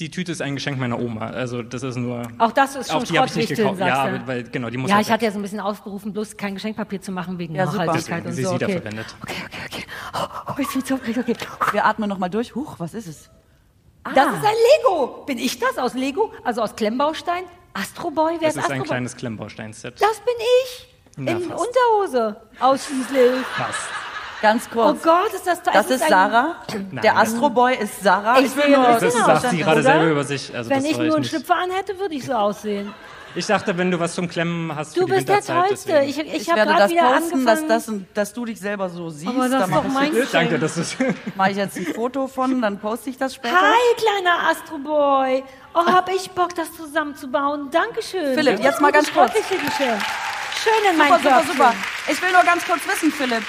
Die 0.00 0.10
Tüte 0.10 0.32
ist 0.32 0.42
ein 0.42 0.56
Geschenk 0.56 0.78
meiner 0.78 0.98
Oma. 0.98 1.26
Also 1.28 1.62
das 1.62 1.84
ist 1.84 1.96
nur. 1.96 2.22
Auch 2.38 2.50
das 2.50 2.74
ist 2.74 2.88
schon 2.90 2.96
Auf 2.96 3.04
die 3.04 3.16
habe 3.16 3.28
ich 3.28 3.36
nicht 3.36 3.48
gekauft. 3.54 3.78
Ja, 3.78 4.08
du. 4.10 4.26
weil 4.26 4.42
genau 4.42 4.68
die 4.68 4.76
muss 4.76 4.90
Ja, 4.90 4.96
halt 4.96 5.06
ich 5.06 5.12
hatte 5.12 5.24
ja 5.24 5.30
so 5.30 5.38
ein 5.38 5.42
bisschen 5.42 5.60
aufgerufen, 5.60 6.12
bloß 6.12 6.36
kein 6.36 6.54
Geschenkpapier 6.54 7.00
zu 7.00 7.12
machen 7.12 7.38
wegen 7.38 7.54
Ja, 7.54 7.66
super. 7.66 7.86
Nachhaltigkeit 7.86 8.24
Deswegen, 8.24 8.28
und 8.28 8.34
sie 8.34 8.42
so. 8.42 8.48
ist 8.50 8.54
Okay. 8.56 8.66
wiederverwendet. 8.72 9.06
okay, 9.22 9.34
okay, 9.46 9.58
okay. 9.66 9.84
Oh, 10.14 10.50
oh, 10.50 10.54
ich 10.58 10.68
bin 10.72 10.84
so 10.84 10.94
aufgeregt, 10.94 11.18
okay. 11.18 11.36
Wir 11.72 11.84
atmen 11.84 12.08
noch 12.08 12.18
mal 12.18 12.28
durch. 12.28 12.54
Huch, 12.56 12.74
was 12.78 12.92
ist 12.94 13.06
es? 13.06 13.30
Das 14.14 14.26
ist 14.26 14.44
ein 14.44 14.54
Lego. 14.82 15.22
Bin 15.26 15.38
ich 15.38 15.58
das 15.58 15.78
aus 15.78 15.94
Lego? 15.94 16.32
Also 16.42 16.60
aus 16.62 16.74
Klemmbaustein? 16.76 17.44
Astroboy? 17.72 18.34
Wer 18.40 18.48
Das 18.48 18.56
ist 18.56 18.64
ist 18.64 18.70
ein 18.70 18.82
kleines 18.82 19.16
Klemmbaustein-Set. 19.16 19.94
Das 20.00 20.18
bin 20.20 20.34
ich. 20.64 20.88
Na, 21.16 21.32
In 21.32 21.40
fast. 21.40 21.66
Unterhose. 21.66 22.36
Ausschließlich. 22.60 23.42
Passt. 23.56 23.78
Ganz 24.44 24.64
Oh 24.70 24.74
kurz. 24.74 25.02
Gott, 25.02 25.32
ist 25.34 25.46
das 25.46 25.62
toll. 25.62 25.72
das 25.72 25.86
Es 25.86 25.92
ist 25.92 26.02
ein- 26.02 26.08
Sarah. 26.10 26.56
Der 27.02 27.16
Astroboy 27.16 27.76
ist 27.76 28.02
Sarah. 28.02 28.38
Ich 28.40 28.54
will 28.54 28.64
sehe 28.64 28.76
nur. 28.78 28.86
Das 29.00 29.14
sagt 29.14 29.44
aus, 29.46 29.50
sie 29.50 29.56
gerade 29.58 29.80
oder? 29.80 29.82
selber 29.82 30.04
über 30.10 30.24
sich. 30.24 30.54
Also 30.54 30.68
Wenn 30.68 30.82
das 30.82 30.90
ich 30.90 30.98
nur 30.98 31.14
einen 31.16 31.24
Schlüpfer 31.24 31.56
anhätte, 31.56 31.98
würde 31.98 32.14
ich 32.14 32.26
so 32.26 32.34
aussehen. 32.34 32.92
Ich 33.36 33.46
dachte, 33.46 33.76
wenn 33.78 33.90
du 33.90 33.98
was 33.98 34.14
zum 34.14 34.28
Klemmen 34.28 34.76
hast 34.76 34.94
Du 34.96 35.00
für 35.00 35.06
die 35.06 35.12
bist 35.12 35.28
der. 35.28 35.40
Tollste. 35.42 35.92
deswegen. 35.92 36.08
Ich, 36.10 36.18
ich, 36.34 36.42
Ich, 36.42 36.48
habe 36.50 36.58
werde 36.58 36.70
gerade 36.72 36.82
das 36.82 36.90
wieder 36.92 37.02
posten, 37.18 37.46
dass, 37.46 37.58
angefangen. 37.62 38.06
das, 38.14 38.28
dass 38.28 38.32
du 38.34 38.44
dich 38.44 38.60
selber 38.60 38.88
so 38.90 39.08
siehst. 39.10 39.26
aber 39.28 39.48
das 39.48 39.50
da 39.50 39.64
ist 39.64 39.70
mache 39.70 39.80
doch 39.80 39.88
ich, 39.88 39.92
mein 39.94 40.04
Danke, 40.12 40.20
Geschenk. 40.20 40.60
dass 40.60 40.76
es. 40.76 40.96
mach 41.36 41.46
ich 41.48 41.56
jetzt 41.56 41.76
ein 41.78 41.86
Foto 41.86 42.28
von, 42.28 42.60
dann 42.60 42.78
poste 42.78 43.08
ich 43.10 43.16
das 43.16 43.34
später. 43.34 43.54
Hi, 43.60 43.96
kleiner 43.96 44.50
Astroboy. 44.50 45.42
Oh, 45.74 45.86
hab 45.86 46.08
ich 46.14 46.30
Bock, 46.32 46.54
das 46.54 46.70
zusammenzubauen. 46.76 47.70
Dankeschön. 47.72 48.34
Philipp, 48.34 48.56
Das 48.58 48.64
jetzt 48.66 48.80
mal 48.82 48.92
ganz 48.92 49.10
kurz. 49.12 49.32
Schön 49.32 50.92
in 50.92 50.96
mein 50.98 51.08
Super, 51.08 51.40
super, 51.40 51.42
super. 51.52 51.74
Ich 52.12 52.22
will 52.22 52.30
nur 52.30 52.42
ganz 52.42 52.64
kurz 52.66 52.86
wissen, 52.86 53.10
Philipp. 53.10 53.42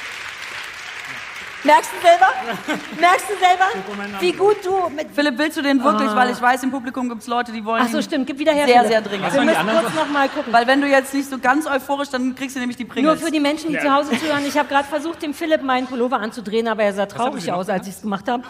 Merkst 1.65 1.91
du 1.91 2.07
selber? 2.07 2.27
Merkst 2.99 3.25
du 3.29 3.33
selber, 3.39 4.21
wie 4.21 4.31
gut 4.31 4.57
du 4.63 4.89
mit... 4.89 5.07
Philipp, 5.13 5.37
willst 5.37 5.57
du 5.57 5.61
den 5.61 5.83
wirklich? 5.83 6.09
Ah. 6.09 6.15
Weil 6.15 6.31
ich 6.31 6.41
weiß, 6.41 6.63
im 6.63 6.71
Publikum 6.71 7.09
gibt 7.09 7.21
es 7.21 7.27
Leute, 7.27 7.51
die 7.51 7.65
wollen 7.65 7.83
Ach 7.85 7.89
so, 7.89 8.01
stimmt. 8.01 8.27
Gib 8.27 8.37
wieder 8.37 8.53
her, 8.53 8.67
sehr, 8.67 8.75
Philipp. 8.77 8.91
sehr 8.91 9.01
dringend. 9.01 9.33
Wir 9.33 9.41
müssen 9.41 9.67
kurz 9.67 9.95
noch 9.95 10.09
mal 10.09 10.29
gucken. 10.29 10.53
Weil 10.53 10.67
wenn 10.67 10.81
du 10.81 10.87
jetzt 10.87 11.13
nicht 11.13 11.29
so 11.29 11.39
ganz 11.39 11.65
euphorisch, 11.65 12.09
dann 12.09 12.35
kriegst 12.35 12.55
du 12.55 12.59
nämlich 12.59 12.77
die 12.77 12.83
Nur 12.83 12.93
Pringles. 12.93 13.21
für 13.21 13.31
die 13.31 13.39
Menschen, 13.39 13.71
die 13.71 13.79
zu 13.79 13.93
Hause 13.93 14.17
zuhören. 14.17 14.45
Ich 14.47 14.57
habe 14.57 14.69
gerade 14.69 14.87
versucht, 14.87 15.21
dem 15.23 15.33
Philipp 15.33 15.63
meinen 15.63 15.87
Pullover 15.87 16.19
anzudrehen, 16.19 16.67
aber 16.67 16.83
er 16.83 16.93
sah 16.93 17.07
traurig 17.07 17.51
aus, 17.51 17.67
als 17.69 17.87
ich 17.87 17.95
es 17.95 18.01
gemacht 18.01 18.27
habe. 18.27 18.43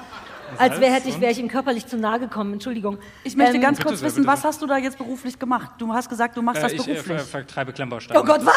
Als 0.60 0.80
wäre 0.80 0.94
hätte 0.94 1.10
ich, 1.10 1.20
wäre 1.22 1.32
ich 1.32 1.40
ihm 1.40 1.48
körperlich 1.48 1.86
zu 1.88 1.98
nahe 1.98 2.20
gekommen. 2.20 2.54
Entschuldigung. 2.54 2.98
ich 3.24 3.36
möchte 3.36 3.56
Ähm, 3.56 3.62
ganz 3.62 3.80
kurz 3.82 4.00
sehr, 4.00 4.08
wissen, 4.10 4.24
bitte 4.24 4.28
was 4.28 4.44
hast 4.44 4.62
du 4.62 4.68
da 4.68 4.78
jetzt 4.78 4.98
beruflich 4.98 5.38
gemacht? 5.40 5.72
Du 5.78 5.94
hast 5.94 6.10
gesagt, 6.10 6.36
du 6.38 6.42
machst 6.42 6.60
Äh, 6.60 6.64
das 6.64 6.74
ich 6.74 6.82
äh, 6.88 6.94
beruflich. 6.94 7.18
ver 7.22 7.26
vertreibe 7.26 7.74
Klemmbausteine. 7.74 8.20
Oh 8.20 8.24
Gott, 8.24 8.46
was? 8.46 8.54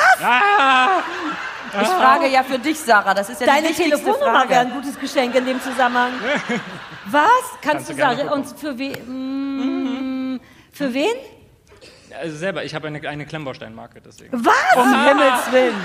ich 1.83 1.89
frage 1.89 2.29
ja 2.29 2.43
für 2.43 2.59
dich, 2.59 2.79
Sarah. 2.79 3.15
Das 3.15 3.29
ist 3.31 3.41
ja 3.41 3.47
Deine 3.47 3.69
die 3.69 3.75
Telefonnummer 3.75 4.49
wäre 4.49 4.61
ein 4.61 4.73
gutes 4.73 4.99
Geschenk 4.99 5.35
in 5.35 5.45
dem 5.47 5.61
Zusammenhang. 5.61 6.13
Was? 7.11 7.23
Kannst, 7.63 7.89
Kannst 7.89 7.91
du 7.91 7.95
sagen? 7.95 8.29
Und 8.29 8.47
für, 8.59 8.79
we 8.79 8.91
mm, 8.99 10.41
für 10.73 10.93
wen? 10.93 11.15
Also 12.15 12.37
selber, 12.37 12.65
ich 12.65 12.75
habe 12.75 12.87
eine, 12.89 13.07
eine 13.09 13.27
Klemmbausteinmarke, 13.27 14.01
deswegen. 14.01 14.45
Was? 14.45 14.55
Um 14.77 15.05
Himmels 15.07 15.53
Willen. 15.53 15.77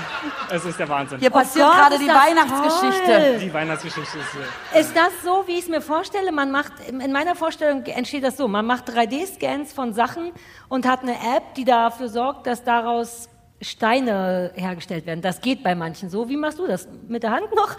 Es 0.50 0.64
ist 0.64 0.78
der 0.78 0.88
Wahnsinn. 0.88 1.18
Hier 1.20 1.30
passiert 1.30 1.66
Oh 1.66 1.68
Gott, 1.70 1.78
gerade 1.78 1.98
die 1.98 2.08
Weihnachtsgeschichte. 2.08 3.06
toll. 3.06 3.38
Die 3.40 3.52
Weihnachtsgeschichte 3.54 4.18
ist. 4.18 4.74
äh, 4.74 4.80
Ist 4.80 4.96
das 4.96 5.10
so, 5.24 5.44
wie 5.46 5.52
ich 5.52 5.60
es 5.64 5.68
mir 5.68 5.80
vorstelle? 5.80 6.32
Man 6.32 6.50
macht, 6.50 6.72
in 6.88 7.12
meiner 7.12 7.34
Vorstellung 7.34 7.84
entsteht 7.84 8.24
das 8.24 8.36
so, 8.36 8.48
man 8.48 8.66
macht 8.66 8.88
3D-Scans 8.90 9.72
von 9.72 9.92
Sachen 9.94 10.32
und 10.68 10.86
hat 10.86 11.02
eine 11.02 11.14
App, 11.36 11.54
die 11.56 11.64
dafür 11.64 12.08
sorgt, 12.08 12.46
dass 12.46 12.62
daraus 12.64 13.28
Steine 13.64 14.52
hergestellt 14.54 15.06
werden. 15.06 15.22
Das 15.22 15.40
geht 15.40 15.62
bei 15.62 15.74
manchen 15.74 16.10
so. 16.10 16.28
Wie 16.28 16.36
machst 16.36 16.58
du 16.58 16.66
das? 16.66 16.86
Mit 17.08 17.22
der 17.22 17.30
Hand 17.32 17.54
noch? 17.54 17.76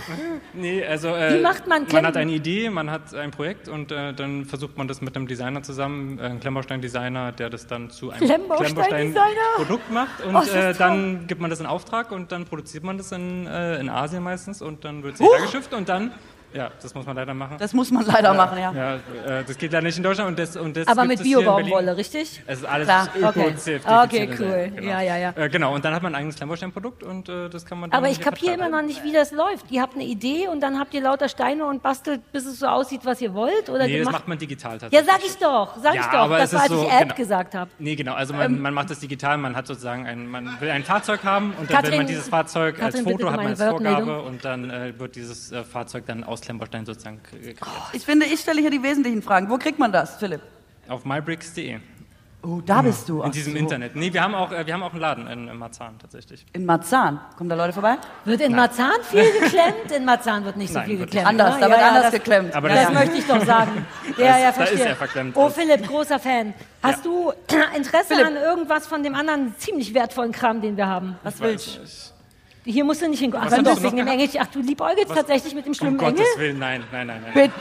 Nee, 0.54 0.84
also 0.84 1.10
äh, 1.10 1.38
Wie 1.38 1.42
macht 1.42 1.68
man 1.68 1.84
man 1.84 1.88
Klemm- 1.90 2.06
hat 2.06 2.18
eine 2.18 2.32
Idee, 2.32 2.70
man 2.70 2.90
hat 2.90 3.14
ein 3.14 3.32
Projekt 3.32 3.68
und 3.68 3.92
äh, 3.92 4.14
dann 4.14 4.46
versucht 4.46 4.78
man 4.78 4.88
das 4.88 5.02
mit 5.02 5.16
einem 5.16 5.28
Designer 5.28 5.62
zusammen, 5.62 6.18
äh, 6.20 6.24
einem 6.24 6.40
Klemmbaustein-Designer, 6.40 7.32
der 7.34 7.50
das 7.50 7.68
dann 7.68 7.90
zu 7.90 8.12
einem 8.12 8.26
Klemmbaustein-Designer? 8.28 9.26
Produkt 9.58 9.92
macht 9.92 10.24
und 10.26 10.36
Oh, 10.36 10.42
äh, 10.42 10.74
dann 10.74 11.28
gibt 11.28 11.42
man 11.42 11.50
das 11.50 11.60
in 11.60 11.66
Auftrag 11.66 12.12
und 12.12 12.32
dann 12.32 12.46
produziert 12.46 12.84
man 12.84 12.98
das 12.98 13.12
in, 13.12 13.46
äh, 13.48 13.80
in 13.80 13.90
Asien 13.90 14.24
meistens 14.24 14.62
und 14.62 14.86
dann 14.86 15.04
wird 15.04 15.16
es 15.16 15.22
hergeschifft 15.22 15.74
und 15.74 15.90
dann, 15.90 16.12
ja, 16.56 16.72
das 16.82 16.96
muss 16.96 17.06
man 17.06 17.16
leider 17.16 17.34
machen. 17.34 17.58
Das 17.60 17.74
muss 17.74 17.92
man 17.92 18.06
leider 18.06 18.34
machen, 18.34 18.58
ja. 18.58 18.72
Ja, 18.74 18.96
äh, 18.96 19.44
das 19.46 19.58
geht 19.58 19.72
leider 19.74 19.86
nicht 19.86 19.98
in 19.98 20.04
Deutschland 20.04 20.30
und 20.30 20.40
das, 20.40 20.56
und 20.56 20.76
das 20.78 20.88
Aber 20.88 21.04
mit. 21.06 21.22
Biobaumwolle, 21.22 21.98
richtig? 21.98 22.42
Es 22.48 22.60
ist 22.60 22.66
alles 22.66 22.88
Klar, 22.88 23.10
öko 23.18 23.28
okay. 23.28 23.80
Okay, 23.86 24.30
cool. 24.40 24.72
Genau. 24.76 24.88
Ja, 24.92 25.02
ja, 25.02 25.18
ja. 25.18 25.34
Äh, 25.36 25.50
genau, 25.50 25.74
und 25.74 25.84
dann 25.84 25.94
hat 25.94 26.02
man 26.04 26.14
ein 26.14 26.20
eigenes 26.20 26.36
Klemmbaustein-Produkt 26.36 27.04
und 27.04 27.28
äh, 27.30 27.50
das 27.50 27.66
kann 27.66 27.80
man 27.80 27.90
dann 27.90 27.98
Aber 27.98 28.10
ich 28.10 28.20
kapiere 28.22 28.54
immer 28.54 28.70
noch 28.70 28.82
nicht, 28.82 29.04
wie 29.04 29.12
das 29.12 29.32
läuft. 29.32 29.70
Ihr 29.72 29.82
habt 29.82 29.96
eine 29.96 30.04
Idee 30.06 30.48
und 30.48 30.62
dann 30.62 30.80
habt 30.80 30.94
ihr 30.94 31.02
lauter 31.02 31.28
Steine 31.30 31.66
und 31.66 31.82
bastelt, 31.84 32.22
bis 32.32 32.46
es 32.46 32.60
so 32.60 32.68
aussieht, 32.68 33.02
was 33.04 33.20
ihr 33.22 33.34
wollt? 33.34 33.70
Oder 33.70 33.86
Nee, 33.88 34.00
das 34.04 34.12
macht 34.12 34.28
man 34.28 34.38
digital 34.38 34.74
ja, 34.74 34.80
tatsächlich. 34.80 35.12
sag 35.12 35.26
ich 35.26 35.38
doch, 35.38 35.76
sag 35.82 35.94
Ja, 35.96 36.02
ich 36.02 36.08
doch. 36.08 36.30
Das 36.30 36.54
war, 36.54 36.62
als 36.62 36.72
ich 36.72 36.78
so, 36.78 36.88
App 36.88 37.00
genau. 37.02 37.16
gesagt 37.16 37.56
habe. 37.56 37.72
Nee, 37.80 37.96
genau. 37.96 38.14
Also 38.14 38.34
man, 38.34 38.60
man 38.62 38.74
macht 38.74 38.90
das 38.90 39.00
digital, 39.00 39.38
man 39.38 39.56
hat 39.56 39.68
sozusagen 39.68 40.06
ein, 40.06 40.28
man 40.28 40.50
will 40.60 40.70
ein 40.70 40.84
Fahrzeug 40.84 41.24
haben 41.24 41.54
und 41.60 41.70
dann 41.70 41.70
will 41.70 41.76
Katrin- 41.76 41.98
man 41.98 42.08
dieses 42.08 42.30
Fahrzeug 42.30 42.76
als 42.82 42.96
Katrin, 42.96 43.06
bitte 43.06 43.18
Foto 43.26 43.32
hat 43.32 43.38
man 43.38 43.48
als 43.48 43.62
Vorgabe 43.64 44.22
und 44.22 44.46
dann 44.46 44.72
wird 45.00 45.16
dieses 45.16 45.52
Fahrzeug 45.72 46.06
dann 46.06 46.24
aus 46.24 46.42
Klemmbaustein 46.46 46.86
sozusagen 46.86 47.20
kre- 47.20 47.54
kreiert. 47.54 47.82
Ich 47.94 48.04
finde, 48.04 48.26
ich 48.26 48.40
stelle 48.40 48.62
hier 48.62 48.72
die 48.72 48.82
wesentlichen 48.84 49.22
Fragen. 49.22 49.50
Wo 49.50 49.58
kriegt 49.58 49.80
man 49.80 49.92
das, 49.92 50.18
Philipp? 50.18 50.42
Auf 50.88 51.04
mybricks.de. 51.06 51.80
Oh, 52.44 52.62
da 52.64 52.84
bist 52.84 53.10
du. 53.10 53.24
In 53.24 53.32
diesem 53.32 53.54
so. 53.54 53.60
Internet. 53.60 53.96
Nee, 53.96 54.14
wir 54.14 54.22
haben 54.22 54.36
auch, 54.36 54.52
äh, 54.52 54.68
wir 54.68 54.72
haben 54.76 54.84
auch 54.84 54.92
einen 54.92 55.02
Laden 55.02 55.26
in, 55.26 55.48
in 55.48 55.58
Marzahn 55.58 55.98
tatsächlich. 55.98 56.46
In 56.54 56.64
Marzahn. 56.64 57.20
Kommen 57.38 57.50
da 57.50 57.56
Leute 57.56 57.74
vorbei? 57.74 57.98
Wird 58.24 58.40
in 58.42 58.56
Marzahn 58.56 58.92
viel 59.02 59.24
geklemmt? 59.42 59.92
In 59.98 60.06
Marzahn 60.06 60.46
wird 60.46 60.56
nicht 60.56 60.72
so 60.72 60.78
Nein, 60.78 60.88
viel 60.90 60.98
geklemmt. 61.00 61.26
Anders, 61.28 61.56
ne? 61.56 61.62
da 61.62 61.70
wird 61.72 61.80
anders 61.82 62.04
das, 62.04 62.12
geklemmt. 62.14 62.54
Aber 62.56 62.70
Das 62.70 62.84
das- 62.86 62.94
möchte 62.94 63.18
ich 63.18 63.26
doch 63.26 63.44
sagen. 63.46 63.86
Ja, 64.10 64.14
Da 64.16 64.24
ja, 64.24 64.36
ist- 64.36 64.44
da 64.44 64.50
ist 64.50 64.56
verstehe. 64.70 64.86
er 64.90 64.96
verklemmt. 64.96 65.36
Oh, 65.36 65.50
Philipp, 65.50 65.88
großer 65.88 66.20
Fan. 66.20 66.54
Hast 66.84 67.04
du 67.04 67.32
Interesse 67.76 68.06
Philipp. 68.14 68.28
an 68.28 68.36
irgendwas 68.36 68.86
von 68.86 69.02
dem 69.02 69.16
anderen 69.16 69.56
ziemlich 69.58 69.92
wertvollen 69.96 70.32
Kram, 70.32 70.62
den 70.62 70.78
wir 70.78 70.86
haben? 70.86 71.18
Was 71.24 71.40
willst 71.40 71.78
du? 71.78 72.15
Hier 72.66 72.84
musst 72.84 73.02
du 73.02 73.08
nicht 73.08 73.20
hingucken. 73.20 73.48
Ach, 73.52 73.58
du 73.58 73.84
wegen 73.84 73.98
dem 73.98 74.08
Engel. 74.08 74.28
Ach, 74.40 74.48
du 74.48 74.60
liebäugelst 74.60 75.10
Was- 75.10 75.18
tatsächlich 75.18 75.54
mit 75.56 75.66
dem 75.66 75.70
Um 75.70 75.74
schlimmen 75.76 76.00
Engel? 76.00 76.12
Gottes 76.14 76.38
Willen, 76.38 76.60
nein, 76.60 76.84
nein, 76.92 77.08
nein, 77.08 77.22
nein. 77.22 77.34
Bitte. 77.34 77.54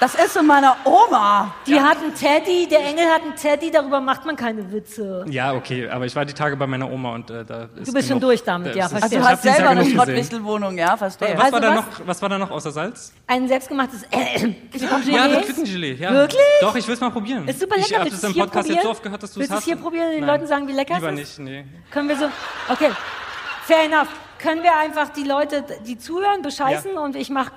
Das 0.00 0.14
ist 0.14 0.30
von 0.32 0.46
meiner 0.46 0.76
Oma. 0.84 1.52
Die 1.66 1.74
hat 1.80 1.98
einen 1.98 2.14
Teddy, 2.14 2.68
der 2.68 2.84
Engel 2.86 3.04
hat 3.06 3.20
einen 3.22 3.34
Teddy, 3.34 3.68
darüber 3.72 4.00
macht 4.00 4.24
man 4.24 4.36
keine 4.36 4.70
Witze. 4.72 5.24
Ja, 5.28 5.52
okay, 5.54 5.88
aber 5.88 6.06
ich 6.06 6.14
war 6.14 6.24
die 6.24 6.34
Tage 6.34 6.56
bei 6.56 6.68
meiner 6.68 6.88
Oma 6.88 7.14
und 7.16 7.28
äh, 7.30 7.44
da 7.44 7.68
ist 7.74 7.88
Du 7.88 7.92
bist 7.92 8.08
schon 8.08 8.20
durch 8.20 8.44
damit, 8.44 8.74
da 8.74 8.78
ja, 8.78 8.88
verstehe. 8.88 9.02
Also 9.02 9.16
ich 9.16 9.22
du 9.22 9.28
hast 9.28 9.42
selber 9.56 9.70
eine. 9.70 9.84
Schrottwichtelwohnung, 9.84 10.78
ja, 10.78 10.96
verstehe. 10.96 11.34
Was, 11.36 11.40
Also 11.46 11.52
war 11.54 11.60
da 11.60 11.68
was? 11.70 11.76
noch, 11.98 12.06
was 12.06 12.22
war 12.22 12.28
da 12.28 12.38
noch 12.38 12.50
außer 12.52 12.70
Salz? 12.70 13.12
Ein 13.26 13.48
selbstgemachtes 13.48 14.04
äh, 14.04 14.52
Quittengelee. 14.70 15.16
Ja, 15.16 15.26
das 15.28 15.46
Quittengelee. 15.46 15.94
Ja. 15.94 16.12
Wirklich? 16.12 16.40
Doch, 16.60 16.76
ich 16.76 16.86
will 16.86 16.94
es 16.94 17.00
mal 17.00 17.10
probieren. 17.10 17.48
Ist 17.48 17.58
super 17.58 17.74
Ich 17.76 17.88
lecker. 17.88 18.00
habe 18.02 18.10
Willst 18.12 18.22
das 18.22 18.32
du 18.32 18.38
im 18.38 18.44
Podcast 18.44 18.54
probieren? 18.68 18.74
jetzt 18.76 18.84
so 18.84 18.90
oft 18.90 19.02
gehört, 19.02 19.22
dass 19.24 19.32
du 19.32 19.40
es 19.40 19.40
Willst 19.40 19.50
du 19.50 19.54
hast. 19.56 19.60
es 19.62 19.66
hier 19.66 19.76
probieren 19.76 20.06
und 20.06 20.12
den 20.12 20.20
Nein. 20.20 20.28
Leuten 20.36 20.46
sagen, 20.46 20.68
wie 20.68 20.72
lecker 20.74 20.94
Lieber 20.94 21.12
es 21.12 21.20
ist? 21.20 21.38
nicht, 21.40 21.50
nee. 21.50 21.64
Können 21.90 22.08
wir 22.08 22.16
so, 22.16 22.26
okay, 22.68 22.90
fair 23.68 23.84
enough. 23.84 24.08
Können 24.38 24.62
wir 24.62 24.74
einfach 24.76 25.10
die 25.10 25.24
Leute, 25.24 25.64
die 25.86 25.98
zuhören, 25.98 26.42
bescheißen 26.42 26.96
und 26.96 27.16
ich 27.16 27.28
mach, 27.28 27.50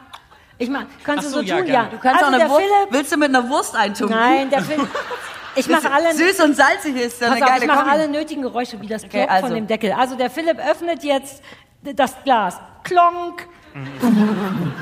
ich 0.57 0.69
mach, 0.69 0.83
kannst 1.03 1.27
Ach 1.27 1.31
du 1.31 1.37
so, 1.37 1.39
so 1.39 1.41
ja, 1.43 1.57
tun? 1.57 1.65
gerne. 1.65 1.85
Ja. 1.85 1.91
Du 1.91 1.97
kannst 1.99 2.23
also 2.23 2.25
auch 2.25 2.27
eine 2.29 2.37
der 2.39 2.49
Wurst. 2.49 2.61
Philipp, 2.61 2.93
Willst 2.93 3.11
du 3.11 3.17
mit 3.17 3.29
einer 3.29 3.49
Wurst 3.49 3.75
eintunken? 3.75 4.17
nein, 4.17 4.49
der 4.49 4.61
Philipp, 4.61 4.87
ich 5.55 5.67
mache 5.69 5.91
alle, 5.91 6.13
Süß 6.13 6.39
und 6.41 6.55
salzig 6.55 6.95
ist 6.95 7.21
ja 7.21 7.27
pass 7.27 7.35
eine 7.37 7.45
auf, 7.45 7.51
geile 7.51 7.61
ich 7.65 7.67
mache 7.67 7.89
alle 7.89 8.07
nötigen 8.07 8.41
Geräusche, 8.41 8.81
wie 8.81 8.87
das 8.87 9.05
Plop 9.05 9.29
also. 9.31 9.47
von 9.47 9.55
dem 9.55 9.67
Deckel. 9.67 9.91
Also 9.93 10.15
der 10.15 10.29
Philipp 10.29 10.57
öffnet 10.59 11.03
jetzt 11.03 11.43
das 11.81 12.15
Glas. 12.23 12.59
Klonk. 12.83 13.47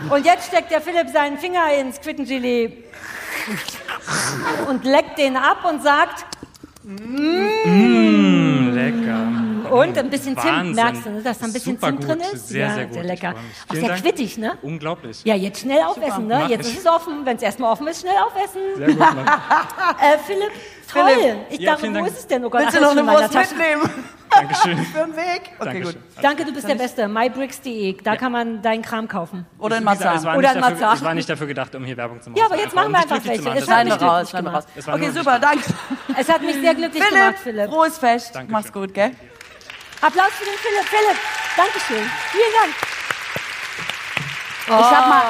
Und 0.10 0.26
jetzt 0.26 0.48
steckt 0.48 0.72
der 0.72 0.82
Philipp 0.82 1.10
seinen 1.10 1.38
Finger 1.38 1.72
ins 1.80 2.00
Quittengelee 2.02 2.84
und 4.68 4.84
leckt 4.84 5.18
den 5.20 5.36
ab 5.38 5.64
und 5.70 5.84
sagt, 5.84 6.26
Mm, 6.82 8.70
lecker. 8.74 9.29
Und 9.72 9.98
ein 9.98 10.10
bisschen 10.10 10.38
Zimt, 10.38 10.46
Wahnsinn. 10.54 10.76
merkst 10.76 11.06
du, 11.06 11.10
ne, 11.12 11.22
dass 11.22 11.40
da 11.40 11.46
ein 11.46 11.54
bisschen 11.54 11.76
Super 11.76 11.88
Zimt 11.88 12.00
gut. 12.00 12.10
drin 12.10 12.20
ist? 12.34 12.48
Sehr, 12.50 12.68
ja, 12.68 12.74
sehr 12.74 12.86
gut. 12.86 12.94
sehr 12.94 13.04
Ich 13.04 13.10
lecker. 13.10 13.34
Auch 13.70 13.74
sehr 13.76 13.90
Dank. 13.90 14.02
quittig, 14.04 14.38
ne? 14.38 14.58
Unglaublich. 14.62 15.22
Ja, 15.24 15.36
jetzt 15.36 15.62
schnell 15.62 15.82
aufessen, 15.84 16.28
ne? 16.28 16.40
Mach 16.42 16.50
Jetzt 16.50 16.68
ich. 16.68 16.74
ist 16.78 16.86
es 16.86 16.92
offen. 16.92 17.26
Wenn 17.26 17.38
es 17.38 17.44
erstmal 17.44 17.72
offen 17.72 17.88
ist, 17.88 18.02
schnell 18.02 18.16
aufessen. 18.18 18.62
Sehr 18.78 18.88
gut, 18.88 19.00
Mann. 19.00 19.18
Äh, 20.02 20.18
Philipp, 20.26 20.52
toll. 20.92 21.10
Philipp. 21.20 21.36
Ich 21.50 21.60
Ja, 21.60 21.72
dachte, 21.74 21.90
wo 21.90 21.94
Dank. 21.94 22.08
ist 22.08 22.20
es 22.20 22.28
denn? 22.28 22.46
Oh 22.46 22.50
Gott, 22.50 22.62
Willst 22.62 22.78
du 22.78 22.82
noch 22.82 22.92
eine 22.92 23.06
Wurst 23.06 23.34
mitnehmen? 23.34 23.90
Dankeschön. 24.32 24.78
Für 24.94 25.00
den 25.06 25.16
Weg? 25.16 25.42
Okay, 25.58 25.66
Dankeschön. 25.66 25.94
gut. 25.96 25.96
Danke, 26.22 26.46
du 26.46 26.54
bist 26.54 26.68
der 26.70 26.76
Beste. 26.76 27.08
mybricks.de. 27.08 27.98
Da 28.04 28.16
kann 28.16 28.32
man 28.32 28.62
deinen 28.62 28.84
Kram 28.84 29.08
kaufen. 29.08 29.46
Oder 29.58 29.78
in 29.78 29.86
war, 29.86 29.94
Oder 29.96 30.04
nicht 30.04 30.22
in 30.22 30.34
dafür, 30.38 30.60
Marzahn. 30.62 30.96
es 30.98 31.04
war 31.04 31.14
nicht 31.16 31.30
dafür 31.30 31.48
gedacht, 31.48 31.74
um 31.76 31.84
hier 31.84 31.98
Werbung 31.98 32.22
zu 32.22 32.30
machen. 32.30 32.40
Ja, 32.40 32.46
aber 32.46 32.58
jetzt 32.58 32.76
machen 32.76 32.92
wir 32.92 33.00
einfach, 33.00 33.26
welche. 33.26 33.50
Es 33.50 33.68
hat 33.70 33.86
mich 33.86 34.02
raus, 34.02 34.34
Okay, 34.88 35.10
super, 35.12 35.40
danke. 35.40 35.64
Es 36.18 36.30
hat 36.30 36.42
mich 36.42 36.56
sehr 36.56 36.76
glücklich 36.76 37.04
gemacht, 37.10 37.36
Philipp, 37.42 37.70
frohes 37.70 37.98
Fest. 37.98 38.36
Dankeschön. 38.36 38.52
Mach's 38.52 38.72
gut, 38.72 38.94
gell? 38.94 39.12
Applaus 40.02 40.30
für 40.32 40.46
den 40.46 40.54
Philipp. 40.56 40.86
Philipp, 40.86 41.18
Dankeschön. 41.58 42.10
Vielen 42.32 42.54
Dank. 42.62 42.76
Ich 44.68 44.74
hab 44.96 45.08
mal, 45.10 45.24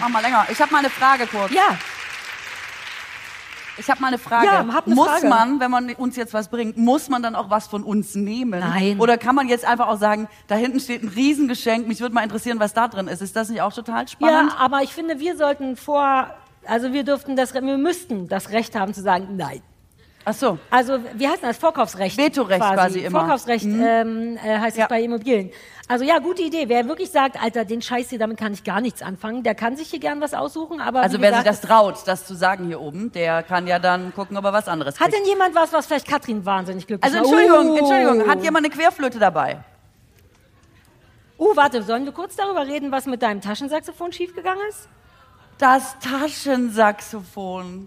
mach 0.00 0.08
mal 0.10 0.20
länger. 0.22 0.46
Ich 0.50 0.60
habe 0.60 0.70
mal 0.70 0.78
eine 0.80 0.90
Frage 0.90 1.26
kurz. 1.26 1.50
Ja, 1.50 1.76
Ich 3.78 3.90
habe 3.90 4.00
mal 4.00 4.08
eine 4.08 4.18
Frage. 4.18 4.46
Ja, 4.46 4.66
hab 4.72 4.86
eine 4.86 4.94
muss 4.94 5.08
Frage. 5.08 5.28
man, 5.28 5.60
wenn 5.60 5.70
man 5.70 5.90
uns 5.94 6.16
jetzt 6.16 6.32
was 6.34 6.48
bringt, 6.48 6.76
muss 6.76 7.08
man 7.08 7.22
dann 7.22 7.34
auch 7.34 7.50
was 7.50 7.66
von 7.66 7.82
uns 7.84 8.14
nehmen? 8.14 8.60
Nein. 8.60 8.98
Oder 9.00 9.18
kann 9.18 9.34
man 9.34 9.48
jetzt 9.48 9.64
einfach 9.64 9.88
auch 9.88 9.98
sagen, 9.98 10.28
da 10.46 10.54
hinten 10.54 10.80
steht 10.80 11.02
ein 11.02 11.08
Riesengeschenk, 11.08 11.86
mich 11.88 12.00
würde 12.00 12.14
mal 12.14 12.22
interessieren, 12.22 12.60
was 12.60 12.74
da 12.74 12.88
drin 12.88 13.08
ist. 13.08 13.20
Ist 13.22 13.34
das 13.36 13.48
nicht 13.48 13.60
auch 13.62 13.72
total 13.72 14.06
spannend? 14.08 14.52
ja, 14.52 14.58
aber 14.58 14.82
ich 14.82 14.92
finde, 14.94 15.20
wir 15.20 15.36
sollten 15.36 15.76
vor, 15.76 16.30
also 16.66 16.92
wir 16.92 17.04
dürften 17.04 17.34
das, 17.36 17.54
wir 17.54 17.62
müssten 17.78 18.28
das 18.28 18.50
Recht 18.50 18.74
haben 18.76 18.92
zu 18.94 19.02
sagen, 19.02 19.36
nein. 19.36 19.62
Ach 20.28 20.34
so. 20.34 20.58
Also, 20.70 20.98
wie 21.14 21.28
heißt 21.28 21.44
das? 21.44 21.56
Vorkaufsrecht. 21.56 22.18
Vetorecht 22.18 22.60
quasi 22.60 22.98
immer. 22.98 23.10
Mhm. 23.22 23.26
Vorkaufsrecht 23.26 23.64
ähm, 23.64 24.36
äh, 24.44 24.58
heißt 24.58 24.76
Ja. 24.76 24.82
es 24.84 24.88
bei 24.88 25.00
Immobilien. 25.00 25.52
Also 25.86 26.04
ja, 26.04 26.18
gute 26.18 26.42
Idee. 26.42 26.68
Wer 26.68 26.88
wirklich 26.88 27.12
sagt, 27.12 27.40
Alter, 27.40 27.64
den 27.64 27.80
Scheiß 27.80 28.10
hier, 28.10 28.18
damit 28.18 28.36
kann 28.36 28.52
ich 28.52 28.64
gar 28.64 28.80
nichts 28.80 29.02
anfangen, 29.02 29.44
der 29.44 29.54
kann 29.54 29.76
sich 29.76 29.88
hier 29.88 30.00
gern 30.00 30.20
was 30.20 30.34
aussuchen. 30.34 30.80
Aber 30.80 31.00
Also 31.00 31.20
wer 31.20 31.30
gesagt, 31.30 31.46
sich 31.46 31.60
das 31.60 31.70
traut, 31.70 31.98
das 32.06 32.26
zu 32.26 32.34
sagen 32.34 32.66
hier 32.66 32.80
oben, 32.80 33.12
der 33.12 33.44
kann 33.44 33.68
ja 33.68 33.78
dann 33.78 34.12
gucken, 34.14 34.36
ob 34.36 34.44
er 34.44 34.52
was 34.52 34.66
anderes 34.66 34.98
Hat 34.98 35.10
kriegt. 35.12 35.16
denn 35.22 35.28
jemand 35.30 35.54
was, 35.54 35.72
was 35.72 35.86
vielleicht 35.86 36.08
Katrin 36.08 36.44
wahnsinnig 36.44 36.88
glücklich 36.88 37.04
Also? 37.14 37.18
Entschuldigung, 37.24 37.70
Uh. 37.70 37.76
Entschuldigung, 37.76 38.28
hat 38.28 38.42
jemand 38.42 38.66
eine 38.66 38.74
Querflöte 38.74 39.20
dabei? 39.20 39.58
Uh, 41.38 41.54
warte, 41.54 41.84
sollen 41.84 42.04
wir 42.04 42.10
kurz 42.12 42.34
darüber 42.34 42.66
reden, 42.66 42.90
was 42.90 43.06
mit 43.06 43.22
deinem 43.22 43.40
Taschensaxophon 43.40 44.10
schiefgegangen 44.12 44.66
ist? 44.68 44.88
Das 45.58 45.96
Taschensaxophon. 46.00 47.86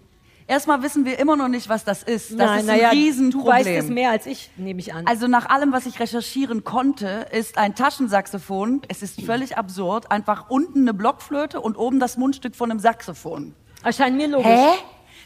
Erstmal 0.50 0.82
wissen 0.82 1.06
wir 1.06 1.20
immer 1.20 1.36
noch 1.36 1.48
nicht, 1.48 1.70
was 1.70 1.84
das 1.84 2.02
ist. 2.02 2.32
Das 2.32 2.38
Nein, 2.38 2.60
ist 2.62 2.70
ein 2.70 2.80
ja, 2.80 2.90
Riesenproblem. 2.90 3.46
Du 3.46 3.70
weißt 3.70 3.84
es 3.84 3.90
mehr 3.92 4.10
als 4.10 4.26
ich, 4.26 4.50
nehme 4.58 4.80
ich 4.80 4.96
an. 4.96 5.06
Also 5.06 5.28
nach 5.28 5.48
allem, 5.48 5.72
was 5.72 5.86
ich 5.86 6.00
recherchieren 6.00 6.64
konnte, 6.64 7.28
ist 7.32 7.60
ein 7.60 7.76
Taschensaxophon, 7.76 8.82
es 8.88 9.04
ist 9.04 9.22
völlig 9.22 9.60
absurd, 9.60 10.10
einfach 10.10 10.50
unten 10.50 10.82
eine 10.82 10.96
Blockflöte 10.96 11.62
und 11.62 11.78
oben 11.78 12.00
das 12.00 12.18
Mundstück 12.18 12.56
von 12.56 12.72
einem 12.72 12.80
Saxophon. 12.80 13.54
Erscheint 13.84 14.18
mir 14.18 14.28
logisch. 14.28 14.48
Hä? 14.48 14.70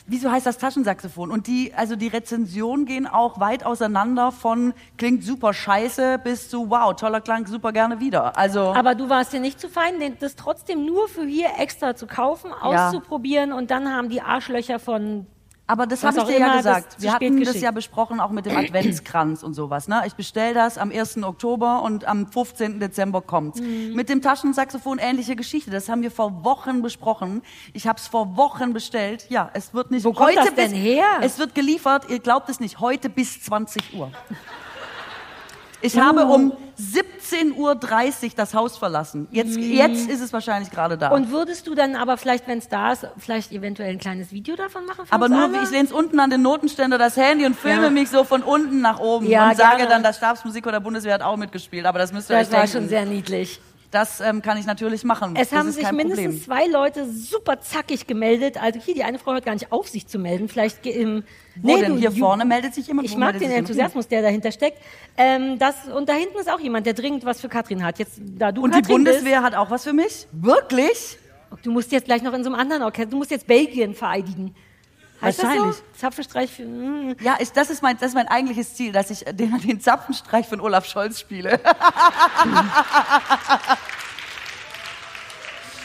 Wieso 0.05 0.29
heißt 0.29 0.45
das 0.45 0.57
Taschensaxophon? 0.57 1.31
Und 1.31 1.47
die, 1.47 1.73
also 1.73 1.95
die 1.95 2.07
Rezensionen 2.07 2.85
gehen 2.85 3.07
auch 3.07 3.39
weit 3.39 3.65
auseinander 3.65 4.31
von 4.33 4.73
klingt 4.97 5.23
super 5.23 5.53
scheiße 5.53 6.19
bis 6.23 6.49
zu 6.49 6.69
wow, 6.69 6.93
toller 6.95 7.21
Klang, 7.21 7.47
super 7.47 7.71
gerne 7.71 7.99
wieder. 8.01 8.37
Also 8.37 8.73
Aber 8.73 8.95
du 8.95 9.09
warst 9.09 9.31
dir 9.31 9.39
nicht 9.39 9.61
zu 9.61 9.69
fein, 9.69 9.93
das 10.19 10.35
trotzdem 10.35 10.85
nur 10.85 11.07
für 11.07 11.25
hier 11.25 11.51
extra 11.57 11.95
zu 11.95 12.05
kaufen, 12.05 12.51
Ja. 12.51 12.87
auszuprobieren 12.89 13.53
und 13.53 13.71
dann 13.71 13.93
haben 13.93 14.09
die 14.09 14.21
Arschlöcher 14.21 14.79
von 14.79 15.25
Aber 15.65 15.87
das 15.87 16.03
habe 16.03 16.19
ich 16.19 16.23
dir 16.25 16.39
ja 16.39 16.57
gesagt. 16.57 16.95
das 16.95 17.01
Wir 17.01 17.13
hatten 17.13 17.37
das 17.39 17.47
geschickt. 17.47 17.63
ja 17.63 17.71
besprochen, 17.71 18.19
auch 18.19 18.31
mit 18.31 18.45
dem 18.45 18.55
Adventskranz 18.57 19.43
und 19.43 19.53
sowas. 19.53 19.87
Ne? 19.87 20.03
Ich 20.05 20.15
bestelle 20.15 20.53
das 20.53 20.77
am 20.77 20.91
1. 20.91 21.23
Oktober 21.23 21.81
und 21.83 22.05
am 22.05 22.27
15. 22.27 22.81
Dezember 22.81 23.21
kommt. 23.21 23.61
Mhm. 23.61 23.93
Mit 23.95 24.09
dem 24.09 24.21
Taschensaxophon 24.21 24.99
ähnliche 24.99 25.37
Geschichte. 25.37 25.71
Das 25.71 25.87
haben 25.87 26.01
wir 26.01 26.11
vor 26.11 26.43
Wochen 26.43 26.81
besprochen. 26.81 27.41
Ich 27.71 27.87
habe 27.87 27.97
es 27.97 28.07
vor 28.07 28.35
Wochen 28.35 28.73
bestellt. 28.73 29.25
Ja, 29.29 29.49
es 29.53 29.73
wird 29.73 29.89
nicht 29.91 30.03
Wo 30.03 30.11
kommt 30.11 30.31
heute 30.31 30.39
das 30.47 30.55
denn 30.55 30.71
bis, 30.71 30.79
her? 30.79 31.05
Es 31.21 31.39
wird 31.39 31.55
geliefert. 31.55 32.09
Ihr 32.09 32.19
glaubt 32.19 32.49
es 32.49 32.59
nicht. 32.59 32.79
Heute 32.81 33.09
bis 33.09 33.41
20 33.43 33.93
Uhr. 33.93 34.11
Ich 35.85 35.99
habe 35.99 36.25
um 36.25 36.53
17.30 36.79 37.53
Uhr 37.57 37.75
das 38.35 38.53
Haus 38.53 38.77
verlassen. 38.77 39.27
Jetzt, 39.31 39.57
jetzt 39.57 40.09
ist 40.09 40.21
es 40.21 40.31
wahrscheinlich 40.31 40.71
gerade 40.71 40.97
da. 40.97 41.09
Und 41.09 41.29
würdest 41.29 41.67
du 41.67 41.75
dann 41.75 41.95
aber 41.95 42.15
vielleicht, 42.17 42.47
wenn 42.47 42.57
es 42.57 42.69
da 42.69 42.93
ist, 42.93 43.05
vielleicht 43.17 43.51
eventuell 43.51 43.91
ein 43.91 43.99
kleines 43.99 44.31
Video 44.31 44.55
davon 44.55 44.85
machen? 44.85 45.05
Aber 45.09 45.27
nur, 45.27 45.43
alle? 45.43 45.61
ich 45.63 45.69
lehne 45.71 45.83
es 45.85 45.91
unten 45.91 46.19
an 46.21 46.29
den 46.29 46.41
Notenständer 46.41 46.97
das 46.97 47.17
Handy 47.17 47.45
und 47.45 47.55
filme 47.55 47.83
Ja. 47.83 47.89
mich 47.89 48.09
so 48.09 48.23
von 48.23 48.41
unten 48.43 48.79
nach 48.81 48.99
oben 48.99 49.27
Ja, 49.27 49.49
und 49.49 49.57
sage 49.57 49.77
gerne. 49.77 49.89
dann, 49.89 50.03
das 50.03 50.17
Stabsmusiker 50.17 50.71
der 50.71 50.79
Bundeswehr 50.79 51.15
hat 51.15 51.21
auch 51.21 51.35
mitgespielt. 51.37 51.85
Aber 51.85 51.99
das 51.99 52.13
müsst 52.13 52.29
ihr 52.31 52.37
Das 52.37 52.47
euch 52.47 52.53
war 52.53 52.59
denken. 52.61 52.77
schon 52.77 52.87
sehr 52.89 53.05
niedlich. 53.05 53.59
Das 53.93 54.21
ähm, 54.21 54.41
kann 54.41 54.57
ich 54.57 54.65
natürlich 54.65 55.03
machen. 55.03 55.35
Es 55.37 55.49
das 55.49 55.59
haben 55.59 55.71
sich 55.71 55.91
mindestens 55.91 56.41
Problem. 56.41 56.41
zwei 56.41 56.65
Leute 56.65 57.07
super 57.07 57.59
zackig 57.61 58.07
gemeldet. 58.07 58.61
Also 58.61 58.79
hier, 58.79 58.95
die 58.95 59.03
eine 59.03 59.19
Frau 59.19 59.33
hört 59.33 59.45
gar 59.45 59.53
nicht 59.53 59.71
auf, 59.71 59.87
sich 59.87 60.07
zu 60.07 60.17
melden. 60.17 60.49
Vielleicht 60.49 60.83
im. 60.87 61.23
Wo 61.61 61.77
denn? 61.77 61.93
du, 61.93 61.99
Hier 61.99 62.11
vorne 62.11 62.43
meldet 62.43 62.73
sich 62.73 62.87
jemand. 62.87 63.07
Ich 63.07 63.15
mag 63.15 63.37
den? 63.37 63.51
Enthusiasmus, 63.51 64.07
der 64.07 64.23
dahinter 64.23 64.51
steckt. 64.51 64.79
Ähm, 65.15 65.59
das, 65.59 65.75
und 65.95 66.09
da 66.09 66.13
hinten 66.13 66.39
ist 66.39 66.51
auch 66.51 66.59
jemand, 66.59 66.87
der 66.87 66.93
dringend 66.95 67.23
was 67.23 67.39
für 67.39 67.49
Katrin 67.49 67.83
hat. 67.83 67.99
Jetzt, 67.99 68.19
da 68.19 68.51
du 68.51 68.63
Und 68.63 68.73
die 68.73 68.81
Katrin 68.81 69.03
Bundeswehr 69.03 69.43
hat 69.43 69.53
auch 69.53 69.69
was 69.69 69.83
für 69.83 69.93
mich? 69.93 70.27
Wirklich? 70.31 70.87
Bist, 70.87 71.19
du 71.61 71.71
musst 71.71 71.91
jetzt 71.91 72.05
gleich 72.05 72.23
noch 72.23 72.33
in 72.33 72.43
so 72.43 72.49
einem 72.49 72.59
anderen 72.59 72.81
Orchester. 72.81 73.11
Du 73.11 73.17
musst 73.17 73.29
jetzt 73.29 73.45
Belgien 73.45 73.93
vereidigen. 73.93 74.55
Heißt 75.23 75.41
Wahrscheinlich. 75.41 75.65
Das 75.67 75.77
so? 75.77 75.83
Zapfenstreich 75.97 76.51
für. 76.51 76.63
mm. 76.65 77.15
Ja, 77.21 77.37
ich, 77.39 77.51
das, 77.51 77.69
ist 77.69 77.81
mein, 77.81 77.97
das 77.97 78.09
ist 78.09 78.15
mein 78.15 78.27
eigentliches 78.27 78.75
Ziel, 78.75 78.91
dass 78.91 79.09
ich 79.09 79.23
den, 79.23 79.57
den 79.65 79.79
Zapfenstreich 79.79 80.47
von 80.47 80.59
Olaf 80.59 80.85
Scholz 80.85 81.19
spiele. 81.19 81.59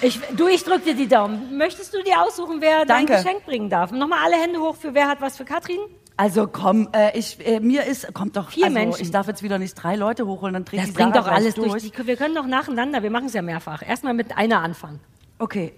Ich, 0.01 0.21
du, 0.37 0.47
ich 0.47 0.63
drück 0.63 0.85
dir 0.85 0.95
die 0.95 1.09
Daumen. 1.09 1.57
Möchtest 1.57 1.93
du 1.93 2.01
dir 2.05 2.23
aussuchen, 2.23 2.61
wer 2.61 2.85
Danke. 2.85 3.13
dein 3.15 3.23
Geschenk 3.25 3.45
bringen 3.45 3.69
darf? 3.69 3.91
Nochmal 3.91 4.21
alle 4.25 4.37
Hände 4.37 4.61
hoch 4.61 4.77
für 4.77 4.95
wer 4.95 5.09
hat 5.09 5.21
was 5.21 5.37
für 5.37 5.45
Katrin? 5.45 5.81
Also 6.17 6.47
komm, 6.47 6.89
äh, 6.93 7.19
ich, 7.19 7.45
äh, 7.45 7.59
mir 7.59 7.85
ist, 7.85 8.15
kommt 8.15 8.37
doch, 8.37 8.51
Vier 8.51 8.67
also, 8.67 8.75
Menschen. 8.79 9.03
ich 9.03 9.11
darf 9.11 9.27
jetzt 9.27 9.43
wieder 9.43 9.59
nicht 9.59 9.75
drei 9.75 9.97
Leute 9.97 10.27
hochholen, 10.27 10.55
dann 10.55 10.65
dreht 10.65 10.81
Das 10.81 10.87
die 10.87 10.93
bringt 10.93 11.15
Sarah 11.15 11.27
doch 11.29 11.33
alles 11.35 11.55
durch. 11.55 11.71
durch. 11.73 11.91
Die, 11.91 12.07
wir 12.07 12.17
können 12.17 12.35
doch 12.37 12.47
nacheinander. 12.47 13.03
Wir 13.03 13.11
machen 13.11 13.27
es 13.27 13.33
ja 13.33 13.43
mehrfach. 13.43 13.83
Erstmal 13.85 14.15
mit 14.15 14.37
einer 14.37 14.61
anfangen. 14.63 15.01
Okay. 15.41 15.75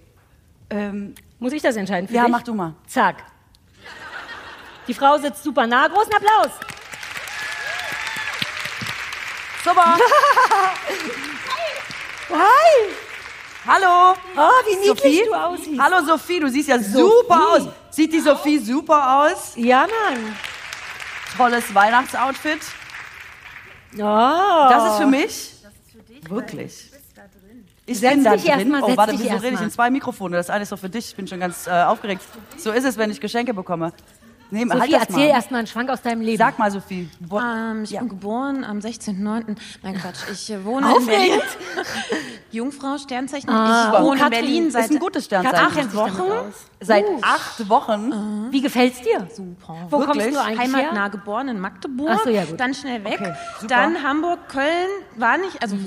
Ähm, 0.69 1.15
Muss 1.39 1.53
ich 1.53 1.61
das 1.63 1.75
entscheiden 1.75 2.07
für 2.07 2.13
ja, 2.13 2.23
dich? 2.23 2.31
mach 2.31 2.43
du 2.43 2.53
mal. 2.53 2.75
Zack. 2.85 3.23
Die 4.87 4.93
Frau 4.93 5.17
sitzt 5.17 5.43
super 5.43 5.67
nah. 5.67 5.87
Großen 5.87 6.13
Applaus. 6.13 6.51
Super. 9.63 9.95
Hi. 12.29 12.87
Hallo. 13.67 14.15
Oh, 14.35 14.49
wie 14.65 14.75
niedlich 14.75 14.87
Sophie? 14.97 15.23
du 15.27 15.33
aussiehst. 15.35 15.79
Hallo 15.81 16.03
Sophie, 16.05 16.39
du 16.39 16.49
siehst 16.49 16.69
ja 16.69 16.79
Sophie. 16.79 16.91
super 16.91 17.49
aus. 17.51 17.67
Sieht 17.91 18.11
die 18.11 18.19
Sophie 18.19 18.57
super 18.57 19.19
aus? 19.19 19.53
Ja, 19.55 19.81
Mann. 19.81 20.35
Tolles 21.37 21.73
Weihnachtsoutfit. 21.73 22.61
Oh. 23.95 23.97
Das 23.99 24.91
ist 24.91 24.97
für 24.97 25.05
mich. 25.05 25.53
Das 25.61 25.73
ist 25.73 25.91
für 25.91 26.01
dich. 26.13 26.29
Wirklich. 26.29 26.91
Ich 27.85 28.01
bin 28.01 28.23
da 28.23 28.35
drin. 28.35 28.69
mal, 28.69 28.83
oh, 28.83 28.95
warte, 28.95 29.13
wieso 29.19 29.35
rede 29.35 29.55
ich 29.55 29.61
in 29.61 29.69
zwei 29.69 29.89
Mikrofone? 29.89 30.37
Das 30.37 30.49
eine 30.49 30.63
ist 30.63 30.71
doch 30.71 30.79
für 30.79 30.89
dich. 30.89 31.09
Ich 31.09 31.15
bin 31.15 31.27
schon 31.27 31.39
ganz 31.39 31.67
äh, 31.67 31.71
aufgeregt. 31.71 32.23
So 32.57 32.71
ist 32.71 32.85
es, 32.85 32.97
wenn 32.97 33.11
ich 33.11 33.19
Geschenke 33.19 33.53
bekomme. 33.53 33.91
Nee, 34.51 34.63
Sophie, 34.65 34.79
halt 34.79 34.93
das 34.93 35.01
erzähl 35.03 35.27
mal. 35.29 35.35
erst 35.35 35.51
mal 35.51 35.57
einen 35.59 35.67
Schwank 35.67 35.89
aus 35.89 36.01
deinem 36.01 36.21
Leben. 36.21 36.37
Sag 36.37 36.59
mal, 36.59 36.69
Sophie. 36.69 37.09
Wo, 37.21 37.39
Ähm, 37.39 37.83
ich 37.83 37.91
Ja. 37.91 37.99
bin 38.01 38.09
geboren 38.09 38.63
am 38.65 38.79
16.09. 38.79 39.55
Nein, 39.81 39.95
Quatsch. 39.95 40.17
Ich 40.31 40.51
äh, 40.51 40.63
wohne 40.65 40.93
in 40.97 41.05
Berlin. 41.05 41.41
Jungfrau, 42.51 42.97
Sternzeichen. 42.97 43.49
Ah, 43.49 43.91
ich 43.93 43.99
oh, 43.99 44.03
wohne 44.03 44.17
in 44.17 44.23
Katrin, 44.23 44.39
Berlin 44.41 44.67
ist 44.67 44.73
seit 44.73 44.91
ein 44.91 44.99
gutes 44.99 45.25
Sternzeichen. 45.25 45.57
Katrin 45.57 45.85
acht 45.87 45.95
Wochen. 45.95 46.53
Seit 46.81 47.05
acht 47.21 47.69
Wochen. 47.69 48.51
Wie 48.51 48.61
gefällt's 48.61 49.01
dir? 49.01 49.25
Super. 49.33 49.75
Wo 49.89 49.99
kommst 49.99 50.15
Wirklich? 50.15 50.33
du 50.35 50.41
eigentlich 50.41 50.59
Heimatnah 50.59 51.01
her? 51.03 51.09
geboren 51.09 51.47
in 51.47 51.59
Magdeburg. 51.59 52.09
Ach 52.11 52.23
so, 52.23 52.29
ja, 52.29 52.43
gut. 52.43 52.59
Dann 52.59 52.73
schnell 52.73 53.03
weg. 53.05 53.19
Okay, 53.21 53.33
dann 53.67 54.03
Hamburg, 54.03 54.49
Köln 54.49 54.89
war 55.15 55.37
nicht, 55.37 55.61
also 55.61 55.77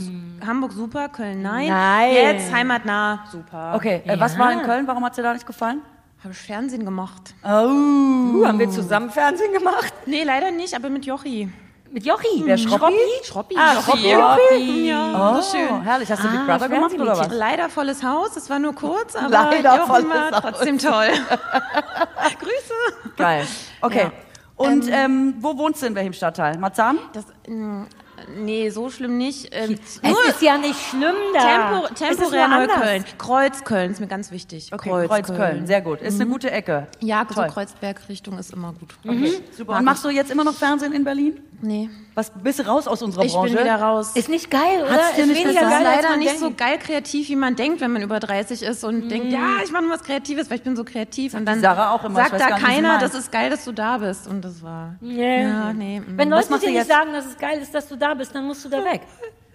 Hamburg 0.47 0.73
super, 0.73 1.09
Köln 1.11 1.43
nein. 1.43 1.69
Nein. 1.69 2.13
Jetzt 2.15 2.53
heimatnah 2.53 3.25
super. 3.31 3.75
Okay, 3.77 4.03
äh, 4.07 4.19
was 4.19 4.35
Ja. 4.35 4.39
war 4.39 4.53
in 4.53 4.63
Köln? 4.63 4.87
Warum 4.87 5.05
hat 5.05 5.17
dir 5.17 5.23
da 5.23 5.33
nicht 5.35 5.47
gefallen? 5.47 5.83
Habe 6.25 6.33
ich 6.33 6.39
Fernsehen 6.41 6.85
gemacht? 6.87 7.35
Oh. 7.45 7.49
Uh, 7.49 8.47
haben 8.47 8.59
wir 8.59 8.71
zusammen 8.71 9.11
Fernsehen 9.11 9.53
gemacht? 9.53 9.93
Nee, 10.07 10.25
leider 10.25 10.51
nicht, 10.51 10.75
aber 10.75 10.89
mit 10.89 11.05
Jochi. 11.05 11.51
Mit 11.93 12.07
Jochi. 12.07 12.43
Der 12.47 12.57
Schroppi? 12.57 12.95
Schroppi. 13.23 13.55
Ah, 13.59 13.75
Jochi. 13.75 14.11
Schroppi. 14.15 14.89
Ja, 14.89 15.37
Oh, 15.39 15.43
schön. 15.43 15.83
herrlich. 15.83 16.11
Hast 16.11 16.25
du 16.25 16.29
Big 16.29 16.41
Ah, 16.41 16.47
Brother 16.47 16.69
gemacht 16.71 16.95
oder 16.99 17.19
was? 17.19 17.29
Leider 17.31 17.69
volles 17.69 18.03
Haus, 18.03 18.37
es 18.37 18.49
war 18.49 18.59
nur 18.59 18.75
kurz, 18.75 19.15
aber 19.15 19.29
Leider 19.29 19.77
Jochen 19.77 19.87
volles 19.87 20.09
war 20.09 20.31
Haus. 20.33 20.41
trotzdem 20.41 20.79
toll. 20.79 21.09
Grüße. 22.41 23.13
Geil. 23.17 23.47
Okay. 23.83 24.11
Und 24.57 24.89
ähm, 24.91 25.35
wo 25.41 25.57
wohnst 25.59 25.83
du 25.83 25.87
in 25.87 25.95
welchem 25.95 26.15
Stadtteil? 26.15 26.57
Marzahn? 26.59 26.99
Das, 27.13 27.27
mh, 27.47 27.85
nee, 28.39 28.71
so 28.71 28.91
schlimm 28.91 29.17
nicht. 29.17 29.49
Ähm, 29.53 29.77
Es 30.03 30.19
ist 30.29 30.43
ja 30.43 30.59
nicht 30.59 30.79
schlimm 30.89 31.15
da. 31.33 31.41
Tempo, 31.41 31.87
Es 31.87 32.01
ist 32.01 32.19
temporär. 32.19 32.49
Neukölln. 32.49 33.05
Kreuzköln 33.19 33.91
ist 33.93 34.01
mir 34.01 34.07
ganz 34.07 34.31
wichtig. 34.31 34.71
Okay, 34.73 35.07
Kreuzköln. 35.07 35.67
Sehr 35.67 35.81
gut. 35.81 36.01
Ist 36.01 36.21
eine 36.21 36.31
gute 36.31 36.51
Ecke. 36.51 36.87
Ja, 37.01 37.27
so. 37.29 37.43
Kreuzberg-Richtung 37.43 38.39
ist 38.39 38.53
immer 38.53 38.73
gut. 38.73 38.95
Okay, 39.07 39.41
super. 39.57 39.79
Und 39.79 39.85
machst 39.85 40.05
du 40.05 40.09
jetzt 40.11 40.31
immer 40.31 40.45
noch 40.45 40.55
Fernsehen 40.55 40.93
in 40.93 41.05
Berlin? 41.05 41.41
Nee, 41.61 41.89
Was 42.15 42.31
bist 42.31 42.59
du 42.59 42.67
raus 42.67 42.87
aus 42.87 43.01
unserer 43.01 43.25
ich 43.25 43.33
Branche? 43.33 43.55
bin 43.55 43.65
wieder 43.65 43.77
raus. 43.77 44.15
Ist 44.15 44.29
nicht 44.29 44.51
geil, 44.51 44.83
oder? 44.83 44.93
Hat's 44.93 45.17
ist 45.19 45.27
nicht 45.27 45.45
weniger 45.45 45.61
gesagt? 45.61 45.73
Das 45.73 45.79
ist 45.79 45.85
geil, 45.85 46.03
leider 46.03 46.17
nicht 46.19 46.29
denkt. 46.33 46.41
so 46.41 46.51
geil 46.55 46.79
kreativ, 46.79 47.29
wie 47.31 47.37
man 47.37 47.57
denkt, 47.57 47.81
wenn 47.81 47.91
man 47.93 48.03
über 48.03 48.21
30 48.21 48.63
ist 48.63 48.85
und 48.85 49.09
denkt, 49.09 49.33
ja, 49.33 49.63
ich 49.65 49.73
mache 49.73 49.85
nur 49.85 49.93
was 49.93 50.03
Kreatives, 50.03 50.51
weil 50.51 50.59
ich 50.59 50.63
bin 50.63 50.77
so 50.77 50.85
kreativ. 50.85 51.33
Und 51.33 51.47
dann 51.47 51.61
Sarah 51.61 51.93
auch 51.93 52.05
immer. 52.05 52.21
Ich 52.23 52.29
sagt 52.29 52.41
da 52.41 52.57
nicht, 52.57 52.67
keiner, 52.67 52.99
das 52.99 53.15
ist 53.15 53.33
geil, 53.33 53.49
dass 53.49 53.65
du 53.65 53.73
da 53.73 53.97
bist. 53.97 54.27
Und 54.27 54.45
das 54.45 54.63
war. 54.63 54.97
Yeah. 55.03 55.41
Ja, 55.49 55.73
nee. 55.73 56.01
mm. 56.01 56.19
Wenn 56.19 56.31
Was 56.31 56.51
Leute 56.51 56.67
dir 56.67 56.73
nicht 56.73 56.87
sagen, 56.87 57.13
dass 57.15 57.25
es 57.25 57.39
geil 57.39 57.59
ist, 57.63 57.75
dass 57.75 57.89
du 57.89 57.97
da 57.97 58.14
bist, 58.15 58.35
dann 58.35 58.45
musst 58.47 58.65
du 58.65 58.69
da 58.69 58.85
weg. 58.85 59.03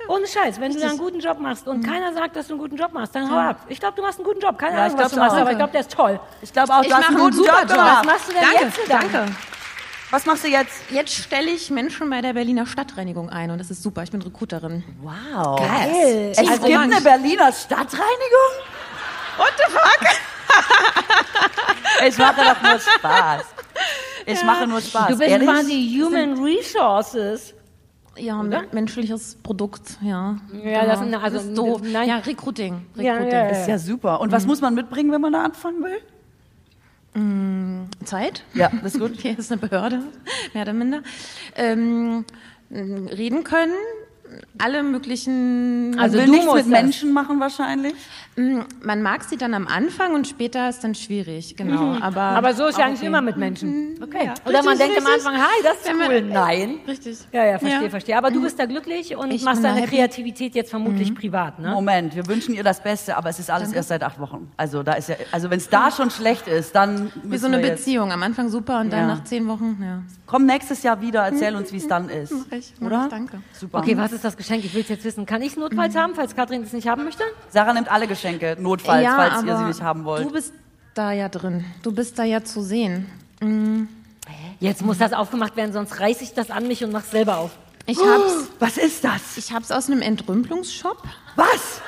Ohne 0.08 0.26
Scheiß, 0.26 0.60
wenn 0.60 0.74
du 0.74 0.80
da 0.80 0.88
einen 0.90 0.98
guten 0.98 1.20
Job 1.20 1.40
machst 1.40 1.68
und 1.68 1.84
keiner 1.86 2.14
sagt, 2.14 2.36
dass 2.36 2.48
du 2.48 2.54
einen 2.54 2.62
guten 2.62 2.78
Job 2.78 2.94
machst, 2.94 3.14
dann 3.14 3.30
hau 3.30 3.38
ab. 3.38 3.58
Ich 3.68 3.80
glaube, 3.80 3.96
du 3.98 4.02
machst 4.02 4.18
einen 4.18 4.26
guten 4.28 4.40
Job. 4.40 4.58
Keine 4.58 4.78
Ja, 4.78 4.88
ich 4.88 4.94
Ahnung, 4.94 4.98
was 4.98 5.12
glaub's 5.12 5.14
du 5.14 5.20
machst, 5.20 5.36
auch. 5.36 5.42
aber 5.42 5.52
ich 5.52 5.58
glaube, 5.58 5.72
der 5.74 5.82
ist 5.82 5.92
toll. 5.92 6.20
Ich 6.42 6.54
glaube 6.54 6.74
auch, 6.74 6.82
Ich 6.82 6.88
du 6.88 6.94
hast 6.96 7.02
mache 7.02 7.10
einen 7.10 7.18
einen 7.22 7.26
guten 7.32 7.38
super 7.38 7.52
Job 7.62 7.70
Job. 7.70 7.70
gemacht. 7.78 7.98
Was 8.00 8.06
machst 8.14 8.28
du 8.30 8.34
denn 8.34 8.42
danke, 8.42 8.66
jetzt 8.66 8.80
dann? 8.90 9.12
danke. 9.12 9.36
Was 10.12 10.26
machst 10.26 10.44
du 10.44 10.48
jetzt? 10.48 10.74
Jetzt 10.90 11.14
stelle 11.14 11.52
ich 11.52 11.70
Menschen 11.70 12.10
bei 12.10 12.22
der 12.22 12.34
Berliner 12.34 12.66
Stadtreinigung 12.66 13.30
ein 13.30 13.52
und 13.52 13.60
das 13.60 13.70
ist 13.70 13.84
super. 13.84 14.02
Ich 14.02 14.10
bin 14.10 14.22
Recruiterin. 14.24 14.84
Wow. 15.02 15.60
Geil. 15.60 16.30
Es 16.32 16.40
Also 16.40 16.66
gibt 16.66 16.80
eine 16.80 17.02
Berliner 17.02 17.52
Stadtreinigung? 17.52 18.50
What 19.38 19.54
the 19.58 19.72
fuck? 19.72 20.08
Ich 22.08 22.18
mache 22.18 22.42
doch 22.44 22.62
nur 22.62 22.80
Spaß. 22.80 23.42
Ich 24.26 24.44
mache 24.44 24.68
nur 24.68 24.82
Spaß. 24.82 25.08
Du 25.10 25.18
bist 25.18 25.30
Ehrlich? 25.30 25.48
quasi 25.50 26.00
Human 26.02 26.44
Resources. 26.44 27.54
Ja, 28.20 28.40
ein 28.40 28.68
menschliches 28.72 29.36
Produkt, 29.42 29.98
ja. 30.02 30.38
Ja, 30.64 30.86
das 30.86 31.00
sind 31.00 31.14
also- 31.16 31.38
ist 31.38 31.58
doof. 31.58 31.82
nein. 31.84 32.08
Ja, 32.08 32.18
Recruiting. 32.18 32.82
Ja, 32.96 33.14
Recruiting. 33.14 33.32
ja, 33.38 33.44
ja. 33.46 33.50
Ist 33.50 33.68
ja 33.68 33.78
super. 33.78 34.20
Und 34.22 34.32
was 34.32 34.46
muss 34.46 34.62
man 34.62 34.76
mitbringen, 34.76 35.12
wenn 35.12 35.22
man 35.22 35.34
da 35.34 35.44
anfangen 35.44 35.84
will? 35.84 35.98
Zeit? 38.06 38.44
Ja, 38.54 38.70
das 38.84 38.94
ist 38.96 39.02
gut. 39.02 39.12
Okay, 39.18 39.34
das 39.36 39.46
ist 39.46 39.52
eine 39.52 39.60
Behörde, 39.62 40.04
mehr 40.54 40.64
oder 40.64 40.74
minder. 40.74 41.02
Ähm, 41.56 42.24
reden 42.72 43.44
können, 43.44 43.74
alle 44.60 44.84
möglichen. 44.84 45.98
Also 46.00 46.18
will 46.18 46.26
du 46.26 46.32
nichts 46.32 46.46
musst 46.46 46.66
mit 46.68 46.76
das. 46.76 46.84
Menschen 46.84 47.12
machen 47.14 47.40
wahrscheinlich. 47.40 47.96
Mm, 48.40 48.62
Man 48.84 49.02
mag 49.02 49.24
sie 49.26 49.36
dann 49.38 49.54
am 49.54 49.68
Anfang 49.68 50.14
und 50.16 50.28
später 50.28 50.70
ist 50.70 50.84
dann 50.84 50.96
schwierig, 50.96 51.56
genau. 51.58 51.98
Aber, 52.02 52.22
Aber 52.22 52.54
so 52.54 52.68
ist 52.68 52.78
ja 52.78 52.86
eigentlich 52.86 53.00
okay. 53.00 53.08
immer 53.08 53.22
mit 53.22 53.36
Menschen. 53.38 54.00
Okay. 54.02 54.26
Ja. 54.28 54.34
Oder 54.46 54.64
man 54.64 54.78
Richtig, 54.78 54.88
denkt 54.96 54.98
am 55.00 55.06
richtig. 55.14 55.28
Anfang, 55.28 55.42
hi, 55.42 55.64
das 55.64 55.74
ist 55.78 55.88
Wenn 55.90 55.98
man- 55.98 56.10
cool. 56.12 56.22
Nein. 56.22 56.80
Richtig. 56.88 57.18
Ja, 57.34 57.46
ja, 57.46 57.60
verstehe, 57.60 57.84
Ja. 57.84 57.90
verstehe. 57.90 58.18
Aber 58.18 58.32
du 58.32 58.42
bist 58.42 58.58
da 58.58 58.66
glücklich 58.66 59.16
und 59.18 59.32
Ich 59.32 59.44
machst 59.44 59.64
deine 59.64 59.82
happy. 59.82 59.98
Kreativität 59.98 60.56
jetzt 60.56 60.70
vermutlich 60.70 61.14
privat, 61.14 61.60
ne? 61.60 61.72
Moment, 61.72 62.16
wir 62.16 62.26
wünschen 62.28 62.54
ihr 62.56 62.64
das 62.64 62.82
Beste, 62.82 63.18
aber 63.18 63.30
es 63.30 63.40
ist 63.40 63.50
alles 63.52 63.74
erst 63.74 63.90
seit 63.90 64.04
acht 64.04 64.20
Wochen. 64.20 64.50
Also 64.56 64.84
da 64.84 64.94
ist 64.94 65.10
ja, 65.10 65.16
also 65.32 65.50
wenn 65.50 65.58
es 65.58 65.68
da 65.70 65.92
schon 65.92 66.10
schlecht 66.10 66.48
ist, 66.48 66.74
dann 66.76 67.12
Wie 67.24 67.38
so 67.38 67.48
eine 67.48 67.60
Beziehung. 67.60 68.12
Am 68.12 68.24
Anfang 68.24 68.48
super 68.50 68.80
und 68.80 68.92
dann 68.94 69.02
Ja. 69.02 69.08
nach 69.16 69.24
zehn 69.26 69.48
Wochen, 69.48 69.78
ja. 69.84 70.02
Komm 70.26 70.46
nächstes 70.46 70.84
Jahr 70.84 71.02
wieder, 71.02 71.24
erzähl 71.24 71.56
uns, 71.56 71.74
wie 71.74 71.78
es 71.78 71.88
dann 71.88 72.08
ist. 72.08 72.32
Mach 72.32 72.58
ich, 72.58 72.74
mach 72.80 72.88
Oder? 72.88 73.04
ich, 73.06 73.10
danke. 73.10 73.42
Super. 73.52 73.80
Okay, 73.80 73.98
was 73.98 74.12
ist 74.12 74.24
das 74.24 74.38
Geschenk? 74.38 74.64
Ich 74.64 74.74
will 74.76 74.82
es 74.84 74.90
jetzt 74.90 75.04
wissen. 75.04 75.26
Kann 75.26 75.42
ich 75.42 75.54
es 75.54 75.58
notfalls 75.58 75.96
haben, 75.96 76.14
falls 76.16 76.36
Katrin 76.36 76.62
es 76.62 76.72
nicht 76.72 76.88
haben 76.88 77.04
möchte? 77.04 77.24
Sarah 77.50 77.74
nimmt 77.74 77.92
alle 77.92 78.06
Geschenke, 78.08 78.29
notfalls, 78.60 79.04
ja, 79.04 79.16
falls 79.16 79.44
ihr 79.44 79.58
sie 79.58 79.64
nicht 79.66 79.82
haben 79.82 80.04
wollt. 80.06 80.26
Du 80.26 80.32
bist 80.32 80.54
da 80.94 81.12
ja 81.12 81.30
drin. 81.30 81.66
Du 81.84 81.92
bist 81.92 82.18
da 82.20 82.24
ja 82.24 82.44
zu 82.44 82.62
sehen. 82.62 83.08
Jetzt 84.60 84.84
muss 84.84 84.98
das 84.98 85.14
aufgemacht 85.14 85.56
werden, 85.56 85.72
sonst 85.74 86.00
reiße 86.00 86.24
ich 86.24 86.34
das 86.34 86.52
an 86.52 86.68
mich 86.68 86.84
und 86.84 86.92
mach's 86.92 87.12
selber 87.12 87.38
auf. 87.38 87.52
Ich 87.86 87.98
hab's, 87.98 88.50
Was 88.60 88.78
ist 88.78 89.04
das? 89.04 89.38
ich 89.38 89.52
hab's 89.52 89.72
aus 89.72 89.88
einem 89.88 90.02
Entrümpelungsshop. 90.02 91.02
Was? 91.36 91.82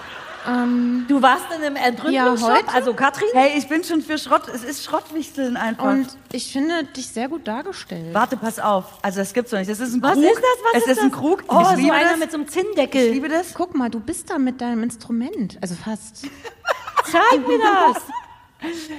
Du 1.07 1.21
warst 1.21 1.45
in 1.55 1.63
einem 1.63 1.75
Entrümpelungsshop, 1.75 2.49
Ja, 2.49 2.55
heute. 2.55 2.73
also 2.73 2.93
Katrin? 2.93 3.27
Hey, 3.33 3.57
ich 3.57 3.67
bin 3.69 3.83
schon 3.83 4.01
für 4.01 4.17
Schrott. 4.17 4.47
Es 4.53 4.63
ist 4.63 4.83
Schrottwichteln 4.83 5.55
einfach. 5.55 5.83
Und 5.85 6.07
ich 6.31 6.51
finde 6.51 6.83
dich 6.85 7.07
sehr 7.09 7.29
gut 7.29 7.47
dargestellt. 7.47 8.13
Warte, 8.13 8.37
pass 8.37 8.57
auf. 8.59 8.85
Also 9.03 9.19
das 9.19 9.33
gibt's 9.33 9.51
doch 9.51 9.59
nicht. 9.59 9.69
Das 9.69 9.79
ist 9.79 9.93
ein 9.93 10.01
Was 10.01 10.13
Krug. 10.13 10.23
ist 10.23 10.35
das? 10.35 10.43
Was 10.43 10.73
es 10.73 10.81
ist 10.83 10.91
ist 10.97 10.99
ein 11.03 11.11
das? 11.11 11.19
Krug. 11.19 11.43
Oh, 11.47 11.59
ich 11.61 11.67
so 11.67 11.75
liebe 11.75 11.93
einer 11.93 12.09
das. 12.11 12.19
mit 12.19 12.31
so 12.31 12.37
einem 12.37 12.45
ich 12.45 12.51
Zinndeckel. 12.51 13.09
liebe 13.11 13.29
das. 13.29 13.53
Guck 13.53 13.75
mal, 13.75 13.89
du 13.89 13.99
bist 13.99 14.29
da 14.31 14.39
mit 14.39 14.61
deinem 14.61 14.81
Instrument. 14.83 15.57
Also 15.61 15.75
fast. 15.75 16.23
Zeig 17.11 17.47
mir 17.47 17.59
das. 17.59 18.03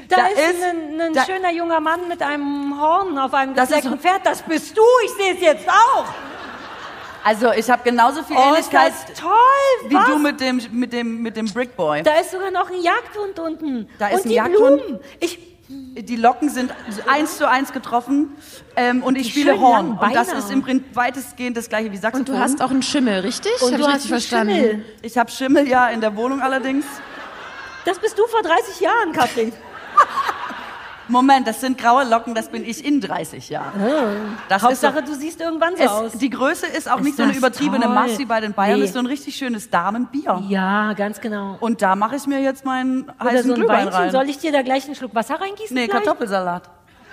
Da, 0.09 0.17
Da 0.17 0.27
ist, 0.27 0.39
ist- 0.39 0.63
ein, 0.65 1.01
ein 1.01 1.13
da- 1.13 1.25
schöner 1.25 1.53
junger 1.53 1.81
Mann 1.81 2.07
mit 2.09 2.21
einem 2.23 2.81
Horn 2.81 3.19
auf 3.19 3.33
einem 3.35 3.55
Das 3.55 3.71
ist- 3.71 3.77
gefleckten 3.83 4.01
Pferd. 4.01 4.21
Das 4.27 4.43
bist 4.43 4.77
du. 4.77 4.83
Ich 5.07 5.11
sehe 5.13 5.35
es 5.35 5.41
jetzt 5.41 5.69
auch. 5.69 6.05
Also 7.25 7.53
ich 7.53 7.71
habe 7.71 7.83
genauso 7.85 8.23
viel 8.23 8.37
Oh, 8.37 8.49
Ähnlichkeit 8.49 8.93
toll. 9.19 9.31
wie 9.89 9.95
Was? 9.95 10.07
du 10.07 10.19
mit 10.19 10.41
dem 10.41 10.61
mit 10.73 10.93
dem 10.93 11.23
mit 11.23 11.37
dem 11.37 11.47
Brickboy. 11.47 12.03
Da 12.03 12.15
ist 12.21 12.33
sogar 12.33 12.51
noch 12.51 12.69
ein 12.71 12.81
Jagdhund 12.83 13.39
unten. 13.39 13.89
Da 13.99 14.09
ist 14.09 14.15
und 14.15 14.27
ein 14.27 14.29
die 14.31 14.35
Jagdhund. 14.35 14.83
Blumen. 14.85 15.01
Ich, 15.21 15.39
Die 15.69 16.17
Locken 16.17 16.51
sind 16.51 16.73
eins 17.07 17.39
zu 17.39 17.49
eins 17.49 17.73
getroffen 17.73 18.37
ähm, 18.77 19.03
und 19.03 19.17
ich 19.17 19.31
spiele 19.31 19.59
Horn. 19.61 19.99
Und 19.99 20.15
das 20.15 20.33
ist 20.33 20.51
im 20.51 20.63
Prinzip 20.63 20.95
weitestgehend 20.97 21.57
das 21.57 21.69
gleiche 21.69 21.91
wie 21.93 21.97
Saxophon. 21.97 22.27
Und 22.27 22.29
du 22.29 22.39
hast 22.39 22.61
auch 22.63 22.71
einen 22.71 22.83
Schimmel, 22.83 23.21
richtig? 23.21 23.53
und 23.63 23.73
Hab 23.73 23.79
du 23.81 23.87
ich 23.87 23.93
hast 23.95 24.07
verstanden. 24.07 24.55
Schimmel. 24.55 24.85
ich 25.03 25.17
habe 25.17 25.31
Schimmel 25.31 25.69
ja 25.69 25.89
in 25.89 26.01
der 26.01 26.15
Wohnung 26.17 26.43
allerdings. 26.43 26.85
Das 27.85 27.99
bist 27.99 28.19
du 28.19 28.27
vor 28.27 28.43
30 28.43 28.81
Jahren, 28.81 29.13
Katrin. 29.13 29.53
Moment, 31.13 31.47
das 31.47 31.61
sind 31.61 31.79
graue 31.79 32.05
Locken, 32.05 32.35
das 32.35 32.49
bin 32.49 32.65
ich 32.65 32.85
in 32.85 33.01
30 33.01 33.49
Jahren. 33.51 33.73
Das 34.49 34.63
Hauptsache, 34.63 34.99
ist 35.01 35.09
du 35.09 35.15
siehst 35.15 35.41
irgendwann 35.41 35.77
so 35.77 35.83
so, 35.83 35.85
es, 35.85 35.91
aus. 35.91 36.13
die 36.19 36.31
Größe 36.31 36.67
ist 36.67 36.91
auch 36.91 36.99
Ist 36.99 37.05
nicht 37.05 37.17
so 37.17 37.23
eine 37.23 37.35
übertriebene 37.37 37.85
toll. 37.85 37.95
Masse 37.95 38.19
wie 38.19 38.25
bei 38.25 38.41
den 38.41 38.53
Bayern, 38.55 38.75
Nee. 38.77 38.81
das 38.81 38.91
ist 38.91 38.95
so 38.95 38.99
ein 39.01 39.07
richtig 39.07 39.37
schönes 39.37 39.71
Damenbier. 39.71 40.43
Ja, 40.49 40.93
ganz 40.95 41.21
genau. 41.21 41.57
Und 41.61 41.83
da 41.83 41.95
mache 41.95 42.17
ich 42.17 42.27
mir 42.27 42.41
jetzt 42.41 42.65
meinen 42.65 43.03
Oder 43.21 43.31
heißen 43.31 43.43
so 43.47 43.53
ein 43.55 43.61
Glühwein 43.61 43.77
Weinchen. 43.87 43.95
rein. 43.95 44.11
Soll 44.11 44.29
ich 44.29 44.39
dir 44.39 44.51
da 44.53 44.63
gleich 44.63 44.87
einen 44.87 44.95
Schluck 44.95 45.15
Wasser 45.15 45.41
reingießen? 45.41 45.75
nee, 45.75 45.87
gleich? 45.87 46.03
Kartoffelsalat. 46.03 46.69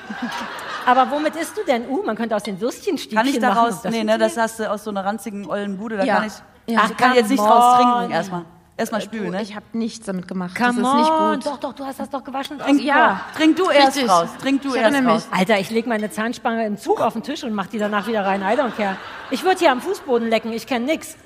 Aber 0.85 1.11
womit 1.11 1.35
isst 1.35 1.55
du 1.57 1.61
denn? 1.67 1.87
Uh, 1.87 2.01
man 2.03 2.15
könnte 2.15 2.35
aus 2.35 2.43
den 2.43 2.59
Würstchenstiefchen 2.59 3.17
Kann 3.17 3.27
ich 3.27 3.39
machen. 3.39 3.53
daraus, 3.55 3.81
das 3.81 3.91
nee, 3.91 4.03
ne, 4.03 4.17
das 4.17 4.37
hast 4.37 4.59
du 4.59 4.71
aus 4.71 4.83
so 4.83 4.89
einer 4.89 5.05
ranzigen 5.05 5.45
ollen 5.47 5.77
Bude, 5.77 5.97
da 5.97 6.03
Ja. 6.03 6.15
kann 6.15 6.27
ich, 6.27 6.33
Ja. 6.73 6.81
ich 6.89 6.97
kann 6.97 7.13
jetzt 7.15 7.29
nicht 7.29 7.39
draus 7.43 7.77
trinken 7.77 8.11
erstmal. 8.11 8.45
Erstmal 8.79 9.01
spülen, 9.01 9.31
ne? 9.31 9.41
Ich 9.41 9.53
habe 9.55 9.65
nichts 9.73 10.05
damit 10.05 10.25
gemacht. 10.29 10.55
Come 10.55 10.81
das 10.81 10.89
ist 10.89 10.95
nicht 10.95 11.11
on. 11.11 11.33
gut. 11.35 11.45
Doch, 11.45 11.57
doch, 11.57 11.73
du 11.73 11.85
hast 11.85 11.99
das 11.99 12.09
doch 12.09 12.23
gewaschen 12.23 12.55
und 12.55 12.63
Trink, 12.63 12.81
ja. 12.81 13.19
Trink 13.35 13.57
du 13.57 13.69
erst 13.69 13.97
Richtig. 13.97 14.09
raus. 14.09 14.29
Trink 14.41 14.61
du 14.61 14.73
Ich 14.73 14.81
erst 14.81 15.05
raus. 15.05 15.27
Alter, 15.31 15.59
ich 15.59 15.69
lege 15.69 15.89
meine 15.89 16.09
Zahnspange 16.09 16.65
im 16.65 16.77
Zug 16.77 17.01
auf 17.01 17.11
den 17.11 17.21
Tisch 17.21 17.43
und 17.43 17.53
mach 17.53 17.67
die 17.67 17.77
danach 17.77 18.07
wieder 18.07 18.25
rein. 18.25 18.41
I 18.41 18.57
don't 18.57 18.71
care. 18.77 18.95
Ich 19.31 19.43
würde 19.43 19.59
hier 19.59 19.73
am 19.73 19.81
Fußboden 19.81 20.29
lecken. 20.29 20.53
Ich 20.53 20.65
kenne 20.65 20.85
nix. 20.85 21.17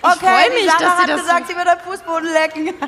Okay, 0.00 0.16
freu 0.20 0.30
die 0.48 0.54
mich, 0.64 0.72
Sarah 0.72 0.80
dass 0.80 0.96
sie 0.96 1.02
hat 1.02 1.10
das- 1.10 1.20
gesagt, 1.20 1.48
sie 1.48 1.54
wird 1.56 1.68
am 1.68 1.78
Fußboden 1.80 2.32
lecken. 2.32 2.74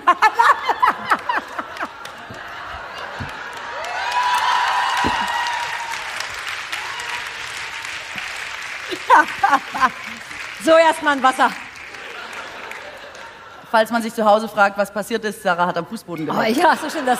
So, 10.65 10.71
erstmal 10.73 11.17
ein 11.17 11.23
Wasser. 11.23 11.51
Falls 13.75 13.91
man 13.91 14.03
sich 14.03 14.15
zu 14.15 14.25
Hause 14.25 14.47
fragt, 14.47 14.79
was 14.79 14.93
passiert 14.93 15.25
ist, 15.25 15.43
Sarah 15.43 15.67
hat 15.67 15.77
am 15.77 15.85
Fußboden 15.85 16.31
Oh, 16.31 16.35
geleckt. 16.35 16.59
ja, 16.59 16.77
so 16.77 16.89
schön, 16.89 17.05
dass. 17.05 17.19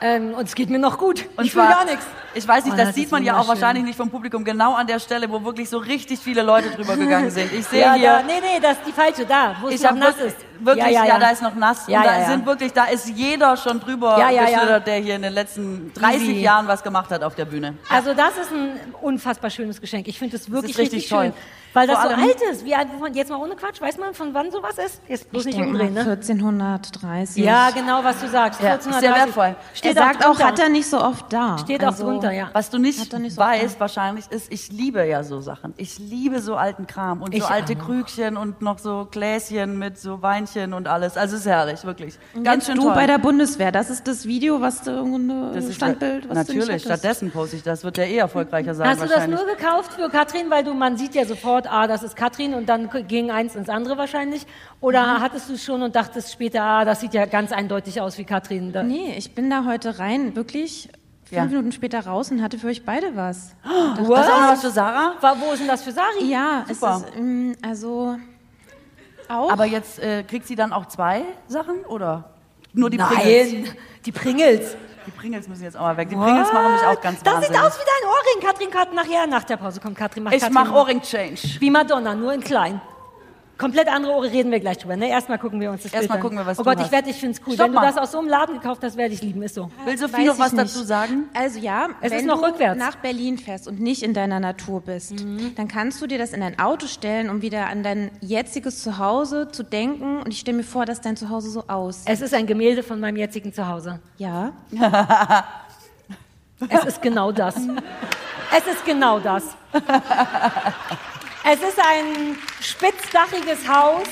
Ähm, 0.00 0.34
und 0.34 0.48
es 0.48 0.54
geht 0.56 0.68
mir 0.68 0.80
noch 0.80 0.98
gut. 0.98 1.26
Und 1.36 1.44
ich 1.44 1.52
fühle 1.52 1.66
zwar- 1.66 1.74
gar 1.76 1.84
nichts. 1.84 2.04
Ich 2.34 2.48
weiß 2.48 2.64
nicht, 2.64 2.74
Oh, 2.74 2.76
das, 2.76 2.86
das 2.88 2.96
sieht 2.96 3.12
man 3.12 3.22
ja 3.22 3.38
auch 3.38 3.46
wahrscheinlich 3.46 3.84
nicht 3.84 3.96
vom 3.96 4.10
Publikum, 4.10 4.42
genau 4.44 4.74
an 4.74 4.88
der 4.88 4.98
Stelle, 4.98 5.30
wo 5.30 5.44
wirklich 5.44 5.70
so 5.70 5.78
richtig 5.78 6.18
viele 6.18 6.42
Leute 6.42 6.70
drüber 6.70 6.96
gegangen 6.96 7.30
sind. 7.38 7.52
Ich 7.52 7.64
sehe 7.68 7.82
Ja, 7.82 7.94
hier, 7.94 8.08
da, 8.14 8.22
nee, 8.22 8.40
nee, 8.40 8.58
das 8.60 8.72
ist 8.78 8.80
die 8.88 8.90
falsche, 8.92 9.24
da, 9.26 9.54
wo 9.60 9.68
es 9.68 9.74
ich 9.76 9.82
noch 9.82 9.92
nass 9.92 10.16
ist. 10.16 10.36
Wirklich 10.60 10.84
ja, 10.86 10.90
ja, 10.90 11.04
ja. 11.06 11.18
da 11.18 11.30
ist 11.30 11.42
noch 11.42 11.54
nass. 11.54 11.86
Ja, 11.88 11.98
und 12.00 12.06
da 12.06 12.12
ja, 12.14 12.20
ja. 12.22 12.26
sind 12.28 12.46
wirklich, 12.46 12.72
da 12.72 12.84
ist 12.84 13.08
jeder 13.08 13.56
schon 13.56 13.80
drüber 13.80 14.18
Ja, 14.18 14.30
ja, 14.30 14.42
ja. 14.42 14.44
geschlittert, 14.50 14.86
der 14.86 14.96
hier 14.96 15.16
in 15.16 15.22
den 15.22 15.32
letzten 15.32 15.92
30 15.94 16.20
Easy. 16.22 16.40
Jahren 16.40 16.68
was 16.68 16.82
gemacht 16.82 17.10
hat 17.10 17.22
auf 17.22 17.34
der 17.34 17.44
Bühne. 17.44 17.74
Also 17.88 18.14
das 18.14 18.36
ist 18.36 18.52
ein 18.52 18.78
unfassbar 19.02 19.50
schönes 19.50 19.80
Geschenk. 19.80 20.08
Ich 20.08 20.18
finde 20.18 20.36
es 20.36 20.50
wirklich 20.50 20.76
richtig 20.78 21.06
schön. 21.06 21.18
toll. 21.18 21.32
Weil 21.72 21.88
das 21.88 21.98
Vor 21.98 22.10
so 22.10 22.14
allem- 22.16 22.28
alt 22.28 22.40
ist. 22.52 22.64
Wie 22.64 22.72
alt, 22.72 22.86
jetzt 23.14 23.30
mal 23.30 23.36
ohne 23.38 23.56
Quatsch, 23.56 23.80
weiß 23.80 23.98
man, 23.98 24.14
von 24.14 24.32
wann 24.32 24.48
sowas 24.52 24.78
ist? 24.78 25.00
Jetzt 25.08 25.28
bloß 25.32 25.46
Ich 25.46 25.56
nicht 25.56 25.66
umdrehen, 25.66 25.92
ne? 25.92 26.04
1430. 26.04 27.44
Ja, 27.44 27.70
genau, 27.70 28.04
was 28.04 28.20
du 28.20 28.28
sagst. 28.28 28.60
Ja, 28.60 28.74
ist 28.74 28.84
sehr 28.84 28.92
1430. 28.92 29.26
wertvoll. 29.26 29.56
Steht 29.74 29.96
er 29.96 30.02
sagt 30.04 30.24
auch, 30.24 30.38
hat 30.38 30.58
er 30.60 30.68
nicht 30.68 30.88
so 30.88 31.00
oft 31.02 31.32
da. 31.32 31.58
Steht 31.58 31.82
Also, 31.82 32.04
auch 32.04 32.08
drunter, 32.10 32.30
ja. 32.30 32.48
Was 32.52 32.70
du 32.70 32.78
nicht, 32.78 33.12
nicht 33.18 33.34
so 33.34 33.40
weißt 33.40 33.80
wahrscheinlich 33.80 34.30
ist, 34.30 34.52
ich 34.52 34.70
liebe 34.70 35.04
ja 35.04 35.24
so 35.24 35.40
Sachen. 35.40 35.74
Ich 35.76 35.98
liebe 35.98 36.40
so 36.40 36.54
alten 36.54 36.86
Kram 36.86 37.22
und 37.22 37.32
so 37.32 37.38
Ich 37.38 37.44
alte 37.44 37.74
auch. 37.74 37.86
Krügchen 37.86 38.36
und 38.36 38.62
noch 38.62 38.78
so 38.78 39.08
Gläschen 39.10 39.76
mit 39.78 39.98
so 39.98 40.22
Weinchen 40.44 40.72
und 40.74 40.86
alles. 40.88 41.16
Also 41.16 41.36
ist 41.36 41.46
herrlich, 41.46 41.84
wirklich. 41.84 42.18
Und 42.34 42.44
Ganz 42.44 42.66
jetzt 42.66 42.66
schön 42.66 42.76
du 42.76 42.82
toll. 42.88 42.94
bei 42.94 43.06
der 43.06 43.18
Bundeswehr, 43.18 43.72
das 43.72 43.90
ist 43.90 44.06
das 44.06 44.26
Video, 44.26 44.60
was 44.60 44.82
du 44.82 44.90
irgendwo 44.90 45.52
das 45.54 45.64
ist 45.64 45.76
Standbild, 45.76 46.28
was 46.28 46.36
natürlich, 46.36 46.66
du 46.66 46.72
nicht 46.72 46.84
stattdessen 46.84 47.30
poste 47.30 47.56
ich 47.56 47.62
das. 47.62 47.84
Wird 47.84 47.96
der 47.96 48.08
eh 48.08 48.18
erfolgreicher 48.18 48.74
sein 48.74 48.88
Hast 48.88 49.02
du 49.02 49.06
das 49.08 49.26
nur 49.26 49.44
gekauft 49.46 49.94
für 49.94 50.08
Katrin, 50.10 50.50
weil 50.50 50.64
du, 50.64 50.74
man 50.74 50.96
sieht 50.96 51.14
ja 51.14 51.24
sofort, 51.24 51.66
ah, 51.70 51.86
das 51.86 52.02
ist 52.02 52.16
Katrin 52.16 52.54
und 52.54 52.68
dann 52.68 52.88
ging 53.08 53.30
eins 53.30 53.54
ins 53.56 53.68
andere 53.68 53.96
wahrscheinlich? 53.98 54.46
Oder 54.80 55.18
Mhm. 55.18 55.20
hattest 55.20 55.48
du 55.48 55.54
es 55.54 55.64
schon 55.64 55.82
und 55.82 55.96
dachtest 55.96 56.32
später, 56.32 56.62
ah, 56.62 56.84
das 56.84 57.00
sieht 57.00 57.14
ja 57.14 57.26
ganz 57.26 57.52
eindeutig 57.52 58.00
aus 58.00 58.18
wie 58.18 58.24
Katrin? 58.24 58.72
Da, 58.72 58.82
Nee, 58.82 59.14
ich 59.16 59.34
bin 59.34 59.48
da 59.50 59.64
heute 59.64 59.98
rein, 59.98 60.36
wirklich 60.36 60.88
fünf 61.24 61.32
Ja. 61.40 61.44
Minuten 61.46 61.72
später 61.72 62.00
raus 62.06 62.30
und 62.30 62.42
hatte 62.42 62.58
für 62.58 62.66
euch 62.68 62.84
beide 62.84 63.16
was. 63.16 63.54
Das 63.96 64.00
ist 64.00 64.10
auch 64.10 64.40
noch 64.40 64.48
was 64.52 64.60
für 64.60 64.70
Sarah? 64.70 65.14
Wa- 65.20 65.36
Wo 65.40 65.52
ist 65.52 65.60
denn 65.60 65.68
das 65.68 65.82
für 65.82 65.92
Sari? 65.92 66.24
Ja, 66.30 66.64
Super. 66.68 67.02
es 67.02 67.10
ist, 67.10 67.16
ähm, 67.18 67.56
also 67.62 68.16
auch. 69.34 69.50
Aber 69.50 69.64
jetzt 69.64 69.98
äh, 69.98 70.22
kriegt 70.22 70.46
sie 70.46 70.54
dann 70.56 70.72
auch 70.72 70.86
zwei 70.86 71.22
Sachen 71.46 71.84
oder 71.86 72.30
nur 72.72 72.90
die 72.90 72.98
Pringles? 72.98 73.52
Nein, 73.52 73.68
die 74.06 74.12
Pringles. 74.12 74.76
Die 75.06 75.10
Pringles 75.10 75.48
müssen 75.48 75.64
jetzt 75.64 75.76
auch 75.76 75.82
mal 75.82 75.96
weg. 75.98 76.08
Die 76.08 76.16
Pringles 76.16 76.50
machen 76.52 76.72
mich 76.72 76.82
auch 76.82 77.00
ganz 77.00 77.22
Das 77.22 77.34
wahnsinnig. 77.34 77.58
sieht 77.58 77.66
aus 77.66 77.78
wie 77.78 77.84
dein 77.84 78.08
Ohrring. 78.10 78.48
Katrin, 78.48 78.70
Katrin, 78.70 78.94
nachher, 78.94 79.26
nach 79.26 79.44
der 79.44 79.58
Pause 79.58 79.78
kommt 79.80 79.98
Katrin. 79.98 80.22
Macht 80.22 80.34
ich 80.34 80.40
Katrin 80.40 80.54
mache 80.54 80.72
Ohrring 80.72 81.02
Change. 81.02 81.40
Wie 81.60 81.70
Madonna, 81.70 82.14
nur 82.14 82.32
in 82.32 82.40
klein. 82.40 82.80
Komplett 83.56 83.86
andere 83.88 84.12
Ohren 84.14 84.28
reden 84.30 84.50
wir 84.50 84.58
gleich 84.58 84.78
drüber. 84.78 84.96
Ne? 84.96 85.08
Erstmal 85.08 85.38
gucken 85.38 85.60
wir 85.60 85.70
uns 85.70 85.84
das 85.84 85.92
Erstmal 85.92 86.18
gucken 86.18 86.36
wir, 86.38 86.44
was 86.44 86.58
Oh 86.58 86.62
du 86.64 86.70
Gott, 86.70 86.80
ich 86.84 86.90
werde, 86.90 87.08
ich 87.10 87.16
finde 87.16 87.38
es 87.38 87.46
cool. 87.46 87.54
Stopp 87.54 87.66
Wenn 87.66 87.72
du 87.74 87.80
mal. 87.80 87.86
das 87.86 87.96
aus 87.98 88.10
so 88.12 88.18
einem 88.18 88.28
Laden 88.28 88.54
gekauft 88.60 88.82
hast, 88.82 88.96
werde 88.96 89.14
ich 89.14 89.22
lieben. 89.22 89.42
Ist 89.42 89.54
so. 89.54 89.70
Will 89.84 89.96
Sophie 89.96 90.12
Weiß 90.14 90.26
noch 90.26 90.38
was 90.38 90.52
nicht. 90.52 90.64
dazu 90.64 90.82
sagen? 90.82 91.28
Also 91.34 91.60
ja, 91.60 91.86
Es 92.00 92.10
wenn 92.10 92.18
ist 92.20 92.26
noch 92.26 92.40
du 92.40 92.48
rückwärts. 92.48 92.78
nach 92.78 92.96
Berlin 92.96 93.38
fährst 93.38 93.68
und 93.68 93.78
nicht 93.80 94.02
in 94.02 94.12
deiner 94.12 94.40
Natur 94.40 94.80
bist, 94.80 95.12
Mhm. 95.24 95.54
dann 95.54 95.68
kannst 95.68 96.02
du 96.02 96.06
dir 96.08 96.18
das 96.18 96.32
in 96.32 96.40
dein 96.40 96.58
Auto 96.58 96.86
stellen, 96.88 97.30
um 97.30 97.42
wieder 97.42 97.68
an 97.68 97.82
dein 97.84 98.10
jetziges 98.20 98.82
Zuhause 98.82 99.48
zu 99.52 99.62
denken. 99.62 100.18
Und 100.22 100.28
ich 100.32 100.40
stelle 100.40 100.56
mir 100.56 100.64
vor, 100.64 100.84
dass 100.84 101.00
dein 101.00 101.16
Zuhause 101.16 101.48
so 101.50 101.64
aussieht. 101.68 102.08
Es 102.12 102.20
ist 102.22 102.34
ein 102.34 102.46
Gemälde 102.46 102.82
von 102.82 102.98
meinem 102.98 103.16
jetzigen 103.16 103.52
Zuhause. 103.52 104.00
Ja. 104.18 104.52
Es 106.68 106.84
ist 106.84 107.02
genau 107.02 107.30
das. 107.32 107.54
Es 108.56 108.72
ist 108.72 108.84
genau 108.84 109.18
das. 109.18 109.42
Es 111.46 111.60
ist 111.60 111.78
ein 111.78 112.36
spitzdachiges 112.60 113.68
Haus 113.68 114.04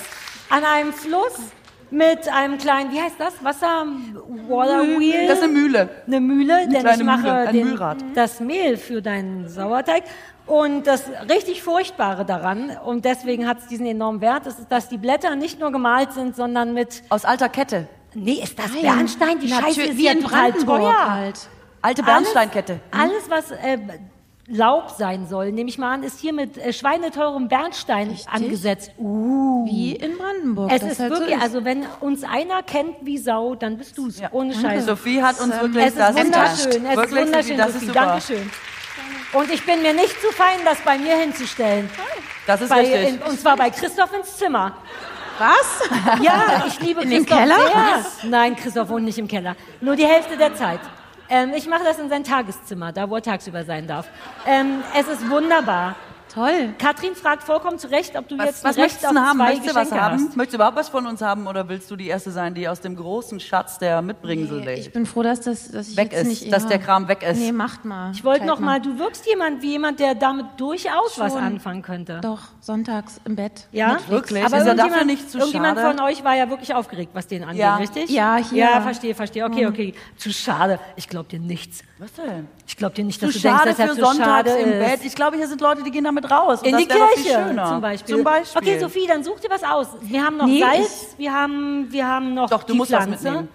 an 0.50 0.64
einem 0.64 0.92
Fluss 0.92 1.38
mit 1.90 2.28
einem 2.28 2.58
kleinen, 2.58 2.92
wie 2.92 3.00
heißt 3.00 3.16
das? 3.18 3.42
Wasser, 3.42 3.86
Water 4.48 4.82
Wheel. 4.98 5.26
Das 5.28 5.38
ist 5.38 5.44
eine 5.44 5.52
Mühle. 5.52 5.88
eine 6.06 6.20
Mühle, 6.20 6.68
denn 6.68 6.86
ich 6.86 7.04
mache 7.04 7.48
den, 7.52 7.78
das 8.14 8.40
Mehl 8.40 8.76
für 8.76 9.00
deinen 9.00 9.48
Sauerteig. 9.48 10.04
Und 10.46 10.86
das 10.86 11.04
richtig 11.30 11.62
Furchtbare 11.62 12.24
daran, 12.24 12.76
und 12.84 13.04
deswegen 13.04 13.46
hat 13.46 13.60
es 13.60 13.66
diesen 13.68 13.86
enormen 13.86 14.20
Wert, 14.20 14.46
ist, 14.46 14.66
dass 14.68 14.88
die 14.88 14.98
Blätter 14.98 15.36
nicht 15.36 15.60
nur 15.60 15.70
gemalt 15.70 16.12
sind, 16.12 16.34
sondern 16.34 16.74
mit, 16.74 17.02
Aus 17.10 17.24
alter 17.24 17.48
Kette. 17.48 17.86
nee, 18.14 18.40
ist 18.42 18.58
das 18.58 18.72
Bernstein? 18.72 19.38
Die 19.38 19.48
Scheiße 19.48 19.62
Natürlich, 19.62 19.90
ist 19.90 19.98
wie 19.98 20.04
ja 20.06 20.12
in 20.12 20.22
Brandenburg 20.22 21.08
halt. 21.08 21.48
Alte 21.80 22.02
Alles- 22.04 22.24
Bernsteinkette. 22.24 22.80
Alles, 22.90 23.30
was 23.30 23.52
äh, 23.52 23.78
Laub 24.48 24.90
sein 24.90 25.26
soll, 25.28 25.52
nehme 25.52 25.70
ich 25.70 25.78
mal 25.78 25.94
an, 25.94 26.02
ist 26.02 26.18
hier 26.20 26.32
mit 26.32 26.58
äh, 26.58 26.72
schweineteurem 26.72 27.48
Bernstein 27.48 28.18
angesetzt. 28.30 28.90
Uh. 28.98 29.64
Wie 29.66 29.94
in 29.94 30.18
Brandenburg. 30.18 30.70
Es 30.72 30.80
das 30.80 30.92
ist 30.92 31.00
halt 31.00 31.12
so 31.12 31.20
wirklich, 31.20 31.36
ist. 31.36 31.42
also 31.42 31.64
wenn 31.64 31.86
uns 32.00 32.24
einer 32.24 32.62
kennt 32.62 32.96
wie 33.02 33.18
Sau, 33.18 33.54
dann 33.54 33.78
bist 33.78 33.96
du's. 33.96 34.20
Ohne 34.32 34.54
Scheiß. 34.54 34.86
Sophie 34.86 35.22
hat 35.22 35.40
uns 35.40 35.54
wirklich 35.60 35.84
Es 35.84 35.92
ist 35.92 35.98
das 35.98 36.16
wunderschön, 36.16 36.46
es 36.46 36.74
ist 36.74 36.82
Wirklich, 36.82 36.96
Sophie, 36.96 37.22
wunderschön, 37.22 37.56
das 37.56 37.74
ist 37.76 37.80
super. 37.86 37.92
Dankeschön. 37.92 38.50
Und 39.32 39.50
ich 39.50 39.64
bin 39.64 39.80
mir 39.80 39.94
nicht 39.94 40.20
zu 40.20 40.30
fein, 40.32 40.58
das 40.64 40.78
bei 40.84 40.98
mir 40.98 41.16
hinzustellen. 41.16 41.88
Das 42.46 42.60
ist 42.60 42.68
Bei, 42.68 42.80
richtig. 42.80 43.08
in, 43.08 43.22
und 43.22 43.40
zwar 43.40 43.56
bei 43.56 43.70
Christoph 43.70 44.12
ins 44.12 44.36
Zimmer. 44.36 44.76
Was? 45.38 45.88
Ja, 46.22 46.64
ich 46.66 46.78
liebe 46.80 47.02
In 47.02 47.10
den 47.10 47.24
Christoph 47.24 47.38
Keller? 47.38 48.02
sehr. 48.20 48.28
Nein, 48.30 48.56
Christoph 48.56 48.88
wohnt 48.88 49.04
nicht 49.04 49.18
im 49.18 49.28
Keller. 49.28 49.56
Nur 49.80 49.96
die 49.96 50.06
Hälfte 50.06 50.36
der 50.36 50.54
Zeit. 50.54 50.80
Ähm, 51.32 51.54
ich 51.56 51.66
mache 51.66 51.82
das 51.82 51.98
in 51.98 52.10
sein 52.10 52.24
Tageszimmer, 52.24 52.92
da 52.92 53.08
wo 53.08 53.16
er 53.16 53.22
tagsüber 53.22 53.64
sein 53.64 53.86
darf. 53.86 54.06
Ähm, 54.46 54.84
es 54.94 55.08
ist 55.08 55.30
wunderbar. 55.30 55.96
Toll. 56.32 56.72
Katrin 56.78 57.14
fragt 57.14 57.42
vollkommen 57.42 57.78
zu 57.78 57.90
Recht, 57.90 58.16
ob 58.16 58.26
du 58.26 58.38
Was, 58.38 58.46
jetzt 58.46 58.64
was 58.64 58.76
Recht 58.76 59.02
möchtest 59.02 59.04
du 59.04 59.08
auf 59.08 59.14
haben? 59.16 59.36
zwei 59.38 59.44
Möchtest 59.48 59.70
du 59.70 59.74
was 59.74 59.82
Geschenke 59.90 60.04
haben? 60.04 60.14
hast. 60.28 60.36
Möchtest 60.36 60.52
du 60.54 60.56
überhaupt 60.56 60.76
was 60.78 60.88
von 60.88 61.06
uns 61.06 61.20
haben 61.20 61.46
oder 61.46 61.68
willst 61.68 61.90
du 61.90 61.96
die 61.96 62.08
Erste 62.08 62.30
sein, 62.30 62.54
die 62.54 62.66
aus 62.68 62.80
dem 62.80 62.96
großen 62.96 63.38
Schatz 63.38 63.78
der 63.78 64.00
Mitbringsel 64.00 64.66
Ich 64.70 64.92
bin 64.92 65.04
froh, 65.04 65.22
dass 65.22 65.40
das 65.40 65.70
dass 65.70 65.88
ich 65.88 65.96
Weg 65.96 66.12
jetzt 66.12 66.22
ist, 66.22 66.28
nicht, 66.28 66.52
dass 66.52 66.66
der 66.66 66.78
Kram 66.78 67.06
weg 67.08 67.22
ist. 67.22 67.38
Nee, 67.38 67.52
macht 67.52 67.84
mal. 67.84 68.12
Ich 68.12 68.24
wollte 68.24 68.46
noch 68.46 68.60
mal, 68.60 68.80
du 68.80 68.98
wirkst 68.98 69.26
jemand 69.26 69.60
wie 69.62 69.72
jemand, 69.72 70.00
der 70.00 70.14
damit 70.14 70.46
durchaus 70.56 71.18
was 71.18 71.32
Schon. 71.34 71.42
anfangen 71.42 71.82
könnte. 71.82 72.20
Doch, 72.22 72.40
sonntags 72.60 73.20
im 73.26 73.36
Bett. 73.36 73.66
Ja, 73.72 73.98
Wirklich? 74.08 74.42
Aber 74.44 74.56
Ist 74.56 74.66
er 74.66 74.74
dafür 74.74 74.96
irgendjemand, 74.96 75.06
nicht 75.06 75.30
zu 75.30 75.38
irgendjemand 75.38 75.78
schade? 75.78 75.96
von 75.98 76.06
euch 76.06 76.24
war 76.24 76.34
ja 76.34 76.48
wirklich 76.48 76.74
aufgeregt, 76.74 77.10
was 77.12 77.26
den 77.26 77.42
angeht, 77.44 77.58
Ja. 77.60 77.76
richtig? 77.76 78.08
Ja, 78.08 78.36
hier. 78.36 78.64
Ja, 78.64 78.80
verstehe, 78.80 79.14
verstehe. 79.14 79.44
Okay, 79.44 79.66
okay. 79.66 79.94
Zu 80.16 80.32
schade. 80.32 80.78
Ich 80.96 81.08
glaube 81.08 81.28
dir 81.28 81.40
nichts. 81.40 81.82
Was 81.98 82.12
denn? 82.14 82.48
Ich 82.66 82.76
glaube 82.76 82.94
dir 82.94 83.04
nicht, 83.04 83.20
Zu 83.20 83.26
dass 83.26 83.34
du 83.34 83.40
schade 83.40 83.64
denkst, 83.64 83.76
dass 83.78 83.96
für 83.96 84.02
er 84.02 84.10
zu 84.14 84.16
schade 84.22 84.50
sonntags 84.50 84.64
im 84.64 84.72
ist. 84.72 84.78
Bett. 84.78 85.00
Ich 85.04 85.14
glaube, 85.14 85.36
hier 85.36 85.46
sind 85.46 85.60
Leute, 85.60 85.82
die 85.82 85.90
gehen 85.90 86.04
damit 86.04 86.21
raus. 86.30 86.60
Und 86.60 86.66
In 86.66 86.72
das 86.72 86.82
die 86.82 86.88
Kirche 86.88 87.38
schöner. 87.46 87.66
zum 87.68 87.80
Beispiel. 87.80 88.14
Zum 88.16 88.24
Beispiel. 88.24 88.62
Okay, 88.62 88.78
Sophie, 88.78 89.06
dann 89.06 89.22
such 89.24 89.40
dir 89.40 89.50
was 89.50 89.62
aus. 89.64 89.88
Wir 90.00 90.24
haben 90.24 90.36
noch 90.36 90.46
Nee, 90.46 90.60
Salz, 90.60 91.14
wir 91.18 91.32
haben, 91.32 91.86
wir 91.90 92.06
haben 92.06 92.34
noch 92.34 92.50
Doch, 92.50 92.62
du 92.64 92.72
die 92.72 92.78
musst 92.78 92.92
was 92.92 93.04
Pflanze. 93.04 93.24
mitnehmen. 93.30 93.48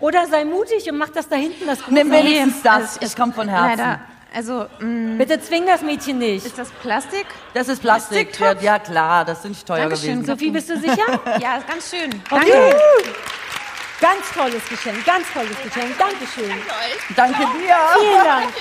Oder 0.00 0.26
sei 0.26 0.44
mutig 0.44 0.88
und 0.90 0.98
mach 0.98 1.08
das 1.08 1.28
da 1.28 1.36
hinten 1.36 1.66
das 1.66 1.78
große. 1.80 1.92
Nimm 1.94 2.10
wenigstens 2.12 2.62
das. 2.62 2.98
es 3.00 3.16
kommt 3.16 3.34
von 3.34 3.48
Herzen. 3.48 3.78
Leider, 3.84 4.00
also, 4.34 4.66
mh, 4.78 5.16
Bitte 5.18 5.40
zwing 5.40 5.66
das 5.66 5.82
Mädchen 5.82 6.18
nicht. 6.18 6.44
ist 6.46 6.56
das 6.58 6.70
Plastik? 6.70 7.26
Das 7.54 7.66
ist 7.68 7.80
Plastik. 7.80 8.28
Ja, 8.28 8.36
Plastiktopf? 8.36 8.62
ja, 8.62 8.78
klar, 8.78 9.24
das 9.24 9.42
sind 9.42 9.52
nicht 9.52 9.66
teuer 9.66 9.80
Dankeschön. 9.80 10.20
gewesen. 10.20 10.26
Sophie, 10.26 10.50
bist 10.50 10.68
du 10.70 10.78
sicher? 10.78 11.02
Ja, 11.40 11.56
ist 11.56 11.66
ganz 11.68 11.90
schön. 11.90 12.10
Okay. 12.30 12.74
Ganz 14.00 14.30
tolles 14.32 14.64
Geschenk, 14.68 15.04
ganz 15.04 15.26
tolles 15.32 15.56
Geschenk. 15.62 15.98
Dankeschön. 15.98 16.52
Danke 17.16 17.38
dir. 17.38 17.74
Vielen 17.98 18.24
Dank. 18.24 18.52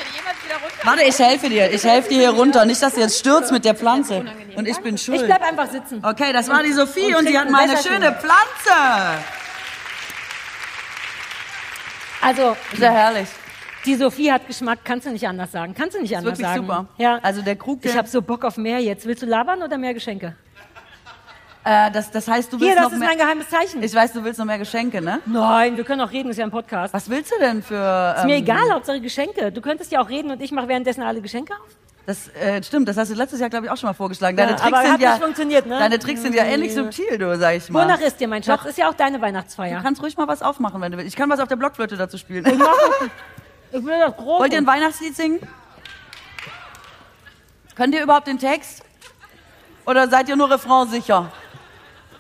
Warte, 0.84 1.04
ich 1.04 1.20
helfe 1.20 1.48
dir. 1.50 1.72
Ich 1.72 1.84
helfe 1.84 2.10
dir 2.10 2.18
hier 2.20 2.30
runter. 2.32 2.66
Nicht, 2.66 2.82
dass 2.82 2.96
du 2.96 3.02
jetzt 3.02 3.20
stürzt 3.20 3.52
mit 3.52 3.64
der 3.64 3.76
Pflanze. 3.76 4.26
Und 4.56 4.68
ich 4.68 4.78
bin 4.80 4.96
Ich 4.96 5.04
schuld. 5.04 5.26
bleib 5.28 5.44
einfach 5.44 5.70
sitzen. 5.70 6.04
Okay, 6.04 6.34
das 6.34 6.50
war 6.50 6.64
die 6.64 6.74
Sophie 6.74 7.14
und, 7.14 7.18
und 7.22 7.28
sie 7.28 7.38
hat 7.38 7.50
meine 7.52 7.78
schöne 7.78 8.14
Pflanze. 8.14 9.22
Also, 12.22 12.58
Sehr 12.76 12.92
herrlich. 12.92 13.28
die 13.86 13.96
Sophie 13.96 14.32
hat 14.32 14.48
Geschmack, 14.48 14.80
kannst 14.84 15.06
du 15.06 15.12
nicht 15.12 15.28
anders 15.28 15.52
sagen. 15.52 15.76
Kannst 15.78 15.96
du 15.96 16.02
nicht 16.02 16.18
anders 16.18 16.40
wirklich 16.40 16.48
sagen. 16.48 16.62
super. 16.66 16.88
Ja. 16.98 17.20
Also 17.22 17.42
der 17.44 17.56
Krug, 17.56 17.86
Ich 17.86 17.96
habe 17.96 18.08
so 18.08 18.22
Bock 18.24 18.44
auf 18.44 18.58
mehr 18.58 18.80
jetzt. 18.80 19.06
Willst 19.06 19.22
du 19.22 19.28
labern 19.28 19.62
oder 19.62 19.78
mehr 19.78 19.94
Geschenke? 19.94 20.36
Äh, 21.68 21.92
das, 21.92 22.10
das 22.12 22.26
heißt, 22.30 22.54
du 22.54 22.60
willst 22.62 22.66
Hier, 22.74 22.76
das 22.76 22.86
noch 22.86 22.92
ist 22.94 23.00
mehr... 23.00 23.10
mein 23.10 23.18
geheimes 23.18 23.50
Zeichen. 23.50 23.84
ich 23.84 23.94
weiß, 23.94 24.14
du 24.14 24.24
willst 24.24 24.40
noch 24.40 24.46
mehr 24.46 24.58
Geschenke, 24.58 25.02
ne? 25.02 25.20
Nein, 25.26 25.76
wir 25.76 25.84
können 25.84 26.00
auch 26.00 26.12
reden, 26.12 26.30
ist 26.30 26.38
ja 26.38 26.46
ein 26.46 26.52
Podcast. 26.52 26.94
Was 26.94 27.10
willst 27.10 27.30
du 27.32 27.40
denn 27.40 27.62
für... 27.62 28.16
Ist 28.18 28.24
mir 28.26 28.36
ähm, 28.38 28.44
egal, 28.44 28.72
Hauptsache 28.72 29.02
Geschenke. 29.02 29.52
Du 29.52 29.60
könntest 29.60 29.92
ja 29.92 30.00
auch 30.02 30.08
reden 30.08 30.32
und 30.32 30.42
ich 30.42 30.54
mache 30.54 30.70
währenddessen 30.70 31.02
alle 31.04 31.20
Geschenke 31.20 31.54
auf. 31.54 31.68
Das 32.06 32.30
äh, 32.36 32.64
stimmt, 32.64 32.88
das 32.88 32.96
hast 32.96 33.12
du 33.12 33.16
letztes 33.16 33.42
Jahr, 33.42 33.50
glaube 33.50 33.66
ich, 33.66 33.72
auch 33.72 33.76
schon 33.76 33.88
mal 33.90 33.94
vorgeschlagen. 33.94 34.38
Deine 34.38 34.52
Ja, 34.52 35.18
Tricks 35.18 35.36
sind 35.38 35.52
ja, 35.52 35.60
ne? 35.60 35.78
Deine 35.78 36.00
Tricks 36.00 36.22
sind 36.22 36.34
ja 36.36 36.46
ähnlich 36.46 36.74
subtil, 36.74 37.18
du, 37.18 37.38
sag 37.38 37.56
ich 37.58 37.70
mal. 37.70 37.84
Wonach 37.84 38.00
ist 38.00 38.18
dir, 38.22 38.30
mein 38.30 38.42
Schatz? 38.44 38.64
Ist 38.64 38.78
ja 38.78 38.88
auch 38.90 38.94
deine 38.94 39.18
Du 39.18 39.24
Weihnachtsfeier. 39.24 39.82
kannst 39.84 40.02
ruhig 40.02 40.16
mal 40.16 40.26
was 40.30 40.42
aufmachen, 40.42 40.80
wenn 40.80 40.94
du 40.94 40.98
willst. 40.98 41.10
Ich 41.10 41.18
kann 41.18 41.30
was 41.30 41.42
auf 41.42 41.50
der 41.50 41.58
Blockflöte 41.58 41.98
dazu 41.98 42.18
spielen. 42.18 42.46
Ich 42.46 43.84
will 43.84 44.00
das 44.00 44.16
groß. 44.16 44.40
Wollt 44.40 44.54
ihr 44.54 44.60
ein 44.60 44.66
Weihnachtslied 44.68 45.18
singen? 45.18 45.40
Könnt 47.76 47.94
ihr 47.94 48.02
überhaupt 48.04 48.28
den 48.28 48.40
Text? 48.40 48.86
Oder 49.86 50.08
seid 50.08 50.30
ihr 50.30 50.38
nur 50.38 50.50
Refrain 50.50 50.88
sicher? 50.88 51.30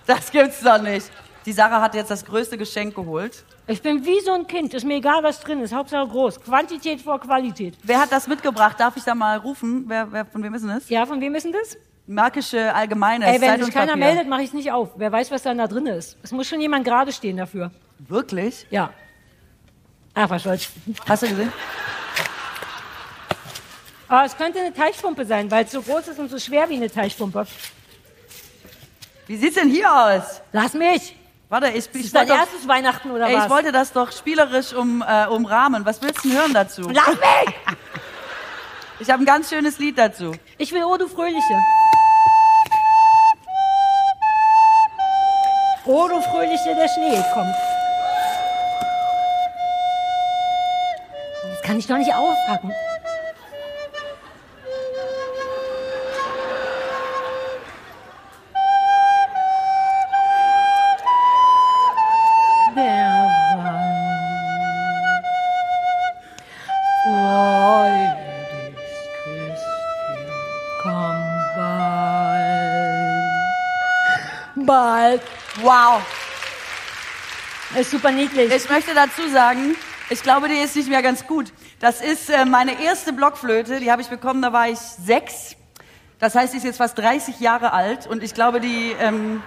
Das 0.07 0.31
gibt's 0.31 0.61
doch 0.61 0.81
nicht. 0.81 1.11
Die 1.45 1.51
Sarah 1.53 1.81
hat 1.81 1.95
jetzt 1.95 2.09
das 2.09 2.25
größte 2.25 2.57
Geschenk 2.57 2.95
geholt. 2.95 3.43
Ich 3.67 3.81
bin 3.81 4.05
wie 4.05 4.19
so 4.21 4.31
ein 4.33 4.47
Kind. 4.47 4.73
Ist 4.73 4.85
mir 4.85 4.95
egal, 4.95 5.23
was 5.23 5.39
drin 5.39 5.61
ist. 5.61 5.73
Hauptsache 5.73 6.07
groß. 6.07 6.41
Quantität 6.41 7.01
vor 7.01 7.19
Qualität. 7.19 7.77
Wer 7.83 7.99
hat 7.99 8.11
das 8.11 8.27
mitgebracht? 8.27 8.79
Darf 8.79 8.97
ich 8.97 9.03
da 9.03 9.13
mal 9.13 9.37
rufen? 9.37 9.85
Wer, 9.87 10.11
wer, 10.11 10.25
von 10.25 10.43
wem 10.43 10.53
ist 10.53 10.63
denn 10.63 10.71
das? 10.71 10.89
Ja, 10.89 11.05
von 11.05 11.21
wem 11.21 11.35
ist 11.35 11.43
denn 11.43 11.53
das? 11.53 11.77
Märkische 12.05 12.73
Allgemeine. 12.73 13.25
Ey, 13.25 13.41
wenn 13.41 13.63
sich 13.63 13.73
keiner 13.73 13.97
meldet, 13.97 14.27
mache 14.27 14.41
ich 14.41 14.47
es 14.47 14.53
nicht 14.53 14.71
auf. 14.71 14.91
Wer 14.95 15.11
weiß, 15.11 15.29
was 15.31 15.43
dann 15.43 15.57
da 15.57 15.67
drin 15.67 15.85
ist. 15.87 16.17
Es 16.23 16.31
muss 16.31 16.47
schon 16.47 16.61
jemand 16.61 16.85
gerade 16.85 17.11
stehen 17.11 17.37
dafür. 17.37 17.71
Wirklich? 17.99 18.65
Ja. 18.69 18.91
Ach, 20.13 20.29
was 20.29 20.43
soll's. 20.43 20.69
Hast 21.07 21.23
du 21.23 21.27
gesehen? 21.27 21.51
Aber 24.07 24.25
es 24.25 24.37
könnte 24.37 24.59
eine 24.59 24.73
Teichpumpe 24.73 25.25
sein, 25.25 25.51
weil 25.51 25.65
es 25.65 25.71
so 25.71 25.81
groß 25.81 26.07
ist 26.07 26.19
und 26.19 26.29
so 26.29 26.39
schwer 26.39 26.69
wie 26.69 26.75
eine 26.75 26.89
Teichpumpe. 26.89 27.45
Wie 29.27 29.35
sieht's 29.35 29.55
denn 29.55 29.69
hier 29.69 29.93
aus? 29.93 30.41
Lass 30.53 30.73
mich. 30.73 31.15
Warte, 31.49 31.67
ich, 31.69 31.89
ich, 31.93 32.05
Ist 32.05 32.15
dein 32.15 32.27
wollte, 32.27 32.33
doch, 32.33 32.39
erstes 32.39 32.67
Weihnachten 32.67 33.11
oder 33.11 33.27
ey, 33.27 33.35
was? 33.35 33.45
ich 33.45 33.49
wollte 33.49 33.71
das 33.71 33.93
doch 33.93 34.11
spielerisch 34.11 34.73
um, 34.73 35.03
äh, 35.07 35.27
umrahmen. 35.27 35.85
Was 35.85 36.01
willst 36.01 36.23
du 36.23 36.29
denn 36.29 36.37
hören 36.37 36.53
dazu? 36.53 36.89
Lass 36.89 37.07
mich! 37.07 37.55
Ich 38.99 39.11
habe 39.11 39.21
ein 39.21 39.27
ganz 39.27 39.51
schönes 39.51 39.77
Lied 39.77 39.95
dazu. 39.99 40.31
Ich 40.57 40.71
will 40.71 40.83
Oh, 40.83 40.97
du 40.97 41.07
Fröhliche. 41.07 41.61
Oh, 45.85 46.07
du 46.07 46.19
Fröhliche, 46.19 46.75
der 46.75 46.87
Schnee 46.87 47.23
kommt. 47.31 47.55
Das 51.53 51.61
kann 51.61 51.77
ich 51.77 51.85
doch 51.85 51.97
nicht 51.97 52.11
aufpacken. 52.11 52.71
Wow. 75.61 76.01
Ist 77.79 77.91
super 77.91 78.11
niedlich. 78.11 78.51
Ich 78.53 78.69
möchte 78.69 78.93
dazu 78.93 79.27
sagen, 79.29 79.75
ich 80.09 80.23
glaube, 80.23 80.47
die 80.47 80.57
ist 80.57 80.75
nicht 80.75 80.89
mehr 80.89 81.01
ganz 81.01 81.25
gut. 81.27 81.51
Das 81.79 82.01
ist 82.01 82.29
äh, 82.29 82.45
meine 82.45 82.81
erste 82.81 83.11
Blockflöte, 83.11 83.79
die 83.79 83.91
habe 83.91 84.01
ich 84.01 84.07
bekommen, 84.07 84.41
da 84.41 84.53
war 84.53 84.69
ich 84.69 84.79
sechs. 84.79 85.55
Das 86.19 86.33
heißt, 86.33 86.53
die 86.53 86.57
ist 86.57 86.63
jetzt 86.63 86.77
fast 86.77 86.97
30 86.97 87.39
Jahre 87.39 87.73
alt 87.73 88.07
und 88.07 88.23
ich 88.23 88.33
glaube, 88.33 88.59
die, 88.59 88.95
ähm, 88.99 89.43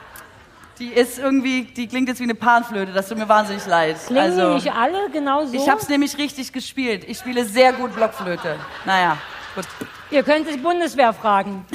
die 0.78 0.88
ist 0.88 1.18
irgendwie, 1.18 1.64
die 1.64 1.88
klingt 1.88 2.08
jetzt 2.08 2.20
wie 2.20 2.24
eine 2.24 2.34
Panflöte. 2.34 2.92
Das 2.92 3.08
tut 3.08 3.18
mir 3.18 3.28
wahnsinnig 3.28 3.66
leid. 3.66 3.96
Klingen 4.06 4.36
die 4.36 4.54
nicht 4.54 4.72
alle 4.72 5.10
genau 5.10 5.46
so? 5.46 5.54
ich 5.54 5.68
habe 5.68 5.80
es 5.80 5.88
nämlich 5.88 6.16
richtig 6.18 6.52
gespielt. 6.52 7.04
Ich 7.08 7.18
spiele 7.18 7.44
sehr 7.44 7.72
gut 7.72 7.94
Blockflöte. 7.94 8.56
Naja, 8.84 9.16
gut. 9.54 9.64
Ihr 10.10 10.22
könnt 10.22 10.48
die 10.48 10.58
Bundeswehr 10.58 11.12
fragen. 11.12 11.66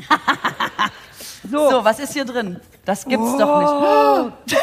So, 1.52 1.70
So, 1.70 1.86
was 1.86 2.00
ist 2.00 2.14
hier 2.14 2.26
drin? 2.26 2.60
Das 2.86 3.04
gibt's 3.06 3.36
doch 3.38 3.62
nicht. 4.46 4.62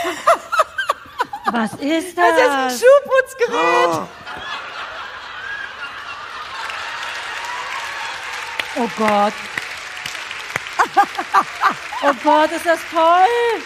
was 1.53 1.73
ist 1.75 2.17
das? 2.17 2.25
Das 2.29 2.39
ist 2.39 2.51
ein 2.51 2.71
Schuhputzgerät. 2.71 4.09
Oh 8.77 8.89
Gott. 8.97 9.33
Oh 12.05 12.13
Gott, 12.25 12.51
ist 12.53 12.67
das 12.67 12.81
toll. 12.91 13.63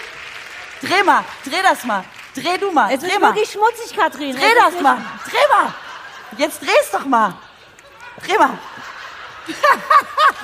Dreh 0.83 1.03
mal, 1.03 1.25
dreh 1.45 1.63
das 1.63 1.85
mal. 1.85 2.05
Dreh 2.35 2.59
du 2.59 2.71
mal, 2.71 2.93
Es 2.93 3.01
dreh 3.01 3.09
ist 3.09 3.21
mal. 3.21 3.35
wirklich 3.35 3.51
schmutzig, 3.51 3.97
Katrin. 3.97 4.37
Dreh 4.37 4.55
das 4.59 4.73
nicht- 4.73 4.83
mal, 4.83 4.99
dreh 5.25 5.49
mal. 5.55 5.73
Jetzt 6.37 6.61
dreh's 6.61 6.91
doch 6.93 7.05
mal. 7.07 7.35
Dreh 8.27 8.37
mal. 8.37 8.59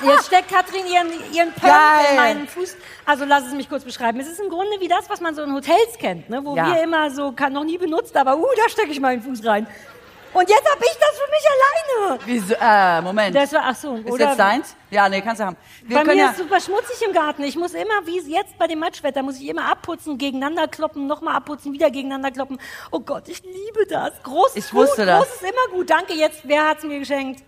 Jetzt 0.03 0.25
steckt 0.27 0.49
Katrin 0.49 0.85
ihren, 0.85 1.07
ihren 1.33 1.53
Pump 1.53 1.73
in 2.09 2.15
meinen 2.17 2.47
Fuß. 2.47 2.75
Also 3.05 3.25
lass 3.25 3.45
es 3.45 3.53
mich 3.53 3.69
kurz 3.69 3.83
beschreiben. 3.83 4.19
Es 4.19 4.27
ist 4.27 4.39
im 4.39 4.49
Grunde 4.49 4.79
wie 4.79 4.87
das, 4.87 5.09
was 5.09 5.21
man 5.21 5.33
so 5.35 5.43
in 5.43 5.53
Hotels 5.53 5.97
kennt, 5.99 6.29
ne? 6.29 6.41
wo 6.43 6.55
Ja. 6.55 6.73
wir 6.73 6.83
immer 6.83 7.09
so, 7.11 7.31
kann, 7.31 7.53
noch 7.53 7.63
nie 7.63 7.77
benutzt, 7.77 8.15
aber 8.17 8.37
uh, 8.37 8.47
da 8.57 8.69
stecke 8.69 8.91
ich 8.91 8.99
meinen 8.99 9.21
Fuß 9.21 9.45
rein. 9.45 9.67
Und 10.33 10.49
jetzt 10.49 10.67
habe 10.71 10.83
ich 10.83 10.97
das 10.97 11.19
für 11.19 11.29
mich 11.29 11.45
alleine. 11.53 12.19
Wieso? 12.25 12.55
Äh, 12.59 13.01
Moment. 13.01 13.35
Das 13.35 13.53
war, 13.53 13.61
ach 13.65 13.75
so, 13.75 13.95
ist 13.97 14.11
oder 14.11 14.29
jetzt 14.29 14.39
deins? 14.39 14.75
Ja, 14.89 15.07
nee, 15.07 15.21
kannst 15.21 15.39
du 15.41 15.45
haben. 15.45 15.57
Wir 15.83 15.97
bei 15.97 16.05
mir 16.05 16.15
ja, 16.15 16.29
ist 16.31 16.37
super 16.37 16.59
schmutzig 16.59 17.05
im 17.05 17.13
Garten. 17.13 17.43
Ich 17.43 17.55
muss 17.55 17.75
immer, 17.75 18.05
wie 18.05 18.19
jetzt 18.31 18.57
bei 18.57 18.65
dem 18.65 18.79
Matschwetter, 18.79 19.21
muss 19.21 19.35
ich 19.39 19.47
immer 19.47 19.69
abputzen, 19.69 20.17
gegeneinander 20.17 20.67
kloppen, 20.67 21.05
nochmal 21.05 21.35
abputzen, 21.35 21.71
wieder 21.71 21.91
gegeneinander 21.91 22.31
kloppen. 22.31 22.59
Oh 22.89 22.99
Gott, 22.99 23.27
ich 23.27 23.43
liebe 23.43 23.85
das. 23.87 24.11
Groß 24.23 24.55
ist 24.55 24.67
Ich 24.69 24.73
wusste 24.73 25.01
gut, 25.03 25.07
das. 25.07 25.19
groß 25.23 25.35
ist 25.35 25.43
immer 25.43 25.77
gut. 25.77 25.89
Danke, 25.91 26.13
jetzt, 26.13 26.39
wer 26.45 26.67
hat's 26.67 26.83
mir 26.83 26.97
geschenkt? 26.97 27.43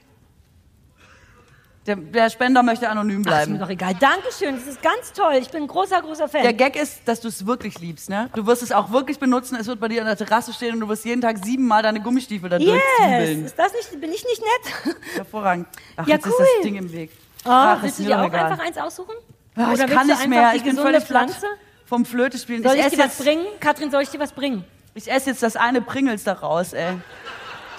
Der, 1.85 1.95
der 1.97 2.31
Spender 2.31 2.63
möchte 2.63 2.89
anonym 2.89 3.21
Ach, 3.27 3.41
ist 3.41 3.47
mir 3.49 3.57
bleiben. 3.57 3.59
doch 3.59 3.69
egal. 3.69 3.93
Dankeschön, 3.93 4.55
das 4.55 4.65
ist 4.65 4.81
ganz 4.81 5.13
toll. 5.13 5.33
Ich 5.39 5.49
bin 5.49 5.63
ein 5.63 5.67
großer, 5.67 6.01
großer 6.01 6.27
Fan. 6.27 6.41
Der 6.41 6.53
Gag 6.53 6.75
ist, 6.75 7.07
dass 7.07 7.21
du 7.21 7.27
es 7.27 7.45
wirklich 7.45 7.77
liebst, 7.79 8.09
ne? 8.09 8.29
Du 8.33 8.45
wirst 8.47 8.63
es 8.63 8.71
auch 8.71 8.89
wirklich 8.91 9.19
benutzen. 9.19 9.55
Es 9.59 9.67
wird 9.67 9.79
bei 9.79 9.87
dir 9.87 10.01
an 10.01 10.07
der 10.07 10.17
Terrasse 10.17 10.51
stehen 10.51 10.73
und 10.73 10.79
du 10.79 10.89
wirst 10.89 11.05
jeden 11.05 11.21
Tag 11.21 11.37
siebenmal 11.45 11.83
deine 11.83 12.01
Gummistiefel 12.01 12.49
da 12.49 12.57
yes! 12.57 12.69
durchzwiebeln. 12.97 13.45
Ist 13.45 13.59
das 13.59 13.71
nicht, 13.73 13.91
bin 14.01 14.11
ich 14.11 14.25
nicht 14.25 14.41
nett? 14.41 14.95
Hervorragend. 15.15 15.67
Ach, 15.95 16.07
Ja, 16.07 16.15
jetzt 16.15 16.25
ist 16.25 16.33
cool. 16.39 16.45
das 16.55 16.63
Ding 16.63 16.75
im 16.75 16.91
Weg. 16.91 17.11
Oh, 17.45 17.49
Ach, 17.51 17.83
willst 17.83 17.99
ist 17.99 18.05
du 18.05 18.09
dir 18.09 18.19
auch 18.19 18.25
egal. 18.27 18.51
einfach 18.51 18.65
eins 18.65 18.77
aussuchen? 18.79 19.13
Ah, 19.55 19.71
Oder 19.71 19.85
ich 19.85 19.91
kann 19.91 20.07
nicht 20.07 20.27
mehr. 20.27 20.51
die 20.51 20.57
Ich 20.57 20.63
bin 20.63 20.75
völlig 20.77 21.03
Pflanze? 21.03 21.45
vom 21.85 22.03
Flöte 22.03 22.39
spielen. 22.39 22.63
Soll 22.63 22.77
ich, 22.77 22.83
esse 22.83 22.95
dir 22.95 23.03
was 23.03 23.17
bringen? 23.19 23.45
Katrin, 23.59 23.91
soll 23.91 24.01
ich 24.01 24.09
dir 24.09 24.19
was 24.19 24.31
bringen? 24.31 24.65
ich 24.95 25.11
esse 25.11 25.29
jetzt 25.29 25.43
das 25.43 25.55
eine 25.55 25.81
Pringles 25.81 26.23
da 26.23 26.33
raus, 26.33 26.73
ey. 26.73 26.95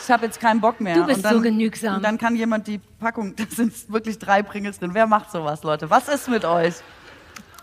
Ich 0.07 0.11
habe 0.13 0.25
jetzt 0.27 0.39
keinen 0.39 0.61
Bock 0.61 0.81
mehr. 0.81 0.95
Du 0.95 1.05
bist 1.05 1.25
dann, 1.25 1.35
so 1.35 1.41
genügsam. 1.41 1.97
Und 1.97 2.05
dann 2.05 2.17
kann 2.17 2.37
jemand 2.37 2.69
die 2.69 2.79
Packung, 2.79 3.35
da 3.37 3.43
sind 3.51 3.91
wirklich 3.91 4.17
drei 4.19 4.41
Pringles 4.41 4.79
drin. 4.79 4.91
Wer 4.93 5.09
macht 5.09 5.33
sowas, 5.33 5.65
Leute? 5.65 5.91
Was 5.91 6.09
ist 6.09 6.29
mit 6.29 6.45
euch? 6.45 6.75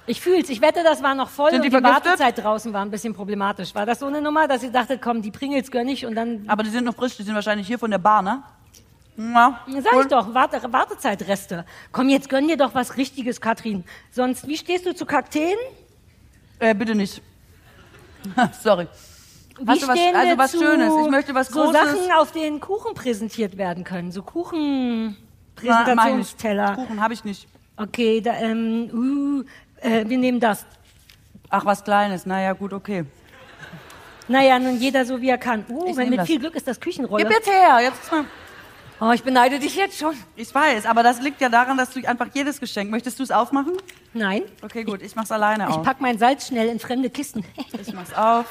Ich 0.07 0.19
fühl's. 0.19 0.49
Ich 0.49 0.59
wette, 0.59 0.83
das 0.83 1.01
war 1.01 1.15
noch 1.15 1.29
voll 1.29 1.51
Sind 1.51 1.61
und 1.61 1.71
die 1.71 1.77
die? 1.77 1.81
Wartezeit 1.81 2.37
draußen 2.37 2.73
war 2.73 2.81
ein 2.81 2.91
bisschen 2.91 3.13
problematisch. 3.13 3.73
War 3.73 3.85
das 3.85 3.99
so 3.99 4.07
eine 4.07 4.21
Nummer, 4.21 4.45
dass 4.49 4.61
ihr 4.61 4.71
dachtet, 4.71 5.01
komm, 5.01 5.21
die 5.21 5.31
Pringles 5.31 5.71
gönn 5.71 5.87
ich 5.87 6.05
und 6.05 6.15
dann... 6.15 6.43
Aber 6.47 6.63
die 6.63 6.69
sind 6.69 6.83
noch 6.83 6.95
frisch, 6.95 7.15
die 7.15 7.23
sind 7.23 7.33
wahrscheinlich 7.33 7.65
hier 7.65 7.79
von 7.79 7.89
der 7.89 7.99
Bar, 7.99 8.21
ne? 8.21 8.43
Ja, 9.15 9.61
Sag 9.81 10.01
ich 10.01 10.07
doch, 10.07 10.33
Warte, 10.33 10.61
Wartezeitreste. 10.73 11.63
Komm, 11.93 12.09
jetzt 12.09 12.27
gönn 12.27 12.49
dir 12.49 12.57
doch 12.57 12.75
was 12.75 12.97
Richtiges, 12.97 13.39
Katrin. 13.39 13.85
Sonst, 14.11 14.45
wie 14.47 14.57
stehst 14.57 14.85
du 14.85 14.93
zu 14.93 15.05
Kakteen? 15.05 15.55
Äh, 16.59 16.75
bitte 16.75 16.93
nicht. 16.93 17.21
Sorry. 18.61 18.87
Wie 19.59 19.67
Hast 19.69 19.83
du 19.83 19.87
was- 19.87 19.99
also 20.15 20.37
was 20.37 20.51
Schönes? 20.51 20.93
Ich 21.05 21.11
möchte 21.11 21.35
was 21.35 21.47
So 21.49 21.61
Großes. 21.63 21.73
Sachen, 21.81 22.11
auf 22.17 22.31
denen 22.31 22.59
Kuchen 22.59 22.93
präsentiert 22.95 23.57
werden 23.57 23.83
können. 23.83 24.11
So 24.11 24.23
Kuchen-Präsentationsteller. 24.23 26.75
Kuchen 26.75 27.01
habe 27.01 27.13
ich 27.13 27.23
nicht. 27.23 27.47
Okay, 27.77 28.21
da, 28.21 28.33
ähm, 28.35 28.89
uh, 28.93 29.43
äh, 29.87 30.07
wir 30.07 30.17
nehmen 30.17 30.39
das. 30.39 30.65
Ach, 31.49 31.65
was 31.65 31.83
Kleines. 31.83 32.25
Naja, 32.25 32.53
gut, 32.53 32.73
okay. 32.73 33.05
Naja, 34.27 34.57
nun 34.57 34.77
jeder 34.79 35.05
so 35.05 35.21
wie 35.21 35.29
er 35.29 35.37
kann. 35.37 35.65
Uh, 35.69 35.85
Ich 35.89 35.97
wenn 35.97 36.03
nehm 36.05 36.09
mit 36.11 36.19
das. 36.21 36.27
viel 36.27 36.39
Glück 36.39 36.55
ist 36.55 36.67
das 36.67 36.79
Küchenrolle. 36.79 37.23
Gib 37.25 37.33
jetzt 37.33 37.49
her. 37.51 37.79
Jetzt 37.81 38.03
ist 38.03 38.11
mal. 38.11 38.25
Oh, 39.01 39.11
ich 39.11 39.23
beneide 39.23 39.59
dich 39.59 39.75
jetzt 39.75 39.99
schon. 39.99 40.13
Ich 40.35 40.53
weiß, 40.53 40.85
aber 40.85 41.03
das 41.03 41.19
liegt 41.21 41.41
ja 41.41 41.49
daran, 41.49 41.77
dass 41.77 41.89
du 41.89 42.07
einfach 42.07 42.27
jedes 42.33 42.59
Geschenk. 42.59 42.89
Möchtest 42.89 43.19
du 43.19 43.23
es 43.23 43.31
aufmachen? 43.31 43.73
Nein, 44.13 44.43
Okay, 44.61 44.83
gut. 44.83 45.01
Ich 45.01 45.15
mach's 45.15 45.31
alleine 45.31 45.65
ich 45.67 45.75
auf. 45.75 45.83
pack 45.83 45.99
mein 45.99 46.17
Salz 46.17 46.47
schnell 46.47 46.69
in 46.69 46.79
fremde 46.79 47.09
Kisten. 47.09 47.43
Ich 47.81 47.93
mach's 47.93 48.13
auf. 48.13 48.45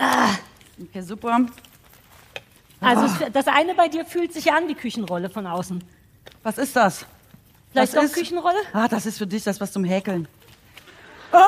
Ah. 0.00 0.30
Okay, 0.82 1.02
super. 1.02 1.40
Also 2.80 3.04
es, 3.04 3.32
das 3.32 3.46
eine 3.46 3.74
bei 3.74 3.88
dir 3.88 4.04
fühlt 4.06 4.32
sich 4.32 4.50
an 4.52 4.66
wie 4.66 4.74
Küchenrolle 4.74 5.28
von 5.28 5.46
außen. 5.46 5.84
Was 6.42 6.56
ist 6.58 6.74
das? 6.74 7.04
Vielleicht 7.70 7.94
Das 7.94 8.04
ist- 8.04 8.14
Küchenrolle? 8.14 8.56
Ah, 8.72 8.88
das 8.88 9.04
ist 9.06 9.18
für 9.18 9.26
dich 9.26 9.44
das 9.44 9.60
was 9.60 9.72
zum 9.72 9.84
Häkeln. 9.84 10.26
Oh 11.32 11.38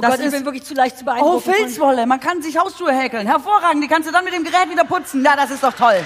Das 0.00 0.10
Gott, 0.10 0.20
ich 0.20 0.26
ist- 0.26 0.32
bin 0.32 0.44
wirklich 0.44 0.64
zu 0.64 0.74
leicht 0.74 0.98
zu 0.98 1.02
Oh, 1.04 1.06
beeindrucken. 1.06 1.40
von- 1.42 1.54
Filzwolle. 1.54 2.06
Man 2.06 2.20
kann 2.20 2.42
sich 2.42 2.58
Hausschuhe 2.58 2.92
häkeln. 2.92 3.26
Hervorragend. 3.26 3.82
Die 3.82 3.88
kannst 3.88 4.08
du 4.08 4.12
dann 4.12 4.24
mit 4.24 4.34
dem 4.34 4.44
Gerät 4.44 4.68
wieder 4.70 4.84
putzen. 4.84 5.24
Ja, 5.24 5.34
das 5.36 5.50
ist 5.50 5.62
doch 5.62 5.72
toll. 5.72 6.04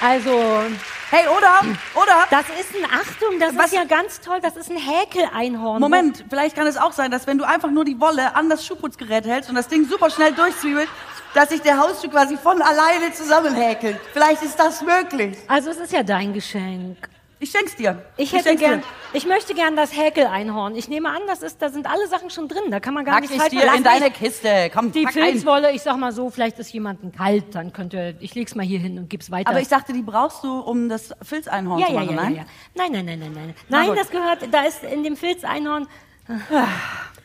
Also, 0.00 0.62
Hey, 1.10 1.24
oder? 1.26 1.60
Oder? 1.94 2.24
das 2.30 2.44
ist 2.60 2.74
ein, 2.76 2.84
Achtung, 2.84 3.38
das 3.40 3.56
Was- 3.56 3.66
ist 3.66 3.72
ja 3.72 3.84
ganz 3.84 4.20
toll, 4.20 4.40
das 4.42 4.56
ist 4.56 4.70
ein 4.70 4.76
Häkeleinhorn. 4.76 5.80
Moment, 5.80 6.24
vielleicht 6.28 6.54
kann 6.54 6.66
es 6.66 6.76
auch 6.76 6.92
sein, 6.92 7.10
dass 7.10 7.26
wenn 7.26 7.38
du 7.38 7.44
einfach 7.46 7.70
nur 7.70 7.84
die 7.86 7.98
Wolle 7.98 8.34
an 8.36 8.50
das 8.50 8.66
Schuhputzgerät 8.66 9.24
hältst 9.26 9.48
und 9.48 9.56
das 9.56 9.68
Ding 9.68 9.86
super 9.88 10.10
schnell 10.10 10.32
durchzwiebelt, 10.32 10.88
dass 11.34 11.48
sich 11.48 11.62
der 11.62 11.78
Hausschuh 11.78 12.10
quasi 12.10 12.36
von 12.36 12.60
alleine 12.60 13.12
zusammenhäkelt. 13.14 13.98
Vielleicht 14.12 14.42
ist 14.42 14.58
das 14.58 14.82
möglich. 14.82 15.36
Also 15.48 15.70
es 15.70 15.78
ist 15.78 15.92
ja 15.92 16.02
dein 16.02 16.34
Geschenk. 16.34 17.08
Ich 17.40 17.50
schenk's 17.50 17.76
dir. 17.76 18.02
Ich 18.16 18.32
hätte 18.32 18.48
schenk's 18.48 18.60
gern, 18.60 18.80
dir. 18.80 18.86
ich 19.12 19.26
möchte 19.26 19.54
gern 19.54 19.76
das 19.76 19.96
Häkeleinhorn. 19.96 20.74
Ich 20.74 20.88
nehme 20.88 21.08
an, 21.10 21.20
das 21.28 21.42
ist, 21.42 21.62
da 21.62 21.68
sind 21.68 21.86
alle 21.86 22.08
Sachen 22.08 22.30
schon 22.30 22.48
drin. 22.48 22.70
Da 22.70 22.80
kann 22.80 22.94
man 22.94 23.04
gar 23.04 23.14
Pack 23.14 23.30
nicht 23.30 23.34
ich 23.34 23.48
dir 23.48 23.72
in 23.74 23.84
deine 23.84 24.10
Kiste. 24.10 24.70
Komm, 24.74 24.90
Die 24.90 25.04
pack 25.04 25.16
ein. 25.16 25.22
Filzwolle, 25.32 25.72
ich 25.72 25.82
sag 25.82 25.96
mal 25.98 26.10
so, 26.12 26.30
vielleicht 26.30 26.58
ist 26.58 26.72
jemandem 26.72 27.12
kalt, 27.12 27.54
dann 27.54 27.72
könnte, 27.72 28.16
ich 28.20 28.34
leg's 28.34 28.54
mal 28.56 28.66
hier 28.66 28.80
hin 28.80 28.98
und 28.98 29.08
gib's 29.08 29.30
weiter. 29.30 29.50
Aber 29.50 29.60
ich 29.60 29.68
dachte, 29.68 29.92
die 29.92 30.02
brauchst 30.02 30.42
du, 30.42 30.58
um 30.60 30.88
das 30.88 31.14
Filzeinhorn 31.22 31.78
ja, 31.78 31.86
zu 31.86 31.92
ja, 31.92 32.00
machen, 32.00 32.10
ja, 32.10 32.16
ja, 32.16 32.22
nein? 32.22 32.34
ja. 32.34 32.44
Nein, 32.74 32.92
nein, 32.92 33.04
nein, 33.04 33.18
nein, 33.20 33.32
nein. 33.34 33.54
Na 33.68 33.78
Nein, 33.78 33.88
gut. 33.90 33.98
das 33.98 34.10
gehört, 34.10 34.38
da 34.50 34.62
ist 34.62 34.82
in 34.82 35.04
dem 35.04 35.16
Filzeinhorn, 35.16 35.86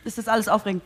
Ist 0.05 0.17
das 0.17 0.27
alles 0.27 0.47
aufregend? 0.47 0.83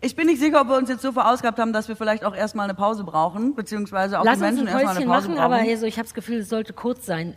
Ich 0.00 0.14
bin 0.14 0.26
nicht 0.26 0.40
sicher, 0.40 0.60
ob 0.60 0.68
wir 0.68 0.76
uns 0.76 0.88
jetzt 0.88 1.02
so 1.02 1.12
verausgabt 1.12 1.58
haben, 1.58 1.72
dass 1.72 1.88
wir 1.88 1.96
vielleicht 1.96 2.24
auch 2.24 2.34
erstmal 2.34 2.64
eine 2.64 2.74
Pause 2.74 3.02
brauchen, 3.02 3.54
beziehungsweise 3.54 4.20
auch 4.20 4.24
lass 4.24 4.38
die 4.38 4.44
Menschen 4.44 4.66
erstmal 4.66 4.96
eine 4.96 5.06
Pause 5.06 5.06
machen, 5.06 5.34
brauchen. 5.34 5.38
aber 5.38 5.56
also, 5.56 5.86
ich 5.86 5.96
habe 5.96 6.04
das 6.04 6.14
Gefühl, 6.14 6.38
es 6.40 6.48
sollte 6.48 6.72
kurz 6.72 7.06
sein. 7.06 7.36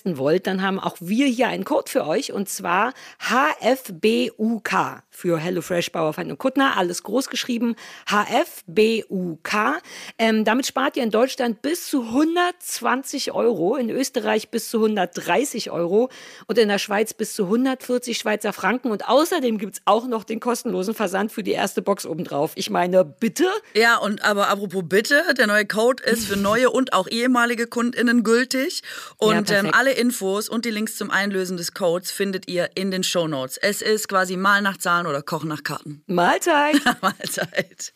testen 0.01 0.17
wollt, 0.17 0.47
dann 0.47 0.61
haben 0.61 0.79
auch 0.79 0.97
wir 0.99 1.27
hier 1.27 1.47
einen 1.47 1.63
Code 1.63 1.89
für 1.89 2.05
euch. 2.07 2.33
Und 2.33 2.49
zwar 2.49 2.93
HFBUK 3.19 5.03
für 5.09 5.37
HelloFresh, 5.37 5.91
Bauerfeind 5.91 6.31
und 6.31 6.37
Kuttner, 6.37 6.77
alles 6.77 7.03
groß 7.03 7.29
geschrieben, 7.29 7.75
HFBUK. 8.07 9.81
Ähm, 10.17 10.45
damit 10.45 10.65
spart 10.65 10.97
ihr 10.97 11.03
in 11.03 11.11
Deutschland 11.11 11.61
bis 11.61 11.87
zu 11.87 12.03
120 12.03 13.31
Euro, 13.33 13.75
in 13.75 13.89
Österreich 13.89 14.49
bis 14.49 14.69
zu 14.69 14.77
130 14.77 15.69
Euro 15.69 16.09
und 16.47 16.57
in 16.57 16.67
der 16.67 16.79
Schweiz 16.79 17.13
bis 17.13 17.35
zu 17.35 17.43
140 17.43 18.17
Schweizer 18.17 18.53
Franken. 18.53 18.89
Und 18.89 19.07
außerdem 19.07 19.57
gibt's 19.57 19.81
auch 19.85 20.07
noch 20.07 20.23
den 20.23 20.39
kostenlosen 20.39 20.95
Versand 20.95 21.31
für 21.31 21.43
die 21.43 21.51
erste 21.51 21.81
Box 21.81 22.05
obendrauf. 22.05 22.53
Ich 22.55 22.69
meine, 22.69 23.05
bitte? 23.05 23.45
Ja, 23.75 23.97
und 23.97 24.23
aber 24.23 24.47
apropos 24.47 24.83
bitte, 24.85 25.23
der 25.37 25.47
neue 25.47 25.65
Code 25.65 26.01
ist 26.03 26.25
für 26.25 26.37
neue 26.37 26.71
und 26.71 26.93
auch 26.93 27.07
ehemalige 27.07 27.67
KundInnen 27.67 28.23
gültig. 28.23 28.81
Und 29.17 29.51
ähm, 29.51 29.65
perfekt. 29.65 29.75
Alle 29.91 29.99
Infos 29.99 30.47
und 30.47 30.63
die 30.63 30.71
Links 30.71 30.95
zum 30.95 31.11
Einlösen 31.11 31.57
des 31.57 31.73
Codes 31.73 32.11
findet 32.11 32.47
ihr 32.47 32.69
in 32.75 32.91
den 32.91 33.03
Shownotes. 33.03 33.57
Es 33.57 33.81
ist 33.81 34.07
quasi 34.07 34.37
Mal 34.37 34.61
nach 34.61 34.77
Zahlen 34.77 35.05
oder 35.05 35.21
Kochen 35.21 35.49
nach 35.49 35.63
Karten. 35.63 36.01
Mahlzeit! 36.07 36.75
Mahlzeit. 37.01 37.91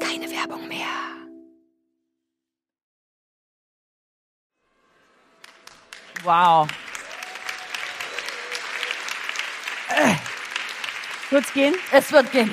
Keine 0.00 0.30
Werbung 0.30 0.68
mehr. 0.68 0.86
Wow. 6.22 6.68
Wird's 11.30 11.52
gehen? 11.54 11.74
Es 11.90 12.12
wird 12.12 12.30
gehen. 12.32 12.50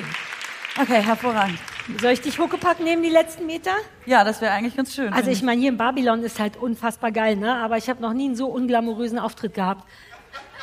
Okay, 0.80 1.02
hervorragend. 1.02 1.58
Soll 2.00 2.12
ich 2.12 2.20
dich 2.20 2.38
Huckepack 2.38 2.80
nehmen, 2.80 3.02
die 3.02 3.08
letzten 3.08 3.46
Meter? 3.46 3.70
Ja, 4.04 4.22
das 4.22 4.42
wäre 4.42 4.52
eigentlich 4.52 4.76
ganz 4.76 4.94
schön. 4.94 5.10
Also 5.12 5.30
ich 5.30 5.42
meine, 5.42 5.60
hier 5.60 5.70
in 5.70 5.78
Babylon 5.78 6.22
ist 6.22 6.38
halt 6.38 6.56
unfassbar 6.58 7.12
geil, 7.12 7.36
ne? 7.36 7.54
Aber 7.56 7.78
ich 7.78 7.88
habe 7.88 8.02
noch 8.02 8.12
nie 8.12 8.26
einen 8.26 8.36
so 8.36 8.46
unglamourösen 8.46 9.18
Auftritt 9.18 9.54
gehabt. 9.54 9.88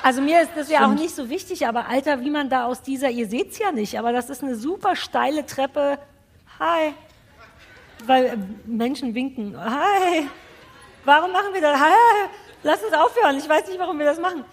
Also 0.03 0.21
mir 0.21 0.41
ist 0.41 0.51
das 0.55 0.69
ja 0.69 0.85
auch 0.85 0.93
nicht 0.93 1.15
so 1.15 1.29
wichtig, 1.29 1.67
aber 1.67 1.87
Alter, 1.89 2.21
wie 2.21 2.29
man 2.29 2.47
da 2.47 2.65
aus 2.65 2.83
dieser, 2.83 3.09
ihr 3.09 3.27
seht's 3.27 3.57
ja 3.57 3.71
nicht, 3.71 3.97
aber 3.97 4.11
das 4.11 4.29
ist 4.29 4.43
eine 4.43 4.55
super 4.55 4.95
steile 4.95 5.47
Treppe. 5.47 5.97
Hi. 6.59 6.93
Weil 8.05 8.25
äh, 8.25 8.37
Menschen 8.65 9.15
winken. 9.15 9.59
Hi. 9.59 10.27
Warum 11.05 11.31
machen 11.31 11.53
wir 11.53 11.61
das? 11.61 11.79
Hi. 11.79 12.29
Lass 12.61 12.83
uns 12.83 12.93
aufhören. 12.93 13.37
Ich 13.37 13.49
weiß 13.49 13.67
nicht, 13.67 13.79
warum 13.79 13.97
wir 13.97 14.05
das 14.05 14.19
machen. 14.19 14.45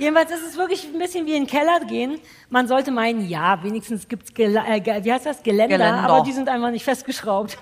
Jedenfalls 0.00 0.30
ist 0.30 0.42
es 0.48 0.56
wirklich 0.56 0.84
ein 0.84 0.98
bisschen 0.98 1.26
wie 1.26 1.34
in 1.34 1.44
den 1.44 1.46
Keller 1.46 1.78
gehen. 1.80 2.18
Man 2.48 2.66
sollte 2.66 2.90
meinen, 2.90 3.28
ja, 3.28 3.62
wenigstens 3.62 4.08
gibt's 4.08 4.32
Gel 4.32 4.56
äh, 4.56 5.04
wie 5.04 5.12
heißt 5.12 5.26
das? 5.26 5.42
Geländer, 5.42 5.76
Geländer. 5.76 6.08
aber 6.08 6.24
die 6.24 6.32
sind 6.32 6.48
einfach 6.48 6.70
nicht 6.70 6.84
festgeschraubt. 6.84 7.58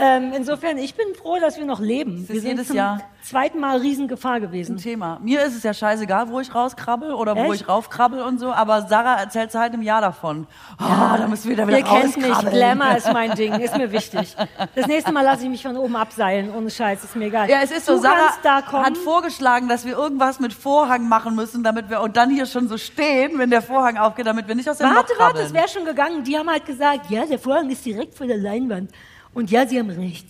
Ähm, 0.00 0.32
insofern, 0.34 0.78
ich 0.78 0.94
bin 0.94 1.14
froh, 1.14 1.38
dass 1.38 1.58
wir 1.58 1.66
noch 1.66 1.80
leben. 1.80 2.26
Wir 2.28 2.40
sind 2.40 2.50
jedes 2.50 2.68
zum 2.68 2.76
Jahr. 2.76 3.02
zweiten 3.22 3.60
Mal 3.60 3.76
Riesengefahr 3.78 4.34
ein 4.34 4.42
gewesen. 4.42 4.78
Thema. 4.78 5.20
Mir 5.22 5.42
ist 5.42 5.54
es 5.54 5.62
ja 5.62 5.74
scheißegal, 5.74 6.30
wo 6.30 6.40
ich 6.40 6.54
rauskrabbel 6.54 7.12
oder 7.12 7.36
wo 7.36 7.52
Echt? 7.52 7.62
ich 7.62 7.68
raufkrabbel 7.68 8.22
und 8.22 8.38
so, 8.38 8.50
aber 8.50 8.82
Sarah 8.88 9.20
erzählt 9.20 9.52
seit 9.52 9.74
einem 9.74 9.82
Jahr 9.82 10.00
davon. 10.00 10.46
Oh, 10.80 10.84
da 10.88 11.26
müssen 11.28 11.44
wir 11.44 11.52
wieder 11.56 11.68
wieder 11.68 11.78
Ihr 11.78 11.84
kennt 11.84 12.16
mich. 12.16 12.38
Glamour 12.50 12.96
ist 12.96 13.12
mein 13.12 13.34
Ding, 13.34 13.52
ist 13.60 13.76
mir 13.76 13.92
wichtig. 13.92 14.34
Das 14.74 14.86
nächste 14.86 15.12
Mal 15.12 15.22
lasse 15.22 15.42
ich 15.44 15.50
mich 15.50 15.62
von 15.62 15.76
oben 15.76 15.96
abseilen, 15.96 16.54
ohne 16.54 16.70
Scheiß, 16.70 17.04
ist 17.04 17.16
mir 17.16 17.26
egal. 17.26 17.50
Ja, 17.50 17.58
es 17.62 17.70
ist 17.70 17.84
so, 17.84 17.96
du 17.96 18.00
Sarah 18.00 18.30
da 18.42 18.62
hat 18.62 18.96
vorgeschlagen, 18.96 19.68
dass 19.68 19.84
wir 19.84 19.96
irgendwas 19.98 20.40
mit 20.40 20.54
Vorhang 20.54 21.08
machen 21.08 21.34
müssen, 21.34 21.62
damit 21.62 21.90
wir 21.90 22.00
und 22.00 22.16
dann 22.16 22.30
hier 22.30 22.46
schon 22.46 22.68
so 22.68 22.78
stehen, 22.78 23.38
wenn 23.38 23.50
der 23.50 23.62
Vorhang 23.62 23.98
aufgeht, 23.98 24.26
damit 24.26 24.48
wir 24.48 24.54
nicht 24.54 24.68
aus 24.68 24.78
dem 24.78 24.88
Warte, 24.88 25.12
Loch 25.12 25.20
warte, 25.20 25.40
es 25.40 25.52
wäre 25.52 25.68
schon 25.68 25.84
gegangen. 25.84 26.24
Die 26.24 26.38
haben 26.38 26.48
halt 26.48 26.64
gesagt, 26.64 27.10
ja, 27.10 27.26
der 27.26 27.38
Vorhang 27.38 27.68
ist 27.68 27.84
direkt 27.84 28.14
vor 28.14 28.26
der 28.26 28.38
Leinwand. 28.38 28.90
Und 29.34 29.50
ja, 29.50 29.66
sie 29.66 29.78
haben 29.78 29.90
recht. 29.90 30.26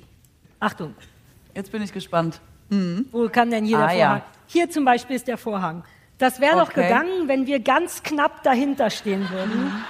Achtung, 0.59 0.95
Jetzt 1.55 1.73
bin 1.73 1.83
ich 1.83 1.93
gespannt. 1.93 2.41
wo 3.13 3.29
kann 3.29 3.51
denn 3.51 3.65
hier 3.65 3.79
Ah, 3.79 3.89
der 3.89 3.97
ja. 3.97 4.07
Vorhang? 4.09 4.23
Hier 4.47 4.71
zum 4.71 4.85
Beispiel 4.85 5.17
ist 5.17 5.27
der 5.29 5.39
Vorhang. 5.39 5.83
Das 6.19 6.41
wäre 6.41 6.57
doch 6.59 6.69
Okay. 6.71 6.83
gegangen, 6.85 7.27
wenn 7.29 7.47
wir 7.47 7.61
ganz 7.61 8.03
knapp 8.03 8.43
dahinter 8.43 8.91
stehen 8.91 9.29
würden. 9.31 9.85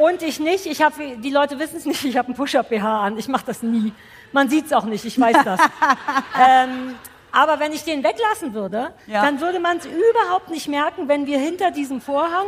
Und 0.00 0.22
ich 0.22 0.40
nicht. 0.40 0.66
Ich 0.66 0.82
hab, 0.82 0.94
die 0.96 1.30
Leute 1.30 1.58
wissen 1.58 1.76
es 1.76 1.84
nicht, 1.84 2.04
ich 2.04 2.16
habe 2.16 2.28
einen 2.28 2.36
Push-Up-BH 2.36 3.00
an. 3.04 3.18
Ich 3.18 3.28
mache 3.28 3.44
das 3.46 3.62
nie. 3.62 3.92
Man 4.32 4.48
sieht 4.48 4.66
es 4.66 4.72
auch 4.72 4.84
nicht, 4.84 5.04
ich 5.04 5.18
weiß 5.20 5.36
das. 5.44 5.60
ähm, 6.40 6.94
aber 7.32 7.60
wenn 7.60 7.72
ich 7.72 7.84
den 7.84 8.02
weglassen 8.02 8.54
würde, 8.54 8.92
Ja. 9.06 9.22
dann 9.24 9.40
würde 9.40 9.60
man 9.60 9.76
es 9.78 9.86
überhaupt 9.86 10.50
nicht 10.50 10.68
merken, 10.68 11.06
wenn 11.08 11.26
wir 11.26 11.38
hinter 11.38 11.70
diesem 11.70 12.00
Vorhang, 12.00 12.46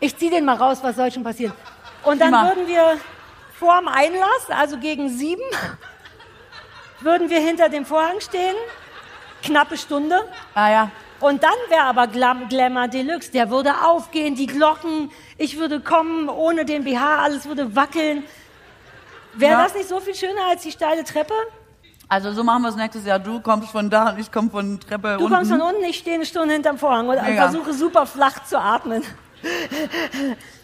ich 0.00 0.16
ziehe 0.16 0.30
den 0.30 0.44
mal 0.44 0.56
raus, 0.56 0.78
was 0.82 0.96
soll 0.96 1.10
schon 1.12 1.24
passieren. 1.24 1.52
Und 2.04 2.20
dann 2.20 2.30
Prima. 2.32 2.48
würden 2.48 2.66
wir 2.68 2.96
vorm 3.62 3.86
Einlass, 3.86 4.50
also 4.50 4.76
gegen 4.78 5.08
sieben, 5.08 5.42
würden 7.00 7.30
wir 7.30 7.38
hinter 7.38 7.68
dem 7.68 7.86
Vorhang 7.86 8.20
stehen, 8.20 8.56
knappe 9.44 9.76
Stunde. 9.78 10.16
Ah 10.54 10.68
ja. 10.70 10.90
Und 11.20 11.44
dann 11.44 11.54
wäre 11.68 11.84
aber 11.84 12.08
Glam 12.08 12.48
Glamour 12.48 12.88
Deluxe. 12.88 13.30
Der 13.30 13.50
würde 13.50 13.72
aufgehen, 13.86 14.34
die 14.34 14.46
Glocken, 14.48 15.12
ich 15.38 15.56
würde 15.58 15.78
kommen 15.78 16.28
ohne 16.28 16.64
den 16.64 16.82
BH, 16.82 17.22
alles 17.22 17.46
würde 17.46 17.76
wackeln. 17.76 18.24
Wäre 19.34 19.52
Ja. 19.52 19.62
das 19.62 19.74
nicht 19.74 19.88
so 19.88 20.00
viel 20.00 20.16
schöner 20.16 20.42
als 20.50 20.62
die 20.62 20.72
steile 20.72 21.04
Treppe? 21.04 21.34
Also 22.08 22.32
so 22.32 22.42
machen 22.42 22.62
wir 22.62 22.68
es 22.70 22.76
nächstes 22.76 23.06
Jahr. 23.06 23.20
Du 23.20 23.40
kommst 23.40 23.70
von 23.70 23.88
da 23.88 24.10
und 24.10 24.18
ich 24.18 24.30
komme 24.32 24.50
von 24.50 24.80
Treppe 24.80 25.16
Du 25.18 25.24
unten. 25.24 25.36
kommst 25.36 25.50
von 25.52 25.60
unten, 25.62 25.84
ich 25.84 25.98
stehe 25.98 26.16
eine 26.16 26.26
Stunde 26.26 26.52
hinterm 26.54 26.76
Vorhang 26.78 27.08
und 27.08 27.22
Mega. 27.22 27.42
versuche 27.48 27.72
super 27.72 28.04
flach 28.06 28.44
zu 28.44 28.58
atmen. 28.60 29.02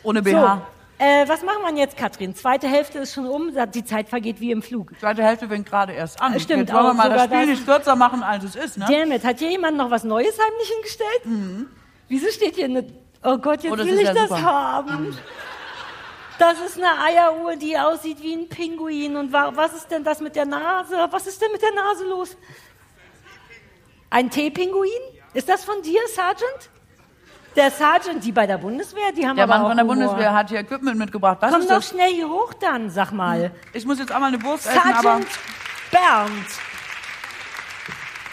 ohne 0.02 0.18
So, 0.18 0.24
BH. 0.24 0.62
Äh, 0.98 1.28
was 1.28 1.42
machen 1.42 1.62
wir 1.62 1.74
jetzt, 1.80 1.96
Katrin? 1.96 2.34
Zweite 2.34 2.68
Hälfte 2.68 2.98
ist 2.98 3.14
schon 3.14 3.26
um, 3.26 3.52
die 3.74 3.84
Zeit 3.84 4.08
vergeht 4.08 4.40
wie 4.40 4.50
im 4.50 4.62
Flug. 4.62 4.92
Zweite 5.00 5.22
Hälfte 5.22 5.48
fängt 5.48 5.68
gerade 5.68 5.92
erst 5.92 6.20
an. 6.20 6.38
Stimmt 6.40 6.60
Jetzt 6.68 6.72
wollen 6.72 6.86
wir 6.86 6.94
mal 6.94 7.08
das 7.10 7.24
Spiel 7.24 7.38
das. 7.40 7.46
nicht 7.48 7.64
kürzer 7.66 7.96
machen, 7.96 8.22
als 8.22 8.44
es 8.44 8.56
ist, 8.56 8.78
ne? 8.78 8.86
Damn 8.88 9.12
it, 9.12 9.24
hat 9.24 9.38
hier 9.38 9.50
jemand 9.50 9.76
noch 9.76 9.90
was 9.90 10.04
Neues 10.04 10.36
heimlich 10.38 10.68
hingestellt? 10.68 11.68
Wieso 12.08 12.28
steht 12.30 12.56
hier 12.56 12.64
eine... 12.66 12.86
Oh 13.24 13.38
Gott, 13.38 13.62
jetzt 13.62 13.72
Oh, 13.72 13.76
will 13.78 13.98
ich 13.98 14.02
ja 14.06 14.14
das 14.14 14.28
super. 14.28 14.42
haben. 14.42 15.16
Das 16.38 16.60
ist 16.60 16.78
eine 16.78 17.02
Eieruhr, 17.02 17.56
die 17.56 17.76
aussieht 17.76 18.22
wie 18.22 18.32
ein 18.34 18.48
Pinguin. 18.48 19.16
Und 19.16 19.32
wa 19.32 19.50
was 19.54 19.74
ist 19.74 19.90
denn 19.90 20.04
das 20.04 20.20
mit 20.20 20.36
der 20.36 20.44
Nase? 20.46 20.94
Was 21.10 21.26
ist 21.26 21.42
denn 21.42 21.50
mit 21.52 21.60
der 21.62 21.72
Nase 21.72 22.04
los? 22.04 22.36
Ein 24.10 24.30
Teepinguin? 24.30 24.88
Ist 25.34 25.48
das 25.48 25.64
von 25.64 25.82
dir, 25.82 26.00
Sergeant? 26.08 26.70
Der 27.56 27.70
Sergeant, 27.70 28.24
die 28.24 28.30
bei 28.32 28.46
der 28.46 28.58
Bundeswehr, 28.58 29.10
die 29.16 29.26
haben 29.26 29.36
Der 29.36 29.44
aber 29.44 29.54
Mann 29.54 29.62
auch 29.64 29.68
von 29.68 29.76
der 29.76 29.86
Humor. 29.86 29.96
Bundeswehr 30.06 30.32
hat 30.34 30.48
hier 30.50 30.60
Equipment 30.60 30.98
mitgebracht. 30.98 31.38
Was 31.40 31.50
Komm 31.52 31.60
ist 31.62 31.70
doch 31.70 31.76
das? 31.76 31.88
schnell 31.88 32.10
hier 32.12 32.28
hoch 32.28 32.52
dann, 32.54 32.88
sag 32.90 33.10
mal. 33.12 33.50
Ich 33.72 33.84
muss 33.84 33.98
jetzt 33.98 34.12
einmal 34.12 34.32
eine 34.32 34.42
Wurst 34.42 34.66
essen, 34.66 34.78
aber... 34.78 35.02
Sergeant 35.02 35.26
Bernd. 35.90 36.46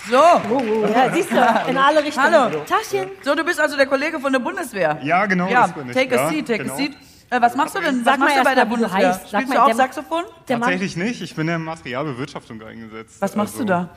So. 0.10 0.18
Oh, 0.52 0.86
ja, 0.94 1.12
siehst 1.12 1.32
du, 1.32 1.36
in 1.70 1.78
alle 1.78 2.04
Richtungen. 2.04 2.32
Hallo. 2.32 2.60
Taschen. 2.68 3.10
So, 3.24 3.34
du 3.34 3.44
bist 3.44 3.60
also 3.60 3.76
der 3.76 3.88
Kollege 3.88 4.20
von 4.20 4.32
der 4.32 4.40
Bundeswehr. 4.40 5.00
Ja, 5.02 5.26
genau, 5.26 5.48
Ja, 5.48 5.64
das 5.64 5.72
bin 5.74 5.90
ich. 5.90 5.96
take 5.96 6.20
a 6.20 6.24
ja, 6.24 6.30
seat, 6.30 6.48
take 6.48 6.60
genau. 6.64 6.74
a 6.76 6.78
seat. 6.78 6.92
Äh, 7.32 7.42
was 7.42 7.56
machst 7.56 7.74
du 7.76 7.80
denn? 7.80 8.04
Sag 8.04 8.14
Was 8.14 8.20
mal 8.20 8.26
machst 8.26 8.34
du 8.36 8.38
erst 8.38 8.46
bei 8.50 8.56
der 8.56 8.66
mal, 8.66 8.72
wie 8.72 8.76
du 8.76 8.82
Bundeswehr? 8.90 9.10
heißt. 9.10 9.22
Sag 9.22 9.30
Spielst 9.42 9.48
mal, 9.50 9.56
du 9.56 9.62
auch 9.62 9.66
der- 9.66 9.76
Saxophon? 9.76 10.24
Der 10.48 10.58
Mann, 10.60 10.70
Tatsächlich 10.70 10.96
nicht, 10.98 11.22
ich 11.24 11.34
bin 11.36 11.48
in 11.48 11.64
Materialbewirtschaftung 11.64 12.62
eingesetzt. 12.62 13.16
Was 13.20 13.36
machst 13.36 13.56
Also, 13.56 13.64
du 13.64 13.70
da? 13.70 13.90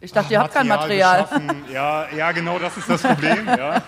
Ich 0.00 0.12
dachte, 0.12 0.32
ihr 0.34 0.40
habt 0.40 0.52
kein 0.52 0.68
Material. 0.68 1.26
Ja, 1.72 2.06
ja, 2.14 2.30
genau 2.32 2.58
das 2.58 2.76
ist 2.76 2.88
das 2.88 3.02
Problem. 3.02 3.46
ja. 3.46 3.82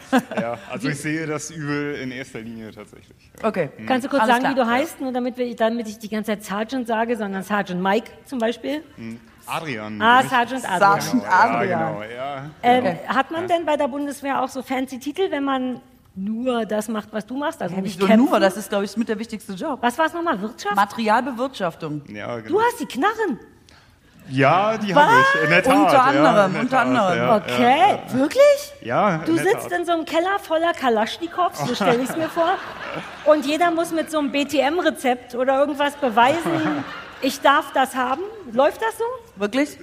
ja, 0.40 0.58
also 0.70 0.88
ich 0.88 1.00
sehe 1.00 1.24
das 1.26 1.50
Übel 1.50 1.94
in 1.96 2.10
erster 2.10 2.40
Linie 2.40 2.72
tatsächlich. 2.72 3.16
Okay. 3.42 3.70
Kannst 3.86 4.04
du 4.04 4.10
kurz 4.10 4.22
Alles 4.22 4.36
sagen, 4.36 4.50
wie 4.50 4.54
klar. 4.54 4.66
du 4.66 4.70
heißt, 4.72 5.00
nur 5.00 5.12
damit, 5.12 5.36
wir, 5.38 5.54
damit 5.54 5.88
ich 5.88 5.98
die 5.98 6.08
ganze 6.08 6.32
Zeit 6.32 6.44
Sergeant 6.44 6.86
sage, 6.88 7.16
sondern 7.16 7.42
Sergeant 7.42 7.80
Mike 7.80 8.10
zum 8.24 8.38
Beispiel? 8.40 8.82
Adrian. 9.46 10.02
Ah. 10.02 10.22
Sergeant 10.24 10.64
Adrian. 10.68 11.00
Sergeant 11.00 11.22
Ja, 11.22 11.30
Adrian. 11.30 11.78
genau, 11.94 12.02
ja. 12.02 12.50
Ähm, 12.62 12.98
Hat 13.06 13.30
man 13.30 13.46
denn 13.46 13.64
bei 13.64 13.76
der 13.76 13.88
Bundeswehr 13.88 14.42
auch 14.42 14.48
so 14.48 14.62
fancy 14.62 14.98
Titel, 14.98 15.30
wenn 15.30 15.44
man 15.44 15.80
nur 16.14 16.66
das 16.66 16.88
macht, 16.88 17.08
was 17.12 17.24
du 17.24 17.36
machst? 17.38 17.62
Also 17.62 17.74
nicht 17.76 17.96
Wieso 17.98 18.06
kämpfen? 18.06 18.28
nur? 18.28 18.40
Das 18.40 18.56
ist, 18.56 18.68
glaube 18.68 18.84
ich, 18.84 18.96
mit 18.96 19.08
der 19.08 19.18
wichtigste 19.18 19.52
Job. 19.54 19.78
was 19.80 19.96
war 19.96 20.06
es 20.06 20.12
nochmal? 20.12 20.40
Wirtschaft? 20.40 20.74
Materialbewirtschaftung. 20.76 22.02
Ja, 22.08 22.36
genau. 22.40 22.48
Du 22.58 22.60
hast 22.60 22.80
die 22.80 22.86
Knarren. 22.86 23.38
Ja, 24.28 24.78
die 24.78 24.94
habe 24.94 25.12
ich, 25.36 25.44
in 25.44 25.50
der 25.50 25.62
Tat. 25.62 25.74
Unter 25.76 25.92
ja, 25.92 26.02
anderem, 26.02 26.46
in 26.46 26.52
der 26.52 26.60
unter 26.62 26.76
Tat, 26.76 26.86
anderem. 26.86 27.16
Ja, 27.18 27.36
Okay, 27.36 27.98
wirklich? 28.12 28.72
Ja, 28.82 29.18
Du 29.18 29.32
in 29.32 29.36
der 29.36 29.44
sitzt 29.44 29.70
Tat. 29.70 29.78
in 29.78 29.84
so 29.84 29.92
einem 29.92 30.04
Keller 30.04 30.38
voller 30.40 30.72
Kalaschnikows, 30.72 31.58
so 31.66 31.74
stelle 31.74 32.02
ich 32.02 32.08
es 32.10 32.16
mir 32.16 32.28
vor. 32.28 32.56
Und 33.24 33.46
jeder 33.46 33.70
muss 33.70 33.92
mit 33.92 34.10
so 34.10 34.18
einem 34.18 34.32
BTM-Rezept 34.32 35.34
oder 35.34 35.58
irgendwas 35.58 35.94
beweisen, 35.96 36.84
ich 37.22 37.40
darf 37.40 37.72
das 37.72 37.94
haben. 37.94 38.22
Läuft 38.52 38.80
das 38.82 38.96
so? 38.98 39.04
Wirklich? 39.40 39.78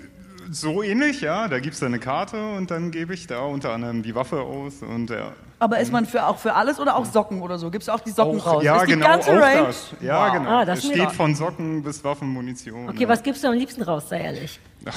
So 0.51 0.81
ähnlich, 0.81 1.21
ja. 1.21 1.47
Da 1.47 1.59
gibt 1.59 1.75
es 1.75 1.83
eine 1.83 1.99
Karte 1.99 2.37
und 2.53 2.71
dann 2.71 2.91
gebe 2.91 3.13
ich 3.13 3.27
da 3.27 3.41
unter 3.41 3.71
anderem 3.71 4.01
die 4.03 4.15
Waffe 4.15 4.41
aus 4.41 4.81
und 4.81 5.09
ja. 5.09 5.31
Aber 5.62 5.80
ist 5.80 5.91
man 5.91 6.05
für, 6.05 6.26
auch 6.26 6.38
für 6.38 6.53
alles 6.53 6.80
oder 6.80 6.95
auch 6.95 7.05
Socken 7.05 7.41
oder 7.41 7.60
so? 7.60 7.70
Gibt 7.70 7.84
es 7.84 7.89
auch 7.89 7.99
die 7.99 8.12
Socken 8.12 8.39
Auch, 8.39 8.45
raus? 8.53 8.64
ja, 8.64 8.78
ist 8.78 8.88
die 8.88 8.93
genau, 8.93 9.07
ganze 9.07 9.32
auch 9.32 9.41
Range? 9.41 9.68
das. 9.68 9.88
Ja, 9.99 10.30
genau. 10.30 10.49
Ah, 10.49 10.66
das 10.66 10.80
es 10.80 10.86
steht 10.86 11.12
von 11.12 11.36
Socken 11.36 11.84
bis 11.84 12.03
Waffenmunition. 12.03 12.88
Okay, 12.89 13.03
ja. 13.03 13.10
was 13.10 13.22
gibst 13.22 13.43
du 13.43 13.49
am 13.49 13.53
liebsten 13.55 13.84
raus, 13.84 14.07
sei 14.10 14.22
ehrlich? 14.22 14.60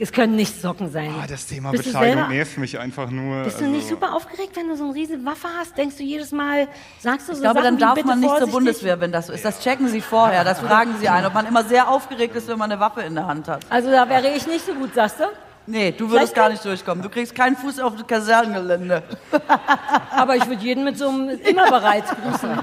Es 0.00 0.12
können 0.12 0.36
nicht 0.36 0.62
Socken 0.62 0.92
sein. 0.92 1.12
Ah, 1.20 1.26
das 1.26 1.46
Thema 1.46 1.72
Bist 1.72 1.86
du 1.86 1.88
Bekleidung 1.90 2.18
selber- 2.18 2.32
nervt 2.32 2.58
mich 2.58 2.78
einfach 2.78 3.10
nur. 3.10 3.42
Bist 3.42 3.58
du 3.60 3.64
also, 3.64 3.76
nicht 3.76 3.88
super 3.88 4.14
aufgeregt, 4.14 4.52
wenn 4.54 4.68
du 4.68 4.76
so 4.76 4.84
eine 4.84 4.94
riesige 4.94 5.24
Waffe 5.24 5.48
hast? 5.58 5.76
Denkst 5.76 5.96
du 5.96 6.04
jedes 6.04 6.30
Mal, 6.30 6.68
sagst 7.00 7.28
du 7.28 7.32
so 7.32 7.38
Ich 7.38 7.42
glaube, 7.42 7.62
Sachen 7.62 7.78
dann 7.80 7.96
darf 7.96 8.04
man 8.04 8.20
nicht 8.20 8.38
zur? 8.38 8.46
Bundeswehr, 8.46 9.00
wenn 9.00 9.10
das 9.10 9.26
so 9.26 9.32
ist. 9.32 9.44
Das 9.44 9.58
checken 9.60 9.88
sie 9.88 10.00
vorher, 10.00 10.44
das 10.44 10.60
fragen 10.60 10.94
sie 11.00 11.08
ein, 11.08 11.26
ob 11.26 11.34
man 11.34 11.46
immer 11.46 11.64
sehr 11.64 11.88
aufgeregt 11.88 12.36
ist, 12.36 12.46
wenn 12.46 12.58
man 12.58 12.70
eine 12.70 12.80
Waffe 12.80 13.00
in 13.00 13.16
der 13.16 13.26
Hand 13.26 13.48
hat. 13.48 13.62
Also 13.70 13.90
da 13.90 14.08
wäre 14.08 14.28
ich 14.36 14.46
nicht 14.46 14.64
so 14.64 14.72
gut, 14.74 14.94
sagst 14.94 15.18
du? 15.18 15.24
Nee, 15.70 15.92
du 15.92 16.08
würdest 16.08 16.32
Vielleicht 16.32 16.34
gar 16.34 16.48
nicht. 16.48 16.64
durchkommen. 16.64 17.02
Du 17.02 17.10
kriegst 17.10 17.34
keinen 17.34 17.54
Fuß 17.54 17.78
auf 17.80 17.94
das 17.94 18.06
Kasernengelände. 18.06 19.02
Aber 20.10 20.34
ich 20.34 20.46
würde 20.46 20.62
jeden 20.62 20.82
mit 20.82 20.96
so 20.96 21.10
einem 21.10 21.28
immer 21.28 21.68
bereit 21.70 22.04
grüßen. 22.06 22.58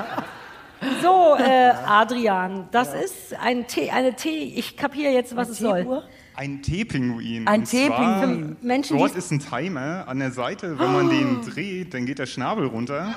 So, 1.03 1.35
äh, 1.37 1.71
Adrian, 1.85 2.67
das 2.71 2.93
ist 2.95 3.35
ein 3.39 3.67
Tee, 3.67 3.91
eine 3.91 4.15
Tee. 4.15 4.53
Ich 4.55 4.75
kapiere 4.75 5.13
jetzt, 5.13 5.35
was 5.35 5.49
es 5.49 5.59
soll. 5.59 6.03
Ein 6.35 6.63
Teepinguin. 6.63 7.47
Ein 7.47 7.63
Teepinguin. 7.63 8.57
Menschen, 8.61 8.97
Dort 8.97 9.15
ist 9.15 9.31
ein 9.31 9.39
Timer 9.39 10.05
an 10.07 10.19
der 10.19 10.31
Seite. 10.31 10.79
Wenn 10.79 10.91
man 10.91 11.09
den 11.09 11.41
dreht, 11.45 11.93
dann 11.93 12.05
geht 12.07 12.17
der 12.19 12.25
Schnabel 12.25 12.65
runter. 12.65 13.13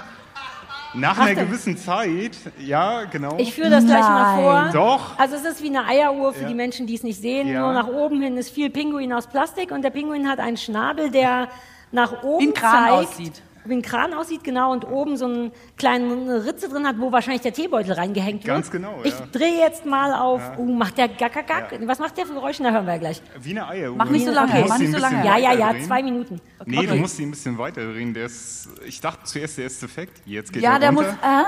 Nach 1.01 1.16
Ach, 1.18 1.26
einer 1.26 1.44
gewissen 1.44 1.76
Zeit, 1.76 2.32
ja, 2.59 3.05
genau. 3.05 3.36
Ich 3.38 3.55
führe 3.55 3.70
das 3.70 3.84
gleich 3.84 4.03
mal 4.03 4.36
vor. 4.40 4.70
Doch. 4.72 5.18
Also 5.18 5.36
es 5.36 5.44
ist 5.44 5.62
wie 5.62 5.68
eine 5.68 5.84
Eieruhr 5.86 6.32
für 6.32 6.42
Ja. 6.42 6.49
die 6.49 6.55
Menschen, 6.55 6.86
die 6.86 6.94
es 6.94 7.03
nicht 7.03 7.20
sehen. 7.20 7.49
Ja. 7.49 7.61
Nur 7.61 7.72
nach 7.72 7.88
oben 7.88 8.20
hin 8.22 8.36
ist 8.36 8.51
viel 8.51 8.70
Pinguin 8.70 9.12
aus 9.12 9.26
Plastik 9.26 9.70
und 9.70 9.82
der 9.82 9.90
Pinguin 9.90 10.28
hat 10.28 10.38
einen 10.40 10.57
Schnabel, 10.57 11.11
der 11.11 11.49
nach 11.92 12.22
oben 12.22 12.45
Wie 12.45 12.49
ein 12.49 12.54
Kran 12.54 12.84
zeigt. 12.88 12.92
aussieht. 13.11 13.42
Wie 13.68 13.74
ein 13.74 13.82
Kran 13.82 14.14
aussieht, 14.14 14.45
genau, 14.45 14.72
und 14.72 14.84
oben 14.86 15.16
so 15.16 15.26
eine 15.26 15.53
kleine 15.76 16.45
Ritze 16.45 16.68
drin 16.68 16.86
hat, 16.86 16.99
wo 16.99 17.12
wahrscheinlich 17.12 17.42
der 17.42 17.53
Teebeutel 17.53 17.92
reingehängt 17.92 18.45
wird. 18.45 18.46
Ganz 18.54 18.70
genau, 18.70 19.00
Ich 19.04 19.12
ja. 19.18 19.26
drehe 19.30 19.58
jetzt 19.61 19.84
mal 19.86 20.12
auf. 20.14 20.40
Uh, 20.58 20.64
macht 20.74 20.96
der 20.99 21.08
gack, 21.08 21.32
gack, 21.34 21.46
gack. 21.46 21.78
Was 21.86 21.99
macht 21.99 22.16
der 22.16 22.26
für 22.26 22.32
Geräusche? 22.34 22.62
Da 22.62 22.70
hören 22.70 22.86
wir 22.86 22.95
ja 22.95 22.99
gleich. 22.99 23.22
Wie 23.40 23.50
eine 23.50 23.68
Eieruhr. 23.68 23.96
Mach 23.96 24.08
nicht 24.11 24.24
so 24.26 24.32
lange, 24.32 24.53
musst 24.54 24.68
mach 24.68 24.78
nicht 24.78 24.88
ein 24.88 24.92
so 24.92 24.99
bisschen 25.00 25.12
lange. 25.22 25.26
Ja, 25.26 25.36
ja, 25.36 25.53
ja, 25.53 25.58
weiterdrehen. 25.66 25.84
zwei 25.86 26.03
Minuten. 26.03 26.40
Nee, 26.64 26.78
Okay. 26.78 26.86
du 26.88 26.95
musst 26.96 27.16
sie 27.16 27.22
ein 27.26 27.30
bisschen 27.30 27.58
weiter 27.58 27.92
drehen. 27.92 28.14
Der 28.14 28.26
ist, 28.26 28.68
ich 28.86 29.00
dachte 29.00 29.24
zuerst, 29.24 29.58
der 29.58 29.66
ist 29.66 29.82
defekt. 29.82 30.22
Jetzt 30.26 30.53
geht 30.53 30.62
Ja, 30.62 30.72
er 30.74 30.78
der 30.80 30.92
muss. 30.92 31.04
runter. 31.04 31.18
Ah, 31.22 31.45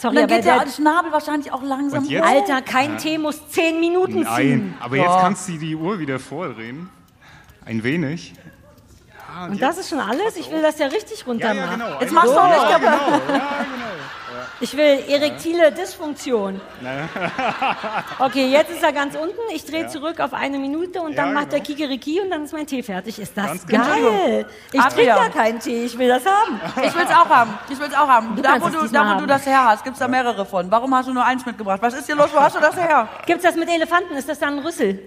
Sorry, 0.00 0.14
dann 0.14 0.24
aber 0.24 0.34
geht 0.36 0.44
der 0.46 0.58
der- 0.64 0.70
Schnabel 0.70 1.12
wahrscheinlich 1.12 1.52
auch 1.52 1.62
langsam 1.62 2.04
jetzt- 2.04 2.22
hoch. 2.22 2.28
Alter, 2.28 2.62
kein 2.62 2.98
Tee 2.98 3.18
muss 3.18 3.48
zehn 3.50 3.80
Minuten 3.80 4.12
ziehen. 4.24 4.24
Nein, 4.24 4.74
aber 4.80 4.96
jetzt 4.96 5.18
kannst 5.20 5.48
du 5.48 5.58
die 5.58 5.74
Uhr 5.76 5.98
wieder 5.98 6.18
vordrehen. 6.18 6.88
Ein 7.66 7.82
wenig. 7.82 8.34
Ja, 9.34 9.44
Und 9.46 9.60
das 9.60 9.78
ist 9.78 9.88
schon 9.90 10.00
alles? 10.00 10.36
Ich 10.36 10.50
will 10.50 10.62
das 10.62 10.78
ja 10.78 10.86
richtig 10.86 11.26
runter 11.26 11.48
ja, 11.48 11.54
ja, 11.54 11.66
machen. 11.66 11.80
genau. 11.80 12.00
Jetzt 12.00 12.08
Einmal- 12.08 12.24
machst 12.26 12.36
du 12.36 12.40
auch 12.40 12.48
nicht 12.48 12.70
ja, 12.70 12.78
kaputt. 12.78 13.22
genau. 13.26 13.38
Ja, 13.38 13.48
genau. 13.64 13.84
Ich 14.60 14.76
will 14.76 15.02
erektile 15.08 15.72
Dysfunktion. 15.72 16.60
Okay, 18.18 18.46
jetzt 18.48 18.70
ist 18.70 18.82
er 18.82 18.92
ganz 18.92 19.14
unten. 19.16 19.38
Ich 19.52 19.64
drehe 19.64 19.88
zurück 19.88 20.20
auf 20.20 20.32
eine 20.32 20.58
Minute 20.58 21.00
und 21.02 21.16
dann 21.18 21.28
Ja, 21.28 21.32
macht 21.34 21.52
der 21.52 21.60
genau. 21.60 21.76
Kikeriki 21.76 22.20
und 22.20 22.30
dann 22.30 22.44
ist 22.44 22.52
mein 22.52 22.66
Tee 22.66 22.82
fertig. 22.82 23.18
Ist 23.18 23.36
das 23.36 23.46
Ganz 23.46 23.66
genau. 23.66 23.84
geil? 23.84 24.46
Ich 24.72 24.80
trinke 24.80 25.06
gar 25.06 25.28
keinen 25.30 25.58
Tee, 25.58 25.84
ich 25.84 25.98
will 25.98 26.08
das 26.08 26.24
haben. 26.24 26.60
Ich 26.84 26.94
will's 26.94 27.10
auch 27.10 27.28
haben. 27.28 27.58
Ich 27.68 27.78
will's 27.80 27.94
auch 27.94 28.08
haben. 28.08 28.40
Da, 28.40 28.52
kannst 28.58 28.62
wo, 28.62 28.84
es 28.84 28.90
du, 28.90 28.94
da, 28.94 29.00
wo 29.00 29.04
du 29.04 29.10
haben. 29.16 29.26
das 29.26 29.46
her 29.46 29.64
hast, 29.66 29.82
gibt's 29.84 29.98
da 29.98 30.08
mehrere 30.08 30.46
von. 30.46 30.70
Warum 30.70 30.94
hast 30.94 31.08
du 31.08 31.12
nur 31.12 31.24
eins 31.24 31.44
mitgebracht? 31.44 31.80
Was 31.82 31.94
ist 31.94 32.06
hier 32.06 32.16
los? 32.16 32.30
Wo 32.32 32.40
hast 32.40 32.54
du 32.56 32.60
das 32.60 32.76
her? 32.76 33.08
Gibt's 33.26 33.42
das 33.42 33.56
mit 33.56 33.68
Elefanten? 33.68 34.14
Ist 34.14 34.28
das 34.28 34.38
dann 34.38 34.58
ein 34.58 34.64
Rüssel? 34.64 35.00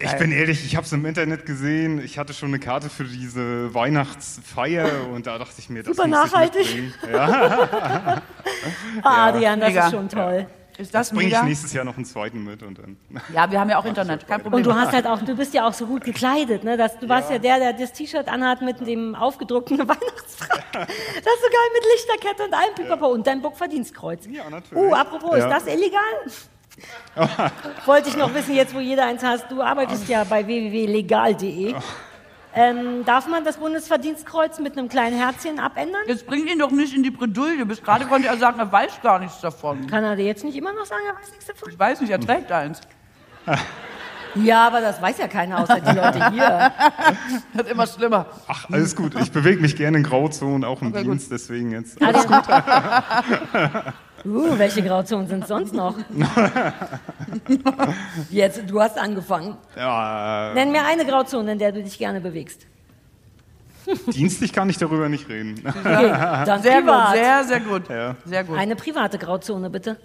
Ich 0.00 0.12
bin 0.18 0.32
ehrlich, 0.32 0.64
ich 0.64 0.76
habe 0.76 0.84
es 0.86 0.92
im 0.92 1.04
Internet 1.06 1.46
gesehen. 1.46 2.02
Ich 2.04 2.18
hatte 2.18 2.32
schon 2.34 2.48
eine 2.48 2.58
Karte 2.58 2.88
für 2.90 3.04
diese 3.04 3.72
Weihnachtsfeier 3.74 5.08
und 5.12 5.26
da 5.26 5.38
dachte 5.38 5.54
ich 5.58 5.68
mir, 5.70 5.82
das 5.82 5.96
Super 5.96 6.08
muss 6.08 6.16
nachhaltig. 6.16 6.62
ich 6.62 6.76
mitbringen. 6.76 7.12
Ja, 7.12 8.22
Ah, 9.02 9.26
Adrian, 9.28 9.60
das 9.60 9.68
mega. 9.68 9.84
ist 9.86 9.90
schon 9.92 10.08
toll. 10.08 10.46
Ist 10.78 10.94
das 10.94 11.10
bringe 11.10 11.30
ich 11.34 11.42
nächstes 11.42 11.72
Jahr 11.72 11.86
noch 11.86 11.96
einen 11.96 12.04
zweiten 12.04 12.44
mit 12.44 12.62
und 12.62 12.78
dann. 12.78 12.96
Ja, 13.34 13.50
wir 13.50 13.58
haben 13.60 13.70
ja 13.70 13.78
auch 13.78 13.84
Internet. 13.86 14.26
Kein 14.26 14.42
Problem. 14.42 14.58
Und 14.58 14.66
du 14.66 14.74
hast 14.74 14.92
halt 14.92 15.06
auch, 15.06 15.22
du 15.22 15.34
bist 15.34 15.54
ja 15.54 15.66
auch 15.66 15.72
so 15.72 15.86
gut 15.86 16.04
gekleidet, 16.04 16.64
ne? 16.64 16.76
Das, 16.76 16.98
du 16.98 17.08
warst 17.08 17.30
ja 17.30 17.38
der, 17.38 17.58
der 17.58 17.72
das 17.72 17.92
T-Shirt 17.94 18.28
anhat 18.28 18.60
mit 18.60 18.86
dem 18.86 19.14
aufgedruckten 19.14 19.78
Weihnachtsfrack. 19.88 20.64
Das 20.72 20.88
ist 20.88 21.42
so 21.42 21.48
geil 21.50 21.70
mit 21.72 21.84
Lichterkette 21.94 22.44
und 22.44 22.52
allem 22.54 22.74
Pipapo 22.74 23.06
und 23.06 23.26
dein 23.26 23.40
Burgverdienstkreuz. 23.40 24.26
Ja, 24.30 24.50
natürlich. 24.50 24.76
Uh, 24.84 24.92
apropos, 24.94 25.38
Ja. 25.38 25.46
ist 25.56 25.66
das 25.66 25.74
illegal? 25.74 26.00
Wollte 27.86 28.08
ich 28.08 28.16
noch 28.16 28.34
wissen, 28.34 28.54
jetzt 28.54 28.74
wo 28.74 28.80
jeder 28.80 29.06
eins 29.06 29.22
hast. 29.22 29.50
Du 29.50 29.62
arbeitest 29.62 30.08
ja 30.08 30.24
bei 30.24 30.46
www.legal.de. 30.46 31.74
Ähm, 32.54 33.04
darf 33.04 33.26
man 33.28 33.44
das 33.44 33.58
Bundesverdienstkreuz 33.58 34.58
mit 34.60 34.78
einem 34.78 34.88
kleinen 34.88 35.18
Herzchen 35.18 35.58
abändern? 35.58 36.00
Jetzt 36.06 36.26
bring 36.26 36.46
ihn 36.46 36.58
doch 36.58 36.70
nicht 36.70 36.94
in 36.96 37.02
die 37.02 37.10
Bredouille. 37.10 37.66
Bis 37.66 37.82
gerade 37.82 38.06
konnte 38.06 38.28
er 38.28 38.38
sagen, 38.38 38.58
er 38.58 38.72
weiß 38.72 39.00
gar 39.02 39.18
nichts 39.18 39.40
davon. 39.42 39.86
Kann 39.86 40.04
er 40.04 40.16
dir 40.16 40.24
jetzt 40.24 40.42
nicht 40.42 40.56
immer 40.56 40.72
noch 40.72 40.86
sagen, 40.86 41.02
er 41.06 41.20
weiß 41.20 41.30
nichts 41.32 41.46
davon? 41.46 41.70
Ich 41.70 41.78
weiß 41.78 42.00
nicht, 42.00 42.10
er 42.10 42.20
trägt 42.20 42.50
eins. 42.50 42.80
Ja, 44.34 44.66
aber 44.66 44.82
das 44.82 45.00
weiß 45.00 45.16
ja 45.16 45.28
keiner 45.28 45.60
außer 45.60 45.80
die 45.80 45.96
Leute 45.96 46.30
hier. 46.30 46.72
Wird 47.54 47.70
immer 47.70 47.86
schlimmer. 47.86 48.26
Ach, 48.46 48.68
alles 48.70 48.94
gut. 48.94 49.14
Ich 49.18 49.32
bewege 49.32 49.62
mich 49.62 49.76
gerne 49.76 49.96
in 49.96 50.02
Grauzonen, 50.04 50.62
auch 50.64 50.82
im 50.82 50.88
Okay, 50.88 51.04
gut. 51.04 51.12
Dienst, 51.12 51.30
deswegen 51.32 51.72
jetzt. 51.72 52.02
Also, 52.02 52.28
uh, 54.24 54.58
welche 54.58 54.82
Grauzonen 54.82 55.28
sind 55.28 55.46
sonst 55.46 55.74
noch? 55.74 55.94
Jetzt, 58.30 58.62
du 58.68 58.80
hast 58.80 58.98
angefangen. 58.98 59.56
Ja, 59.76 60.52
Nenn 60.54 60.72
mir 60.72 60.84
eine 60.84 61.04
Grauzone, 61.04 61.52
in 61.52 61.58
der 61.58 61.72
du 61.72 61.82
dich 61.82 61.98
gerne 61.98 62.20
bewegst. 62.20 62.66
dienstlich 64.08 64.52
kann 64.52 64.68
ich 64.68 64.78
darüber 64.78 65.08
nicht 65.08 65.28
reden. 65.28 65.62
Okay, 65.64 66.08
dann 66.10 66.62
Sehr 66.62 66.80
privat. 66.80 67.06
gut, 67.06 67.14
sehr, 67.16 67.44
sehr 67.44 67.60
gut. 67.60 67.88
Ja. 67.88 68.16
Sehr 68.24 68.44
gut. 68.44 68.58
Eine 68.58 68.74
private 68.76 69.18
Grauzone, 69.18 69.70
bitte. 69.70 69.96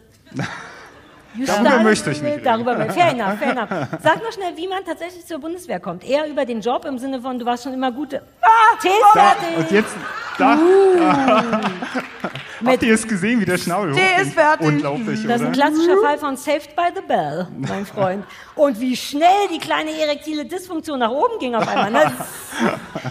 You 1.34 1.46
Darüber 1.48 1.80
möchte 1.80 2.12
ich 2.12 2.22
nicht 2.22 2.34
reden. 2.36 2.44
Darüber, 2.44 2.76
fair 2.92 3.12
enough, 3.12 3.40
fair 3.40 3.52
enough. 3.52 3.70
Sag 4.04 4.22
noch 4.24 4.32
schnell, 4.32 4.56
wie 4.56 4.68
man 4.68 4.84
tatsächlich 4.86 5.26
zur 5.26 5.40
Bundeswehr 5.40 5.80
kommt. 5.80 6.04
Eher 6.04 6.28
über 6.28 6.46
den 6.46 6.62
Job 6.62 6.86
im 6.86 7.00
Sinne 7.00 7.22
von, 7.22 7.40
du 7.40 7.46
warst 7.46 7.64
schon 7.64 7.74
immer 7.74 7.92
gut. 7.92 8.14
Ah, 8.14 8.78
Tee 8.82 8.90
fertig. 9.14 9.58
und 9.58 9.72
jetzt, 9.72 9.96
da. 10.38 10.56
Uh. 10.58 12.30
Habt 12.66 12.84
ihr 12.84 12.94
es 12.94 13.08
gesehen, 13.08 13.40
wie 13.42 13.46
der 13.46 13.58
Schnabel 13.58 13.94
Der 13.94 14.22
ist 14.22 14.34
fertig. 14.34 14.68
Unglaublich, 14.68 15.26
Das 15.28 15.42
ist 15.42 15.48
ein 15.48 15.54
klassischer 15.54 15.98
Fall 16.04 16.18
von 16.18 16.38
Saved 16.38 16.76
by 16.76 16.84
the 16.96 17.02
Bell, 17.02 17.48
mein 17.58 17.86
Freund. 17.86 18.26
Und 18.56 18.80
wie 18.80 18.96
schnell 18.96 19.48
die 19.54 19.60
kleine 19.60 19.92
erektile 19.92 20.46
Dysfunktion 20.46 21.00
nach 21.00 21.10
oben 21.12 21.40
ging 21.40 21.56
auf 21.56 21.68
einmal. 21.68 21.92
Ne? 21.92 22.12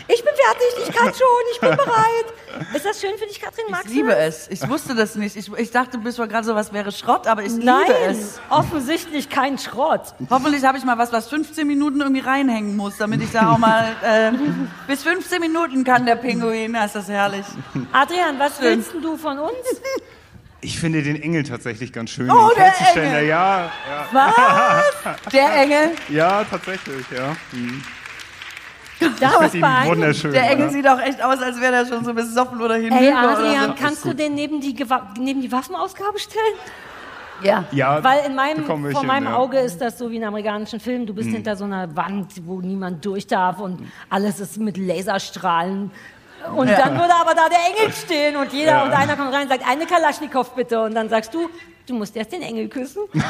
Ich 0.06 0.22
bin 0.24 0.32
fertig, 0.34 0.88
ich 0.88 0.94
kann 0.94 1.06
schon, 1.08 1.26
ich 1.54 1.60
bin 1.60 1.70
bereit. 1.70 2.74
Ist 2.74 2.84
das 2.84 3.00
schön 3.00 3.16
für 3.18 3.26
dich, 3.26 3.40
Katrin? 3.40 3.64
Magst 3.70 3.86
Ich 3.86 3.94
liebe 3.94 4.10
du 4.10 4.14
das? 4.14 4.48
es. 4.48 4.62
Ich 4.62 4.68
wusste 4.68 4.94
das 4.94 5.14
nicht. 5.16 5.34
Ich, 5.36 5.50
ich 5.52 5.70
dachte 5.70 5.98
bis 5.98 6.16
vor 6.16 6.26
gerade 6.28 6.44
so 6.46 6.54
was 6.54 6.72
wäre 6.72 6.92
Schrott, 6.92 7.26
aber 7.26 7.42
ich 7.42 7.52
Nein, 7.52 7.82
liebe 7.86 7.98
es. 8.10 8.40
offensichtlich 8.50 9.28
kein 9.28 9.58
Schrott. 9.58 10.14
Hoffentlich 10.28 10.64
habe 10.64 10.78
ich 10.78 10.84
mal 10.84 10.98
was, 10.98 11.12
was 11.12 11.28
15 11.28 11.66
Minuten 11.66 12.00
irgendwie 12.00 12.20
reinhängen 12.20 12.76
muss, 12.76 12.96
damit 12.98 13.22
ich 13.22 13.32
da 13.32 13.52
auch 13.52 13.58
mal 13.58 13.86
äh, 14.04 14.32
bis 14.86 15.02
15 15.02 15.40
Minuten 15.40 15.82
kann 15.84 16.06
der 16.06 16.16
Pinguin. 16.16 16.74
Das 16.74 16.94
ist 16.94 17.08
herrlich. 17.08 17.46
Adrian, 17.92 18.38
was 18.38 18.58
Schön. 18.58 18.64
willst 18.78 18.92
du 19.02 19.16
von 19.16 19.38
uns? 19.40 19.54
Ich 20.62 20.78
finde 20.78 21.02
den 21.02 21.22
Engel 21.22 21.42
tatsächlich 21.42 21.90
ganz 21.90 22.10
schön. 22.10 22.30
Oh, 22.30 22.50
den 22.50 22.56
der. 22.94 23.02
Engel. 23.02 23.28
Ja, 23.28 23.72
Was? 24.12 25.32
Der 25.32 25.54
Engel? 25.62 25.92
ja, 26.10 26.40
ja, 26.40 26.44
tatsächlich, 26.44 27.06
ja. 27.10 27.34
Hm. 27.52 27.82
Ihn 29.00 29.14
beeindruckend. 29.18 29.86
wunderschön. 29.86 30.32
Der 30.32 30.50
Engel 30.50 30.66
ja. 30.66 30.72
sieht 30.72 30.88
auch 30.88 31.00
echt 31.00 31.22
aus, 31.22 31.40
als 31.40 31.58
wäre 31.60 31.76
er 31.76 31.86
schon 31.86 32.04
so 32.04 32.12
besoffen 32.12 32.60
oder 32.60 32.74
hinüber. 32.74 33.00
Ey, 33.00 33.08
oder 33.08 33.38
Adrian, 33.38 33.68
so. 33.68 33.74
kannst 33.82 34.04
du 34.04 34.12
den 34.12 34.34
neben 34.34 34.60
die, 34.60 34.74
Gewa 34.74 35.14
neben 35.18 35.40
die 35.40 35.50
Waffenausgabe 35.50 36.18
stellen? 36.18 36.54
Ja. 37.42 37.64
Ja, 37.72 38.04
Weil 38.04 38.26
in 38.26 38.34
meinem, 38.34 38.66
vor 38.66 38.76
hin, 38.76 39.06
meinem 39.06 39.28
ja. 39.28 39.36
Auge 39.36 39.58
ist 39.58 39.80
das 39.80 39.96
so 39.96 40.10
wie 40.10 40.16
in 40.16 40.24
amerikanischen 40.24 40.78
Filmen. 40.78 41.06
Du 41.06 41.14
bist 41.14 41.30
hinter 41.30 41.56
so 41.56 41.64
einer 41.64 41.96
Wand, 41.96 42.32
wo 42.44 42.60
niemand 42.60 43.02
durch 43.04 43.26
darf 43.26 43.60
und 43.60 43.90
alles 44.10 44.40
ist 44.40 44.58
mit 44.58 44.76
Laserstrahlen. 44.76 45.90
Und 46.54 46.68
Ja. 46.68 46.76
dann 46.78 46.98
würde 46.98 47.14
aber 47.14 47.34
da 47.34 47.48
der 47.48 47.58
Engel 47.68 47.92
stehen 47.92 48.36
und 48.36 48.52
jeder 48.52 48.72
Ja. 48.72 48.82
und 48.84 48.92
einer 48.92 49.16
kommt 49.16 49.32
rein 49.32 49.42
und 49.42 49.48
sagt, 49.48 49.68
eine 49.68 49.86
Kalaschnikow 49.86 50.48
bitte. 50.54 50.80
Und 50.82 50.94
dann 50.94 51.08
sagst 51.08 51.32
du, 51.34 51.48
du 51.86 51.94
musst 51.94 52.16
erst 52.16 52.32
den 52.32 52.42
Engel 52.42 52.68
küssen. 52.68 53.02
So 53.12 53.18
zum 53.20 53.22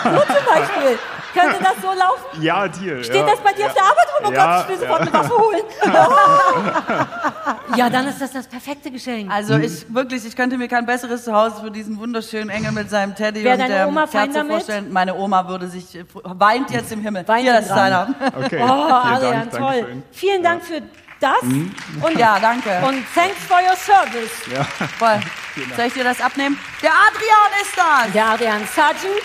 Beispiel. 0.46 0.98
Könnte 1.34 1.58
das 1.62 1.74
so 1.82 1.88
laufen? 1.88 2.42
Ja, 2.42 2.68
dir. 2.68 3.02
Steht 3.04 3.16
ja, 3.16 3.26
das 3.26 3.40
bei 3.40 3.52
dir 3.52 3.60
ja. 3.62 3.66
auf 3.68 3.74
der 3.74 3.82
Arbeit? 3.84 4.06
Oh 4.18 4.22
mein 4.24 4.32
Ja, 4.34 4.56
Gott, 4.56 4.62
ich 4.64 4.68
will 4.68 4.78
sofort 4.78 5.00
ja. 5.00 5.06
eine 5.06 5.12
Waffe 5.12 5.38
holen. 5.38 5.62
ja, 7.76 7.90
dann 7.90 8.06
ist 8.08 8.20
das 8.20 8.32
das 8.32 8.46
perfekte 8.46 8.90
Geschenk. 8.90 9.30
Also 9.30 9.56
ich 9.56 9.92
wirklich, 9.92 10.24
ich 10.26 10.36
könnte 10.36 10.56
mir 10.58 10.68
kein 10.68 10.86
besseres 10.86 11.24
Zuhause 11.24 11.62
für 11.62 11.70
diesen 11.70 11.98
wunderschönen 11.98 12.50
Engel 12.50 12.72
mit 12.72 12.90
seinem 12.90 13.14
Teddy 13.14 13.42
Wäre 13.44 13.54
und 13.54 13.60
deine 13.60 13.74
der 13.74 13.88
Oma 13.88 14.06
Kerze 14.06 14.32
damit? 14.34 14.52
vorstellen. 14.52 14.92
Meine 14.92 15.14
Oma 15.14 15.48
würde 15.48 15.68
sich 15.68 15.98
weint 16.24 16.70
jetzt 16.70 16.92
im 16.92 17.00
Himmel. 17.00 17.26
Weint 17.28 17.42
Hier, 17.42 17.52
das 17.54 17.66
ist 17.66 17.72
einer. 17.72 18.14
Okay, 18.44 18.60
Oh, 18.62 18.66
vielen 18.66 18.92
Adrian, 18.92 19.32
Dank, 19.32 19.50
toll. 19.52 19.60
Dankeschön. 19.60 20.02
Vielen 20.12 20.42
Dank 20.42 20.62
für 20.64 20.82
das. 21.20 21.42
Und, 21.42 22.18
Ja, 22.18 22.38
danke. 22.40 22.70
und 22.86 23.04
thanks 23.14 23.38
for 23.46 23.58
your 23.58 23.76
service. 23.76 24.30
Ja. 24.52 24.64
Voll. 24.98 25.20
Soll 25.76 25.86
ich 25.86 25.92
dir 25.94 26.04
das 26.04 26.20
abnehmen? 26.20 26.58
Der 26.82 26.90
Adrian 26.92 27.62
ist 27.62 27.76
da. 27.76 28.06
Der 28.12 28.26
Adrian 28.30 28.66
Sargent. 28.74 29.22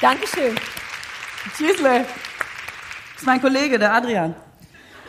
Dankeschön. 0.00 0.54
Tschüssle. 1.56 2.00
Das 2.00 3.22
ist 3.22 3.26
mein 3.26 3.40
Kollege, 3.40 3.78
der 3.78 3.94
Adrian. 3.94 4.34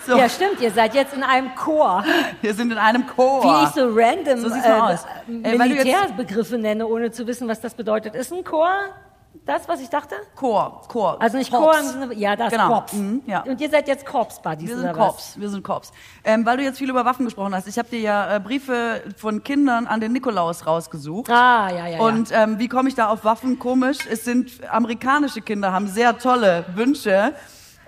So, 0.06 0.18
Ja, 0.18 0.30
stimmt, 0.30 0.62
ihr 0.62 0.72
seid 0.72 0.94
jetzt 0.94 1.14
in 1.14 1.24
einem 1.24 1.54
Chor. 1.56 2.04
wir 2.42 2.54
sind 2.54 2.72
in 2.72 2.78
einem 2.78 3.06
Chor. 3.08 3.44
Wie 3.44 3.64
ich 3.66 3.70
so 3.72 3.90
random 3.94 4.40
So 4.40 4.56
äh, 5.44 5.58
Militärbegriffe 5.58 6.58
nenne, 6.58 6.88
ohne 6.88 7.12
zu 7.12 7.28
wissen, 7.28 7.48
was 7.50 7.60
das 7.60 7.74
bedeutet. 7.74 8.16
Ist 8.16 8.32
ein 8.32 8.46
Chor 8.46 8.72
das, 9.45 9.68
was 9.68 9.80
ich 9.81 9.89
dachte? 9.89 10.15
Chor, 10.35 10.81
Chor. 10.88 11.22
Also 11.22 11.38
nicht 11.38 11.51
Korps. 11.51 11.64
Chor 11.65 11.80
im 11.80 11.85
Sinne, 12.09 12.14
ja, 12.15 12.35
das 12.35 12.51
Genau. 12.51 12.68
Korps. 12.69 12.93
Mhm, 12.93 13.22
ja. 13.26 13.41
Und 13.43 13.59
ihr 13.61 13.69
seid 13.69 13.88
jetzt 13.88 14.05
Korps-Buddies 14.05 14.68
Wir 14.69 14.77
sind 14.77 14.88
was? 14.89 14.97
Korps, 14.97 15.39
wir 15.39 15.49
sind 15.49 15.64
Korps. 15.64 15.91
Ähm, 16.23 16.45
weil 16.45 16.57
du 16.57 16.64
jetzt 16.64 16.77
viel 16.77 16.89
über 16.89 17.05
Waffen 17.05 17.26
gesprochen 17.26 17.53
hast, 17.55 17.68
ich 17.68 17.77
habe 17.77 17.89
dir 17.89 17.99
ja 17.99 18.35
äh, 18.35 18.39
Briefe 18.39 19.01
von 19.18 19.43
Kindern 19.43 19.88
an 19.88 19.99
den 20.01 20.11
Nikolaus 20.14 20.65
rausgesucht. 20.65 21.30
Ah, 21.30 21.69
ja, 21.69 21.76
ja, 21.77 21.88
ja. 21.88 21.99
Und 21.99 22.31
ähm, 22.31 22.59
wie 22.59 22.68
komme 22.68 22.89
ich 22.89 22.95
da 22.95 23.07
auf 23.09 23.23
Waffen? 23.26 23.59
Komisch, 23.59 23.99
es 24.09 24.26
sind 24.26 24.51
amerikanische 24.72 25.41
Kinder, 25.41 25.72
haben 25.72 25.88
sehr 25.88 26.18
tolle 26.18 26.65
Wünsche. 26.76 27.34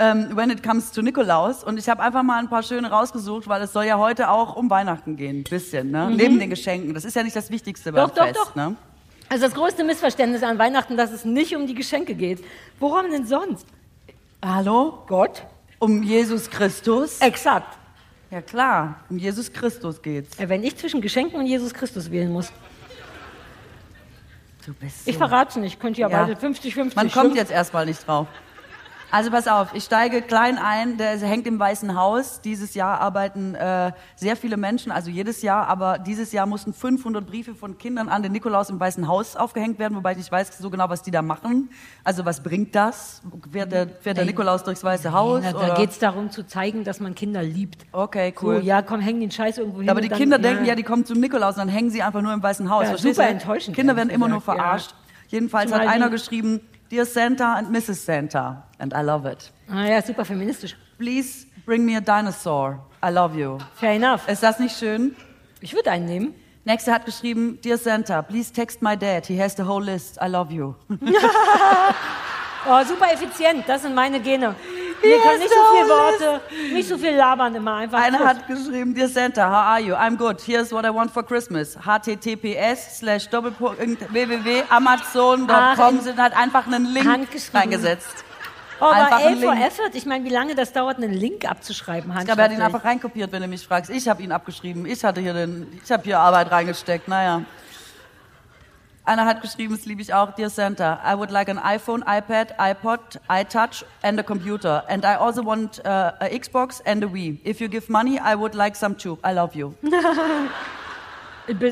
ähm, 0.02 0.30
when 0.34 0.50
it 0.50 0.64
comes 0.64 0.92
to 0.94 1.02
Nikolaus. 1.02 1.62
Und 1.62 1.78
ich 1.78 1.90
habe 1.90 2.02
einfach 2.02 2.24
mal 2.24 2.40
ein 2.40 2.48
paar 2.50 2.64
schöne 2.64 2.90
rausgesucht, 2.90 3.50
weil 3.50 3.62
es 3.64 3.74
soll 3.74 3.84
ja 3.84 3.98
heute 3.98 4.30
auch 4.30 4.56
um 4.56 4.70
Weihnachten 4.70 5.18
gehen, 5.18 5.40
ein 5.42 5.44
bisschen, 5.44 5.92
ne? 5.92 6.10
Neben 6.10 6.40
den 6.40 6.50
Geschenken. 6.50 6.94
Das 6.94 7.04
ist 7.04 7.18
ja 7.18 7.24
nicht 7.24 7.36
das 7.36 7.50
Wichtigste 7.52 7.92
beim 7.92 8.06
Mhm. 8.06 8.08
Doch, 8.08 8.16
doch, 8.16 8.26
Fest, 8.28 8.40
doch. 8.40 8.56
ne? 8.56 8.76
Also 9.30 9.46
das 9.46 9.54
größte 9.54 9.84
Missverständnis 9.84 10.42
an 10.42 10.58
Weihnachten, 10.58 10.98
dass 10.98 11.12
es 11.12 11.24
nicht 11.24 11.56
um 11.56 11.68
die 11.68 11.76
Geschenke 11.76 12.16
geht. 12.16 12.44
Worum 12.80 13.12
denn 13.12 13.28
sonst? 13.28 13.68
Hallo? 14.44 15.04
Gott? 15.08 15.46
Um 15.78 16.02
Jesus 16.02 16.50
Christus? 16.50 17.20
Exakt. 17.22 17.78
Ja 18.32 18.42
klar, 18.42 19.00
um 19.10 19.18
Jesus 19.18 19.52
Christus 19.52 20.02
geht's. 20.02 20.38
Wenn 20.38 20.64
ich 20.64 20.76
zwischen 20.78 21.02
Geschenken 21.02 21.40
und 21.40 21.48
Jesus 21.48 21.74
Christus 21.74 22.12
wählen 22.12 22.32
muss. 22.32 22.52
Du 24.66 24.74
bist 24.74 25.08
Ich 25.08 25.18
verrate 25.18 25.60
nicht, 25.60 25.80
könnt 25.80 25.98
ihr 25.98 26.08
ja, 26.08 26.26
beide 26.26 26.34
50-50. 26.34 26.96
Man 26.96 27.12
kommt 27.12 27.36
jetzt 27.36 27.52
erstmal 27.52 27.86
nicht 27.86 28.06
drauf. 28.08 28.28
Also 29.12 29.32
pass 29.32 29.48
auf, 29.48 29.74
ich 29.74 29.84
steige 29.84 30.22
klein 30.22 30.60
ein, 30.60 30.98
der 30.98 31.18
hängt 31.18 31.48
im 31.48 31.60
Weißen 31.60 31.96
Haus. 31.96 32.42
Dieses 32.42 32.76
Jahr 32.76 33.02
arbeiten 33.02 33.56
äh, 33.56 33.92
sehr 34.16 34.36
viele 34.36 34.56
Menschen, 34.56 34.92
also 34.92 35.10
jedes 35.10 35.42
Jahr, 35.42 35.68
aber 35.68 35.98
dieses 35.98 36.32
Jahr 36.32 36.46
mussten 36.46 36.74
500 36.74 37.26
Briefe 37.26 37.56
von 37.56 37.78
Kindern 37.80 38.08
an 38.08 38.22
den 38.22 38.32
Nikolaus 38.32 38.70
im 38.70 38.80
Weißen 38.80 39.08
Haus 39.08 39.36
aufgehängt 39.36 39.80
werden, 39.80 39.96
wobei 39.98 40.12
ich 40.12 40.18
nicht 40.18 40.32
weiß 40.32 40.56
so 40.60 40.70
genau, 40.70 40.90
was 40.90 41.02
die 41.02 41.10
da 41.12 41.22
machen. 41.24 41.70
Also 42.04 42.24
was 42.24 42.42
bringt 42.44 42.76
das? 42.76 43.22
Fährt 43.52 43.72
der, 43.72 43.88
fährt 43.88 44.18
der 44.18 44.24
Ey. 44.26 44.30
Nikolaus 44.30 44.64
durchs 44.64 44.84
Weiße 44.84 45.12
Haus? 45.12 45.42
Da, 45.44 45.54
da 45.54 45.74
geht 45.76 45.90
es 45.90 45.98
darum 46.00 46.30
zu 46.30 46.46
zeigen, 46.46 46.84
dass 46.84 47.00
man 47.00 47.16
Kinder 47.16 47.42
liebt. 47.42 47.86
Okay, 47.92 48.34
So, 48.40 48.48
cool. 48.48 48.60
ja, 48.64 48.82
komm, 48.84 49.00
häng 49.00 49.20
den 49.20 49.32
Scheiß 49.32 49.58
irgendwo 49.58 49.80
hin. 49.80 49.90
aber 49.90 50.02
die 50.02 50.10
dann- 50.10 50.20
Kinder 50.20 50.38
denken 50.38 50.66
ja, 50.66 50.76
die 50.76 50.84
kommen 50.84 51.06
zum 51.06 51.20
Nikolaus 51.20 51.56
und 51.56 51.62
dann 51.62 51.70
hängen 51.70 51.90
sie 51.90 52.04
einfach 52.04 52.22
nur 52.22 52.34
im 52.34 52.44
Weißen 52.44 52.70
Haus. 52.70 52.84
Ja, 52.84 52.98
super 52.98 53.24
du? 53.24 53.30
enttäuschend, 53.30 53.76
Kinder 53.76 53.96
werden 53.96 54.10
immer 54.12 54.28
nur 54.28 54.40
gesagt, 54.40 54.58
ja. 54.58 54.64
verarscht. 54.64 54.96
Jedenfalls 55.30 55.72
hat 55.72 55.82
Zumal 55.82 55.96
einer 55.96 56.10
geschrieben, 56.10 56.60
Dear 56.90 57.06
Santa 57.06 57.56
and 57.58 57.68
Mrs. 57.70 58.04
Santa, 58.04 58.64
and 58.80 58.94
I 58.94 59.02
love 59.04 59.26
it. 59.32 59.52
Ah 59.70 59.86
ja, 59.86 60.02
super 60.02 60.26
feministisch. 60.26 60.76
Please 60.98 61.46
bring 61.66 61.86
me 61.86 61.96
a 61.96 62.02
dinosaur. 62.02 62.80
I 63.04 63.12
love 63.12 63.38
you. 63.40 63.60
Fair 63.76 63.92
enough. 63.94 64.28
Ist 64.28 64.42
das 64.42 64.60
nicht 64.60 64.76
schön? 64.78 65.16
Ich 65.62 65.74
würde 65.74 65.92
einen 65.92 66.06
nehmen. 66.06 66.34
Nächster 66.66 66.94
hat 66.94 67.06
geschrieben, 67.06 67.60
Dear 67.64 67.78
Santa, 67.78 68.22
please 68.22 68.52
text 68.52 68.82
my 68.82 68.98
dad. 68.98 69.26
He 69.28 69.40
has 69.42 69.56
the 69.56 69.64
whole 69.64 69.84
list. 69.84 70.18
I 70.22 70.28
love 70.28 70.52
you. 70.54 70.76
Oh, 72.68 72.84
super 72.84 73.06
effizient, 73.14 73.64
das 73.68 73.84
sind 73.84 73.96
meine 73.96 74.20
Gene. 74.20 74.54
Wir 75.02 75.10
Yes, 75.12 75.24
können 75.24 75.40
nicht 75.40 75.50
so 75.50 75.56
the 75.56 75.62
viel 75.78 75.84
whole 75.84 75.90
Worte, 75.90 76.42
nicht 76.74 76.90
so 76.90 76.98
viel 76.98 77.16
labern 77.16 77.56
immer 77.56 77.76
einfach. 77.76 78.00
Einer 78.02 78.20
hat 78.20 78.46
geschrieben, 78.48 78.94
Dear 78.94 79.08
Santa, 79.08 79.48
how 79.48 79.54
are 79.68 79.80
you? 79.80 79.96
I'm 79.96 80.18
good. 80.18 80.42
Here's 80.46 80.72
what 80.72 80.86
I 80.86 80.90
want 80.94 81.12
for 81.12 81.24
Christmas. 81.24 81.78
https 81.78 82.98
slash 83.00 83.28
www.amazon.com 83.32 85.96
in- 85.96 86.02
sind 86.02 86.18
hat 86.20 86.36
einfach 86.36 86.68
einen 86.68 86.86
Link 86.86 87.28
reingesetzt. 87.54 88.26
Oh, 88.82 88.86
aber 88.86 89.18
A 89.18 89.20
for. 89.20 89.54
Effort. 89.54 89.90
Ich 89.94 90.06
meine, 90.06 90.24
wie 90.24 90.30
lange 90.30 90.56
das 90.56 90.72
dauert, 90.72 90.98
einen 90.98 91.12
Link 91.14 91.44
abzuschreiben, 91.50 92.14
Ich 92.18 92.24
glaube, 92.26 92.42
er 92.42 92.46
hat 92.46 92.54
ihn 92.54 92.62
einfach 92.62 92.86
reinkopiert, 92.86 93.30
wenn 93.34 93.42
du 93.42 93.48
mich 93.50 93.66
fragst. 93.68 93.90
Ich 93.90 94.08
habe 94.08 94.24
ihn 94.24 94.32
abgeschrieben. 94.32 94.86
Ich 94.86 95.04
hatte 95.04 95.20
hier 95.20 95.34
den, 95.34 95.68
ich 95.84 95.92
habe 95.92 96.04
hier 96.04 96.18
Arbeit 96.20 96.50
reingesteckt. 96.50 97.10
Naja. 97.10 97.42
Einer 99.10 99.26
hat 99.26 99.42
geschrieben, 99.42 99.74
das 99.76 99.88
liebe 99.88 100.04
ich 100.04 100.14
auch, 100.14 100.36
Dear 100.36 100.52
Santa, 100.52 101.00
I 101.04 101.18
would 101.18 101.32
like 101.32 101.50
an 101.50 101.58
iPhone, 101.58 102.04
iPad, 102.08 102.54
iPod, 102.60 103.00
iTouch 103.28 103.84
and 104.04 104.20
a 104.20 104.24
computer. 104.24 104.84
And 104.88 105.04
I 105.04 105.16
also 105.16 105.44
want 105.44 105.80
uh, 105.84 106.12
a 106.20 106.28
Xbox 106.32 106.80
and 106.86 107.04
a 107.04 107.08
Wii. 107.08 107.40
If 107.44 107.60
you 107.60 107.70
give 107.70 107.90
money, 107.90 108.20
I 108.20 108.36
would 108.36 108.54
like 108.54 108.76
some 108.76 108.96
too. 108.96 109.18
I 109.24 109.34
love 109.34 109.56
you. 109.56 109.74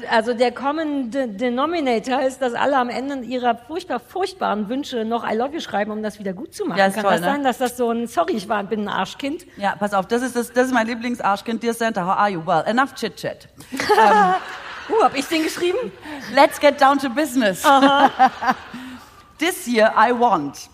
Also 0.09 0.33
der 0.33 0.51
Common 0.53 1.11
De- 1.11 1.27
Denominator 1.27 2.19
ist, 2.23 2.41
dass 2.41 2.55
alle 2.55 2.77
am 2.77 2.89
Ende 2.89 3.19
ihrer 3.19 3.53
furchtbar 3.55 3.99
furchtbaren 3.99 4.69
Wünsche 4.69 5.05
noch 5.05 5.23
I 5.23 5.35
love 5.35 5.53
you 5.53 5.59
schreiben, 5.59 5.91
um 5.91 6.01
das 6.01 6.17
wieder 6.17 6.33
gut 6.33 6.55
zu 6.55 6.65
machen. 6.65 6.79
Ja, 6.79 6.89
Kann 6.89 7.03
toll, 7.03 7.11
das 7.11 7.21
ne? 7.21 7.27
sein, 7.27 7.43
dass 7.43 7.59
das 7.59 7.77
so 7.77 7.91
ein 7.91 8.07
Sorry, 8.07 8.33
ich 8.33 8.49
war, 8.49 8.63
bin 8.63 8.85
ein 8.85 8.87
Arschkind? 8.87 9.45
Ja, 9.55 9.75
pass 9.75 9.93
auf, 9.93 10.07
das 10.07 10.23
ist, 10.23 10.35
das, 10.35 10.51
das 10.51 10.65
ist 10.69 10.73
mein 10.73 10.87
Lieblingsarschkind. 10.87 11.61
Dear 11.61 11.75
Santa, 11.75 12.03
how 12.03 12.17
are 12.17 12.29
you? 12.29 12.41
Well, 12.43 12.63
enough 12.65 12.95
chit-chat. 12.95 13.47
Uh, 14.89 15.03
hab 15.03 15.15
ich 15.15 15.27
den 15.27 15.43
geschrieben? 15.43 15.91
Let's 16.33 16.59
get 16.59 16.79
down 16.79 16.99
to 16.99 17.09
business. 17.09 17.63
this 19.37 19.67
year 19.67 19.91
I 19.95 20.11
want 20.11 20.69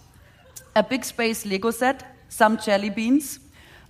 a 0.75 0.83
big 0.83 1.03
space 1.03 1.45
Lego 1.45 1.71
set, 1.71 2.03
some 2.29 2.57
jelly 2.57 2.89
beans, 2.89 3.39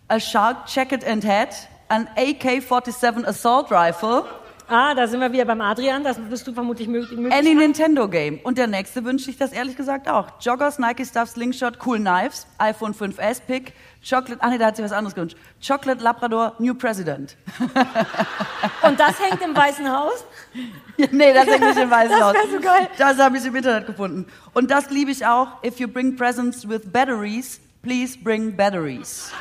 a 0.10 0.20
shark 0.20 0.68
jacket 0.68 1.04
and 1.04 1.24
hat, 1.24 1.68
an 1.90 2.08
AK-47 2.18 3.26
assault 3.26 3.72
rifle, 3.72 4.26
Ah, 4.68 4.94
da 4.95 5.07
sind 5.07 5.19
wir 5.19 5.31
wieder 5.31 5.45
beim 5.45 5.61
Adrian, 5.61 6.03
das 6.03 6.18
wirst 6.30 6.48
du 6.48 6.53
vermutlich 6.53 6.88
möglich. 6.88 7.19
möglich 7.19 7.34
any 7.38 7.53
Nintendo 7.53 8.07
game. 8.07 8.40
Und 8.44 8.57
der 8.57 8.68
nächste 8.68 9.03
wünsche 9.03 9.30
ich 9.30 9.38
das 9.38 9.52
ehrlich 9.52 9.76
gesagt 9.76 10.07
auch. 10.07 10.27
Joggers, 10.40 10.80
Nike 10.80 11.06
Stuff, 11.06 11.30
Slingshot, 11.30 11.77
Cool 11.85 11.99
Knives, 11.99 12.48
iPhone 12.57 12.94
5S 12.94 13.41
Pick, 13.45 13.73
Chocolate, 14.07 14.41
ah 14.41 14.49
nee, 14.49 14.57
da 14.57 14.68
hat 14.68 14.76
sich 14.76 14.85
was 14.85 14.91
anderes 14.91 15.15
gewünscht. 15.15 15.38
Chocolate 15.65 16.03
Labrador, 16.03 16.53
New 16.60 16.73
President. 16.73 17.35
Und 18.88 18.99
das 18.99 19.19
hängt 19.19 19.41
im 19.41 19.56
Weißen 19.56 19.90
Haus? 19.91 20.26
nee, 21.11 21.34
das 21.34 21.48
hängt 21.48 21.61
nicht 21.65 21.77
im 21.80 21.90
Weißen 21.90 22.10
Das 22.18 22.22
Haus. 22.22 22.35
so 22.52 22.60
geil. 22.60 22.90
Das 22.98 23.18
habe 23.19 23.38
ich 23.38 23.45
im 23.45 23.56
Internet 23.56 23.85
gefunden. 23.88 24.26
Und 24.53 24.72
das 24.72 24.90
liebe 24.90 25.11
ich 25.11 25.26
auch. 25.26 25.64
If 25.64 25.80
you 25.80 25.88
bring 25.88 26.15
presents 26.15 26.68
with 26.68 26.81
batteries, 26.91 27.60
please 27.81 28.18
bring 28.18 28.56
batteries. 28.56 29.31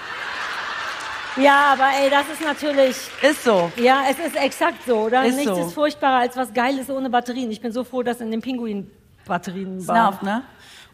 Ja, 1.36 1.72
aber 1.72 1.88
ey, 2.02 2.10
das 2.10 2.28
ist 2.28 2.44
natürlich... 2.44 2.96
Ist 3.22 3.44
so. 3.44 3.70
Ja, 3.76 4.02
es 4.10 4.18
ist 4.18 4.36
exakt 4.36 4.84
so, 4.86 4.96
oder? 5.04 5.24
Ist 5.24 5.36
Nichts 5.36 5.54
so. 5.54 5.66
ist 5.66 5.72
furchtbarer 5.72 6.18
als 6.20 6.36
was 6.36 6.52
Geiles 6.52 6.90
ohne 6.90 7.08
Batterien. 7.10 7.50
Ich 7.50 7.60
bin 7.60 7.72
so 7.72 7.84
froh, 7.84 8.02
dass 8.02 8.20
in 8.20 8.30
den 8.30 8.40
Pinguin 8.40 8.90
Batterien 9.26 9.86
waren. 9.86 9.94
nervt, 9.96 10.22
ne? 10.22 10.42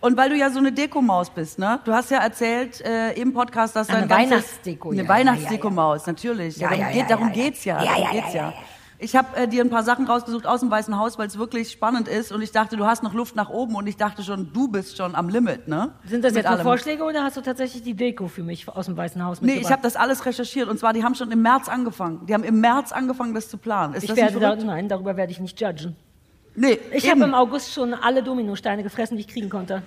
Und 0.01 0.17
weil 0.17 0.31
du 0.31 0.37
ja 0.37 0.49
so 0.51 0.61
eine 0.61 0.71
Dekomaus 0.71 1.29
bist, 1.29 1.59
ne? 1.59 1.81
Du 1.85 1.93
hast 1.93 2.11
ja 2.11 2.19
erzählt 2.19 2.81
äh, 2.83 3.13
im 3.15 3.33
Podcast, 3.33 3.75
dass 3.75 3.89
Eine 3.89 4.07
dein 4.07 4.31
Weihnachtsdeko, 4.31 4.91
eine 4.91 5.03
ja, 5.03 5.09
Weihnachtsdekomaus, 5.09 6.07
natürlich. 6.07 6.57
Ja, 6.57 6.73
Ja, 6.73 6.77
darum 6.77 6.87
ja, 6.87 6.93
geht, 6.93 7.11
darum 7.11 7.29
ja, 7.29 7.35
ja. 7.35 7.43
geht's 7.43 7.65
ja. 7.65 7.85
Darum 7.85 8.11
geht's 8.13 8.35
ja. 8.35 8.53
Ich 9.01 9.15
habe 9.15 9.37
äh, 9.37 9.47
dir 9.47 9.63
ein 9.63 9.71
paar 9.71 9.85
Sachen 9.85 10.07
rausgesucht 10.07 10.45
aus 10.45 10.59
dem 10.61 10.71
Weißen 10.73 10.99
Haus, 10.99 11.19
weil 11.19 11.29
es 11.29 11.39
wirklich 11.39 11.71
spannend 11.71 12.09
ist. 12.09 12.33
Und 12.33 12.43
ich 12.43 12.51
dachte, 12.51 12.77
du 12.77 12.85
hast 12.85 13.05
noch 13.05 13.15
Luft 13.15 13.37
nach 13.37 13.49
oben. 13.49 13.77
Und 13.77 13.87
ich 13.87 13.97
dachte 13.97 14.25
schon, 14.25 14.53
du 14.53 14.67
bist 14.67 14.97
schon 14.97 15.15
am 15.15 15.29
Limit, 15.29 15.69
ne? 15.69 15.93
Sind 16.05 16.25
das 16.25 16.33
Mit 16.33 16.39
jetzt 16.43 16.47
nur 16.51 16.57
allem. 16.59 16.63
Vorschläge 16.67 17.05
oder 17.05 17.23
hast 17.23 17.37
du 17.37 17.41
tatsächlich 17.41 17.83
die 17.85 17.95
Deko 17.95 18.27
für 18.27 18.43
mich 18.43 18.69
aus 18.69 18.87
dem 18.87 18.97
Weißen 18.97 19.25
Haus 19.25 19.41
Nee, 19.41 19.47
mitgebracht? 19.47 19.67
ich 19.69 19.73
habe 19.73 19.83
das 19.83 19.95
alles 19.95 20.27
recherchiert. 20.27 20.69
Und 20.69 20.79
zwar, 20.81 20.93
die 20.93 21.05
haben 21.05 21.15
schon 21.15 21.31
im 21.31 21.43
März 21.43 21.69
angefangen. 21.69 22.27
Die 22.27 22.35
haben 22.35 22.43
im 22.43 22.61
März 22.61 22.91
angefangen, 22.91 23.35
das 23.35 23.49
zu 23.49 23.57
planen. 23.57 23.95
Ist 23.95 24.03
Ich 24.03 24.09
das 24.09 24.17
werde 24.17 24.41
da, 24.41 24.57
nein, 24.57 24.89
darüber 24.89 25.17
werde 25.17 25.31
ich 25.31 25.39
nicht 25.39 25.61
judgen. 25.61 25.95
Nee, 26.57 26.81
Ich 26.91 27.09
habe 27.09 27.23
im 27.23 27.35
August 27.35 27.73
schon 27.73 27.95
alle 27.95 28.21
Dominosteine 28.25 28.83
gefressen, 28.83 29.17
die 29.17 29.21
ich 29.21 29.29
kriegen 29.29 29.49
konnte. 29.49 29.81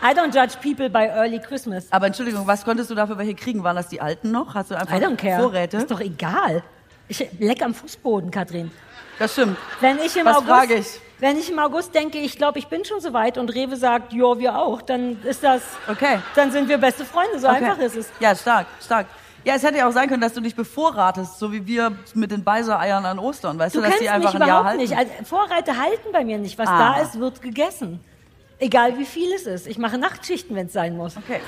I 0.00 0.14
don't 0.16 0.32
judge 0.32 0.54
people 0.62 0.88
by 0.88 1.08
early 1.08 1.40
Christmas. 1.40 1.90
Aber 1.90 2.06
Entschuldigung, 2.06 2.46
was 2.46 2.64
konntest 2.64 2.88
du 2.88 2.94
dafür 2.94 3.18
welche 3.18 3.34
kriegen? 3.34 3.64
Waren 3.64 3.74
das 3.74 3.88
die 3.88 4.00
alten 4.00 4.30
noch? 4.30 4.54
Hast 4.54 4.70
du 4.70 4.76
einfach 4.76 4.96
I 4.96 5.00
don't 5.02 5.16
care. 5.16 5.42
Vorräte? 5.42 5.78
Ist 5.78 5.90
doch 5.90 5.98
egal. 5.98 6.62
Ich 7.08 7.26
leck 7.38 7.62
am 7.62 7.74
Fußboden, 7.74 8.30
Katrin. 8.30 8.70
Das 9.18 9.32
stimmt. 9.32 9.56
Wenn 9.80 9.98
ich 9.98 10.16
im 10.16 10.26
Was 10.26 10.36
August, 10.36 10.48
frage 10.50 10.74
ich? 10.74 10.86
wenn 11.18 11.36
ich 11.38 11.50
im 11.50 11.58
August 11.58 11.94
denke, 11.94 12.18
ich 12.18 12.36
glaube, 12.36 12.58
ich 12.58 12.68
bin 12.68 12.84
schon 12.84 13.00
so 13.00 13.12
weit 13.12 13.36
und 13.38 13.48
Rewe 13.54 13.76
sagt, 13.76 14.12
ja, 14.12 14.38
wir 14.38 14.56
auch, 14.56 14.80
dann 14.82 15.20
ist 15.24 15.42
das, 15.42 15.62
Okay. 15.88 16.18
dann 16.36 16.52
sind 16.52 16.68
wir 16.68 16.78
beste 16.78 17.04
Freunde. 17.04 17.38
So 17.40 17.48
Okay. 17.48 17.56
einfach 17.64 17.78
ist 17.78 17.96
es. 17.96 18.08
Ja, 18.20 18.34
stark, 18.36 18.66
stark. 18.84 19.06
Ja, 19.44 19.54
es 19.54 19.62
hätte 19.62 19.78
ja 19.78 19.88
auch 19.88 19.92
sein 19.92 20.08
können, 20.08 20.20
dass 20.20 20.34
du 20.34 20.40
dich 20.40 20.54
bevorratest, 20.54 21.38
so 21.38 21.50
wie 21.52 21.66
wir 21.66 21.92
mit 22.14 22.30
den 22.30 22.44
Beisereiern 22.44 23.04
an 23.06 23.18
Ostern. 23.18 23.58
Weißt 23.58 23.74
du, 23.74 23.80
Du 23.80 23.86
dass 23.88 23.98
die 23.98 24.08
einfach 24.10 24.34
ein 24.34 24.46
Jahr 24.46 24.64
halten? 24.64 24.80
nicht. 24.82 24.96
Also, 24.96 25.10
Vorräte 25.24 25.76
halten 25.78 26.08
bei 26.12 26.24
mir 26.24 26.38
nicht. 26.38 26.58
Was 26.58 26.68
Ah. 26.68 26.94
da 26.96 27.02
ist, 27.02 27.18
wird 27.18 27.40
gegessen. 27.40 28.00
Egal 28.58 28.98
wie 28.98 29.04
viel 29.04 29.32
es 29.32 29.46
ist. 29.46 29.66
Ich 29.66 29.78
mache 29.78 29.96
Nachtschichten, 29.98 30.54
wenn 30.56 30.66
es 30.66 30.72
sein 30.72 30.96
muss. 30.96 31.16
Okay. 31.16 31.40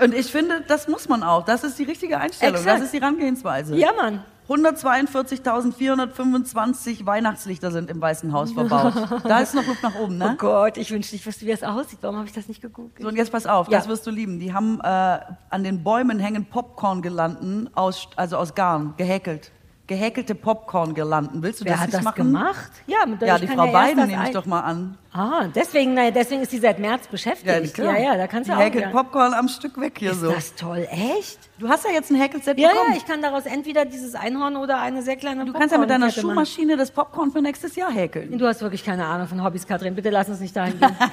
Und 0.00 0.14
ich 0.14 0.30
finde, 0.30 0.62
das 0.66 0.86
muss 0.88 1.08
man 1.08 1.22
auch. 1.24 1.44
Das 1.44 1.64
ist 1.64 1.78
die 1.78 1.82
richtige 1.84 2.18
Einstellung. 2.18 2.54
Exakt. 2.54 2.76
Das 2.78 2.84
ist 2.84 2.92
die 2.94 3.00
Herangehensweise. 3.00 3.74
Ja, 3.76 3.92
Mann. 3.92 4.24
142.425 4.48 7.04
Weihnachtslichter 7.06 7.70
sind 7.70 7.90
im 7.90 8.00
Weißen 8.00 8.32
Haus 8.32 8.52
verbaut. 8.52 8.94
da 9.24 9.40
ist 9.40 9.54
noch 9.54 9.66
Luft 9.66 9.82
nach 9.82 9.94
oben, 9.96 10.14
Oh 10.22 10.28
ne? 10.28 10.36
Gott, 10.38 10.76
ich 10.78 10.90
wünschte, 10.90 11.16
ich 11.16 11.26
wüsste, 11.26 11.44
wie 11.46 11.50
es 11.50 11.62
aussieht. 11.62 11.98
Warum 12.02 12.16
habe 12.16 12.26
ich 12.26 12.32
das 12.32 12.48
nicht 12.48 12.62
gegoogelt? 12.62 13.02
So, 13.02 13.08
und 13.08 13.16
jetzt 13.16 13.30
pass 13.32 13.46
auf, 13.46 13.68
Ja. 13.68 13.76
das 13.78 13.88
wirst 13.88 14.06
du 14.06 14.10
lieben. 14.10 14.38
Die 14.38 14.52
haben 14.54 14.80
äh, 14.82 15.18
an 15.50 15.64
den 15.64 15.82
Bäumen 15.84 16.18
hängen 16.18 16.46
Popcorn-Girlanden 16.46 17.68
aus, 17.76 18.08
also 18.16 18.36
aus 18.38 18.54
Garn, 18.54 18.94
gehäkelt. 18.96 19.52
Gehäkelte 19.88 20.34
Popcorn-Girlanden. 20.34 21.42
Willst 21.42 21.62
du 21.62 21.64
Wer 21.64 21.72
das 21.72 21.80
hat 21.80 21.94
das 21.94 22.02
machen? 22.02 22.16
gemacht? 22.26 22.70
Ja, 22.86 23.06
mit 23.06 23.22
Ja, 23.22 23.38
die 23.38 23.48
Frau 23.48 23.64
ja 23.64 23.86
Biden 23.86 24.06
nehme 24.06 24.24
ich 24.26 24.30
doch 24.32 24.44
mal 24.44 24.60
an. 24.60 24.98
Ah, 25.14 25.46
deswegen, 25.54 25.94
naja, 25.94 26.10
deswegen 26.10 26.42
ist 26.42 26.50
sie 26.50 26.58
seit 26.58 26.78
März 26.78 27.06
beschäftigt. 27.08 27.78
Ja, 27.78 27.96
ja, 27.96 28.16
da 28.18 28.26
kannst 28.26 28.50
du 28.50 28.54
auch. 28.54 28.58
häkelt 28.60 28.84
Ja. 28.84 28.90
Popcorn 28.90 29.32
am 29.32 29.48
Stück 29.48 29.80
weg 29.80 29.96
hier 29.98 30.12
Ist 30.12 30.20
so. 30.20 30.30
das 30.30 30.54
toll, 30.54 30.86
echt? 30.90 31.38
Du 31.58 31.68
hast 31.70 31.86
ja 31.86 31.90
jetzt 31.90 32.10
ein 32.10 32.20
Häkelset 32.20 32.58
Ja, 32.58 32.68
bekommen. 32.68 32.90
ja, 32.92 32.96
ich 32.98 33.06
kann 33.06 33.22
daraus 33.22 33.46
entweder 33.46 33.86
dieses 33.86 34.14
Einhorn 34.14 34.56
oder 34.56 34.78
eine 34.78 35.00
sehr 35.02 35.16
kleine 35.16 35.46
du 35.46 35.54
kannst 35.54 35.72
ja 35.72 35.78
mit 35.78 35.88
deiner. 35.88 36.10
Schuhmaschine 36.10 36.76
das 36.76 36.90
Popcorn 36.90 37.32
für 37.32 37.40
nächstes 37.40 37.74
Jahr 37.74 37.90
häkeln. 37.90 38.36
Du 38.38 38.46
hast 38.46 38.60
wirklich 38.60 38.84
keine 38.84 39.06
Ahnung 39.06 39.26
von 39.26 39.42
Hobbys, 39.42 39.66
Katrin. 39.66 39.94
Bitte 39.94 40.10
lass 40.10 40.28
uns 40.28 40.40
nicht 40.40 40.54
dahin 40.54 40.78
gehen. 40.78 40.94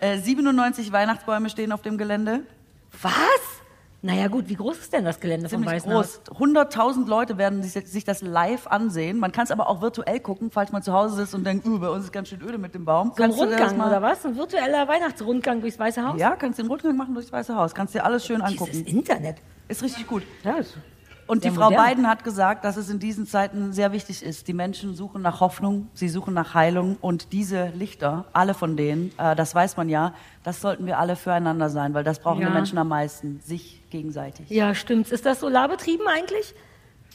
Äh, 0.00 0.18
97 0.18 0.92
Weihnachtsbäume 0.92 1.50
stehen 1.50 1.72
auf 1.72 1.82
dem 1.82 1.98
Gelände. 1.98 2.40
Was? 3.02 3.12
Naja 4.04 4.28
gut, 4.28 4.50
wie 4.50 4.54
groß 4.54 4.76
ist 4.78 4.92
denn 4.92 5.06
das 5.06 5.18
Gelände 5.18 5.48
Ziemlich 5.48 5.70
Weißen 5.70 5.90
Haus? 5.90 6.20
groß. 6.26 6.38
100.000 6.38 7.08
Leute 7.08 7.38
werden 7.38 7.62
sich, 7.62 7.72
sich 7.88 8.04
das 8.04 8.20
live 8.20 8.66
ansehen. 8.66 9.18
Man 9.18 9.32
kann 9.32 9.44
es 9.44 9.50
aber 9.50 9.66
auch 9.66 9.80
virtuell 9.80 10.20
gucken, 10.20 10.50
falls 10.50 10.72
man 10.72 10.82
zu 10.82 10.92
Hause 10.92 11.16
sitzt 11.16 11.34
und 11.34 11.44
denkt, 11.44 11.64
bei 11.80 11.88
uns 11.88 12.04
ist 12.04 12.12
ganz 12.12 12.28
schön 12.28 12.42
öde 12.42 12.58
mit 12.58 12.74
dem 12.74 12.84
Baum. 12.84 13.12
So 13.16 13.22
ein 13.22 13.30
Kannst 13.30 13.40
du 13.40 13.46
das 13.46 13.60
Rundgang 13.70 13.86
oder 13.86 14.02
was? 14.02 14.26
Ein 14.26 14.36
virtueller 14.36 14.86
Weihnachtsrundgang 14.88 15.62
durchs 15.62 15.78
Weiße 15.78 16.06
Haus? 16.06 16.20
Ja, 16.20 16.36
kannst 16.36 16.58
den 16.58 16.66
Rundgang 16.66 16.96
machen 16.98 17.14
durchs 17.14 17.32
Weiße 17.32 17.56
Haus. 17.56 17.74
Kannst 17.74 17.94
dir 17.94 18.04
alles 18.04 18.26
schön 18.26 18.42
Dieses 18.46 18.60
angucken. 18.60 18.84
Internet. 18.84 19.38
Ist 19.68 19.82
richtig 19.82 20.06
gut. 20.06 20.22
Ja, 20.42 20.56
ist 20.58 20.76
Und 21.26 21.44
die 21.44 21.50
Frau 21.50 21.70
modern. 21.70 21.86
Biden 21.86 22.06
hat 22.06 22.22
gesagt, 22.24 22.66
dass 22.66 22.76
es 22.76 22.90
in 22.90 22.98
diesen 22.98 23.26
Zeiten 23.26 23.72
sehr 23.72 23.92
wichtig 23.92 24.22
ist. 24.22 24.46
Die 24.48 24.52
Menschen 24.52 24.94
suchen 24.94 25.22
nach 25.22 25.40
Hoffnung, 25.40 25.88
sie 25.94 26.10
suchen 26.10 26.34
nach 26.34 26.52
Heilung 26.52 26.98
und 27.00 27.32
diese 27.32 27.68
Lichter, 27.68 28.26
alle 28.34 28.52
von 28.52 28.76
denen, 28.76 29.10
äh, 29.16 29.34
das 29.34 29.54
weiß 29.54 29.78
man 29.78 29.88
ja, 29.88 30.12
das 30.42 30.60
sollten 30.60 30.84
wir 30.84 30.98
alle 30.98 31.16
füreinander 31.16 31.70
sein, 31.70 31.94
weil 31.94 32.04
das 32.04 32.18
brauchen 32.18 32.42
Ja. 32.42 32.48
die 32.48 32.52
Menschen 32.52 32.76
am 32.76 32.88
meisten, 32.88 33.40
sich 33.42 33.80
gegenseitig. 33.94 34.50
Ja, 34.50 34.74
stimmt's. 34.74 35.10
Ist 35.12 35.24
das 35.24 35.40
solarbetrieben 35.40 36.06
eigentlich? 36.08 36.54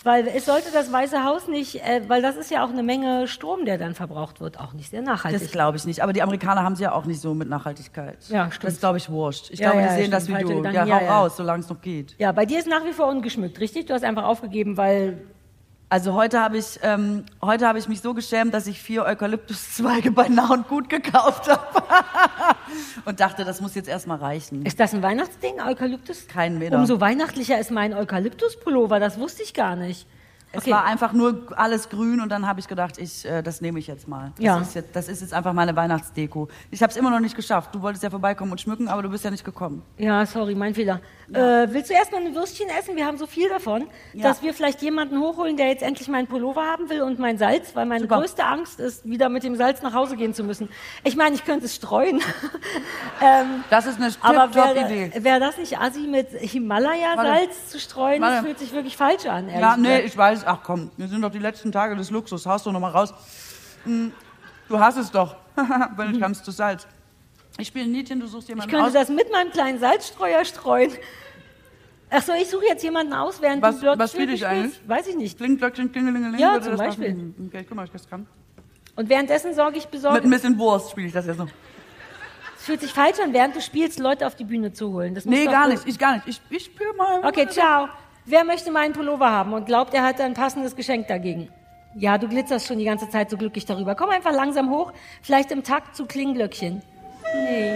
Weil 0.06 0.28
es 0.30 0.46
sollte 0.46 0.72
das 0.72 0.94
Weiße 0.94 1.26
Haus 1.26 1.50
nicht, 1.50 1.76
äh, 1.84 2.02
weil 2.08 2.22
das 2.22 2.38
ist 2.38 2.50
ja 2.50 2.64
auch 2.64 2.70
eine 2.70 2.84
Menge 2.84 3.28
Strom, 3.28 3.66
der 3.66 3.78
dann 3.78 3.96
verbraucht 3.96 4.40
wird, 4.40 4.58
auch 4.58 4.72
nicht 4.72 4.90
sehr 4.90 5.02
nachhaltig. 5.02 5.42
Das 5.42 5.52
glaube 5.52 5.76
ich 5.76 5.84
nicht. 5.84 6.02
Aber 6.02 6.14
die 6.14 6.22
Amerikaner 6.22 6.64
haben 6.64 6.78
sie 6.78 6.84
ja 6.84 6.94
auch 6.94 7.04
nicht 7.06 7.20
so 7.20 7.34
mit 7.34 7.50
Nachhaltigkeit. 7.50 8.18
Ja, 8.30 8.46
Das 8.46 8.56
stimmt. 8.56 8.72
ist, 8.74 8.80
glaube 8.80 8.98
ich, 8.98 9.10
wurscht. 9.10 9.50
Ich 9.52 9.60
Ja, 9.60 9.72
glaube, 9.72 9.86
ja, 9.86 9.94
die 9.96 10.02
sehen 10.04 10.12
das 10.12 10.30
wie 10.30 10.36
stimmt. 10.36 10.66
du. 10.66 10.70
Ja, 10.72 10.84
hau 10.84 10.88
ja. 10.88 11.20
raus, 11.20 11.36
solange 11.36 11.64
es 11.64 11.70
noch 11.70 11.82
geht. 11.82 12.16
ja, 12.18 12.32
bei 12.32 12.46
dir 12.46 12.60
ist 12.60 12.68
nach 12.70 12.86
wie 12.86 12.94
vor 12.94 13.08
ungeschmückt, 13.08 13.60
richtig? 13.60 13.88
Du 13.88 13.94
hast 13.94 14.06
einfach 14.06 14.24
aufgegeben, 14.24 14.78
weil 14.78 15.22
Also 15.92 16.14
heute 16.14 16.40
habe 16.40 16.58
ich, 16.60 16.80
ähm, 16.84 17.24
heute 17.42 17.68
habe 17.68 17.80
ich 17.80 17.88
mich 17.88 18.02
so 18.02 18.14
geschämt, 18.14 18.54
dass 18.54 18.68
ich 18.68 18.80
vier 18.80 19.06
Eukalyptuszweige 19.06 20.12
bei 20.12 20.28
Nah 20.30 20.52
und 20.54 20.68
Gut 20.68 20.88
gekauft 20.88 21.50
habe. 21.50 21.66
und 23.06 23.20
dachte, 23.20 23.44
das 23.44 23.60
muss 23.60 23.74
jetzt 23.74 23.90
erstmal 23.90 24.20
reichen. 24.20 24.64
ist 24.68 24.80
das 24.80 24.94
ein 24.94 25.02
Weihnachtsding, 25.02 25.60
Eukalyptus? 25.60 26.28
Kein 26.28 26.60
Meter. 26.60 26.78
Umso 26.78 27.02
weihnachtlicher 27.02 27.60
ist 27.60 27.72
mein 27.72 27.96
Eukalyptuspullover, 27.96 29.00
das 29.00 29.20
wusste 29.20 29.42
ich 29.42 29.56
gar 29.56 29.76
nicht. 29.76 30.06
Es 30.52 30.64
Okay. 30.64 30.72
war 30.72 30.86
einfach 30.86 31.14
nur 31.14 31.44
alles 31.56 31.90
grün 31.90 32.22
und 32.22 32.30
dann 32.30 32.48
habe 32.48 32.60
ich 32.60 32.68
gedacht, 32.68 32.98
ich, 32.98 33.24
äh, 33.26 33.42
das 33.44 33.62
nehme 33.62 33.78
ich 33.80 33.86
jetzt 33.88 34.08
mal. 34.08 34.32
Das, 34.36 34.44
Ja. 34.46 34.60
ist 34.60 34.74
jetzt, 34.76 34.96
das 34.96 35.08
ist 35.08 35.22
jetzt 35.22 35.34
einfach 35.34 35.54
meine 35.54 35.76
Weihnachtsdeko. 35.76 36.48
Ich 36.72 36.82
habe 36.82 36.90
es 36.90 36.98
immer 36.98 37.12
noch 37.12 37.20
nicht 37.20 37.36
geschafft. 37.36 37.74
Du 37.74 37.82
wolltest 37.84 38.04
ja 38.04 38.10
vorbeikommen 38.10 38.52
und 38.52 38.60
schmücken, 38.62 38.88
aber 38.88 39.04
du 39.04 39.10
bist 39.10 39.24
ja 39.24 39.30
nicht 39.32 39.46
gekommen. 39.46 39.84
Ja, 39.98 40.26
sorry, 40.26 40.56
mein 40.56 40.74
Fehler. 40.74 41.02
Äh, 41.34 41.68
willst 41.74 41.90
du 41.90 41.94
erstmal 41.94 42.22
ein 42.26 42.34
Würstchen 42.36 42.68
essen? 42.70 42.96
Wir 42.96 43.06
haben 43.06 43.18
so 43.18 43.28
viel 43.28 43.50
davon, 43.50 43.88
Ja. 44.14 44.24
dass 44.24 44.42
wir 44.42 44.54
vielleicht 44.54 44.82
jemanden 44.82 45.20
hochholen, 45.20 45.58
der 45.58 45.68
jetzt 45.68 45.84
endlich 45.84 46.08
meinen 46.08 46.28
Pullover 46.28 46.64
haben 46.66 46.90
will 46.90 47.02
und 47.02 47.20
mein 47.20 47.38
Salz, 47.38 47.76
weil 47.76 47.86
meine 47.86 48.02
Super. 48.02 48.18
größte 48.20 48.44
Angst 48.46 48.80
ist, 48.80 49.08
wieder 49.08 49.30
mit 49.30 49.44
dem 49.44 49.56
Salz 49.56 49.82
nach 49.82 49.94
Hause 49.94 50.16
gehen 50.18 50.34
zu 50.34 50.44
müssen. 50.44 50.70
Ich 51.04 51.16
meine, 51.16 51.36
ich 51.36 51.46
könnte 51.46 51.66
es 51.66 51.76
streuen. 51.76 52.22
ähm, 53.22 53.64
Das 53.70 53.86
ist 53.86 53.98
eine 54.02 54.12
aber 54.22 54.54
wäre 54.56 54.74
Tip-Top-Idee. 54.74 55.24
wär 55.24 55.40
das 55.40 55.58
nicht 55.58 55.78
assi, 55.80 56.02
mit 56.08 56.30
Himalaya-Salz 56.32 57.70
zu 57.70 57.80
streuen? 57.80 58.22
Das 58.22 58.32
Warte. 58.32 58.46
fühlt 58.46 58.60
sich 58.60 58.72
wirklich 58.74 58.98
falsch 58.98 59.26
an, 59.26 59.48
ehrlich 59.50 59.62
Ja, 59.62 59.78
nee, 59.78 59.88
gesagt. 59.90 60.06
ich 60.06 60.18
weiß. 60.18 60.44
Ach 60.48 60.60
komm, 60.64 60.92
wir 60.98 61.08
sind 61.08 61.22
doch 61.22 61.32
die 61.32 61.40
letzten 61.40 61.72
Tage 61.72 61.96
des 61.96 62.10
Luxus. 62.12 62.46
Haust 62.46 62.66
du 62.66 62.72
noch 62.72 62.80
mal 62.80 62.92
raus. 62.92 63.14
Hm, 63.86 64.12
Du 64.68 64.80
hast 64.80 64.98
es 64.98 65.10
doch. 65.10 65.36
Wenn 65.98 66.12
nicht, 66.12 66.22
kannst 66.22 66.48
du 66.48 66.52
Salz. 66.52 66.86
Ich 67.60 67.68
spiele 67.68 67.86
ein 67.86 67.94
Liedchen, 67.94 68.20
du 68.20 68.28
suchst 68.28 68.44
Ich 68.44 68.50
jemanden 68.50 68.72
könnte 68.72 68.88
aus. 68.88 68.94
das 68.94 69.10
mit 69.10 69.32
meinem 69.32 69.52
kleinen 69.52 69.80
Salzstreuer 69.80 70.46
streuen. 70.46 70.92
Ach 72.10 72.24
so, 72.24 72.32
ich 72.34 72.50
suche 72.50 72.66
jetzt 72.66 72.84
jemanden 72.84 73.14
aus, 73.14 73.42
während 73.42 73.62
Was- 73.62 73.80
du 73.80 73.86
dort 73.86 74.00
was 74.00 74.12
spiele 74.14 74.34
ich 74.34 74.46
eigentlich? 74.48 74.80
Weiß 74.88 75.08
ich 75.08 75.16
nicht. 75.16 75.38
Klingelglöckchen, 75.38 75.92
klingelingeling. 75.92 76.40
Ja, 76.40 76.60
zum 76.60 76.76
Beispiel. 76.78 77.10
passen? 77.12 77.50
Okay, 77.54 77.66
guck 77.68 77.76
mal, 77.76 77.86
ich 77.86 77.92
das 77.92 78.10
kann. 78.10 78.26
Und 78.96 79.10
währenddessen 79.10 79.54
sorge 79.54 79.78
ich 79.78 79.84
Mit 79.84 79.92
besorgt. 79.92 80.24
ein 80.24 80.30
bisschen 80.30 80.58
Wurst 80.58 80.92
spiele 80.92 81.08
ich 81.08 81.14
das 81.14 81.28
jetzt 81.28 81.38
noch. 81.38 81.48
Es 82.58 82.66
fühlt 82.66 82.82
sich 82.82 82.92
falsch 82.94 83.20
an, 83.20 83.32
während 83.34 83.56
du 83.56 83.62
spielst, 83.62 84.00
Leute 84.00 84.26
auf 84.28 84.36
die 84.36 84.44
Bühne 84.44 84.74
zu 84.74 84.92
holen. 84.92 85.14
Das 85.16 85.26
Nee, 85.26 85.46
gar 85.46 85.68
nicht. 85.68 85.88
Ich 85.88 86.00
gar 86.00 86.16
nicht. 86.16 86.28
Ich, 86.28 86.42
ich 86.50 86.66
spiele 86.66 86.94
mal. 86.94 87.24
Okay, 87.26 87.48
ciao. 87.48 87.88
Wer 88.26 88.44
möchte 88.44 88.72
meinen 88.72 88.94
Pullover 88.94 89.30
haben 89.32 89.54
und 89.54 89.66
glaubt, 89.66 89.94
er 89.94 90.04
hat 90.04 90.20
ein 90.20 90.34
passendes 90.34 90.76
Geschenk 90.76 91.08
dagegen? 91.08 91.50
Ja, 91.96 92.18
du 92.18 92.28
glitzerst 92.28 92.68
schon 92.68 92.78
die 92.80 92.86
ganze 92.86 93.10
Zeit 93.10 93.30
so 93.30 93.38
glücklich 93.38 93.66
darüber. 93.66 93.96
Komm 93.96 94.10
einfach 94.10 94.34
langsam 94.34 94.70
hoch, 94.70 94.92
vielleicht 95.22 95.52
im 95.52 95.64
Takt 95.64 95.96
zu 95.96 96.06
Klingglöckchen. 96.06 96.82
Nee. 97.34 97.74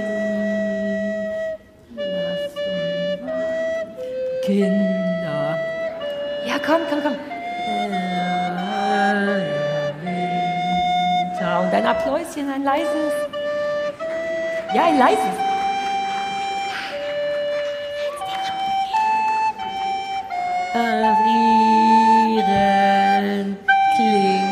Lass 1.96 2.54
uns 2.56 4.46
Kinder. 4.46 5.60
Ja, 6.46 6.56
komm, 6.66 6.82
komm, 6.90 7.02
komm. 7.02 7.16
Winter. 10.04 11.62
Und 11.62 11.74
ein 11.74 11.86
Appläuschen, 11.86 12.50
ein 12.50 12.64
leises. 12.64 13.14
Ja, 14.74 14.86
ein 14.86 14.98
leises. 14.98 15.44
Frieren, 22.34 23.58
Klinglöckchen, 23.96 24.44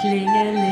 klingelingeling, 0.00 0.71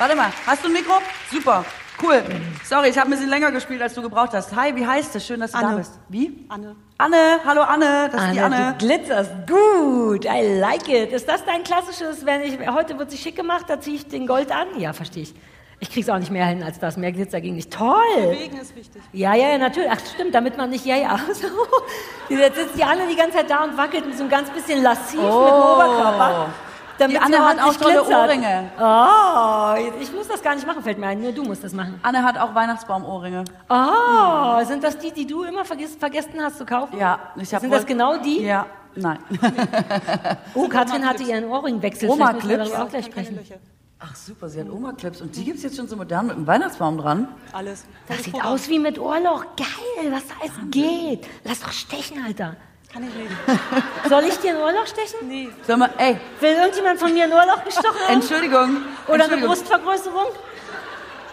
Warte 0.00 0.16
mal, 0.16 0.32
hast 0.46 0.64
du 0.64 0.68
ein 0.68 0.72
Mikro? 0.72 0.94
Super, 1.30 1.62
cool. 2.02 2.22
Sorry, 2.64 2.88
ich 2.88 2.96
habe 2.96 3.08
ein 3.08 3.10
bisschen 3.10 3.28
länger 3.28 3.52
gespielt, 3.52 3.82
als 3.82 3.92
du 3.92 4.00
gebraucht 4.00 4.30
hast. 4.32 4.56
Hi, 4.56 4.74
wie 4.74 4.86
heißt 4.86 5.14
es? 5.14 5.26
Schön, 5.26 5.40
dass 5.40 5.52
du 5.52 5.58
da 5.58 5.66
Anne. 5.66 5.76
bist. 5.76 6.00
Wie? 6.08 6.46
Anne. 6.48 6.74
Anne, 6.96 7.16
hallo 7.44 7.60
Anne, 7.60 8.08
das 8.10 8.24
ist 8.24 8.32
die 8.32 8.40
Anne, 8.40 8.56
Anne. 8.56 8.76
du 8.78 8.86
glitzerst 8.86 9.30
gut. 9.46 10.24
I 10.24 10.58
like 10.58 10.88
it. 10.88 11.12
Ist 11.12 11.28
das 11.28 11.44
dein 11.44 11.64
klassisches, 11.64 12.24
wenn 12.24 12.40
ich, 12.40 12.58
heute 12.70 12.98
wird 12.98 13.10
sich 13.10 13.20
schick 13.20 13.36
gemacht, 13.36 13.66
da 13.68 13.78
ziehe 13.78 13.96
ich 13.96 14.08
den 14.08 14.26
Gold 14.26 14.50
an? 14.50 14.68
Ja, 14.78 14.94
verstehe 14.94 15.24
ich. 15.24 15.34
Ich 15.80 15.90
krieg's 15.90 16.08
auch 16.08 16.18
nicht 16.18 16.30
mehr 16.32 16.46
hin 16.46 16.62
als 16.62 16.78
das. 16.78 16.96
Mehr 16.96 17.12
Glitzer 17.12 17.42
ging 17.42 17.56
nicht. 17.56 17.70
Toll. 17.70 17.92
Bewegen 18.16 18.56
ist 18.56 18.74
wichtig. 18.74 19.02
Ja, 19.12 19.34
ja, 19.34 19.50
ja, 19.50 19.58
natürlich. 19.58 19.90
Ach, 19.92 20.00
stimmt, 20.14 20.34
damit 20.34 20.56
man 20.56 20.70
nicht, 20.70 20.86
ja, 20.86 20.96
ja. 20.96 21.20
So. 21.34 22.34
Jetzt 22.34 22.56
sitzt 22.56 22.78
die 22.78 22.84
Anne 22.84 23.02
die 23.06 23.16
ganze 23.16 23.36
Zeit 23.36 23.50
da 23.50 23.64
und 23.64 23.76
wackelt 23.76 24.06
mit 24.06 24.16
so 24.16 24.24
ein 24.24 24.30
ganz 24.30 24.48
bisschen 24.48 24.82
lassiv 24.82 25.20
mit 25.20 25.28
dem 25.28 25.34
Oberkörper. 25.34 26.48
Damit 27.00 27.16
Die 27.16 27.20
Anne 27.20 27.38
hat 27.38 27.58
auch 27.62 27.74
tolle 27.76 27.94
glitzert. 27.94 28.28
Ohrringe. 28.28 28.70
Oh, 28.78 30.00
ich 30.02 30.12
muss 30.12 30.28
das 30.28 30.42
gar 30.42 30.54
nicht 30.54 30.66
machen, 30.66 30.82
fällt 30.82 30.98
mir 30.98 31.06
ein. 31.06 31.22
Nur 31.22 31.32
du 31.32 31.42
musst 31.44 31.64
das 31.64 31.72
machen. 31.72 31.98
Anne 32.02 32.22
hat 32.22 32.36
auch 32.36 32.54
Weihnachtsbaumohrringe. 32.54 33.44
Oh, 33.70 34.62
sind 34.66 34.84
das 34.84 34.98
die, 34.98 35.10
die 35.10 35.26
du 35.26 35.44
immer 35.44 35.64
vergiss, 35.64 35.96
vergessen 35.96 36.34
hast 36.42 36.58
zu 36.58 36.66
kaufen? 36.66 36.98
Ja, 36.98 37.18
ich 37.36 37.54
habe 37.54 37.62
Sind 37.62 37.72
das 37.72 37.86
genau 37.86 38.18
die? 38.18 38.42
Ja, 38.42 38.66
nein. 38.94 39.18
Oh, 40.54 40.68
Katrin 40.68 41.08
hatte 41.08 41.22
ihren 41.22 41.44
Ohrringwechsel. 41.44 42.10
Oma 42.10 42.34
Clips. 42.34 42.72
auch 42.74 42.90
gleich 42.90 43.06
sprechen. 43.06 43.38
Ach 43.98 44.14
super, 44.14 44.48
sie 44.48 44.60
hat 44.60 44.70
Oma-Clips 44.70 45.20
und 45.20 45.36
die 45.36 45.44
gibt's 45.44 45.62
jetzt 45.62 45.76
schon 45.76 45.86
so 45.86 45.94
modern 45.94 46.26
mit 46.26 46.36
einem 46.36 46.46
Weihnachtsbaum 46.46 46.96
dran. 46.96 47.28
Alles. 47.52 47.84
Das 48.08 48.24
sieht 48.24 48.42
aus 48.42 48.66
wie 48.70 48.78
mit 48.78 48.98
Ohrloch. 48.98 49.44
Geil, 49.56 50.10
was 50.10 50.26
da 50.26 50.34
alles 50.40 50.52
geht. 50.70 51.26
Lass 51.44 51.60
doch 51.60 51.72
stechen, 51.72 52.22
Alter. 52.24 52.56
Kann 52.92 53.04
ich 53.08 53.14
reden. 53.14 53.36
Soll 54.08 54.24
ich 54.24 54.36
dir 54.38 54.50
ein 54.50 54.56
Ohrloch 54.56 54.86
stechen? 54.86 55.28
Nee. 55.28 55.48
Sag 55.66 55.78
mal, 55.78 55.90
ey, 55.98 56.18
Will 56.40 56.52
irgendjemand 56.54 56.98
von 56.98 57.12
mir 57.12 57.24
ein 57.24 57.32
Ohrloch 57.32 57.64
gestochen 57.64 58.00
haben? 58.06 58.14
Entschuldigung. 58.14 58.82
Oder 59.06 59.14
eine 59.14 59.22
Entschuldigung. 59.24 59.48
Brustvergrößerung? 59.48 60.26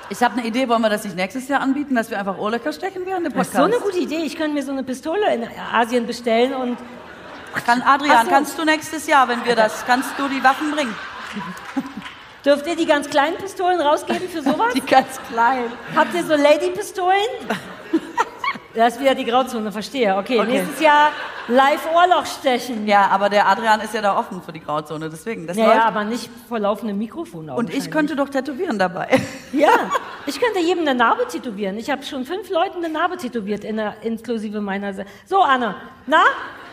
Ich 0.10 0.22
habe 0.24 0.38
eine 0.38 0.46
Idee, 0.48 0.70
wollen 0.70 0.82
wir 0.82 0.90
das 0.90 1.04
nicht 1.04 1.16
nächstes 1.16 1.48
Jahr 1.48 1.62
anbieten, 1.62 1.96
dass 1.96 2.10
wir 2.10 2.20
einfach 2.20 2.38
Ohrlöcher 2.38 2.72
stechen 2.72 3.06
während 3.06 3.26
dem 3.26 3.34
Das 3.34 3.48
ist 3.48 3.54
Podcast? 3.54 3.72
so 3.74 3.78
eine 3.78 3.84
gute 3.84 3.98
Idee. 4.00 4.24
Ich 4.26 4.38
könnte 4.38 4.54
mir 4.54 4.64
so 4.64 4.72
eine 4.72 4.84
Pistole 4.84 5.34
in 5.34 5.48
Asien 5.74 6.06
bestellen 6.06 6.54
und 6.54 6.78
Kann 7.66 7.82
Adrian, 7.82 8.26
so. 8.26 8.32
kannst 8.32 8.58
du 8.58 8.64
nächstes 8.64 9.08
Jahr, 9.08 9.28
wenn 9.28 9.44
wir 9.44 9.56
das, 9.56 9.86
kannst 9.86 10.12
du 10.18 10.28
die 10.30 10.42
Waffen 10.44 10.72
bringen? 10.72 10.96
dürft 12.46 12.66
ihr 12.68 12.76
die 12.78 12.86
ganz 12.86 13.10
kleinen 13.10 13.36
Pistolen 13.38 13.82
rausgeben 13.82 14.30
für 14.30 14.42
sowas? 14.42 14.74
Die 14.76 14.80
ganz 14.82 15.20
klein. 15.30 15.66
Habt 15.96 16.14
ihr 16.14 16.24
so 16.24 16.36
Lady-Pistolen? 16.36 17.18
Das 18.78 18.94
ist 18.94 19.02
wieder 19.02 19.16
die 19.16 19.26
Grauzone, 19.26 19.72
verstehe. 19.72 20.16
Okay, 20.16 20.40
Okay. 20.40 20.52
nächstes 20.52 20.80
Jahr 20.80 21.10
live 21.48 21.82
Ohrloch 21.96 22.28
stechen. 22.28 22.86
Ja, 22.86 23.08
aber 23.08 23.28
der 23.28 23.48
Adrian 23.48 23.82
ist 23.82 23.94
ja 23.96 24.02
da 24.04 24.16
offen 24.16 24.40
für 24.44 24.52
die 24.54 24.60
Grauzone, 24.60 25.10
deswegen. 25.10 25.48
Das 25.48 25.58
Naja, 25.58 25.74
läuft. 25.74 25.86
aber 25.88 26.04
nicht 26.04 26.30
vor 26.48 26.60
laufendem 26.60 27.00
Mikrofon. 27.00 27.50
Und 27.50 27.74
ich 27.74 27.90
könnte 27.90 28.16
doch 28.16 28.30
tätowieren 28.30 28.78
dabei. 28.78 29.08
Ja, 29.54 29.70
ich 30.28 30.40
könnte 30.40 30.60
jedem 30.60 30.82
eine 30.88 30.94
Narbe 30.94 31.26
tätowieren. 31.28 31.78
Ich 31.80 31.90
habe 31.90 32.04
schon 32.04 32.26
fünf 32.26 32.50
Leuten 32.52 32.84
eine 32.84 32.94
Narbe 32.94 33.18
tätowiert, 33.18 33.64
in 33.64 33.78
der, 33.78 33.96
inklusive 34.04 34.60
meiner. 34.62 34.94
Se 34.94 35.06
so, 35.26 35.42
Anne, 35.42 35.74
na? 36.06 36.22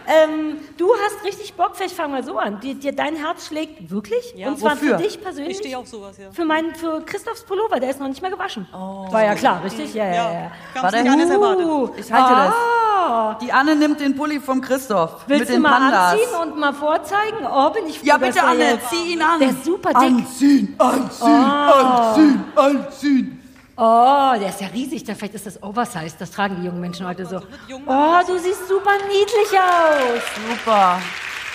Ähm, 0.07 0.59
du 0.77 0.89
hast 1.05 1.25
richtig 1.25 1.55
Bock, 1.55 1.71
vielleicht 1.75 1.95
fangen 1.97 2.15
wir 2.15 2.23
so 2.23 2.39
an. 2.39 2.61
Dir, 2.61 2.75
dir 2.75 2.93
dein 2.93 3.17
Herz 3.17 3.47
schlägt 3.47 3.91
wirklich? 3.91 4.35
Ja, 4.37 4.49
Und 4.49 4.59
zwar 4.59 4.73
wofür? 4.73 4.99
für 4.99 5.03
dich 5.03 5.21
persönlich? 5.21 5.53
Ich 5.53 5.59
stehe 5.59 5.79
auf 5.79 5.87
sowas, 5.89 6.19
ja. 6.19 6.31
Für, 6.31 6.45
meinen, 6.45 6.75
für 6.75 7.01
Christophs 7.07 7.43
Pullover, 7.45 7.81
der 7.81 7.91
ist 7.91 8.01
noch 8.01 8.09
nicht 8.09 8.21
mehr 8.21 8.31
gewaschen. 8.31 8.67
War 8.73 9.25
ja 9.25 9.35
klar, 9.35 9.63
richtig? 9.65 9.95
Ja, 9.95 10.05
ja, 10.07 10.13
ja. 10.15 10.51
Ja, 10.75 10.83
War 10.83 10.91
der- 10.91 11.03
nicht. 11.05 11.31
Uh, 11.65 11.89
Ich 11.97 12.13
halte 12.13 12.35
das. 12.35 12.55
ah, 12.55 13.39
Die 13.41 13.53
Anne 13.53 13.77
nimmt 13.77 14.01
den 14.01 14.15
Pulli 14.17 14.41
vom 14.41 14.61
Christoph 14.61 15.25
Willst 15.27 15.41
mit 15.41 15.49
du 15.49 15.53
den 15.55 15.63
mal 15.63 15.79
Pandas. 15.79 16.13
anziehen 16.13 16.41
und 16.43 16.59
mal 16.59 16.73
vorzeigen? 16.75 17.47
Oh, 17.51 17.71
bin 17.71 17.87
ich 17.87 17.99
froh, 17.99 18.07
Ja, 18.07 18.19
bitte 18.19 18.43
Anne, 18.43 18.79
zieh 18.91 19.13
ihn 19.15 19.23
an. 19.23 19.39
Der 19.41 19.51
ist 19.51 19.65
super 19.65 19.89
dick. 19.91 19.97
Anziehen, 19.97 20.75
anziehen, 20.79 21.29
anziehen, 21.35 22.45
anziehen. 22.57 23.41
Oh, 23.77 24.33
der 24.39 24.49
ist 24.51 24.61
ja 24.61 24.69
riesig. 24.69 25.05
Da- 25.05 25.15
Vielleicht 25.15 25.35
ist 25.35 25.47
das 25.47 25.63
Oversize. 25.63 26.15
Das 26.19 26.31
tragen 26.31 26.57
die 26.61 26.67
jungen 26.67 26.81
Menschen 26.81 27.07
heute 27.07 27.27
so. 27.27 27.37
Oh, 27.39 28.17
du 28.27 28.39
siehst 28.39 28.69
super 28.69 28.93
niedlich 29.09 29.59
aus. 29.59 30.23
Super. 30.51 30.99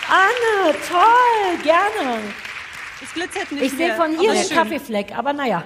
Anne, 0.10 0.76
toll, 0.90 1.58
gerne. 1.64 2.18
Es 3.02 3.14
glitzert 3.14 3.52
nicht 3.52 3.64
Ich 3.64 3.72
sehe 3.72 3.94
von 3.96 4.12
hier 4.18 4.36
schön. 4.36 4.58
Kaffeefleck, 4.58 5.18
aber 5.18 5.32
naja. 5.34 5.64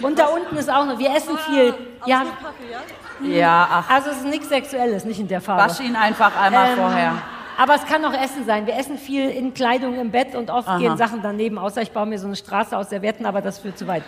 Und 0.00 0.18
da 0.18 0.26
unten 0.26 0.56
ist 0.56 0.68
auch 0.70 0.84
noch, 0.86 0.98
wir 0.98 1.14
essen 1.14 1.38
viel. 1.38 1.74
Ja, 2.06 2.24
Kaffee, 2.24 2.72
ja? 2.72 3.38
Ja, 3.38 3.68
ach, 3.70 3.90
also 3.90 4.10
es 4.10 4.16
ist 4.16 4.26
nichts 4.26 4.48
Sexuelles, 4.48 5.04
nicht 5.04 5.20
in 5.20 5.28
der 5.28 5.40
Farbe. 5.40 5.62
wasch 5.70 5.78
ihn 5.80 5.94
einfach 5.94 6.34
einmal 6.36 6.70
Ähm, 6.70 6.76
vorher. 6.78 7.14
Aber 7.58 7.74
es 7.76 7.84
kann 7.84 8.04
auch 8.04 8.14
Essen 8.14 8.44
sein. 8.46 8.66
Wir 8.66 8.74
essen 8.76 8.98
viel 8.98 9.28
in 9.28 9.54
Kleidung 9.54 9.94
im 10.00 10.10
Bett 10.10 10.34
und 10.34 10.50
oft 10.50 10.66
Aha. 10.66 10.78
gehen 10.78 10.96
Sachen 10.96 11.20
daneben, 11.22 11.58
außer 11.58 11.82
ich 11.82 11.92
baue 11.92 12.06
mir 12.06 12.18
so 12.18 12.26
eine 12.26 12.34
Straße 12.34 12.76
aus 12.76 12.88
Servietten, 12.88 13.26
aber 13.26 13.42
das 13.42 13.58
führt 13.60 13.78
zu 13.78 13.86
weit. 13.86 14.02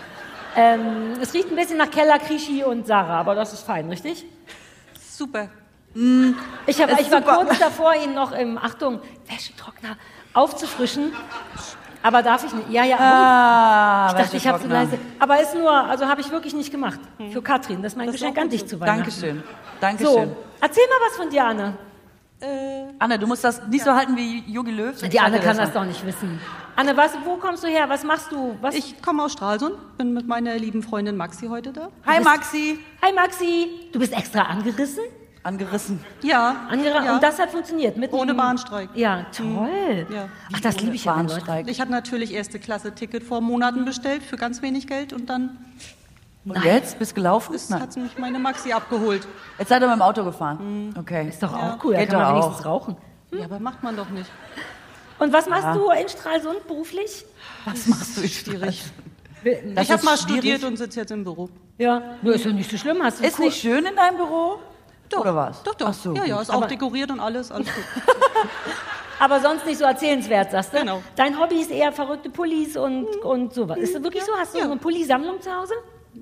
Ähm, 0.57 1.15
es 1.21 1.35
riecht 1.35 1.51
ein 1.51 1.57
bisschen 1.57 1.79
nach 1.79 1.91
Keller, 1.91 2.19
Krischi 2.19 2.63
und 2.65 2.87
Sarah, 2.87 3.21
aber 3.21 3.35
das 3.35 3.53
ist 3.53 3.63
fein, 3.63 3.89
richtig? 3.89 4.25
Super. 5.11 5.49
Ich, 6.67 6.83
hab, 6.83 6.91
ich 7.01 7.11
war 7.11 7.21
super. 7.21 7.45
kurz 7.45 7.59
davor, 7.59 7.95
ihn 7.95 8.15
noch 8.15 8.33
im, 8.33 8.59
Achtung, 8.59 9.01
Wäschetrockner 9.29 9.97
aufzufrischen. 10.33 11.13
Aber 12.03 12.23
darf 12.23 12.45
ich 12.45 12.53
nicht? 12.53 12.69
Ja, 12.71 12.85
ja. 12.85 12.97
Ah, 12.99 14.09
ich 14.11 14.23
dachte, 14.23 14.37
ich 14.37 14.47
habe 14.47 14.61
zu 14.61 14.69
leise. 14.69 14.99
Aber 15.19 15.41
ist 15.41 15.55
nur, 15.55 15.73
also 15.73 16.07
habe 16.07 16.21
ich 16.21 16.31
wirklich 16.31 16.53
nicht 16.53 16.71
gemacht. 16.71 17.01
Für 17.33 17.41
Katrin. 17.41 17.83
Das 17.83 17.93
ist 17.93 17.97
mein 17.97 18.09
Das 18.09 18.17
Geschenk 18.17 18.37
an 18.37 18.51
dich 18.51 18.61
so. 18.63 18.67
zu 18.67 18.81
Weihnachten. 18.81 19.05
Dankeschön. 19.05 19.37
So, 19.37 19.81
Dankeschön. 19.81 20.37
erzähl 20.61 20.85
mal 20.89 21.09
was 21.09 21.17
von 21.17 21.31
dir, 21.31 21.45
Anne. 21.45 21.79
Anne, 22.99 23.19
du 23.19 23.27
musst 23.27 23.43
das 23.45 23.67
nicht 23.69 23.85
so 23.85 23.95
halten 23.95 24.17
wie 24.17 24.41
Jogi 24.47 24.73
Löw. 24.73 25.01
Die 25.09 25.21
Anne 25.21 25.41
kann 25.41 25.57
das 25.57 25.73
doch 25.73 25.85
nicht 25.85 26.05
wissen. 26.05 26.41
Anne, 26.77 26.97
was, 26.97 27.13
wo 27.25 27.37
kommst 27.37 27.63
du 27.63 27.69
her? 27.69 27.89
Was 27.89 28.03
machst 28.03 28.33
du? 28.33 28.57
Was? 28.61 28.75
Ich 28.75 29.01
komme 29.01 29.23
aus 29.23 29.33
Stralsund, 29.33 29.75
bin 29.97 30.13
mit 30.13 30.27
meiner 30.27 30.57
lieben 30.57 30.83
Freundin 30.83 31.17
Maxi 31.17 31.47
heute 31.47 31.73
da. 31.73 31.89
Hi 32.07 32.21
Maxi. 32.23 32.79
Hi 33.01 33.13
Maxi, 33.13 33.89
du 33.93 33.99
bist 34.01 34.13
extra 34.13 34.43
angerissen? 34.43 35.05
Angerissen. 35.45 36.01
Ja. 36.23 36.57
Angera 36.71 37.05
ja. 37.05 37.15
Und 37.15 37.23
das 37.23 37.39
hat 37.39 37.51
funktioniert? 37.51 37.97
Mit 37.97 38.13
Ohne 38.13 38.31
einem- 38.31 38.39
Bahnstreik. 38.39 38.89
Ja, 38.95 39.27
toll. 39.37 40.07
Ja. 40.13 40.29
Ach, 40.53 40.61
das 40.61 40.81
liebe 40.81 40.97
ich 40.97 41.05
ja. 41.05 41.13
Bahnstreik. 41.15 41.69
Ich 41.69 41.81
hatte 41.81 41.91
natürlich 41.93 42.33
erste 42.33 42.59
Klasse 42.59 42.93
Ticket 42.95 43.23
vor 43.23 43.41
Monaten 43.43 43.85
bestellt 43.85 44.23
für 44.23 44.37
ganz 44.37 44.63
wenig 44.63 44.87
Geld 44.87 45.13
und 45.13 45.29
dann 45.31 45.59
Und 46.47 46.65
jetzt? 46.65 46.99
Bist 46.99 47.15
gelaufen? 47.15 47.55
ist, 47.55 47.71
Nein. 47.71 47.83
hat 47.83 47.97
mich 47.97 48.19
meine 48.19 48.39
Maxi 48.39 48.73
abgeholt. 48.73 49.29
Jetzt 49.59 49.69
seid 49.69 49.83
ihr 49.83 49.87
mit 49.87 49.97
dem 49.97 50.03
Auto 50.03 50.25
gefahren. 50.25 50.95
Okay. 50.99 51.29
Ist 51.29 51.43
doch 51.43 51.53
auch 51.53 51.85
cool, 51.85 51.93
da 51.95 52.07
kann 52.07 52.17
man 52.17 52.25
doch 52.25 52.43
wenigstens 52.43 52.67
auch. 52.67 52.71
rauchen. 52.89 52.97
Ja, 53.31 53.45
aber 53.45 53.59
macht 53.61 53.83
man 53.83 53.97
doch 53.97 54.09
nicht. 54.09 54.31
Und 55.19 55.33
was 55.33 55.49
machst 55.49 55.77
du 55.79 55.91
in 55.91 56.09
Stralsund 56.09 56.67
beruflich? 56.67 57.25
Was 57.65 57.87
machst 57.87 58.17
du 58.17 58.29
schwierig? 58.29 58.83
Das 59.75 59.85
ich 59.85 59.91
habe 59.93 60.05
mal 60.05 60.17
schwierig. 60.17 60.39
studiert 60.41 60.65
und 60.65 60.77
sitze 60.77 61.01
jetzt 61.01 61.11
im 61.13 61.23
Büro. 61.25 61.49
Ja, 61.79 62.17
nur 62.23 62.35
ist 62.35 62.45
ja 62.45 62.53
nicht 62.53 62.71
so 62.71 62.77
schlimm. 62.79 63.03
Hast 63.03 63.21
du 63.21 63.25
Ist 63.27 63.39
nicht 63.39 63.61
schön 63.61 63.85
in 63.85 63.95
deinem 63.95 64.17
Büro? 64.17 64.59
Doch, 65.11 65.21
Oder 65.21 65.37
was? 65.37 65.63
Doch, 65.63 65.75
doch. 65.75 65.89
Ach 65.89 65.95
so, 65.95 66.15
ja, 66.15 66.25
ja, 66.25 66.41
ist 66.41 66.51
auch 66.51 66.67
dekoriert 66.67 67.11
und 67.11 67.21
alles, 67.21 67.53
alles 67.53 67.67
gut. 67.67 67.85
Aber 69.19 69.41
sonst 69.41 69.65
nicht 69.67 69.79
so 69.79 69.85
erzählenswert, 69.85 70.51
sagst 70.51 70.73
du? 70.73 70.79
Genau. 70.79 71.03
Dein 71.15 71.39
Hobby 71.39 71.57
ist 71.61 71.71
eher 71.71 71.93
verrückte 71.93 72.31
Pullis 72.31 72.77
und, 72.77 73.07
und 73.23 73.53
sowas. 73.55 73.79
Ist 73.79 73.95
das 73.95 74.03
wirklich 74.03 74.25
so? 74.25 74.33
Hast 74.37 74.55
du 74.55 74.59
Ja. 74.59 74.65
so 74.65 74.71
eine 74.73 74.81
Pulli-Sammlung 74.81 75.41
zu 75.41 75.55
Hause? 75.55 75.75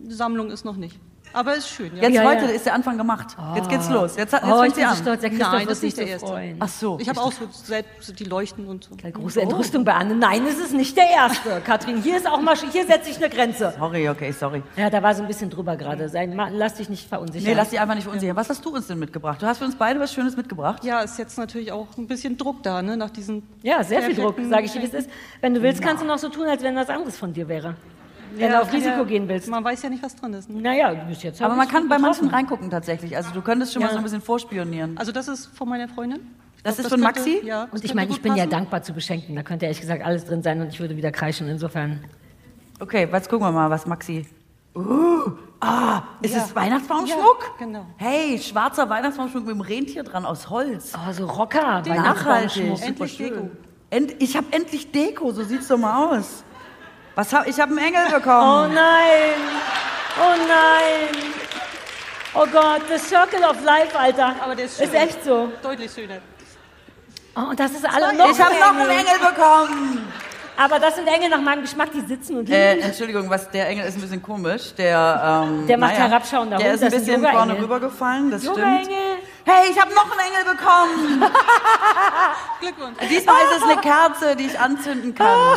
Sammlung 0.08 0.50
ist 0.50 0.64
noch 0.64 0.76
nicht. 0.76 0.98
Aber 1.32 1.54
ist 1.54 1.68
schön, 1.68 1.94
ja. 1.96 2.02
Jetzt 2.02 2.14
Ja, 2.14 2.24
heute 2.24 2.44
ja. 2.44 2.50
ist 2.50 2.66
der 2.66 2.74
Anfang 2.74 2.96
gemacht. 2.98 3.36
Jetzt 3.54 3.68
geht's 3.68 3.88
los. 3.88 4.16
Jetzt, 4.16 4.32
hat, 4.32 4.42
jetzt 4.42 4.52
oh, 4.52 4.56
ich 4.56 4.60
fängt 4.62 4.74
sie 4.74 4.80
bin 4.80 4.88
so 4.90 4.96
an. 4.96 5.02
stolz. 5.02 5.20
Der 5.20 5.30
Christoph 5.30 5.48
Nein, 5.52 5.60
wird 5.60 5.70
das 5.70 5.74
ist 5.78 5.80
sich 5.80 5.96
nicht 5.96 5.98
der 5.98 6.06
so 6.06 6.12
erste. 6.12 6.26
freuen. 6.28 6.56
Ach 6.60 6.68
so. 6.68 6.98
Ich 7.00 7.08
habe 7.08 7.20
auch 7.20 7.32
so 7.32 7.44
selbst 7.50 8.18
die 8.18 8.24
Leuchten 8.24 8.66
und 8.68 8.84
so. 8.84 8.90
Eine 9.02 9.12
große 9.12 9.40
Entrüstung 9.40 9.84
bei 9.84 9.94
Anne. 9.94 10.14
Nein, 10.14 10.46
es 10.46 10.58
ist 10.58 10.72
nicht 10.74 10.96
der 10.96 11.08
erste. 11.10 11.60
Katrin, 11.64 12.02
hier 12.02 12.16
ist 12.16 12.26
auch 12.28 12.40
mal, 12.40 12.56
hier 12.56 12.86
setze 12.86 13.10
ich 13.10 13.16
eine 13.16 13.28
Grenze. 13.30 13.74
Sorry, 13.78 14.08
okay, 14.08 14.32
sorry. 14.32 14.62
Ja, 14.76 14.90
da 14.90 15.02
war 15.02 15.14
so 15.14 15.22
ein 15.22 15.28
bisschen 15.28 15.50
drüber 15.50 15.76
gerade. 15.76 16.08
Sein- 16.08 16.38
Lass 16.52 16.74
dich 16.74 16.88
nicht 16.88 17.08
verunsichern. 17.08 17.48
Nee, 17.50 17.54
lass 17.56 17.70
dich 17.70 17.80
einfach 17.80 17.94
nicht 17.94 18.04
verunsichern. 18.04 18.36
Was 18.36 18.50
hast 18.50 18.64
du 18.64 18.70
uns 18.74 18.86
denn 18.86 18.98
mitgebracht? 18.98 19.40
Du 19.42 19.46
hast 19.46 19.58
für 19.58 19.64
uns 19.64 19.76
beide 19.76 19.98
was 20.00 20.12
Schönes 20.12 20.36
mitgebracht. 20.36 20.84
Ja, 20.84 21.00
ist 21.00 21.18
jetzt 21.18 21.38
natürlich 21.38 21.72
auch 21.72 21.86
ein 21.98 22.06
bisschen 22.06 22.36
Druck 22.36 22.62
da, 22.62 22.82
ne, 22.82 22.96
nach 22.96 23.10
diesen 23.10 23.42
Ja, 23.62 23.82
sehr 23.84 24.02
viel 24.02 24.14
Druck, 24.14 24.36
sage 24.50 24.64
ich 24.66 24.72
dir, 24.72 24.82
wie 24.82 24.86
es 24.86 24.94
ist. 24.94 25.10
Wenn 25.40 25.54
du 25.54 25.62
willst, 25.62 25.82
kannst 25.82 26.02
du 26.02 26.06
noch 26.06 26.18
so 26.18 26.28
tun, 26.28 26.46
als 26.46 26.62
wenn 26.62 26.76
das 26.76 26.88
anderes 26.88 27.16
von 27.16 27.32
dir 27.32 27.48
wäre. 27.48 27.74
Wenn 28.36 28.50
du 28.50 28.60
auf 28.60 28.72
Risiko 28.72 28.98
ja, 28.98 29.04
gehen 29.04 29.28
willst. 29.28 29.48
Man 29.48 29.64
weiß 29.64 29.82
ja 29.82 29.90
nicht, 29.90 30.02
was 30.02 30.16
drin 30.16 30.32
ist. 30.34 30.48
Ne? 30.50 30.60
Naja, 30.62 30.92
bis 31.08 31.22
jetzt 31.22 31.40
hab 31.40 31.48
Aber 31.48 31.56
man 31.56 31.68
kann 31.68 31.88
bei 31.88 31.98
manchen 31.98 32.28
reingucken 32.28 32.70
tatsächlich. 32.70 33.16
Also 33.16 33.30
du 33.32 33.42
könntest 33.42 33.72
schon 33.72 33.82
Ja. 33.82 33.88
mal 33.88 33.92
so 33.92 33.98
ein 33.98 34.04
bisschen 34.04 34.22
vorspionieren. 34.22 34.96
Also 34.98 35.12
das 35.12 35.28
ist 35.28 35.46
von 35.46 35.68
meiner 35.68 35.88
Freundin. 35.88 36.20
Das 36.62 36.76
glaub, 36.76 36.86
ist 36.86 36.92
von 36.92 37.02
könnte- 37.02 37.20
Maxi? 37.20 37.40
Ja, 37.44 37.64
das 37.64 37.72
Und 37.72 37.76
ich 37.78 37.82
könnte 37.82 37.94
meine, 37.96 38.10
ich 38.12 38.22
bin 38.22 38.32
ja 38.36 38.44
passen. 38.44 38.50
dankbar 38.50 38.82
zu 38.82 38.92
beschenken. 38.92 39.34
Da 39.34 39.42
könnte 39.42 39.66
ehrlich 39.66 39.80
gesagt 39.80 40.04
alles 40.04 40.24
drin 40.24 40.42
sein 40.42 40.60
und 40.60 40.68
ich 40.68 40.80
würde 40.80 40.96
wieder 40.96 41.10
kreischen. 41.10 41.48
Insofern. 41.48 42.04
Okay, 42.80 43.08
jetzt 43.12 43.28
gucken 43.28 43.46
wir 43.46 43.52
mal, 43.52 43.68
was 43.70 43.86
Maxi. 43.86 44.26
Uh, 44.74 45.32
ah, 45.60 46.02
ist 46.22 46.34
Ja. 46.34 46.44
es 46.44 46.54
Weihnachtsbaumschmuck? 46.56 47.38
Ja, 47.58 47.66
genau. 47.66 47.86
Hey, 47.96 48.38
schwarzer 48.38 48.88
Weihnachtsbaumschmuck 48.88 49.44
mit 49.44 49.54
dem 49.54 49.60
Rentier 49.60 50.02
dran 50.02 50.24
aus 50.24 50.48
Holz. 50.48 50.92
Oh, 50.96 51.12
so 51.12 51.26
Rocker. 51.26 51.60
Nachhaltig. 51.60 51.92
Weihnachtsbaumschmuck. 51.92 52.76
Super 52.78 52.88
Endlich 52.88 53.12
schön. 53.12 53.28
Deko. 53.34 53.50
End, 53.90 54.22
ich 54.22 54.36
habe 54.36 54.46
endlich 54.52 54.90
Deko, 54.90 55.32
so 55.32 55.42
sieht's 55.44 55.68
doch 55.68 55.76
mal 55.76 56.16
aus. 56.16 56.44
Was 57.14 57.32
hab, 57.32 57.46
ich 57.46 57.58
habe 57.60 57.70
einen 57.72 57.78
Engel 57.78 58.06
Oh 58.10 58.14
bekommen. 58.16 58.74
nein! 58.74 59.34
Oh 60.18 60.34
nein! 60.48 61.32
Oh 62.34 62.46
Gott, 62.50 62.82
the 62.88 62.98
Circle 62.98 63.44
of 63.44 63.62
Life, 63.62 63.98
Alter. 63.98 64.34
Aber 64.42 64.54
der 64.54 64.64
ist 64.66 64.80
ist 64.80 64.90
schön. 64.92 65.00
echt 65.00 65.22
so. 65.24 65.52
Deutlich 65.62 65.92
schöner. 65.92 66.18
Oh, 67.36 67.50
und 67.50 67.60
das 67.60 67.72
ist 67.72 67.84
alle 67.84 68.14
noch 68.14 68.30
ich 68.30 68.40
habe 68.40 68.54
noch 68.58 68.68
einen 68.74 68.90
Engel 68.90 69.18
bekommen. 69.18 70.12
Aber 70.56 70.78
das 70.78 70.96
sind 70.96 71.08
Engel 71.08 71.30
nach 71.30 71.40
meinem 71.40 71.62
Geschmack, 71.62 71.88
die 71.92 72.00
sitzen 72.02 72.36
und 72.36 72.48
Äh, 72.50 72.74
liegen. 72.74 72.86
Entschuldigung, 72.86 73.28
was 73.30 73.50
der 73.50 73.68
Engel 73.68 73.86
ist 73.86 73.96
ein 73.96 74.00
bisschen 74.02 74.22
komisch. 74.22 74.74
Der, 74.76 75.44
ähm, 75.48 75.66
Der 75.66 75.78
macht 75.78 75.94
naja, 75.94 76.04
herabschauender 76.08 76.56
Der 76.58 76.66
Hund, 76.66 76.74
ist 76.76 76.82
ein 76.82 76.92
ein 76.92 76.98
bisschen 76.98 77.14
Yoga-Engel. 77.16 77.38
vorne 77.38 77.58
rübergefallen, 77.62 78.30
das 78.30 78.42
stimmt. 78.42 78.58
Yoga-Engel. 78.58 78.96
Hey, 79.44 79.70
ich 79.70 79.80
habe 79.80 79.92
noch 79.94 80.06
einen 80.10 80.20
Engel 80.20 80.54
bekommen. 80.54 81.24
Glückwunsch. 82.60 82.98
Diesmal 83.10 83.36
ist 83.50 83.56
es 83.56 83.62
eine 83.64 83.80
Kerze, 83.80 84.36
die 84.36 84.46
ich 84.46 84.58
anzünden 84.60 85.14
kann. 85.14 85.26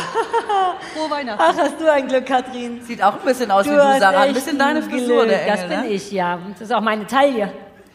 Frohe 0.94 1.10
Weihnachten. 1.10 1.42
Ach, 1.44 1.54
hast 1.56 1.80
du 1.80 1.92
ein 1.92 2.08
Glück, 2.08 2.26
Katrin. 2.26 2.82
Sieht 2.82 3.02
auch 3.02 3.12
ein 3.14 3.20
bisschen 3.24 3.50
aus 3.50 3.64
wie 3.66 3.70
Du 3.70 3.76
du, 3.76 3.84
hast 3.84 4.00
Sarah. 4.00 4.20
Ein 4.22 4.34
bisschen 4.34 4.58
deine 4.58 4.80
ein 4.80 4.90
Frisur, 4.90 5.18
Glück. 5.24 5.28
der 5.28 5.42
Engel, 5.42 5.56
Das 5.56 5.68
bin 5.68 5.80
ne? 5.82 5.86
ich, 5.88 6.10
ja. 6.10 6.38
Das 6.54 6.62
ist 6.62 6.72
auch 6.74 6.80
meine 6.80 7.06
Taille. 7.06 7.52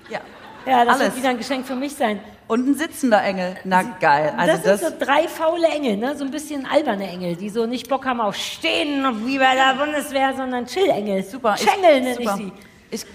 Ja. 0.09 0.19
Ja, 0.65 0.85
das 0.85 0.93
Alles. 0.95 1.07
wird 1.07 1.17
wieder 1.17 1.29
ein 1.29 1.37
Geschenk 1.39 1.65
für 1.65 1.75
mich 1.75 1.95
sein. 1.95 2.19
Und 2.51 2.67
ein 2.67 2.75
sitzender 2.75 3.23
Engel. 3.23 3.55
Na 3.63 3.81
geil. 3.81 4.33
Also 4.35 4.51
das, 4.51 4.63
das, 4.63 4.79
sind 4.81 4.99
so 4.99 5.05
drei 5.05 5.25
faule 5.29 5.67
Engel, 5.67 5.95
ne? 5.95 6.17
so 6.17 6.25
ein 6.25 6.31
bisschen 6.31 6.65
alberne 6.65 7.07
Engel, 7.07 7.37
die 7.37 7.49
so 7.49 7.65
nicht 7.65 7.87
Bock 7.87 8.05
haben 8.05 8.19
auf 8.19 8.35
Stehen 8.35 9.25
wie 9.25 9.37
bei 9.37 9.55
der 9.55 9.75
Bundeswehr, 9.75 10.33
sondern 10.35 10.65
Chill-Engel. 10.65 11.23
super. 11.23 11.55
Ich- 11.57 11.61
Schengel 11.61 12.01
nenne 12.01 12.19
ich 12.19 12.29
sie. 12.31 12.51
Ich 12.89 13.05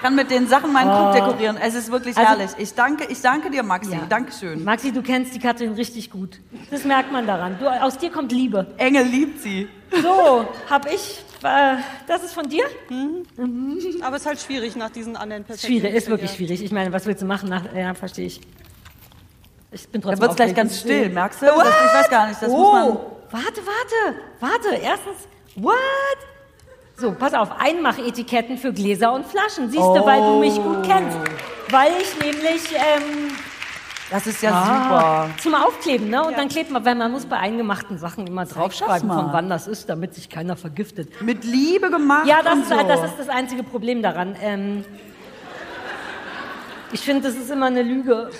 kann 0.00 0.14
mit 0.14 0.30
den 0.30 0.48
Sachen 0.48 0.72
meinen 0.72 0.88
Krug 0.90 1.12
dekorieren. 1.12 1.58
Es 1.58 1.74
ist 1.74 1.92
wirklich 1.92 2.16
Also- 2.16 2.30
herrlich. 2.30 2.52
Ich 2.56 2.72
danke, 2.72 3.04
ich 3.04 3.20
danke 3.20 3.50
dir, 3.50 3.62
Maxi. 3.62 3.92
Ja. 3.92 4.06
Dankeschön. 4.08 4.64
Maxi, 4.64 4.92
du 4.92 5.02
kennst 5.02 5.34
die 5.34 5.40
Katrin 5.40 5.74
richtig 5.74 6.10
gut. 6.10 6.40
Das 6.70 6.84
merkt 6.84 7.12
man 7.12 7.26
daran. 7.26 7.58
Du, 7.60 7.68
aus 7.68 7.98
dir 7.98 8.08
kommt 8.08 8.32
Liebe. 8.32 8.66
Engel 8.78 9.04
liebt 9.04 9.42
sie. 9.42 9.68
So, 10.02 10.48
hab 10.70 10.90
ich. 10.90 11.22
Äh, 11.42 11.76
das 12.06 12.22
ist 12.22 12.32
von 12.32 12.48
dir? 12.48 12.64
Aber 14.00 14.16
es 14.16 14.22
ist 14.22 14.26
halt 14.26 14.40
schwierig 14.40 14.74
nach 14.74 14.88
diesen 14.88 15.16
anderen 15.16 15.44
perfekten 15.44 15.66
Schwierig, 15.66 15.94
ist 15.94 16.08
wirklich 16.08 16.30
ja. 16.30 16.36
schwierig. 16.38 16.64
Ich 16.64 16.72
meine, 16.72 16.94
was 16.94 17.04
willst 17.04 17.20
du 17.20 17.26
machen? 17.26 17.50
Nach, 17.50 17.74
ja, 17.74 17.92
verstehe 17.92 18.26
ich. 18.26 18.40
Ich 19.72 19.88
bin 19.88 20.00
Da 20.00 20.08
trotzdem 20.08 20.22
wird's 20.22 20.36
gleich 20.36 20.54
ganz 20.54 20.80
still, 20.80 21.08
merkst 21.10 21.42
du? 21.42 21.46
Das, 21.46 21.56
ich 21.56 21.94
weiß 21.94 22.10
gar 22.10 22.26
nicht, 22.28 22.42
das 22.42 22.48
muss 22.50 22.72
man... 22.72 22.88
Oh, 22.88 23.00
warte, 23.30 23.60
warte, 23.64 24.18
warte. 24.40 24.82
Erstens, 24.82 25.28
what? 25.56 25.76
So, 26.96 27.12
pass 27.12 27.32
auf, 27.34 27.48
Einmachetiketten 27.58 28.58
für 28.58 28.72
Gläser 28.72 29.12
und 29.12 29.26
Flaschen. 29.26 29.70
Siehst 29.70 29.82
du, 29.82 30.04
weil 30.04 30.20
du 30.20 30.40
mich 30.40 30.56
gut 30.56 30.82
kennst. 30.84 31.16
Weil 31.70 31.92
ich 32.00 32.18
nämlich 32.20 32.62
ähm, 32.74 33.30
Das 34.10 34.26
ist 34.26 34.42
ja 34.42 34.50
ah, 34.52 34.64
super. 34.64 35.30
zum 35.40 35.54
Aufkleben, 35.54 36.10
ne? 36.10 36.24
Und 36.24 36.36
dann 36.36 36.48
klebt 36.48 36.70
man, 36.72 36.84
weil 36.84 36.96
man 36.96 37.12
muss 37.12 37.24
bei 37.26 37.36
eingemachten 37.36 37.96
Sachen 37.96 38.26
immer 38.26 38.44
draufschreiben, 38.44 39.08
von 39.08 39.32
wann 39.32 39.48
das 39.48 39.68
ist, 39.68 39.88
damit 39.88 40.14
sich 40.14 40.28
keiner 40.28 40.56
vergiftet. 40.56 41.22
Mit 41.22 41.44
Liebe 41.44 41.90
gemacht 41.90 42.26
Ja, 42.26 42.42
das 42.42 42.54
und 42.54 42.62
ist, 42.62 42.68
so. 42.68 42.74
das 42.74 43.04
ist 43.04 43.18
das 43.18 43.28
einzige 43.28 43.62
Problem 43.62 44.02
daran. 44.02 44.34
Ähm, 44.42 44.84
ich 46.92 47.00
finde, 47.00 47.22
das 47.22 47.36
ist 47.36 47.50
immer 47.50 47.66
eine 47.66 47.82
Lüge. 47.82 48.30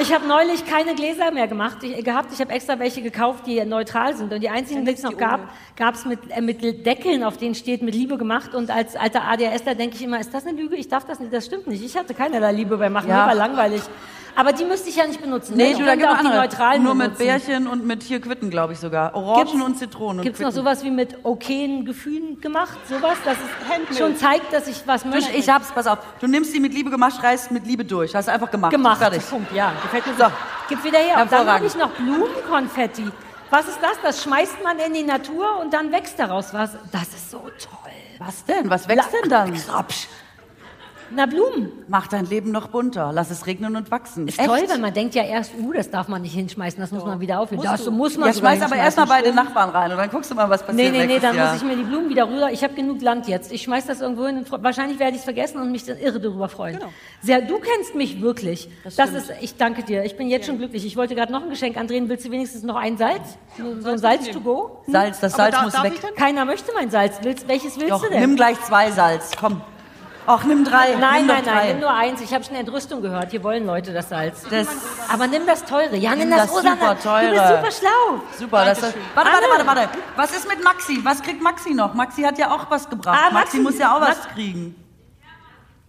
Ich 0.00 0.12
habe 0.12 0.26
neulich 0.26 0.64
keine 0.66 0.94
Gläser 0.94 1.30
mehr 1.30 1.46
gemacht, 1.48 1.78
ich, 1.82 2.04
gehabt. 2.04 2.32
Ich 2.32 2.40
habe 2.40 2.52
extra 2.52 2.78
welche 2.78 3.02
gekauft, 3.02 3.46
die 3.46 3.62
neutral 3.64 4.16
sind. 4.16 4.32
Und 4.32 4.40
die 4.42 4.48
einzigen, 4.48 4.84
die 4.84 4.92
es 4.92 5.02
noch 5.02 5.16
gab, 5.16 5.40
gab 5.76 5.94
es 5.94 6.04
mit, 6.04 6.18
äh, 6.30 6.40
mit 6.40 6.86
Deckeln, 6.86 7.22
auf 7.22 7.36
denen 7.36 7.54
steht 7.54 7.82
mit 7.82 7.94
Liebe 7.94 8.16
gemacht. 8.16 8.54
Und 8.54 8.70
als 8.70 8.96
alter 8.96 9.24
ADHSler 9.24 9.74
denke 9.74 9.96
ich 9.96 10.02
immer, 10.02 10.18
ist 10.18 10.32
das 10.32 10.46
eine 10.46 10.60
Lüge? 10.60 10.76
Ich 10.76 10.88
darf 10.88 11.04
das 11.04 11.20
nicht. 11.20 11.32
Das 11.32 11.46
stimmt 11.46 11.66
nicht. 11.66 11.84
Ich 11.84 11.96
hatte 11.96 12.14
keinerlei 12.14 12.52
Liebe 12.52 12.78
beim 12.78 12.92
Machen. 12.92 13.10
Ja. 13.10 13.26
War 13.26 13.34
langweilig. 13.34 13.82
Aber 14.34 14.52
die 14.52 14.64
müsste 14.64 14.88
ich 14.88 14.96
ja 14.96 15.06
nicht 15.06 15.20
benutzen. 15.20 15.56
Nee, 15.56 15.72
ich 15.72 15.78
du, 15.78 15.84
da 15.84 15.94
gibt 15.94 16.08
auch 16.08 16.12
die 16.12 16.26
andere. 16.26 16.36
neutralen 16.36 16.82
Nur 16.82 16.94
mit 16.94 17.18
benutzen. 17.18 17.26
Bärchen 17.26 17.66
und 17.66 17.86
mit 17.86 18.02
hier 18.02 18.20
Quitten, 18.20 18.50
glaube 18.50 18.72
ich 18.72 18.78
sogar. 18.78 19.14
Orangen 19.14 19.44
Gibt's- 19.46 19.64
und 19.64 19.78
Zitronen. 19.78 20.22
Gibt 20.22 20.36
es 20.36 20.42
noch 20.42 20.52
sowas 20.52 20.82
wie 20.84 20.90
mit 20.90 21.16
okayen 21.24 21.84
Gefühlen 21.84 22.40
gemacht? 22.40 22.78
Sowas, 22.88 23.18
dass 23.24 23.36
es 23.90 23.98
schon 23.98 24.16
zeigt, 24.16 24.52
dass 24.52 24.68
ich 24.68 24.82
was 24.86 25.04
möchte? 25.04 25.32
ich 25.32 25.48
hab's, 25.48 25.70
pass 25.72 25.86
auf. 25.86 25.98
Du 26.20 26.26
nimmst 26.26 26.54
die 26.54 26.60
mit 26.60 26.72
Liebe 26.72 26.90
gemacht, 26.90 27.22
reißt 27.22 27.50
mit 27.50 27.66
Liebe 27.66 27.84
durch. 27.84 28.14
Hast 28.14 28.28
du 28.28 28.32
einfach 28.32 28.50
gemacht. 28.50 28.72
gemacht. 28.72 28.98
Fertig. 28.98 29.28
Punkt, 29.28 29.52
ja. 29.52 29.72
Gefällt 29.82 30.06
mir 30.06 30.14
so. 30.24 30.32
Gib 30.68 30.82
wieder 30.84 30.98
her. 30.98 31.22
Und 31.22 31.30
dann 31.32 31.46
habe 31.46 31.66
ich 31.66 31.74
noch 31.76 31.90
Blumenkonfetti. 31.90 33.10
Was 33.50 33.68
ist 33.68 33.78
das? 33.82 33.98
Das 34.02 34.22
schmeißt 34.22 34.62
man 34.64 34.78
in 34.78 34.94
die 34.94 35.02
Natur 35.02 35.60
und 35.60 35.74
dann 35.74 35.92
wächst 35.92 36.18
daraus 36.18 36.54
was. 36.54 36.70
Das 36.90 37.08
ist 37.08 37.30
so 37.30 37.38
toll. 37.38 37.92
Was 38.18 38.44
denn? 38.46 38.70
Was 38.70 38.88
wächst 38.88 39.10
denn 39.12 39.28
dann? 39.28 39.52
Krapsch. 39.54 40.06
Na, 41.14 41.26
Blumen. 41.26 41.70
Mach 41.88 42.06
dein 42.06 42.26
Leben 42.26 42.50
noch 42.52 42.68
bunter. 42.68 43.10
Lass 43.12 43.30
es 43.30 43.46
regnen 43.46 43.76
und 43.76 43.90
wachsen. 43.90 44.28
Ist 44.28 44.38
toll, 44.38 44.62
weil 44.68 44.78
man 44.78 44.94
denkt 44.94 45.14
ja 45.14 45.22
erst, 45.24 45.52
uh, 45.60 45.72
das 45.72 45.90
darf 45.90 46.08
man 46.08 46.22
nicht 46.22 46.34
hinschmeißen, 46.34 46.80
das 46.80 46.90
muss 46.90 47.04
man 47.04 47.20
wieder 47.20 47.40
aufhören. 47.40 47.62
Das 47.62 47.84
du. 47.84 47.90
muss 47.90 48.16
man 48.16 48.28
Ja, 48.28 48.34
schmeiß 48.34 48.62
aber 48.62 48.76
erstmal 48.76 49.06
beide 49.06 49.28
stimmt. 49.32 49.36
Nachbarn 49.36 49.70
rein 49.70 49.90
und 49.90 49.98
dann 49.98 50.10
guckst 50.10 50.30
du 50.30 50.34
mal, 50.34 50.48
was 50.48 50.60
Nee, 50.62 50.66
passiert. 50.66 50.92
nee, 50.92 50.98
nee, 50.98 51.06
nächstes 51.06 51.22
dann 51.22 51.36
Jahr. 51.36 51.52
muss 51.52 51.62
ich 51.62 51.68
mir 51.68 51.76
die 51.76 51.82
Blumen 51.82 52.08
wieder 52.08 52.28
rüber. 52.28 52.50
Ich 52.52 52.62
habe 52.64 52.74
genug 52.74 53.00
Land 53.02 53.28
jetzt. 53.28 53.52
Ich 53.52 53.62
schmeiß 53.62 53.86
das 53.86 54.00
irgendwo 54.00 54.26
hin. 54.26 54.38
und 54.38 54.50
Wahrscheinlich 54.62 54.98
werde 54.98 55.12
ich 55.12 55.18
es 55.18 55.24
vergessen 55.24 55.60
und 55.60 55.70
mich 55.70 55.84
dann 55.84 55.98
irre 55.98 56.20
darüber 56.20 56.48
freuen. 56.48 56.78
Sehr, 57.20 57.40
du 57.42 57.58
kennst 57.58 57.94
mich 57.94 58.20
wirklich. 58.22 58.68
Das, 58.96 59.10
ist, 59.12 59.32
ich 59.40 59.56
danke 59.56 59.82
dir. 59.82 60.04
Ich 60.04 60.16
bin 60.16 60.28
jetzt 60.28 60.46
schon 60.46 60.58
glücklich. 60.58 60.84
Ich 60.86 60.96
wollte 60.96 61.14
gerade 61.14 61.32
noch 61.32 61.42
ein 61.42 61.50
Geschenk 61.50 61.76
andrehen. 61.76 62.08
Willst 62.08 62.24
du 62.24 62.30
wenigstens 62.30 62.62
noch 62.62 62.76
ein 62.76 62.96
Salz? 62.96 63.36
So 63.80 63.90
ein 63.90 63.98
Salz 63.98 64.30
to 64.30 64.40
go? 64.40 64.82
Salz, 64.86 65.20
das 65.20 65.32
Salz 65.34 65.54
da- 65.56 65.62
muss 65.62 65.82
weg. 65.82 65.92
Keiner 66.16 66.44
möchte 66.44 66.72
mein 66.74 66.90
Salz. 66.90 67.16
Willst, 67.22 67.46
welches 67.48 67.76
willst 67.76 67.90
Doch, 67.90 68.02
du 68.02 68.08
denn? 68.10 68.20
nimm 68.20 68.36
gleich 68.36 68.60
zwei 68.62 68.90
Salz. 68.90 69.30
Komm. 69.38 69.60
Ach, 70.26 70.44
nimm 70.44 70.64
drei. 70.64 70.94
Nein, 70.94 71.26
nimm 71.26 71.26
nein, 71.26 71.44
drei. 71.44 71.52
nein, 71.54 71.68
nimm 71.68 71.80
nur 71.80 71.92
eins. 71.92 72.20
Ich 72.20 72.32
habe 72.32 72.44
schon 72.44 72.54
Entrüstung 72.54 73.02
gehört. 73.02 73.30
Hier 73.32 73.42
wollen 73.42 73.66
Leute 73.66 73.92
das 73.92 74.08
Salz. 74.08 74.44
Das- 74.48 74.68
Aber 75.12 75.26
nimm 75.26 75.46
das 75.46 75.64
teure. 75.64 75.96
Ja, 75.96 76.14
nimm, 76.14 76.30
das, 76.30 76.42
das 76.42 76.50
Rosanne. 76.52 76.76
super 76.80 76.98
teure. 77.00 77.26
Du 77.26 77.30
bist 77.32 77.48
super 77.48 77.70
schlau. 77.90 78.22
Super, 78.38 78.64
das 78.66 78.82
warte, 78.82 78.94
warte, 79.14 79.48
warte, 79.50 79.66
warte. 79.66 79.88
Was 80.16 80.30
ist 80.36 80.48
mit 80.48 80.62
Maxi? 80.62 81.00
Was 81.02 81.20
kriegt 81.22 81.42
Maxi 81.42 81.74
noch? 81.74 81.94
Maxi 81.94 82.22
hat 82.22 82.38
ja 82.38 82.50
auch 82.52 82.70
was 82.70 82.88
gebracht. 82.88 83.18
Ah, 83.20 83.32
Maxi, 83.32 83.56
Maxi- 83.58 83.62
muss 83.62 83.78
ja 83.78 83.96
auch 83.96 84.00
was 84.00 84.18
Max- 84.18 84.28
kriegen. 84.34 84.76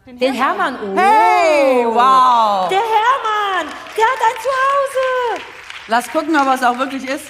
Den 0.05 0.33
Hermann. 0.33 0.77
Oh. 0.83 0.97
Hey, 0.97 1.85
wow. 1.85 2.67
Der 2.69 2.79
Hermann. 2.79 3.67
Der 3.95 4.05
hat 4.05 4.19
ein 4.19 4.41
Zuhause. 4.41 5.43
Lass 5.87 6.11
gucken, 6.11 6.35
ob 6.35 6.53
es 6.53 6.63
auch 6.63 6.77
wirklich 6.77 7.07
ist. 7.07 7.25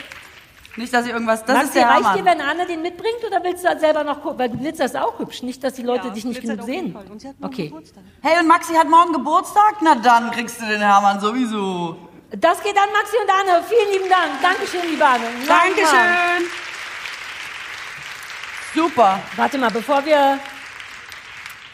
Nicht, 0.76 0.92
dass 0.94 1.06
ich 1.06 1.12
irgendwas. 1.12 1.46
Das 1.46 1.54
Maxi, 1.56 1.68
ist 1.68 1.76
der 1.76 1.88
reicht 1.88 2.16
dir, 2.16 2.26
wenn 2.26 2.42
Anne 2.42 2.66
den 2.66 2.82
mitbringt 2.82 3.24
oder 3.28 3.44
willst 3.44 3.64
du 3.64 3.70
das 3.70 3.80
selber 3.80 4.04
noch 4.04 4.22
gucken? 4.24 4.40
Weil 4.40 4.50
du 4.50 4.58
glitzerst 4.58 4.98
auch 4.98 5.20
hübsch. 5.20 5.44
Nicht, 5.44 5.64
dass 5.64 5.74
die 5.74 5.84
Leute 5.84 6.08
Ja, 6.08 6.14
dich 6.14 6.26
nicht 6.26 6.40
glitzert 6.42 6.66
genug 6.66 6.70
sehen. 6.70 6.94
Fall. 6.94 7.06
Und 7.12 7.22
sie 7.22 7.28
hat 7.30 7.40
morgen 7.40 7.54
Okay. 7.54 7.68
Geburtstag. 7.68 8.04
Hey, 8.22 8.40
und 8.40 8.48
Maxi 8.48 8.74
hat 8.74 8.90
morgen 8.90 9.14
Geburtstag? 9.14 9.76
Na 9.82 9.96
dann 9.96 10.32
kriegst 10.32 10.60
du 10.62 10.66
den 10.66 10.82
Hermann 10.82 11.20
sowieso. 11.20 11.96
Das 12.32 12.64
geht 12.64 12.76
an 12.76 12.90
Maxi 12.92 13.16
und 13.22 13.30
Anne. 13.30 13.64
Vielen 13.64 13.92
lieben 13.94 14.10
Dank. 14.10 14.42
Dankeschön, 14.42 14.90
liebe 14.90 15.06
Anne. 15.06 15.26
Dankeschön. 15.48 16.50
Super. 18.74 19.20
Warte 19.36 19.58
mal, 19.60 19.70
bevor 19.70 20.04
wir. 20.04 20.40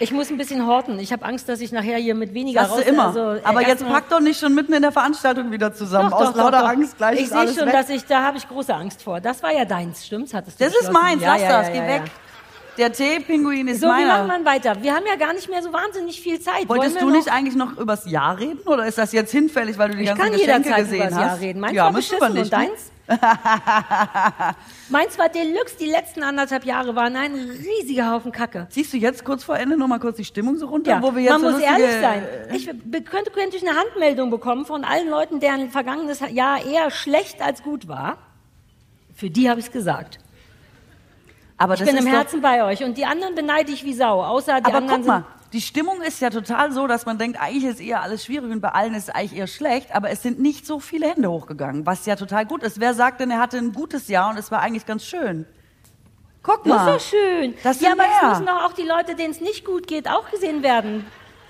Ich 0.01 0.11
muss 0.13 0.29
ein 0.29 0.37
bisschen 0.37 0.65
horten. 0.65 0.97
Ich 0.99 1.11
habe 1.11 1.25
Angst, 1.25 1.49
dass 1.49 1.59
ich 1.59 1.71
nachher 1.73 1.97
hier 1.97 2.15
mit 2.15 2.33
weniger 2.33 2.61
Das 2.61 2.71
raus. 2.71 2.77
du 2.83 2.89
immer. 2.89 3.07
Also, 3.07 3.35
Aber 3.43 3.61
jetzt 3.67 3.85
pack 3.85 4.07
doch 4.09 4.21
nicht 4.21 4.39
schon 4.39 4.55
mitten 4.55 4.71
in 4.73 4.81
der 4.81 4.93
Veranstaltung 4.93 5.51
wieder 5.51 5.73
zusammen. 5.73 6.09
Doch, 6.09 6.17
Aus 6.21 6.27
doch, 6.27 6.35
lauter 6.37 6.59
doch. 6.61 6.69
Angst 6.69 6.97
gleich 6.97 7.19
Ich 7.19 7.29
sehe 7.29 7.47
schon, 7.53 7.65
weg. 7.67 7.73
dass 7.73 7.89
ich, 7.89 8.05
da 8.05 8.23
habe 8.23 8.37
ich 8.37 8.47
große 8.47 8.73
Angst 8.73 9.03
vor. 9.03 9.19
Das 9.19 9.43
war 9.43 9.51
ja 9.53 9.65
deins, 9.65 10.05
stimmt's? 10.05 10.33
Hattest 10.33 10.59
du 10.59 10.63
das 10.63 10.73
ist 10.75 10.91
meins, 10.93 11.21
Ja, 11.21 11.33
lass 11.33 11.41
ja, 11.41 11.49
das, 11.49 11.67
ja, 11.67 11.73
geh 11.73 11.79
weg. 11.81 12.01
ja. 12.05 12.11
Der 12.77 12.93
Teepinguin 12.93 13.67
ist 13.67 13.81
So, 13.81 13.87
wie 13.87 13.91
meiner. 13.91 14.23
machen 14.25 14.43
wir 14.45 14.51
weiter? 14.51 14.81
Wir 14.81 14.95
haben 14.95 15.03
ja 15.05 15.17
gar 15.17 15.33
nicht 15.33 15.49
mehr 15.49 15.61
so 15.61 15.73
wahnsinnig 15.73 16.21
viel 16.21 16.39
Zeit. 16.39 16.69
Wolltest 16.69 17.01
du 17.01 17.09
nicht 17.09 17.29
eigentlich 17.29 17.55
noch 17.55 17.77
übers 17.77 18.09
Jahr 18.09 18.37
reden 18.39 18.59
oder 18.67 18.85
ist 18.85 18.97
das 18.97 19.11
jetzt 19.11 19.31
hinfällig, 19.33 19.77
weil 19.77 19.89
du 19.89 19.97
die 19.97 20.03
Ich 20.03 20.07
ganzen 20.09 20.21
kann 20.23 20.31
Geschenke 20.31 20.69
jederzeit 20.69 20.83
gesehen 20.85 20.95
über 21.01 21.05
das 21.07 21.15
hast? 21.15 21.25
Jahr 21.25 21.39
reden. 21.41 21.59
Meins 21.59 21.73
ja, 21.73 21.83
war 21.85 21.91
beschissen 21.91 22.19
wir 22.21 22.29
nicht. 22.29 22.53
und 22.53 22.59
ne? 22.59 22.67
deins? 22.67 22.91
Meins 24.89 25.17
war 25.17 25.29
Deluxe. 25.29 25.77
Die 25.79 25.85
letzten 25.85 26.23
anderthalb 26.23 26.65
Jahre 26.65 26.95
waren 26.95 27.15
ein 27.15 27.33
riesiger 27.33 28.11
Haufen 28.11 28.31
Kacke. 28.31 28.67
Siehst 28.69 28.93
du 28.93 28.97
jetzt 28.97 29.25
kurz 29.25 29.43
vor 29.43 29.57
Ende 29.57 29.77
noch 29.77 29.87
mal 29.87 29.99
kurz 29.99 30.17
die 30.17 30.25
Stimmung 30.25 30.57
so 30.57 30.67
runter, 30.67 30.91
Ja, 30.91 31.01
wo 31.01 31.13
wir 31.15 31.21
jetzt 31.23 31.31
man 31.31 31.41
so 31.41 31.51
muss 31.51 31.61
ehrlich 31.61 31.91
sein. 32.01 32.23
Ich 32.53 32.67
be- 32.83 33.01
könnte, 33.01 33.31
könnte 33.31 33.57
ich 33.57 33.67
eine 33.67 33.77
Handmeldung 33.77 34.29
bekommen 34.29 34.65
von 34.65 34.83
allen 34.83 35.09
Leuten, 35.09 35.39
deren 35.39 35.69
vergangenes 35.71 36.19
Jahr 36.31 36.63
eher 36.65 36.91
schlecht 36.91 37.41
als 37.41 37.63
gut 37.63 37.87
war. 37.87 38.17
Für 39.15 39.29
die 39.29 39.49
habe 39.49 39.59
ich 39.59 39.67
es 39.67 39.71
gesagt. 39.71 40.19
Aber 41.57 41.73
Ich 41.73 41.83
bin 41.83 41.97
im 41.97 42.05
Herzen 42.07 42.41
bei 42.41 42.63
euch. 42.63 42.83
Und 42.83 42.97
die 42.97 43.05
anderen 43.05 43.35
beneide 43.35 43.71
ich 43.71 43.83
wie 43.83 43.93
Sau. 43.93 44.23
Außer 44.23 44.61
die 44.61 44.65
Aber 44.67 44.77
anderen 44.77 45.01
guck 45.01 45.07
mal, 45.07 45.23
die 45.53 45.61
Stimmung 45.61 46.01
ist 46.01 46.21
ja 46.21 46.29
total 46.29 46.71
so, 46.71 46.87
dass 46.87 47.05
man 47.05 47.17
denkt, 47.17 47.39
eigentlich 47.41 47.63
ist 47.63 47.79
eher 47.79 48.01
alles 48.01 48.25
schwierig 48.25 48.51
und 48.51 48.61
bei 48.61 48.69
allen 48.69 48.93
ist 48.93 49.09
es 49.09 49.15
eigentlich 49.15 49.37
eher 49.39 49.47
schlecht, 49.47 49.93
aber 49.95 50.09
es 50.09 50.21
sind 50.21 50.39
nicht 50.39 50.65
so 50.65 50.79
viele 50.79 51.09
Hände 51.09 51.29
hochgegangen, 51.29 51.85
was 51.85 52.05
ja 52.05 52.15
total 52.15 52.45
gut 52.45 52.63
ist. 52.63 52.79
Wer 52.79 52.93
sagt 52.93 53.19
denn, 53.19 53.31
er 53.31 53.39
hatte 53.39 53.57
ein 53.57 53.73
gutes 53.73 54.07
Jahr 54.07 54.29
und 54.29 54.37
es 54.37 54.51
war 54.51 54.61
eigentlich 54.61 54.85
ganz 54.85 55.05
schön? 55.05 55.45
Guck 56.43 56.63
sind. 56.63 56.73
Das 56.73 56.83
mal. 56.85 56.95
ist 56.95 57.05
doch 57.05 57.09
schön. 57.09 57.53
Das 57.63 57.81
ja, 57.81 57.91
aber 57.91 58.03
es 58.03 58.21
mehr. 58.21 58.29
müssen 58.29 58.45
doch 58.45 58.63
auch 58.65 58.73
die 58.73 58.83
Leute, 58.83 59.15
denen 59.15 59.31
es 59.31 59.41
nicht 59.41 59.65
gut 59.65 59.87
geht, 59.87 60.07
auch 60.07 60.29
gesehen 60.29 60.63
werden. 60.63 61.05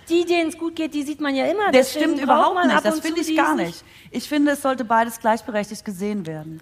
Die, 0.08 0.26
denen 0.26 0.50
es 0.50 0.58
gut 0.58 0.76
geht, 0.76 0.94
die 0.94 1.04
sieht 1.04 1.22
man 1.22 1.36
ja 1.36 1.46
immer. 1.46 1.72
Das 1.72 1.94
Deswegen 1.94 2.06
stimmt 2.06 2.22
überhaupt 2.24 2.66
nicht. 2.66 2.86
Das 2.86 3.00
finde 3.00 3.22
ich 3.22 3.36
gar 3.36 3.52
es 3.52 3.58
nicht. 3.58 3.84
Ich 4.12 4.28
finde, 4.28 4.54
es 4.54 4.62
sollte 4.62 4.84
beides 4.84 5.20
gleichberechtigt 5.20 5.86
gesehen 5.86 6.26
werden. 6.26 6.62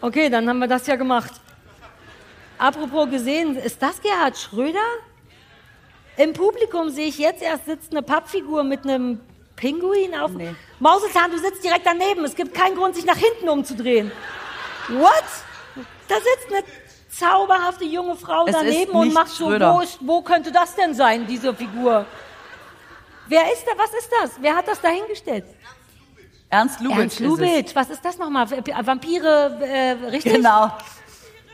Okay, 0.00 0.28
dann 0.28 0.48
haben 0.48 0.58
wir 0.60 0.68
das 0.68 0.86
ja 0.86 0.94
gemacht. 0.94 1.32
Apropos 2.56 3.10
gesehen, 3.10 3.56
ist 3.56 3.82
das 3.82 4.00
Gerhard 4.00 4.38
Schröder? 4.38 4.78
Im 6.16 6.32
Publikum 6.32 6.90
sehe 6.90 7.06
ich 7.08 7.18
jetzt 7.18 7.42
erst 7.42 7.66
sitzt 7.66 7.90
eine 7.92 8.02
Pappfigur 8.02 8.62
mit 8.62 8.84
einem 8.84 9.20
Pinguin 9.56 10.14
auf. 10.14 10.30
Nee. 10.32 10.54
Mauselzahn, 10.80 11.30
du 11.30 11.38
sitzt 11.38 11.62
direkt 11.64 11.86
daneben. 11.86 12.24
Es 12.24 12.34
gibt 12.34 12.54
keinen 12.54 12.76
Grund, 12.76 12.94
sich 12.94 13.04
nach 13.04 13.16
hinten 13.16 13.48
umzudrehen. 13.48 14.10
What? 14.88 15.24
Da 16.08 16.16
sitzt 16.16 16.52
eine 16.52 16.64
zauberhafte 17.08 17.84
junge 17.84 18.16
Frau 18.16 18.46
Es 18.46 18.52
daneben 18.54 18.92
und 18.92 19.12
macht 19.12 19.28
so, 19.28 19.46
wo, 19.50 19.82
wo 20.00 20.22
könnte 20.22 20.52
das 20.52 20.74
denn 20.74 20.94
sein, 20.94 21.26
diese 21.26 21.54
Figur? 21.54 22.04
Wer 23.26 23.52
ist 23.52 23.64
da? 23.66 23.72
Was 23.76 23.92
ist 23.94 24.10
das? 24.20 24.30
Wer 24.40 24.54
hat 24.56 24.68
das 24.68 24.80
dahingestellt? 24.80 25.44
Ernst 26.50 26.80
Lubitsch. 26.80 26.98
Ernst 27.00 27.20
Lubitsch. 27.20 27.74
Was 27.74 27.90
ist 27.90 28.04
das 28.04 28.18
nochmal? 28.18 28.46
Vampire, 28.50 29.58
äh, 29.62 29.92
Ist 29.94 30.12
richtig? 30.12 30.32
Genau. 30.34 30.70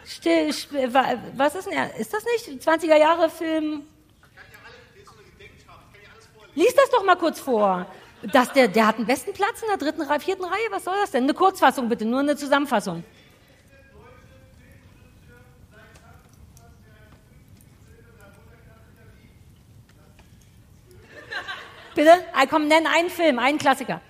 Still, 0.05 0.49
st- 0.51 0.93
wa- 0.93 1.15
was 1.37 1.55
ist 1.55 1.67
denn 1.67 1.75
er? 1.75 1.95
Ist 1.97 2.13
das 2.13 2.25
nicht 2.25 2.61
20er 2.69 2.97
Jahre 2.97 3.31
Film? 3.31 3.83
Lies 6.61 6.75
das 6.75 6.91
doch 6.91 7.03
mal 7.03 7.17
kurz 7.17 7.41
vor. 7.41 7.87
Das, 8.23 8.53
der, 8.53 8.69
der 8.69 8.87
hat 8.87 8.99
den 8.99 9.07
besten 9.07 9.33
Platz 9.33 9.63
in 9.63 9.69
der 9.69 9.79
dritten 9.79 10.03
Reihe, 10.03 10.21
vierten 10.21 10.45
Reihe. 10.45 10.71
Was 10.71 10.85
soll 10.85 10.95
das 11.01 11.11
denn? 11.11 11.25
Eine 11.25 11.33
Kurzfassung 11.33 11.89
bitte, 11.89 12.05
nur 12.05 12.21
eine 12.21 12.37
Zusammenfassung. 12.37 13.03
Bitte? 21.95 22.11
Komm, 22.51 22.69
nenn 22.69 22.87
einen 22.87 23.09
Film, 23.09 23.39
einen 23.39 23.57
Klassiker. 23.57 24.03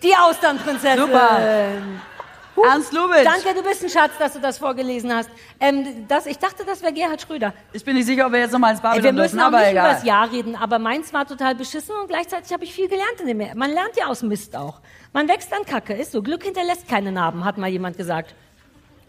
Die 0.00 0.14
Austernprinzessin. 0.14 1.00
Super. 1.00 1.82
Ernst 2.64 2.92
Lubitsch. 2.92 3.24
Danke, 3.24 3.54
du 3.54 3.62
bist 3.62 3.82
ein 3.82 3.88
Schatz, 3.90 4.12
dass 4.18 4.32
du 4.32 4.40
das 4.40 4.58
vorgelesen 4.58 5.12
hast. 5.14 5.30
Ähm, 5.60 6.06
das, 6.08 6.26
ich 6.26 6.38
dachte, 6.38 6.64
das 6.64 6.82
wäre 6.82 6.92
Gerhard 6.92 7.20
Schröder. 7.20 7.52
Ich 7.72 7.84
bin 7.84 7.96
nicht 7.96 8.06
sicher, 8.06 8.26
ob 8.26 8.32
wir 8.32 8.40
jetzt 8.40 8.52
nochmal 8.52 8.72
ins 8.72 8.80
Ey, 8.80 8.90
Babylon 8.90 9.04
wir 9.16 9.22
müssen 9.22 9.40
auch 9.40 9.44
aber 9.46 9.58
nicht 9.60 9.70
egal. 9.70 9.86
über 9.86 9.94
das 9.94 10.04
Jahr 10.04 10.30
reden, 10.32 10.56
aber 10.56 10.78
meins 10.78 11.12
war 11.12 11.26
total 11.26 11.54
beschissen 11.54 11.94
und 12.00 12.08
gleichzeitig 12.08 12.52
habe 12.52 12.64
ich 12.64 12.72
viel 12.74 12.88
gelernt 12.88 13.20
in 13.20 13.26
dem 13.26 13.40
Jahr. 13.40 13.54
Man 13.54 13.70
lernt 13.70 13.96
ja 13.96 14.06
aus 14.06 14.22
Mist 14.22 14.56
auch. 14.56 14.80
Man 15.12 15.28
wächst 15.28 15.52
an 15.52 15.64
Kacke, 15.64 15.94
ist 15.94 16.12
so. 16.12 16.22
Glück 16.22 16.42
hinterlässt 16.44 16.88
keine 16.88 17.12
Narben, 17.12 17.44
hat 17.44 17.58
mal 17.58 17.68
jemand 17.68 17.96
gesagt. 17.96 18.34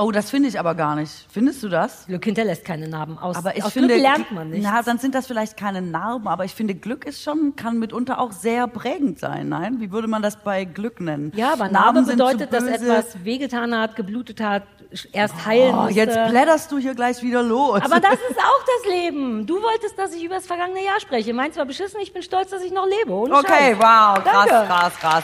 Oh, 0.02 0.12
das 0.14 0.30
finde 0.30 0.48
ich 0.48 0.58
aber 0.58 0.76
gar 0.76 0.96
nicht. 0.96 1.12
Findest 1.30 1.62
du 1.62 1.68
das? 1.68 2.06
Glück 2.08 2.24
hinterlässt 2.24 2.64
keine 2.64 2.88
Narben. 2.88 3.18
Aus, 3.18 3.36
Aber 3.36 3.58
ich 3.58 3.64
aus 3.66 3.74
finde, 3.74 3.90
Glück 3.96 4.02
lernt 4.02 4.32
man 4.32 4.50
nicht. 4.50 4.64
Na, 4.64 4.82
dann 4.82 4.98
sind 4.98 5.14
das 5.14 5.28
vielleicht 5.28 5.58
keine 5.58 5.82
Narben, 5.82 6.26
aber 6.30 6.46
ich 6.46 6.56
finde, 6.56 6.74
Glück 6.74 7.04
ist 7.06 7.22
schon, 7.22 7.58
kann 7.58 7.80
mitunter 7.80 8.18
auch 8.20 8.32
sehr 8.32 8.68
prägend 8.68 9.20
sein. 9.20 9.50
Nein? 9.50 9.82
Wie 9.82 9.92
würde 9.92 10.08
man 10.08 10.22
das 10.22 10.38
bei 10.38 10.64
Glück 10.64 11.02
nennen? 11.02 11.34
ja, 11.36 11.48
aber 11.52 11.66
Narbe 11.68 11.74
Narben 11.74 12.06
sind 12.06 12.18
bedeutet, 12.18 12.54
dass 12.54 12.64
etwas 12.64 13.26
wehgetan 13.26 13.78
hat, 13.78 13.98
geblutet 13.98 14.40
hat, 14.40 14.64
erst 15.12 15.46
heilen 15.46 15.74
Oh, 15.76 15.82
musste. 15.84 15.96
jetzt 15.96 16.18
blätterst 16.30 16.72
du 16.72 16.78
hier 16.78 16.96
gleich 16.96 17.22
wieder 17.22 17.44
los. 17.44 17.82
aber 17.82 18.00
das 18.00 18.14
ist 18.30 18.38
auch 18.40 18.64
das 18.84 18.92
Leben. 18.94 19.46
Du 19.46 19.56
wolltest, 19.62 20.00
dass 20.00 20.14
ich 20.14 20.24
über 20.24 20.36
das 20.36 20.48
vergangene 20.48 20.82
Jahr 20.82 21.02
spreche. 21.02 21.34
Meins 21.34 21.58
war 21.58 21.66
beschissen, 21.66 22.00
ich 22.02 22.14
bin 22.14 22.22
stolz, 22.24 22.52
dass 22.52 22.64
ich 22.64 22.72
noch 22.72 22.88
lebe. 22.88 23.12
Ohne 23.12 23.36
okay, 23.36 23.76
Scheiß. 23.76 23.78
wow, 23.80 24.24
krass, 24.24 24.48
Danke. 24.48 24.68
krass, 24.68 24.94
krass. 24.98 25.24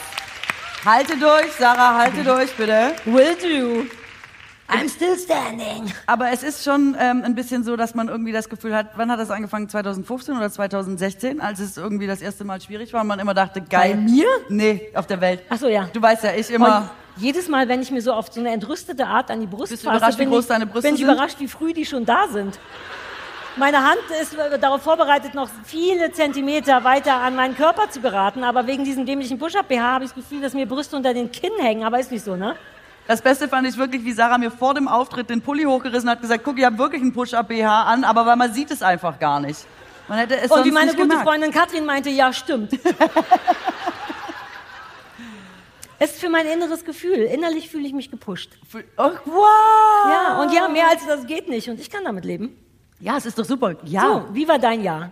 Halte 0.86 1.18
durch, 1.18 1.52
Sarah, 1.58 1.98
halte 1.98 2.24
durch, 2.26 2.52
bitte. 2.58 2.92
Will 3.06 3.36
do. 3.42 3.86
I'm 4.68 4.90
still 4.90 5.16
standing. 5.18 5.94
Aber 6.08 6.32
es 6.32 6.42
ist 6.42 6.64
schon 6.64 6.96
ähm, 7.00 7.24
ein 7.24 7.36
bisschen 7.36 7.64
so, 7.64 7.76
dass 7.76 7.94
man 7.94 8.08
irgendwie 8.08 8.32
das 8.32 8.50
Gefühl 8.50 8.76
hat, 8.76 8.92
wann 8.96 9.12
hat 9.12 9.20
das 9.20 9.30
angefangen? 9.30 9.70
2015 9.70 10.36
oder 10.36 10.50
2016, 10.50 11.40
als 11.40 11.60
es 11.60 11.78
irgendwie 11.78 12.08
das 12.08 12.22
erste 12.22 12.44
Mal 12.46 12.60
schwierig 12.62 12.92
war 12.92 13.02
und 13.02 13.08
man 13.08 13.20
immer 13.20 13.34
dachte, 13.34 13.62
geil. 13.62 13.96
Bei 13.96 14.02
mir? 14.02 14.28
Nee, 14.50 14.90
auf 14.96 15.06
der 15.06 15.22
Welt. 15.22 15.42
Ach 15.50 15.60
so, 15.60 15.68
ja. 15.68 15.88
Du 15.94 16.02
weißt 16.02 16.24
ja, 16.24 16.34
ich 16.34 16.50
immer. 16.50 16.90
Und 17.18 17.24
jedes 17.24 17.48
Mal, 17.48 17.68
wenn 17.70 17.82
ich 17.82 17.92
mir 17.92 18.02
so 18.02 18.12
auf 18.12 18.32
so 18.32 18.40
eine 18.40 18.52
entrüstete 18.52 19.06
Art 19.06 19.30
an 19.30 19.40
die 19.40 19.48
Brust 19.48 19.72
Bist 19.72 19.84
du 19.84 19.88
fasse, 19.88 19.98
überrascht, 19.98 20.18
wie 20.18 20.24
bin, 20.24 20.32
groß 20.32 20.44
ich, 20.44 20.50
deine 20.50 20.66
Brüste 20.66 20.88
bin 20.90 20.96
ich 20.96 21.02
überrascht, 21.02 21.40
wie 21.40 21.48
früh 21.48 21.72
die 21.72 21.86
schon 21.86 22.06
da 22.06 22.28
sind. 22.28 22.60
Meine 23.58 23.78
Hand 23.78 24.02
ist 24.22 24.34
äh, 24.34 24.60
darauf 24.60 24.82
vorbereitet, 24.82 25.34
noch 25.34 25.50
viele 25.64 26.12
Zentimeter 26.12 26.84
weiter 26.84 27.16
an 27.22 27.36
meinen 27.36 27.56
Körper 27.56 27.90
zu 27.90 28.02
geraten, 28.02 28.44
aber 28.44 28.68
wegen 28.68 28.84
diesem 28.84 29.06
dämlichen 29.06 29.38
Push-Up-BH 29.40 29.94
habe 29.94 30.04
ich 30.04 30.12
das 30.12 30.16
Gefühl, 30.16 30.42
dass 30.42 30.54
mir 30.54 30.66
Brüste 30.66 30.98
unter 30.98 31.14
den 31.14 31.32
Kinn 31.32 31.54
hängen, 31.60 31.86
aber 31.86 32.00
ist 32.00 32.12
nicht 32.12 32.26
so, 32.26 32.36
ne? 32.36 32.56
Das 33.08 33.22
Beste 33.22 33.48
fand 33.48 33.68
ich 33.68 33.78
wirklich, 33.78 34.04
wie 34.04 34.14
Sarah 34.14 34.38
mir 34.40 34.50
vor 34.50 34.74
dem 34.74 34.88
Auftritt 34.88 35.30
den 35.30 35.42
Pulli 35.42 35.64
hochgerissen 35.64 36.10
hat, 36.10 36.22
gesagt, 36.22 36.44
guck, 36.44 36.58
ich 36.58 36.66
habe 36.66 36.78
wirklich 36.78 37.02
einen 37.02 37.14
Push-Up-BH 37.14 37.84
an, 37.84 38.04
aber 38.04 38.26
weil 38.26 38.36
man 38.36 38.52
sieht 38.52 38.72
es 38.72 38.82
einfach 38.82 39.20
gar 39.20 39.40
nicht. 39.40 39.68
Man 40.08 40.18
hätte 40.18 40.36
es 40.38 40.44
Und 40.44 40.50
sonst 40.50 40.66
wie 40.66 40.72
meine 40.72 40.92
gute 40.92 41.04
gemerkt. 41.04 41.24
Freundin 41.24 41.52
Katrin 41.52 41.86
meinte, 41.86 42.10
ja, 42.10 42.34
stimmt. 42.34 42.74
es 46.00 46.12
ist 46.12 46.20
für 46.20 46.30
mein 46.30 46.48
inneres 46.48 46.84
Gefühl. 46.84 47.20
Innerlich 47.20 47.70
fühle 47.70 47.88
ich 47.88 47.94
mich 47.94 48.10
gepusht. 48.10 48.52
Ach, 48.98 49.20
wow! 49.26 50.12
Ja, 50.12 50.40
und 50.42 50.52
ja, 50.54 50.68
mehr 50.68 50.90
als 50.90 51.06
das 51.06 51.28
geht 51.28 51.48
nicht. 51.48 51.70
Und 51.70 51.80
ich 51.80 51.90
kann 51.90 52.04
damit 52.04 52.26
leben. 52.26 52.58
Ja, 53.00 53.18
es 53.18 53.26
ist 53.26 53.38
doch 53.38 53.46
super. 53.46 53.76
Ja. 53.84 54.02
So, 54.02 54.34
wie 54.34 54.48
war 54.48 54.58
dein 54.58 54.82
Jahr? 54.82 55.12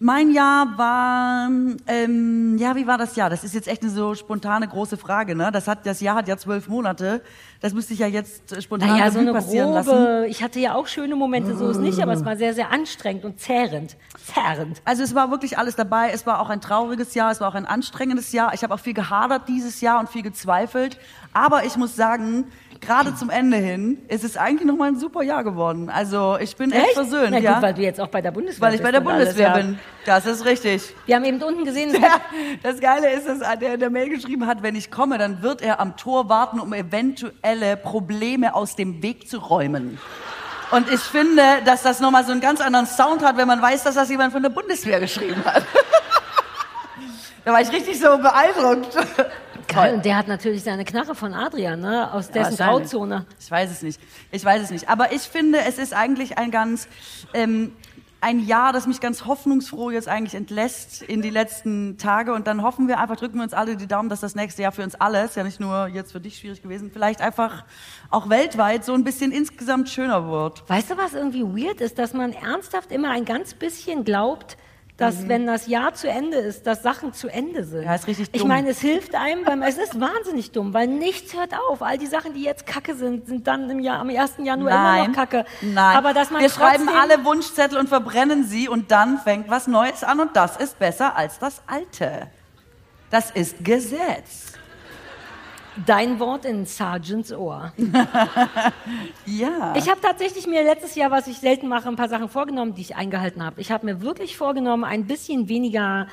Mein 0.00 0.30
Jahr 0.30 0.78
war, 0.78 1.48
ähm, 1.88 2.56
ja, 2.56 2.76
wie 2.76 2.86
war 2.86 2.98
das 2.98 3.16
Jahr? 3.16 3.30
Das 3.30 3.42
ist 3.42 3.52
jetzt 3.52 3.66
echt 3.66 3.82
eine 3.82 3.90
so 3.90 4.14
spontane 4.14 4.68
große 4.68 4.96
Frage, 4.96 5.34
ne? 5.34 5.50
Das 5.50 5.66
hat, 5.66 5.86
das 5.86 6.00
Jahr 6.00 6.14
hat 6.14 6.28
ja 6.28 6.36
zwölf 6.36 6.68
Monate. 6.68 7.20
Das 7.60 7.74
müsste 7.74 7.94
ich 7.94 7.98
ja 7.98 8.06
jetzt 8.06 8.52
äh, 8.52 8.62
spontan 8.62 8.90
Naja, 8.90 9.10
so 9.10 9.18
eine 9.18 9.32
passieren 9.32 9.72
lassen. 9.72 9.90
grobe, 9.90 10.26
ich 10.28 10.40
hatte 10.40 10.60
ja 10.60 10.76
auch 10.76 10.86
schöne 10.86 11.16
Momente, 11.16 11.56
so 11.56 11.68
ist 11.68 11.80
nicht, 11.80 12.00
aber 12.00 12.12
es 12.12 12.24
war 12.24 12.36
sehr, 12.36 12.54
sehr 12.54 12.70
anstrengend 12.70 13.24
und 13.24 13.40
zehrend. 13.40 13.96
Zehrend. 14.32 14.80
Also 14.84 15.02
es 15.02 15.16
war 15.16 15.32
wirklich 15.32 15.58
alles 15.58 15.74
dabei. 15.74 16.10
Es 16.12 16.26
war 16.26 16.40
auch 16.40 16.48
ein 16.48 16.60
trauriges 16.60 17.14
Jahr, 17.14 17.32
es 17.32 17.40
war 17.40 17.48
auch 17.48 17.56
ein 17.56 17.66
anstrengendes 17.66 18.30
Jahr. 18.30 18.54
Ich 18.54 18.62
habe 18.62 18.74
auch 18.74 18.80
viel 18.80 18.94
gehadert 18.94 19.48
dieses 19.48 19.80
Jahr 19.80 19.98
und 19.98 20.08
viel 20.08 20.22
gezweifelt. 20.22 20.96
Aber 21.32 21.64
ich 21.64 21.76
muss 21.76 21.96
sagen, 21.96 22.44
gerade 22.80 23.14
zum 23.14 23.30
Ende 23.30 23.56
hin 23.56 23.98
ist 24.08 24.24
es 24.24 24.36
eigentlich 24.36 24.66
noch 24.66 24.76
mal 24.76 24.88
ein 24.88 24.98
super 24.98 25.22
Jahr 25.22 25.44
geworden. 25.44 25.90
Also 25.90 26.36
ich 26.40 26.56
bin 26.56 26.72
echt, 26.72 26.94
versöhnt, 26.94 27.30
Na 27.30 27.36
gut, 27.38 27.44
ja. 27.44 27.62
weil 27.62 27.74
du 27.74 27.82
jetzt 27.82 28.00
auch 28.00 28.08
bei 28.08 28.20
der 28.20 28.30
Bundeswehr 28.30 28.60
Weil 28.60 28.74
ich 28.74 28.80
bist 28.80 28.84
bei 28.84 28.92
der 28.92 29.00
und 29.00 29.08
alles, 29.08 29.28
Bundeswehr 29.28 29.48
ja. 29.48 29.56
bin. 29.56 29.78
Das 30.06 30.26
ist 30.26 30.44
richtig. 30.44 30.94
Wir 31.06 31.16
haben 31.16 31.24
eben 31.24 31.42
unten 31.42 31.64
gesehen, 31.64 31.90
es 31.90 31.98
Ja, 32.00 32.20
das 32.62 32.80
Geile 32.80 33.10
ist, 33.10 33.28
dass 33.28 33.40
der 33.58 33.74
in 33.74 33.80
der 33.80 33.90
Mail 33.90 34.08
geschrieben 34.08 34.46
hat, 34.46 34.62
wenn 34.62 34.74
ich 34.74 34.90
komme, 34.90 35.18
dann 35.18 35.42
wird 35.42 35.62
er 35.62 35.80
am 35.80 35.96
Tor 35.96 36.28
warten, 36.28 36.60
um 36.60 36.72
eventuelle 36.72 37.76
Probleme 37.76 38.54
aus 38.54 38.76
dem 38.76 39.02
Weg 39.02 39.28
zu 39.28 39.38
räumen. 39.38 39.98
Und 40.70 40.90
ich 40.92 41.00
finde, 41.00 41.42
dass 41.64 41.82
das 41.82 42.00
nochmal 42.00 42.24
so 42.24 42.32
einen 42.32 42.40
ganz 42.40 42.60
anderen 42.60 42.86
Sound 42.86 43.24
hat, 43.24 43.36
wenn 43.36 43.48
man 43.48 43.62
weiß, 43.62 43.84
dass 43.84 43.94
das 43.94 44.10
jemand 44.10 44.32
von 44.32 44.42
der 44.42 44.50
Bundeswehr 44.50 45.00
geschrieben 45.00 45.42
hat. 45.44 45.64
da 47.44 47.52
war 47.52 47.60
ich 47.62 47.72
richtig 47.72 47.98
so 47.98 48.18
beeindruckt. 48.18 48.94
Geil, 49.68 49.94
und 49.94 50.04
der 50.04 50.16
hat 50.16 50.28
natürlich 50.28 50.62
seine 50.62 50.84
Knarre 50.84 51.14
von 51.14 51.34
Adrian, 51.34 51.80
ne? 51.80 52.12
aus 52.12 52.30
dessen. 52.30 52.56
Grauzone. 52.56 53.26
Ich 53.38 53.50
weiß 53.50 53.70
es 53.70 53.82
nicht. 53.82 54.00
Ich 54.32 54.44
weiß 54.44 54.62
es 54.62 54.70
nicht. 54.70 54.88
Aber 54.88 55.12
ich 55.12 55.22
finde, 55.22 55.58
es 55.60 55.78
ist 55.78 55.92
eigentlich 55.92 56.38
ein 56.38 56.50
ganz, 56.50 56.88
ähm, 57.34 57.72
ein 58.20 58.44
Jahr, 58.44 58.72
das 58.72 58.86
mich 58.86 59.00
ganz 59.00 59.26
hoffnungsfroh 59.26 59.90
jetzt 59.90 60.08
eigentlich 60.08 60.34
entlässt 60.34 61.02
in 61.02 61.22
die 61.22 61.30
letzten 61.30 61.98
Tage. 61.98 62.32
Und 62.32 62.46
dann 62.46 62.62
hoffen 62.62 62.88
wir 62.88 62.98
einfach, 62.98 63.16
drücken 63.16 63.36
wir 63.36 63.44
uns 63.44 63.52
alle 63.52 63.76
die 63.76 63.86
Daumen, 63.86 64.08
dass 64.08 64.20
das 64.20 64.34
nächste 64.34 64.62
Jahr 64.62 64.72
für 64.72 64.82
uns 64.82 64.94
alle, 64.96 65.24
ist 65.24 65.36
ja 65.36 65.44
nicht 65.44 65.60
nur 65.60 65.86
jetzt 65.88 66.12
für 66.12 66.20
dich 66.20 66.38
schwierig 66.38 66.62
gewesen, 66.62 66.90
vielleicht 66.92 67.20
einfach 67.20 67.64
auch 68.10 68.28
weltweit 68.28 68.84
so 68.84 68.94
ein 68.94 69.04
bisschen 69.04 69.30
insgesamt 69.30 69.88
schöner 69.88 70.30
wird. 70.30 70.68
Weißt 70.68 70.90
du, 70.90 70.96
was 70.96 71.12
irgendwie 71.14 71.42
weird 71.42 71.80
ist, 71.80 71.98
dass 71.98 72.12
man 72.12 72.32
ernsthaft 72.32 72.90
immer 72.90 73.10
ein 73.10 73.24
ganz 73.24 73.54
bisschen 73.54 74.04
glaubt, 74.04 74.56
dass 74.98 75.28
wenn 75.28 75.46
das 75.46 75.68
Jahr 75.68 75.94
zu 75.94 76.08
Ende 76.08 76.36
ist, 76.36 76.66
dass 76.66 76.82
Sachen 76.82 77.12
zu 77.14 77.28
Ende 77.28 77.62
sind. 77.64 77.80
Mhm. 77.80 77.86
Ja, 77.86 77.94
ist 77.94 78.08
richtig 78.08 78.30
Ich 78.32 78.40
dumm. 78.40 78.48
meine, 78.48 78.70
es 78.70 78.80
hilft 78.80 79.14
einem, 79.14 79.46
weil 79.46 79.62
es 79.62 79.78
ist 79.78 79.98
wahnsinnig 80.00 80.50
dumm, 80.50 80.74
weil 80.74 80.88
nichts 80.88 81.34
hört 81.34 81.54
auf. 81.54 81.82
All 81.82 81.98
die 81.98 82.06
Sachen, 82.06 82.34
die 82.34 82.42
jetzt 82.42 82.66
Kacke 82.66 82.96
sind, 82.96 83.28
sind 83.28 83.46
dann 83.46 83.70
im 83.70 83.78
Jahr, 83.78 84.00
am 84.00 84.10
1. 84.10 84.34
Januar 84.42 84.96
immer 84.98 85.06
noch 85.08 85.14
Kacke. 85.14 85.44
Nein. 85.62 85.96
Aber 85.96 86.12
dass 86.14 86.30
man 86.30 86.42
wir 86.42 86.50
schreiben 86.50 86.88
alle 86.88 87.24
Wunschzettel 87.24 87.78
und 87.78 87.88
verbrennen 87.88 88.44
sie 88.44 88.68
und 88.68 88.90
dann 88.90 89.18
fängt 89.18 89.48
was 89.48 89.68
Neues 89.68 90.02
an 90.02 90.18
und 90.18 90.34
das 90.34 90.56
ist 90.56 90.80
besser 90.80 91.16
als 91.16 91.38
das 91.38 91.62
Alte. 91.68 92.26
Das 93.10 93.30
ist 93.30 93.64
Gesetz. 93.64 94.47
Dein 95.86 96.18
Wort 96.18 96.44
in 96.44 96.66
Sergeants 96.66 97.32
Ohr. 97.32 97.72
Ja. 99.26 99.74
Ich 99.76 99.88
habe 99.88 100.00
tatsächlich 100.00 100.46
mir 100.46 100.62
letztes 100.62 100.94
Jahr, 100.94 101.10
was 101.10 101.26
ich 101.26 101.38
selten 101.38 101.68
mache, 101.68 101.88
ein 101.88 101.96
paar 101.96 102.08
Sachen 102.08 102.28
vorgenommen, 102.28 102.74
die 102.74 102.80
ich 102.80 102.96
eingehalten 102.96 103.44
habe. 103.44 103.60
Ich 103.60 103.70
habe 103.70 103.84
mir 103.84 104.00
wirklich 104.00 104.36
vorgenommen, 104.36 104.84
ein 104.84 105.06
bisschen 105.06 105.48
weniger 105.48 106.06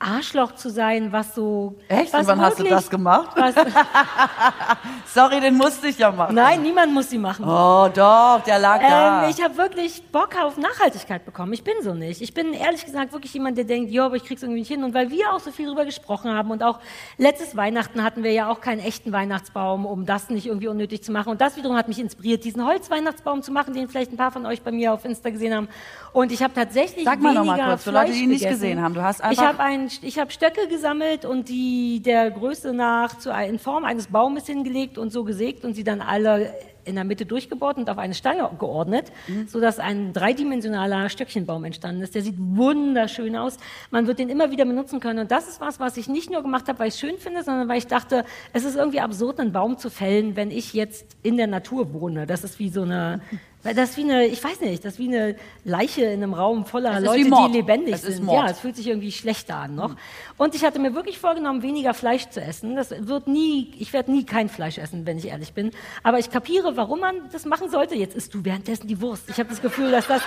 Arschloch 0.00 0.54
zu 0.54 0.70
sein, 0.70 1.12
was 1.12 1.34
so. 1.34 1.76
Echt? 1.88 2.12
Was 2.12 2.22
Und 2.22 2.26
wann 2.28 2.40
hast 2.40 2.58
du 2.58 2.64
das 2.64 2.88
gemacht? 2.88 3.36
Sorry, 5.06 5.40
den 5.40 5.56
musste 5.56 5.88
ich 5.88 5.98
ja 5.98 6.10
machen. 6.10 6.34
nein, 6.34 6.62
niemand 6.62 6.92
muss 6.94 7.10
sie 7.10 7.18
machen. 7.18 7.44
Oh, 7.46 7.88
doch, 7.94 8.40
der 8.46 8.58
lag 8.58 8.80
da. 8.80 9.24
Ähm, 9.24 9.30
ich 9.30 9.42
habe 9.42 9.56
wirklich 9.56 10.02
Bock 10.10 10.30
auf 10.40 10.56
Nachhaltigkeit 10.56 11.24
bekommen. 11.24 11.52
Ich 11.52 11.62
bin 11.64 11.74
so 11.82 11.92
nicht. 11.94 12.22
Ich 12.22 12.32
bin 12.32 12.54
ehrlich 12.54 12.84
gesagt 12.84 13.12
wirklich 13.12 13.34
jemand, 13.34 13.58
der 13.58 13.64
denkt, 13.64 13.90
ja, 13.90 14.06
aber 14.06 14.16
ich 14.16 14.24
krieg's 14.24 14.42
irgendwie 14.42 14.60
nicht 14.60 14.68
hin. 14.68 14.84
Und 14.84 14.94
weil 14.94 15.10
wir 15.10 15.32
auch 15.32 15.40
so 15.40 15.50
viel 15.50 15.66
drüber 15.66 15.84
gesprochen 15.84 16.32
haben 16.32 16.50
und 16.50 16.62
auch 16.62 16.78
letztes 17.18 17.56
Weihnachten 17.56 18.02
hatten 18.02 18.22
wir 18.22 18.32
ja 18.32 18.48
auch 18.50 18.60
keinen 18.60 18.80
echten 18.80 19.12
Weihnachtsbaum, 19.12 19.84
um 19.84 20.06
das 20.06 20.30
nicht 20.30 20.46
irgendwie 20.46 20.68
unnötig 20.68 21.02
zu 21.02 21.12
machen. 21.12 21.28
Und 21.30 21.40
das 21.42 21.56
wiederum 21.56 21.76
hat 21.76 21.88
mich 21.88 21.98
inspiriert, 21.98 22.44
diesen 22.44 22.64
Holzweihnachtsbaum 22.64 23.42
zu 23.42 23.52
machen, 23.52 23.74
den 23.74 23.88
vielleicht 23.88 24.12
ein 24.12 24.16
paar 24.16 24.30
von 24.30 24.46
euch 24.46 24.62
bei 24.62 24.70
mir 24.72 24.92
auf 24.94 25.04
Insta 25.04 25.30
gesehen 25.30 25.54
haben. 25.54 25.68
Und 26.12 26.32
ich 26.32 26.42
habe 26.42 26.54
tatsächlich 26.54 27.04
Sag 27.04 27.20
mal 27.20 27.34
noch 27.34 27.44
mal 27.44 27.52
weniger 27.56 27.68
kurz, 27.70 27.84
für 27.84 27.90
Leute, 27.90 28.12
die 28.12 28.22
ihn 28.22 28.30
nicht 28.30 28.48
gesehen 28.48 28.80
haben. 28.82 28.94
Du 28.94 29.02
hast 29.02 29.18
ich 29.20 29.24
einfach- 29.26 29.44
habe 29.44 29.60
ein, 29.60 29.89
ich 30.02 30.18
habe 30.18 30.30
Stöcke 30.30 30.68
gesammelt 30.68 31.24
und 31.24 31.48
die 31.48 32.00
der 32.04 32.30
Größe 32.30 32.72
nach 32.72 33.18
zu, 33.18 33.30
in 33.30 33.58
Form 33.58 33.84
eines 33.84 34.06
Baumes 34.08 34.46
hingelegt 34.46 34.98
und 34.98 35.10
so 35.12 35.24
gesägt 35.24 35.64
und 35.64 35.74
sie 35.74 35.84
dann 35.84 36.00
alle 36.00 36.52
in 36.86 36.94
der 36.94 37.04
Mitte 37.04 37.26
durchgebohrt 37.26 37.76
und 37.76 37.90
auf 37.90 37.98
eine 37.98 38.14
Stange 38.14 38.50
geordnet, 38.58 39.12
Mhm. 39.28 39.46
sodass 39.48 39.78
ein 39.78 40.12
dreidimensionaler 40.14 41.10
Stöckchenbaum 41.10 41.64
entstanden 41.64 42.00
ist. 42.02 42.14
Der 42.14 42.22
sieht 42.22 42.36
wunderschön 42.38 43.36
aus. 43.36 43.58
Man 43.90 44.06
wird 44.06 44.18
den 44.18 44.30
immer 44.30 44.50
wieder 44.50 44.64
benutzen 44.64 44.98
können. 44.98 45.18
Und 45.20 45.30
das 45.30 45.46
ist 45.46 45.60
was, 45.60 45.78
was 45.78 45.98
ich 45.98 46.08
nicht 46.08 46.30
nur 46.30 46.42
gemacht 46.42 46.68
habe, 46.68 46.78
weil 46.78 46.88
ich 46.88 46.94
es 46.94 47.00
schön 47.00 47.18
finde, 47.18 47.42
sondern 47.42 47.68
weil 47.68 47.78
ich 47.78 47.86
dachte, 47.86 48.24
es 48.54 48.64
ist 48.64 48.76
irgendwie 48.76 49.00
absurd, 49.00 49.38
einen 49.40 49.52
Baum 49.52 49.76
zu 49.76 49.90
fällen, 49.90 50.36
wenn 50.36 50.50
ich 50.50 50.72
jetzt 50.72 51.16
in 51.22 51.36
der 51.36 51.46
Natur 51.48 51.92
wohne. 51.92 52.26
Das 52.26 52.44
ist 52.44 52.58
wie 52.58 52.70
so 52.70 52.82
eine, 52.82 53.20
weil 53.62 53.74
das 53.74 53.90
ist 53.90 53.96
wie 53.98 54.04
eine, 54.04 54.26
ich 54.26 54.42
weiß 54.42 54.60
nicht, 54.60 54.84
das 54.84 54.94
ist 54.94 54.98
wie 54.98 55.08
eine 55.08 55.36
Leiche 55.64 56.04
in 56.04 56.22
einem 56.22 56.34
Raum 56.34 56.64
voller 56.64 56.98
Leute, 57.00 57.24
die 57.24 57.52
lebendig 57.52 57.94
ist 57.94 58.02
sind. 58.02 58.28
Ja, 58.30 58.48
es 58.48 58.60
fühlt 58.60 58.76
sich 58.76 58.86
irgendwie 58.86 59.12
schlechter 59.12 59.56
an 59.56 59.74
noch. 59.74 59.96
Und 60.38 60.54
ich 60.54 60.64
hatte 60.64 60.78
mir 60.78 60.94
wirklich 60.94 61.18
vorgenommen, 61.18 61.62
weniger 61.62 61.92
Fleisch 61.92 62.28
zu 62.30 62.40
essen. 62.40 62.76
Das 62.76 62.90
wird 62.90 63.28
nie, 63.28 63.72
ich 63.78 63.92
werde 63.92 64.12
nie 64.12 64.24
kein 64.24 64.48
Fleisch 64.48 64.78
essen, 64.78 65.04
wenn 65.04 65.18
ich 65.18 65.26
ehrlich 65.26 65.52
bin. 65.52 65.72
Aber 66.02 66.18
ich 66.18 66.30
kapiere, 66.30 66.76
warum 66.76 67.00
man 67.00 67.16
das 67.32 67.44
machen 67.44 67.68
sollte. 67.70 67.94
Jetzt 67.94 68.16
isst 68.16 68.32
du 68.32 68.44
währenddessen 68.44 68.88
die 68.88 69.00
Wurst. 69.00 69.28
Ich 69.28 69.38
habe 69.38 69.50
das 69.50 69.60
Gefühl, 69.60 69.90
dass 69.90 70.06
das 70.06 70.22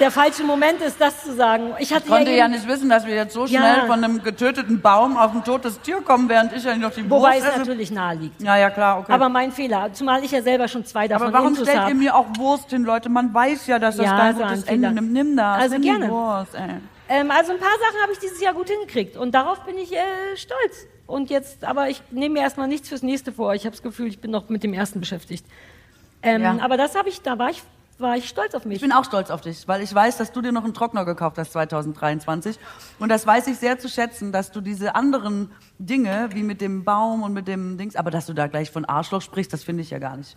der 0.00 0.10
falsche 0.10 0.42
Moment 0.44 0.80
ist, 0.80 1.00
das 1.00 1.22
zu 1.22 1.34
sagen. 1.34 1.72
Ich 1.78 1.92
hatte 1.92 2.04
Ich 2.06 2.10
konnte 2.10 2.30
ja, 2.30 2.36
ja 2.38 2.48
nicht 2.48 2.66
wissen, 2.66 2.88
dass 2.88 3.06
wir 3.06 3.14
jetzt 3.14 3.32
so 3.34 3.46
Ja. 3.46 3.60
schnell 3.60 3.86
von 3.86 4.02
einem 4.04 4.22
getöteten 4.22 4.80
Baum 4.80 5.16
auf 5.16 5.32
ein 5.32 5.44
totes 5.44 5.80
Tier 5.80 6.00
kommen, 6.00 6.28
während 6.28 6.52
ich 6.52 6.64
ja 6.64 6.74
noch 6.76 6.90
die 6.92 7.08
wobei 7.08 7.34
Wurst 7.36 7.38
es 7.40 7.48
esse. 7.50 7.58
natürlich 7.60 7.90
nahe 7.90 8.16
liegt. 8.16 8.42
Ja, 8.42 8.56
ja, 8.56 8.70
klar, 8.70 8.98
okay. 9.00 9.12
Aber 9.12 9.28
mein 9.28 9.52
Fehler, 9.52 9.92
zumal 9.92 10.24
ich 10.24 10.30
ja 10.32 10.42
selber 10.42 10.66
schon 10.68 10.84
zwei 10.84 11.06
davon 11.08 11.28
Aber 11.28 11.38
warum 11.38 11.54
stellt 11.54 11.78
hab. 11.78 11.88
ihr 11.88 11.94
mir 11.94 12.14
auch 12.16 12.26
Wurst 12.36 12.70
hin, 12.70 12.82
Leute? 12.84 13.08
Man 13.08 13.32
weiß 13.32 13.66
ja, 13.68 13.78
dass 13.78 13.96
das 13.96 14.06
Ja, 14.06 14.16
kein 14.16 14.36
so 14.36 14.42
gutes. 14.42 14.64
Ende 14.64 14.90
nimmt. 14.92 15.12
Nimm 15.12 15.36
das, 15.36 15.60
Also 15.62 15.74
nimm 15.76 15.82
gerne. 15.82 16.08
Wurst, 16.10 16.54
ey. 16.54 16.60
Ähm, 17.08 17.30
also 17.30 17.52
ein 17.52 17.58
paar 17.58 17.68
Sachen 17.68 18.02
habe 18.02 18.12
ich 18.12 18.18
dieses 18.18 18.40
Jahr 18.40 18.54
gut 18.54 18.68
hingekriegt 18.68 19.16
und 19.16 19.32
darauf 19.34 19.60
bin 19.60 19.76
ich 19.78 19.92
äh, 19.92 19.98
stolz. 20.36 20.86
Und 21.06 21.28
jetzt, 21.28 21.62
aber 21.64 21.90
ich 21.90 22.02
nehme 22.10 22.32
mir 22.34 22.40
erstmal 22.40 22.66
nichts 22.66 22.88
fürs 22.88 23.02
nächste 23.02 23.30
vor. 23.30 23.54
Ich 23.54 23.66
habe 23.66 23.72
das 23.76 23.82
Gefühl, 23.82 24.06
ich 24.06 24.20
bin 24.20 24.30
noch 24.30 24.48
mit 24.48 24.62
dem 24.64 24.72
ersten 24.72 25.00
beschäftigt. 25.00 25.44
Ähm, 26.22 26.42
Ja. 26.42 26.56
Aber 26.62 26.78
das 26.78 26.94
habe 26.96 27.10
ich, 27.10 27.20
da 27.20 27.38
war 27.38 27.50
ich, 27.50 27.62
war 28.00 28.16
ich 28.16 28.28
stolz 28.28 28.54
auf 28.54 28.64
mich. 28.64 28.76
Ich 28.76 28.82
bin 28.82 28.92
auch 28.92 29.04
stolz 29.04 29.30
auf 29.30 29.40
dich, 29.40 29.66
weil 29.68 29.82
ich 29.82 29.94
weiß, 29.94 30.16
dass 30.18 30.32
du 30.32 30.40
dir 30.42 30.52
noch 30.52 30.64
einen 30.64 30.74
Trockner 30.74 31.04
gekauft 31.04 31.38
hast 31.38 31.52
2023. 31.52 32.58
Und 32.98 33.08
das 33.08 33.26
weiß 33.26 33.46
ich 33.48 33.58
sehr 33.58 33.78
zu 33.78 33.88
schätzen, 33.88 34.32
dass 34.32 34.50
du 34.52 34.60
diese 34.60 34.94
anderen 34.94 35.50
Dinge, 35.78 36.28
wie 36.32 36.42
mit 36.42 36.60
dem 36.60 36.84
Baum 36.84 37.22
und 37.22 37.32
mit 37.32 37.46
dem 37.48 37.78
Dings, 37.78 37.96
aber 37.96 38.10
dass 38.10 38.26
du 38.26 38.32
da 38.32 38.46
gleich 38.46 38.70
von 38.70 38.84
Arschloch 38.84 39.22
sprichst, 39.22 39.52
das 39.52 39.64
finde 39.64 39.82
ich 39.82 39.90
ja 39.90 39.98
gar 39.98 40.16
nicht. 40.16 40.36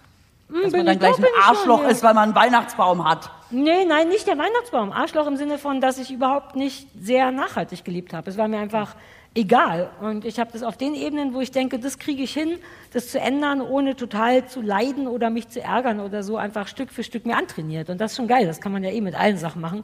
dass 0.49 0.55
Hm, 0.63 0.71
bin 0.71 0.71
man 0.71 0.85
dann 0.85 0.93
ich- 0.95 0.99
gleich 0.99 1.11
doch, 1.11 1.19
ein 1.19 1.25
ich 1.25 1.43
schon, 1.43 1.55
Arschloch 1.57 1.81
ja. 1.83 1.89
ist, 1.89 2.03
weil 2.03 2.13
man 2.13 2.23
einen 2.29 2.35
Weihnachtsbaum 2.35 3.03
hat. 3.09 3.29
Nee, 3.51 3.83
nein, 3.85 4.07
nicht 4.07 4.27
der 4.27 4.37
Weihnachtsbaum. 4.37 4.91
Arschloch 4.93 5.27
im 5.27 5.35
Sinne 5.35 5.57
von, 5.57 5.81
dass 5.81 5.97
ich 5.97 6.09
überhaupt 6.11 6.55
nicht 6.55 6.87
sehr 6.97 7.31
nachhaltig 7.31 7.83
gelebt 7.83 8.13
habe. 8.13 8.29
Es 8.29 8.37
war 8.37 8.47
mir 8.47 8.59
einfach 8.59 8.95
egal. 9.35 9.89
Und 10.01 10.25
ich 10.25 10.39
habe 10.39 10.51
das 10.51 10.63
auf 10.63 10.77
den 10.77 10.95
Ebenen, 10.95 11.33
wo 11.33 11.41
ich 11.41 11.51
denke, 11.51 11.79
das 11.79 11.99
kriege 11.99 12.23
ich 12.23 12.33
hin, 12.33 12.57
das 12.93 13.09
zu 13.09 13.19
ändern, 13.19 13.61
ohne 13.61 13.95
total 13.95 14.47
zu 14.47 14.61
leiden 14.61 15.07
oder 15.07 15.29
mich 15.29 15.49
zu 15.49 15.61
ärgern 15.61 15.99
oder 15.99 16.23
so, 16.23 16.37
einfach 16.37 16.67
Stück 16.67 16.91
für 16.91 17.03
Stück 17.03 17.25
mir 17.25 17.37
antrainiert. 17.37 17.89
Und 17.89 17.99
das 18.01 18.11
ist 18.11 18.17
schon 18.17 18.27
geil. 18.27 18.45
Das 18.45 18.61
kann 18.61 18.71
man 18.71 18.83
ja 18.83 18.91
eh 18.91 19.01
mit 19.01 19.15
allen 19.15 19.37
Sachen 19.37 19.61
machen. 19.61 19.83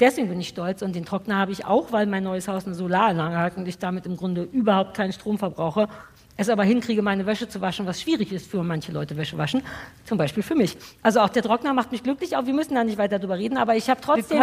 Deswegen 0.00 0.28
bin 0.28 0.40
ich 0.40 0.48
stolz. 0.48 0.82
Und 0.82 0.94
den 0.94 1.04
Trockner 1.04 1.36
habe 1.36 1.52
ich 1.52 1.64
auch, 1.64 1.92
weil 1.92 2.06
mein 2.06 2.24
neues 2.24 2.48
Haus 2.48 2.66
eine 2.66 2.74
Solaranlage 2.74 3.38
hat 3.38 3.56
und 3.56 3.68
ich 3.68 3.78
damit 3.78 4.06
im 4.06 4.16
Grunde 4.16 4.42
überhaupt 4.42 4.94
keinen 4.94 5.12
Strom 5.12 5.38
verbrauche. 5.38 5.88
Es 6.42 6.48
aber 6.48 6.64
hinkriege, 6.64 7.02
meine 7.02 7.24
Wäsche 7.24 7.48
zu 7.48 7.60
waschen, 7.60 7.86
was 7.86 8.00
schwierig 8.00 8.32
ist 8.32 8.50
für 8.50 8.64
manche 8.64 8.90
Leute 8.90 9.16
Wäsche 9.16 9.38
waschen. 9.38 9.62
Zum 10.04 10.18
Beispiel 10.18 10.42
für 10.42 10.56
mich. 10.56 10.76
Also 11.00 11.20
auch 11.20 11.28
der 11.28 11.44
Trockner 11.44 11.72
macht 11.72 11.92
mich 11.92 12.02
glücklich. 12.02 12.36
Auch 12.36 12.46
wir 12.46 12.52
müssen 12.52 12.74
da 12.74 12.82
nicht 12.82 12.98
weiter 12.98 13.20
drüber 13.20 13.38
reden. 13.38 13.56
Aber 13.56 13.76
ich 13.76 13.88
habe 13.88 14.00
trotzdem 14.00 14.40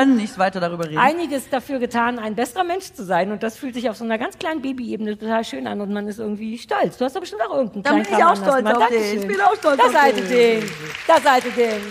darüber 0.61 0.87
einiges 0.97 1.49
dafür 1.49 1.79
getan, 1.79 2.17
ein 2.17 2.35
besserer 2.35 2.63
Mensch 2.63 2.93
zu 2.93 3.03
sein. 3.03 3.33
Und 3.33 3.43
das 3.43 3.57
fühlt 3.57 3.73
sich 3.73 3.89
auf 3.89 3.97
so 3.97 4.05
einer 4.05 4.17
ganz 4.17 4.39
kleinen 4.39 4.61
Babyebene 4.61 5.17
total 5.17 5.43
schön 5.43 5.67
an 5.67 5.81
und 5.81 5.91
man 5.91 6.07
ist 6.07 6.19
irgendwie 6.19 6.57
stolz. 6.57 6.97
Du 6.97 7.03
hast 7.03 7.17
doch 7.17 7.19
bestimmt 7.19 7.41
auch 7.41 7.53
irgendeinen 7.53 7.83
Dann 7.83 8.03
bin 8.03 8.13
ich 8.17 8.23
auch 8.23 8.35
stolz 8.37 8.65
auf 8.65 8.87
dich. 8.87 8.97
Dankeschön. 8.97 9.21
Ich 9.21 9.27
bin 9.27 9.41
auch 9.41 9.55
stolz 9.57 9.77
das 9.77 9.87
auf 9.87 10.01
alte 10.01 10.21
dich. 10.21 10.29
Ding. 10.29 10.71
Das 11.05 11.25
alte 11.25 11.49
Ding. 11.51 11.81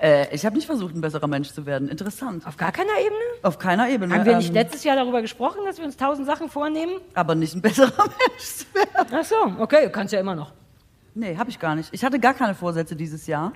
Äh, 0.00 0.34
ich 0.34 0.46
habe 0.46 0.56
nicht 0.56 0.66
versucht, 0.66 0.94
ein 0.94 1.00
besserer 1.00 1.26
Mensch 1.26 1.50
zu 1.50 1.66
werden. 1.66 1.88
Interessant. 1.88 2.46
Auf 2.46 2.56
gar 2.56 2.72
keiner 2.72 2.92
Ebene? 3.00 3.20
Auf 3.42 3.58
keiner 3.58 3.88
Ebene. 3.88 4.14
Haben 4.14 4.24
wir 4.24 4.36
nicht 4.36 4.48
ähm, 4.48 4.54
letztes 4.54 4.84
Jahr 4.84 4.96
darüber 4.96 5.22
gesprochen, 5.22 5.60
dass 5.66 5.78
wir 5.78 5.84
uns 5.84 5.96
tausend 5.96 6.26
Sachen 6.26 6.48
vornehmen? 6.48 6.92
aber 7.14 7.34
nicht 7.34 7.54
ein 7.54 7.62
besserer 7.62 7.92
Mensch 8.28 8.44
zu 8.44 8.64
werden. 8.74 9.08
Ach 9.12 9.24
so, 9.24 9.34
okay, 9.58 9.84
du 9.84 9.90
kannst 9.90 10.12
ja 10.12 10.20
immer 10.20 10.34
noch. 10.34 10.52
Nee, 11.14 11.36
habe 11.36 11.50
ich 11.50 11.58
gar 11.58 11.74
nicht. 11.74 11.88
Ich 11.92 12.04
hatte 12.04 12.20
gar 12.20 12.34
keine 12.34 12.54
Vorsätze 12.54 12.94
dieses 12.94 13.26
Jahr. 13.26 13.52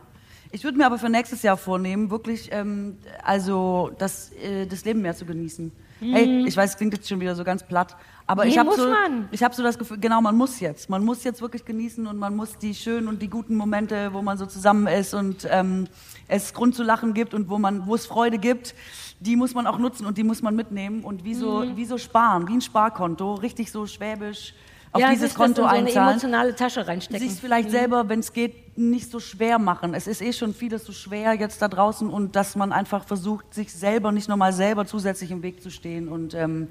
Ich 0.50 0.64
würde 0.64 0.76
mir 0.76 0.84
aber 0.84 0.98
für 0.98 1.08
nächstes 1.08 1.42
Jahr 1.42 1.56
vornehmen, 1.56 2.10
wirklich, 2.10 2.50
ähm, 2.52 2.98
also 3.22 3.90
das, 3.98 4.32
äh, 4.32 4.66
das 4.66 4.84
Leben 4.84 5.00
mehr 5.00 5.14
zu 5.14 5.24
genießen. 5.24 5.72
Hey, 6.00 6.44
ich 6.48 6.56
weiß, 6.56 6.70
es 6.70 6.76
klingt 6.76 6.94
jetzt 6.94 7.08
schon 7.08 7.20
wieder 7.20 7.36
so 7.36 7.44
ganz 7.44 7.62
platt, 7.62 7.96
aber 8.32 8.44
Nee, 8.44 8.50
ich 8.52 8.58
habe 8.58 8.70
muss 8.70 8.78
so, 8.78 8.88
man. 8.88 9.28
ich 9.30 9.42
habe 9.42 9.54
so 9.54 9.62
das 9.62 9.78
Gefühl, 9.78 9.98
genau, 9.98 10.20
man 10.22 10.34
muss 10.36 10.58
jetzt, 10.58 10.88
man 10.88 11.04
muss 11.04 11.22
jetzt 11.22 11.42
wirklich 11.42 11.64
genießen 11.66 12.06
und 12.06 12.16
man 12.18 12.34
muss 12.34 12.56
die 12.58 12.74
schönen 12.74 13.06
und 13.08 13.20
die 13.20 13.28
guten 13.28 13.54
Momente, 13.56 14.12
wo 14.14 14.22
man 14.22 14.38
so 14.38 14.46
zusammen 14.46 14.86
ist 14.86 15.12
und 15.12 15.46
ähm, 15.50 15.86
es 16.28 16.54
Grund 16.54 16.74
zu 16.74 16.82
lachen 16.82 17.12
gibt 17.12 17.34
und 17.34 17.50
wo 17.50 17.58
man, 17.58 17.86
wo 17.86 17.94
es 17.94 18.06
Freude 18.06 18.38
gibt, 18.38 18.74
die 19.20 19.36
muss 19.36 19.54
man 19.54 19.66
auch 19.66 19.78
nutzen 19.78 20.06
und 20.06 20.16
die 20.16 20.24
muss 20.24 20.40
man 20.40 20.56
mitnehmen 20.56 21.04
und 21.04 21.24
wie 21.24 21.34
so, 21.34 21.60
Mhm. 21.60 21.76
wie 21.76 21.84
so 21.84 21.98
sparen, 21.98 22.48
wie 22.48 22.54
ein 22.54 22.60
Sparkonto, 22.62 23.34
richtig 23.34 23.70
so 23.70 23.86
schwäbisch 23.86 24.54
auf 24.94 25.00
ja, 25.00 25.10
dieses 25.10 25.34
Konto 25.34 25.62
so 25.62 25.68
eine 25.68 25.86
einzahlen 25.88 26.10
emotionale 26.10 26.54
Tasche 26.54 26.86
reinstecken. 26.86 27.28
sich 27.28 27.38
vielleicht 27.40 27.70
selber, 27.70 28.08
wenn 28.08 28.20
es 28.20 28.32
geht, 28.32 28.76
nicht 28.78 29.10
so 29.10 29.20
schwer 29.20 29.58
machen. 29.58 29.94
Es 29.94 30.06
ist 30.06 30.20
eh 30.22 30.32
schon 30.32 30.54
vieles 30.54 30.84
so 30.84 30.92
schwer 30.92 31.34
jetzt 31.34 31.60
da 31.62 31.68
draußen 31.68 32.08
und 32.10 32.34
dass 32.36 32.56
man 32.56 32.72
einfach 32.72 33.04
versucht, 33.06 33.52
sich 33.54 33.72
selber 33.72 34.12
nicht 34.12 34.28
nochmal 34.28 34.52
selber 34.52 34.84
zusätzlich 34.86 35.30
im 35.30 35.42
Weg 35.42 35.62
zu 35.62 35.70
stehen 35.70 36.08
und 36.08 36.34
ähm, 36.34 36.68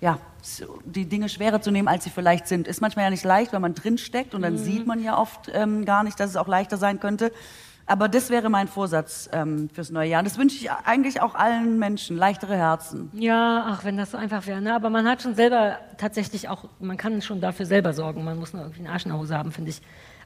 ja, 0.00 0.18
die 0.84 1.06
Dinge 1.06 1.28
schwerer 1.28 1.60
zu 1.60 1.70
nehmen, 1.70 1.88
als 1.88 2.04
sie 2.04 2.10
vielleicht 2.10 2.46
sind. 2.46 2.68
Ist 2.68 2.80
manchmal 2.80 3.06
ja 3.06 3.10
nicht 3.10 3.24
leicht, 3.24 3.52
weil 3.52 3.60
man 3.60 3.74
drin 3.74 3.98
steckt 3.98 4.34
und 4.34 4.42
dann 4.42 4.54
Mhm. 4.54 4.58
sieht 4.58 4.86
man 4.86 5.02
ja 5.02 5.18
oft 5.18 5.50
ähm, 5.52 5.84
gar 5.84 6.04
nicht, 6.04 6.18
dass 6.20 6.30
es 6.30 6.36
auch 6.36 6.48
leichter 6.48 6.76
sein 6.76 7.00
könnte. 7.00 7.32
Aber 7.90 8.06
das 8.08 8.28
wäre 8.28 8.50
mein 8.50 8.68
Vorsatz 8.68 9.30
ähm, 9.32 9.70
fürs 9.72 9.88
neue 9.90 10.10
Jahr. 10.10 10.18
Und 10.20 10.26
das 10.26 10.36
wünsche 10.36 10.56
ich 10.56 10.70
eigentlich 10.70 11.22
auch 11.22 11.34
allen 11.34 11.78
Menschen, 11.78 12.18
leichtere 12.18 12.54
Herzen. 12.54 13.10
Ja, 13.14 13.64
ach, 13.66 13.82
wenn 13.84 13.96
das 13.96 14.10
so 14.10 14.18
einfach 14.18 14.46
wäre. 14.46 14.60
Ne? 14.60 14.74
Aber 14.74 14.90
man 14.90 15.08
hat 15.08 15.22
schon 15.22 15.34
selber 15.34 15.78
tatsächlich 15.96 16.50
auch, 16.50 16.64
man 16.80 16.98
kann 16.98 17.22
schon 17.22 17.40
dafür 17.40 17.64
selber 17.64 17.94
sorgen. 17.94 18.24
Man 18.24 18.38
muss 18.38 18.52
nur 18.52 18.60
irgendwie 18.62 18.80
einen 18.80 18.88
Arsch 18.92 19.04
in 19.06 19.10
der 19.12 19.18
Hose 19.18 19.36
haben, 19.38 19.52
finde 19.52 19.70
ich. 19.70 19.80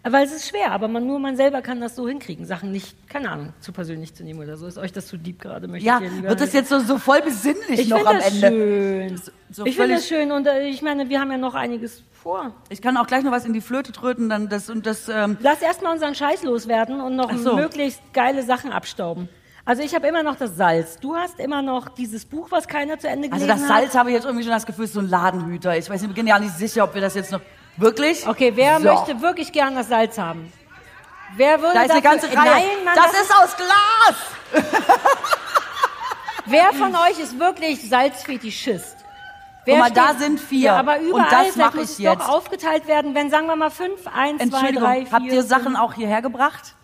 Weil 0.04 0.24
es 0.26 0.32
ist 0.32 0.48
schwer, 0.48 0.72
aber 0.72 0.88
man, 0.88 1.06
nur 1.06 1.20
man 1.20 1.36
selber 1.36 1.62
kann 1.62 1.80
das 1.80 1.94
so 1.94 2.08
hinkriegen. 2.08 2.44
Sachen 2.44 2.72
nicht, 2.72 3.08
keine 3.08 3.30
Ahnung, 3.30 3.52
zu 3.60 3.70
persönlich 3.72 4.14
zu 4.14 4.24
nehmen 4.24 4.40
oder 4.40 4.56
so. 4.56 4.66
Ist 4.66 4.76
euch 4.78 4.92
das 4.92 5.06
zu 5.06 5.16
deep 5.16 5.40
gerade? 5.40 5.68
Möchtet 5.68 5.86
Ja, 5.86 6.00
wird 6.00 6.40
das 6.40 6.52
jetzt 6.52 6.70
so, 6.70 6.80
so 6.80 6.98
voll 6.98 7.22
besinnlich 7.22 7.78
Ich 7.78 7.88
noch 7.88 7.98
finde 7.98 8.10
am 8.10 8.16
das 8.18 8.42
Ende? 8.42 8.48
schön. 8.48 9.20
So 9.50 9.64
ich 9.64 9.76
finde 9.76 9.94
das 9.94 10.08
schön 10.08 10.32
und 10.32 10.46
äh, 10.48 10.66
ich 10.66 10.82
meine, 10.82 11.08
wir 11.08 11.20
haben 11.20 11.30
ja 11.30 11.38
noch 11.38 11.54
einiges 11.54 12.02
vor. 12.12 12.52
Ich 12.68 12.82
kann 12.82 12.96
auch 12.96 13.06
gleich 13.06 13.22
noch 13.22 13.30
was 13.30 13.44
in 13.44 13.52
die 13.52 13.60
Flöte 13.60 13.92
tröten, 13.92 14.28
dann 14.28 14.48
das 14.48 14.70
und 14.70 14.86
das. 14.86 15.08
Ähm, 15.08 15.36
Lass 15.40 15.62
erstmal 15.62 15.92
unseren 15.92 16.14
Scheiß 16.16 16.42
loswerden 16.42 17.00
und 17.00 17.14
noch 17.14 17.32
so. 17.36 17.54
möglichst 17.54 18.00
geile 18.12 18.42
Sachen 18.42 18.72
abstauben. 18.72 19.28
Also 19.64 19.82
ich 19.84 19.94
habe 19.94 20.08
immer 20.08 20.24
noch 20.24 20.34
das 20.34 20.56
Salz. 20.56 20.98
Du 20.98 21.14
hast 21.14 21.38
immer 21.38 21.62
noch 21.62 21.88
dieses 21.88 22.24
Buch, 22.24 22.48
was 22.50 22.66
keiner 22.66 22.98
zu 22.98 23.06
Ende 23.08 23.30
Also 23.30 23.44
gelesen 23.46 23.60
das 23.62 23.70
hat. 23.70 23.82
Salz 23.82 23.94
habe 23.94 24.08
ich 24.10 24.16
jetzt 24.16 24.24
irgendwie 24.24 24.42
schon 24.42 24.52
das 24.52 24.66
Gefühl, 24.66 24.86
ist 24.86 24.94
so 24.94 25.00
ein 25.00 25.08
Ladenhüter. 25.08 25.76
Ich 25.76 25.88
weiß 25.88 26.00
nicht, 26.00 26.10
ich 26.10 26.16
bin 26.16 26.26
ja 26.26 26.40
nicht 26.40 26.56
sicher, 26.56 26.82
ob 26.82 26.94
wir 26.94 27.00
das 27.00 27.14
jetzt 27.14 27.30
noch 27.30 27.40
wirklich. 27.76 28.26
Okay, 28.26 28.52
wer 28.54 28.80
So. 28.80 28.92
möchte 28.92 29.20
wirklich 29.20 29.52
gern 29.52 29.74
das 29.74 29.88
Salz 29.88 30.18
haben? 30.18 30.52
Wer 31.36 31.60
würde 31.62 31.74
Da 31.74 31.82
ist 31.84 31.90
eine 31.92 32.02
ganze 32.02 32.26
Reihe. 32.28 32.34
Nein, 32.36 32.84
Mann, 32.84 32.94
das, 32.94 33.12
ist 33.22 33.34
aus 33.34 33.56
Glas. 33.56 34.62
Wer 36.46 36.72
von 36.74 36.94
euch 36.96 37.18
ist 37.20 37.38
wirklich 37.38 37.88
Salzfetischist? 37.88 38.96
Wer 39.64 39.76
Guck 39.76 39.84
mal, 39.84 39.90
da 39.92 40.08
steht- 40.08 40.18
sind 40.18 40.40
vier. 40.40 40.60
Ja, 40.72 40.76
aber 40.76 40.96
Und 40.98 41.06
überall 41.06 41.28
das 41.30 41.38
vielleicht 41.52 41.56
mache 41.56 41.76
muss 41.76 41.84
ich 41.86 41.90
es 41.92 41.98
jetzt. 41.98 42.20
doch 42.20 42.28
aufgeteilt 42.28 42.88
werden, 42.88 43.14
wenn 43.14 43.30
sagen 43.30 43.46
wir 43.46 43.54
mal 43.56 43.70
fünf, 43.70 44.06
eins, 44.12 44.42
zwei, 44.50 44.72
drei, 44.72 45.02
vier. 45.06 45.12
habt 45.12 45.24
ihr 45.26 45.42
Sachen 45.44 45.62
fünf. 45.64 45.78
auch 45.78 45.94
hierher 45.94 46.20
gebracht? 46.20 46.74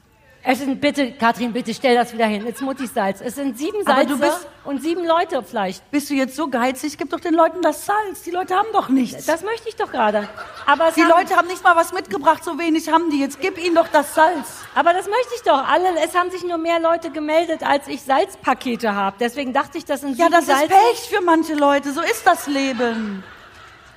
Es 0.45 0.61
sind 0.61 0.81
bitte, 0.81 1.13
Katrin, 1.13 1.53
bitte 1.53 1.75
stell 1.75 1.95
das 1.97 2.13
wieder 2.15 2.25
hin. 2.27 2.47
It's 2.47 2.61
Muttis 2.61 2.95
Salz. 2.95 3.21
Es 3.21 3.35
sind 3.35 3.59
sieben 3.59 3.79
Aber 3.85 3.97
Salze 3.97 4.07
du 4.15 4.19
bist- 4.21 4.47
und 4.65 4.81
sieben 4.83 5.05
Leute 5.05 5.43
vielleicht. 5.43 5.91
Bist 5.91 6.09
du 6.09 6.15
jetzt 6.15 6.37
so 6.37 6.49
geizig? 6.49 6.97
Gib 6.97 7.11
doch 7.11 7.21
den 7.21 7.35
Leuten 7.35 7.61
das 7.61 7.85
Salz. 7.85 8.23
Die 8.23 8.31
Leute 8.31 8.55
haben 8.55 8.69
doch 8.73 8.89
nichts. 8.89 9.27
Das 9.27 9.43
möchte 9.43 9.69
ich 9.69 9.77
doch 9.77 9.91
gerade. 9.91 10.29
Aber 10.65 10.89
es 10.89 10.95
die 10.95 11.03
haben- 11.03 11.11
Leute 11.11 11.37
haben 11.37 11.49
nicht 11.49 11.63
mal 11.65 11.77
was 11.77 11.93
mitgebracht, 11.93 12.45
so 12.45 12.59
wenig 12.59 12.89
haben 12.91 13.11
die. 13.11 13.21
Jetzt 13.21 13.41
gib 13.41 13.59
ihnen 13.63 13.75
doch 13.75 13.89
das 13.89 14.15
Salz. 14.15 14.47
Aber 14.75 14.93
das 14.95 15.07
möchte 15.07 15.35
ich 15.35 15.43
doch. 15.43 15.69
Alle, 15.69 15.89
es 16.05 16.15
haben 16.15 16.31
sich 16.31 16.45
nur 16.45 16.57
mehr 16.59 16.79
Leute 16.81 17.11
gemeldet, 17.11 17.63
als 17.63 17.89
ich 17.89 18.01
Salzpakete 18.03 18.95
habe. 18.95 19.17
Deswegen 19.21 19.53
dachte 19.53 19.77
ich, 19.77 19.85
das 19.85 20.01
sind 20.01 20.17
Ja, 20.17 20.27
sieben 20.27 20.31
das 20.33 20.43
ist 20.43 20.47
Salze. 20.49 20.69
Pech 20.69 21.11
für 21.11 21.21
manche 21.21 21.55
Leute. 21.55 21.93
So 21.93 22.01
ist 22.01 22.25
das 22.27 22.47
Leben. 22.47 23.23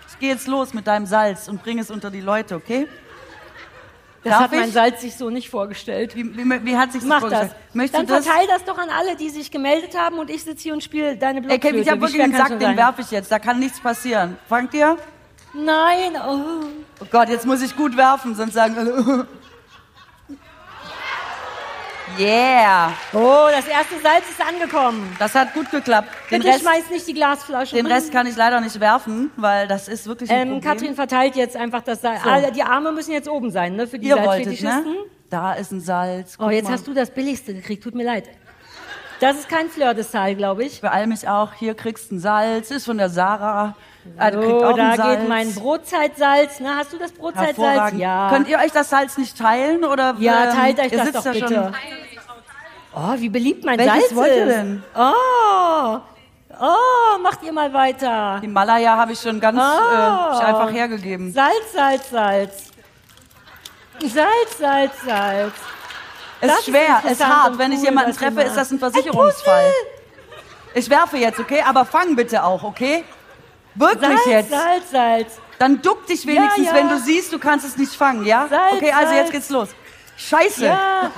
Ich 0.09 0.19
gehe 0.19 0.34
jetzt 0.34 0.47
los 0.47 0.73
mit 0.73 0.85
deinem 0.88 1.05
Salz 1.05 1.47
und 1.47 1.63
bring 1.63 1.80
es 1.80 1.89
unter 1.91 2.09
die 2.11 2.22
Leute, 2.22 2.55
okay? 2.55 2.88
Das 4.23 4.34
Darf 4.34 4.41
hat 4.43 4.52
mein 4.52 4.68
ich? 4.68 4.73
Salz 4.73 5.02
sich 5.02 5.15
so 5.15 5.31
nicht 5.31 5.49
vorgestellt. 5.49 6.15
Wie, 6.15 6.38
wie, 6.38 6.65
wie 6.65 6.77
hat 6.77 6.91
sich 6.91 7.02
das 7.02 7.10
Mach 7.10 7.22
das. 7.22 7.30
vorgestellt? 7.31 7.56
Möchtest 7.73 7.99
Dann 7.99 8.07
das? 8.07 8.26
verteil 8.26 8.48
das 8.48 8.64
doch 8.65 8.77
an 8.77 8.89
alle, 8.89 9.15
die 9.15 9.30
sich 9.30 9.49
gemeldet 9.49 9.98
haben 9.98 10.19
und 10.19 10.30
ich 10.30 10.43
sitze 10.43 10.61
hier 10.64 10.73
und 10.73 10.84
spiele 10.84 11.18
deine 11.18 11.41
Blockflöte. 11.41 11.68
Kevin, 11.68 11.81
ich 11.81 11.89
habe 11.89 12.02
wirklich 12.02 12.22
einen 12.22 12.35
Sack, 12.35 12.60
den 12.60 12.77
werfe 12.77 13.02
ich 13.02 13.10
jetzt. 13.10 13.31
Da 13.31 13.39
kann 13.39 13.60
nichts 13.60 13.80
passieren. 13.80 14.38
Fangt 14.48 14.73
ihr? 14.76 14.95
Nein, 15.53 16.14
oh. 16.15 16.65
Oh 17.02 17.06
Gott, 17.11 17.30
jetzt 17.30 17.45
muss 17.45 17.61
ich 17.61 17.76
gut 17.76 17.98
werfen, 17.98 18.35
sonst 18.35 18.53
sagen 18.53 18.77
alle. 18.77 19.27
Yeah, 22.17 22.93
oh, 23.13 23.47
das 23.51 23.67
erste 23.67 23.99
Salz 24.01 24.29
ist 24.29 24.41
angekommen. 24.41 25.15
das 25.19 25.33
hat 25.35 25.53
gut 25.53 25.69
geklappt. 25.71 26.09
Den 26.29 26.39
Bitte 26.39 26.53
Rest, 26.53 26.61
schmeiß 26.61 26.89
nicht 26.89 27.07
die 27.07 27.13
Glasflasche. 27.13 27.75
den 27.75 27.85
Rest 27.85 28.11
kann 28.11 28.27
ich 28.27 28.35
leider 28.35 28.61
nicht 28.61 28.79
werfen, 28.79 29.31
weil 29.38 29.67
das 29.67 29.88
ist 29.88 30.07
wirklich 30.07 30.29
ein 30.29 30.47
ähm, 30.47 30.53
Problem. 30.55 30.71
Katrin 30.71 30.95
verteilt 30.95 31.35
jetzt 31.35 31.55
einfach 31.55 31.81
das 31.81 32.01
Salz. 32.01 32.23
So. 32.23 32.29
Ah, 32.29 32.51
die 32.51 32.63
Arme 32.63 32.91
müssen 32.91 33.11
jetzt 33.11 33.29
oben 33.29 33.51
sein, 33.51 33.75
ne, 33.75 33.88
für 33.88 33.99
die 33.99 34.07
Ihr 34.07 34.23
wolltet, 34.23 34.61
ne? 34.61 34.83
Da 35.29 35.53
ist 35.53 35.71
ein 35.71 35.79
Salz. 35.81 36.38
Oh, 36.39 36.49
jetzt 36.49 36.69
hast 36.69 36.88
du 36.88 36.93
das 36.93 37.11
Billigste 37.11 37.53
gekriegt, 37.53 37.83
tut 37.83 37.95
mir 37.95 38.03
leid. 38.03 38.29
Das 39.21 39.38
ist 39.38 39.49
kein 39.49 39.69
Fleur 39.69 39.93
de 39.93 40.03
Sal, 40.03 40.35
glaube 40.35 40.63
ich. 40.63 40.81
Beeil 40.81 41.05
mich 41.05 41.27
auch. 41.27 41.53
Hier 41.53 41.75
kriegst 41.75 42.09
du 42.09 42.15
ein 42.15 42.19
Salz. 42.19 42.71
Ist 42.71 42.85
von 42.85 42.97
der 42.97 43.09
Sarah. 43.09 43.75
Ah, 44.17 44.31
So, 44.31 44.65
auch 44.65 44.75
da 44.75 44.95
geht 44.95 45.27
mein 45.29 45.53
Brotzeitsalz. 45.53 46.59
Na, 46.59 46.77
hast 46.77 46.91
du 46.93 46.97
das 46.97 47.11
Brotzeitsalz? 47.11 47.93
Ja. 47.97 48.29
Könnt 48.31 48.47
ihr 48.47 48.57
euch 48.57 48.71
das 48.71 48.89
Salz 48.89 49.17
nicht 49.17 49.37
teilen? 49.37 49.83
Oder, 49.83 50.15
ja, 50.17 50.45
ähm, 50.49 50.55
teilt 50.55 50.79
euch 50.79 50.91
ihr 50.91 50.97
das 50.97 51.11
doch 51.11 51.25
ja 51.25 51.31
bitte. 51.33 51.47
Schon, 51.55 51.75
Oh, 52.93 53.13
wie 53.17 53.29
beliebt 53.29 53.63
mein 53.63 53.77
Welches 53.79 54.09
Salz 54.09 54.15
wollt 54.15 54.35
ihr 54.35 54.47
ist. 54.47 54.53
denn? 54.55 54.83
Oh, 54.95 55.99
oh, 56.59 57.19
macht 57.21 57.41
ihr 57.43 57.53
mal 57.53 57.71
weiter. 57.71 58.39
die 58.41 58.47
Malaya 58.47 58.97
habe 58.97 59.13
ich 59.13 59.19
schon 59.21 59.39
ganz 59.39 59.57
Oh. 59.57 59.61
äh, 59.61 59.95
hab 59.97 60.33
ich 60.33 60.47
einfach 60.47 60.71
hergegeben. 60.71 61.31
Salz, 61.31 61.71
Salz, 61.73 62.09
Salz. 62.09 62.63
Salz, 64.01 64.57
Salz, 64.59 64.91
Salz. 65.05 65.53
Es 66.41 66.51
ist 66.51 66.65
schwer, 66.65 66.97
ist 67.03 67.05
es 67.05 67.11
ist 67.19 67.25
hart. 67.25 67.57
Wenn 67.57 67.71
ich 67.71 67.81
jemanden 67.83 68.13
treffe, 68.15 68.41
ist 68.41 68.57
das 68.57 68.71
ein 68.71 68.79
Versicherungsfall. 68.79 69.71
Ich 70.73 70.89
werfe 70.89 71.17
jetzt, 71.17 71.39
okay? 71.39 71.61
Aber 71.65 71.85
fang 71.85 72.15
bitte 72.15 72.43
auch, 72.43 72.63
okay? 72.63 73.03
Wirklich 73.76 74.10
Salz, 74.10 74.26
jetzt. 74.26 74.49
Salz, 74.49 74.91
Salz. 74.91 75.39
Dann 75.60 75.81
duck 75.81 76.06
dich 76.07 76.26
wenigstens, 76.26 76.68
ja. 76.68 76.73
wenn 76.73 76.89
du 76.89 76.99
siehst, 76.99 77.31
du 77.31 77.39
kannst 77.39 77.65
es 77.65 77.77
nicht 77.77 77.93
fangen, 77.93 78.26
ja? 78.26 78.48
Salz, 78.49 78.73
okay, 78.73 78.91
also 78.91 79.14
jetzt 79.14 79.31
geht's 79.31 79.49
los. 79.49 79.69
Scheiße. 80.18 80.65
Ja. 80.65 81.11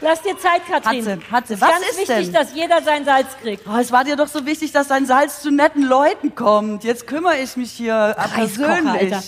Lass 0.00 0.20
dir 0.20 0.36
Zeit, 0.38 0.66
Katrin. 0.68 1.06
Hatze, 1.06 1.30
Hatze, 1.30 1.54
ist 1.54 1.60
was 1.62 1.70
ganz 1.70 1.88
ist 1.88 1.98
wichtig, 1.98 2.24
denn? 2.26 2.32
dass 2.34 2.54
jeder 2.54 2.82
sein 2.82 3.04
Salz 3.04 3.28
kriegt. 3.40 3.66
Oh, 3.66 3.78
es 3.78 3.90
war 3.90 4.04
dir 4.04 4.16
doch 4.16 4.28
so 4.28 4.44
wichtig, 4.44 4.72
dass 4.72 4.88
dein 4.88 5.06
Salz 5.06 5.40
zu 5.40 5.50
netten 5.50 5.82
Leuten 5.82 6.34
kommt. 6.34 6.84
Jetzt 6.84 7.06
kümmere 7.06 7.38
ich 7.38 7.56
mich 7.56 7.72
hier 7.72 7.94
Reiskocher, 7.94 8.32
persönlich. 8.34 9.14
Alter. 9.14 9.22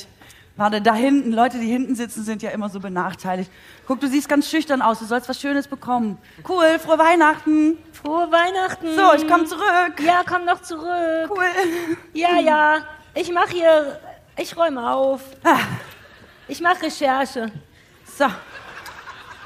Warte, 0.57 0.81
da 0.81 0.95
hinten, 0.95 1.33
Leute, 1.33 1.59
die 1.59 1.67
hinten 1.71 1.95
sitzen, 1.95 2.25
sind 2.25 2.43
ja 2.43 2.49
immer 2.51 2.71
so 2.71 2.81
benachteiligt. 2.81 3.51
Guck, 3.87 4.01
du 4.01 4.09
siehst 4.09 4.27
ganz 4.29 4.49
schüchtern 4.49 4.81
aus. 4.81 4.99
Du 5.01 5.05
sollst 5.05 5.29
was 5.29 5.39
Schönes 5.39 5.69
bekommen. 5.69 6.17
Cool, 6.49 6.79
frohe 6.79 6.99
Weihnachten. 6.99 7.77
Frohe 7.93 8.31
Weihnachten. 8.33 8.95
So, 8.97 9.13
ich 9.15 9.29
komme 9.31 9.45
zurück. 9.45 10.01
Ja, 10.03 10.23
komm 10.27 10.47
doch 10.47 10.63
zurück. 10.63 11.29
Cool. 11.31 11.45
Ja, 12.15 12.39
ja. 12.41 12.79
Ich 13.15 13.31
mache 13.31 13.51
hier, 13.51 14.01
ich 14.39 14.57
räume 14.57 14.91
auf. 14.91 15.21
Ah. 15.45 15.59
Ich 16.49 16.61
mache 16.61 16.83
Recherche. 16.83 17.51
So, 18.17 18.27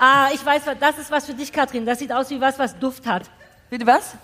Ah, 0.02 0.28
ich 0.32 0.44
weiß, 0.46 0.62
was- 0.66 0.78
das 0.78 0.98
ist 0.98 1.10
was 1.10 1.26
für 1.26 1.34
dich, 1.34 1.52
Katrin. 1.52 1.84
Das 1.84 1.98
sieht 1.98 2.10
aus 2.12 2.30
wie 2.30 2.40
was, 2.40 2.58
was 2.58 2.78
Duft 2.78 3.06
hat. 3.06 3.28
bitte 3.68 3.86
was? 3.86 4.14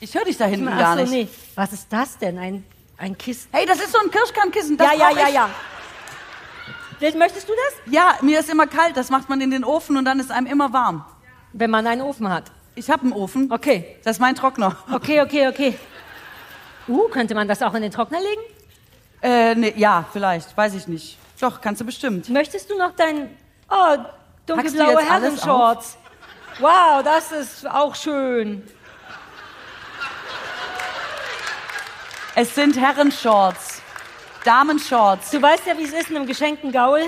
Ich 0.00 0.14
höre 0.14 0.24
dich 0.24 0.36
da 0.38 0.46
hinten 0.46 0.66
gar 0.66 0.92
Ach 0.92 0.94
so, 0.94 1.00
nicht. 1.02 1.10
nee. 1.12 1.28
Was 1.54 1.72
ist 1.72 1.86
das 1.92 2.16
denn? 2.18 2.38
Ein, 2.38 2.64
ein 2.96 3.16
Kissen? 3.18 3.48
Hey, 3.52 3.66
das 3.66 3.78
ist 3.78 3.92
so 3.92 3.98
ein 4.00 4.10
Kirschkernkissen. 4.10 4.76
Das 4.78 4.88
Ja, 4.92 4.94
ja, 4.94 5.10
ja, 5.18 5.28
ich. 5.28 5.34
ja. 5.34 5.50
Möchtest 7.00 7.48
du 7.48 7.52
das? 7.52 7.92
Ja, 7.92 8.16
mir 8.20 8.40
ist 8.40 8.50
immer 8.50 8.66
kalt. 8.66 8.96
Das 8.96 9.10
macht 9.10 9.28
man 9.28 9.40
in 9.40 9.50
den 9.50 9.64
Ofen 9.64 9.96
und 9.96 10.04
dann 10.04 10.20
ist 10.20 10.30
einem 10.30 10.46
immer 10.46 10.72
warm. 10.72 11.04
Wenn 11.52 11.70
man 11.70 11.86
einen 11.86 12.02
Ofen 12.02 12.28
hat. 12.28 12.44
Ich 12.74 12.90
habe 12.90 13.02
einen 13.02 13.12
Ofen. 13.12 13.50
Okay. 13.50 13.96
Das 14.04 14.16
ist 14.16 14.20
mein 14.20 14.34
Trockner. 14.34 14.76
Okay, 14.92 15.20
okay, 15.22 15.48
okay. 15.48 15.78
Uh, 16.88 17.08
könnte 17.08 17.34
man 17.34 17.48
das 17.48 17.62
auch 17.62 17.74
in 17.74 17.82
den 17.82 17.90
Trockner 17.90 18.18
legen? 18.20 18.42
Äh, 19.22 19.54
nee, 19.54 19.74
ja, 19.76 20.04
vielleicht. 20.12 20.56
Weiß 20.56 20.74
ich 20.74 20.88
nicht. 20.88 21.18
Doch, 21.40 21.60
kannst 21.60 21.80
du 21.80 21.84
bestimmt. 21.84 22.28
Möchtest 22.28 22.70
du 22.70 22.76
noch 22.76 22.92
dein... 22.96 23.36
Oh, 23.70 23.96
dunkelblaue 24.46 25.00
Herrenshorts. 25.00 25.96
Wow, 26.58 27.02
das 27.02 27.32
ist 27.32 27.68
auch 27.68 27.94
schön. 27.94 28.62
Es 32.34 32.54
sind 32.54 32.78
Herrenshorts, 32.78 33.79
Damenshorts. 34.44 35.30
Du 35.30 35.40
weißt 35.42 35.66
ja, 35.66 35.76
wie 35.76 35.84
es 35.84 35.92
ist 35.92 36.10
in 36.10 36.16
einem 36.16 36.26
geschenkten 36.26 36.72
Gaul. 36.72 37.02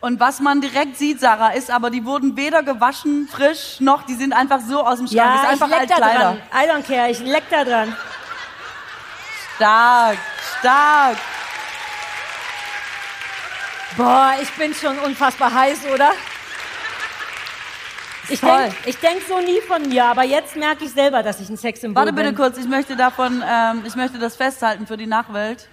Und 0.00 0.20
was 0.20 0.38
man 0.38 0.60
direkt 0.60 0.96
sieht, 0.96 1.18
Sarah, 1.20 1.50
ist 1.50 1.70
aber, 1.72 1.90
die 1.90 2.04
wurden 2.04 2.36
weder 2.36 2.62
gewaschen, 2.62 3.28
frisch, 3.28 3.80
noch 3.80 4.04
die 4.04 4.14
sind 4.14 4.32
einfach 4.32 4.60
so 4.60 4.84
aus 4.84 4.98
dem 4.98 5.08
Schrank. 5.08 5.16
Ja, 5.16 5.34
ist 5.34 5.42
ich 5.42 5.48
einfach 5.48 5.68
leck 5.68 5.88
da 5.88 5.94
Altkleider. 5.96 6.18
dran. 6.20 6.38
I 6.52 6.70
don't 6.70 6.86
care, 6.86 7.10
ich 7.10 7.18
leck 7.20 7.42
da 7.50 7.64
dran. 7.64 7.96
Stark, 9.56 10.18
stark. 10.60 11.16
Boah, 13.96 14.34
ich 14.40 14.50
bin 14.52 14.72
schon 14.72 14.96
unfassbar 15.00 15.52
heiß, 15.52 15.80
oder? 15.92 16.12
Ich 18.28 18.40
denke 18.40 18.74
ich 18.84 18.98
denk 18.98 19.22
so 19.26 19.40
nie 19.40 19.60
von 19.66 19.82
mir, 19.88 20.04
aber 20.04 20.22
jetzt 20.22 20.54
merke 20.54 20.84
ich 20.84 20.92
selber, 20.92 21.22
dass 21.24 21.40
ich 21.40 21.48
ein 21.48 21.56
Sexsymbol 21.56 21.96
Warte 22.02 22.12
bin. 22.12 22.24
bitte 22.26 22.36
kurz, 22.36 22.58
ich 22.58 22.68
möchte 22.68 22.94
davon, 22.94 23.42
ähm, 23.44 23.82
ich 23.84 23.96
möchte 23.96 24.18
das 24.18 24.36
festhalten 24.36 24.86
für 24.86 24.96
die 24.96 25.06
Nachwelt. 25.06 25.66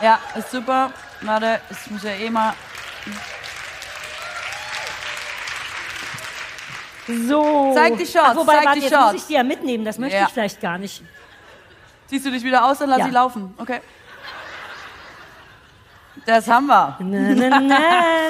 Ja, 0.00 0.18
ist 0.34 0.50
super. 0.50 0.92
Warte, 1.22 1.60
ich 1.70 1.90
muss 1.90 2.02
ja 2.02 2.10
eh 2.10 2.28
mal. 2.30 2.52
So. 7.06 7.72
Zeig 7.74 7.96
die 7.98 8.06
Shorts, 8.06 8.30
Ach, 8.32 8.36
wobei, 8.36 8.54
zeig 8.56 8.64
warte, 8.66 8.78
die 8.80 8.84
jetzt 8.86 8.92
Shorts. 8.94 9.12
muss 9.12 9.22
ich 9.22 9.26
die 9.28 9.34
ja 9.34 9.42
mitnehmen. 9.44 9.84
Das 9.84 9.98
möchte 9.98 10.16
Ja. 10.18 10.26
ich 10.26 10.32
vielleicht 10.32 10.60
gar 10.60 10.76
nicht. 10.78 11.02
Ziehst 12.06 12.26
du 12.26 12.30
dich 12.30 12.42
wieder 12.42 12.64
aus, 12.64 12.78
dann 12.78 12.88
lass 12.90 12.98
Ja. 12.98 13.06
laufen. 13.06 13.54
Okay. 13.58 13.80
Das 16.24 16.48
haben 16.48 16.66
wir. 16.66 16.96
Na, 16.98 17.34
na, 17.34 17.60
na, 17.60 17.68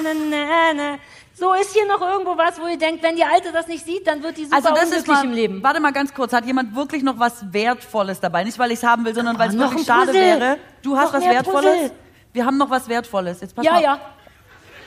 na, 0.03 0.15
na, 0.15 0.73
na. 0.75 0.99
So 1.39 1.53
ist 1.53 1.73
hier 1.75 1.87
noch 1.87 2.01
irgendwo 2.01 2.39
was, 2.39 2.59
wo 2.59 2.67
ihr 2.67 2.79
denkt, 2.79 3.03
wenn 3.03 3.15
die 3.15 3.25
Alte 3.25 3.53
das 3.53 3.67
nicht 3.67 3.85
sieht, 3.85 4.07
dann 4.07 4.23
wird 4.23 4.39
die 4.39 4.45
super 4.45 4.57
Also 4.57 4.71
das 4.71 4.91
ist 4.91 5.07
mal, 5.07 5.23
im 5.23 5.33
Leben. 5.33 5.63
Warte 5.63 5.81
mal 5.81 5.93
ganz 5.93 6.15
kurz, 6.15 6.33
hat 6.33 6.47
jemand 6.47 6.75
wirklich 6.75 7.03
noch 7.03 7.19
was 7.19 7.53
Wertvolles 7.53 8.21
dabei? 8.21 8.43
Nicht, 8.45 8.59
weil 8.59 8.71
ich 8.73 8.79
es 8.79 8.85
haben 8.85 9.05
will, 9.05 9.15
sondern 9.15 9.39
weil 9.39 9.51
es 9.51 9.55
Oh, 9.55 9.59
wirklich 9.59 9.85
schade 9.85 10.07
Puzzle. 10.07 10.21
wäre. 10.23 10.59
Du 10.83 10.97
hast 10.97 11.13
Noch 11.13 11.21
was 11.21 11.29
Wertvolles? 11.29 11.73
Puzzle. 11.75 11.91
Wir 12.33 12.47
haben 12.47 12.57
noch 12.57 12.71
was 12.71 12.89
Wertvolles. 12.89 13.41
Jetzt 13.43 13.55
pass 13.55 13.67
Ja, 13.67 13.73
mal. 13.73 13.83
ja. 13.83 14.01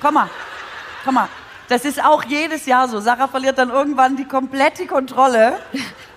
Komm 0.02 0.16
mal. 0.16 0.30
Komm 1.06 1.14
mal. 1.16 1.30
Das 1.68 1.86
ist 1.86 2.04
auch 2.04 2.24
jedes 2.24 2.66
Jahr 2.66 2.88
so. 2.88 3.00
Sarah 3.00 3.28
verliert 3.28 3.60
dann 3.60 3.70
irgendwann 3.70 4.16
die 4.16 4.26
komplette 4.26 4.88
Kontrolle. 4.88 5.60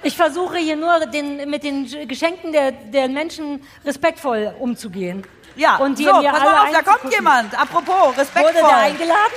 Ich 0.02 0.16
versuche 0.16 0.56
hier 0.56 0.76
nur 0.76 0.98
den, 1.06 1.50
mit 1.50 1.62
den 1.62 1.86
Geschenken 2.08 2.52
der, 2.52 2.72
der 2.72 3.08
Menschen 3.08 3.62
respektvoll 3.84 4.54
umzugehen. 4.58 5.24
Ja, 5.56 5.76
Und 5.76 5.98
die 5.98 6.04
so, 6.04 6.12
pass 6.12 6.22
mal 6.22 6.58
auf, 6.62 6.70
da 6.72 6.80
kommt 6.82 7.12
jemand. 7.12 7.60
Apropos, 7.60 8.16
respektvoll. 8.16 8.44
Wurde 8.44 8.66
der 8.66 8.76
eingeladen? 8.78 9.32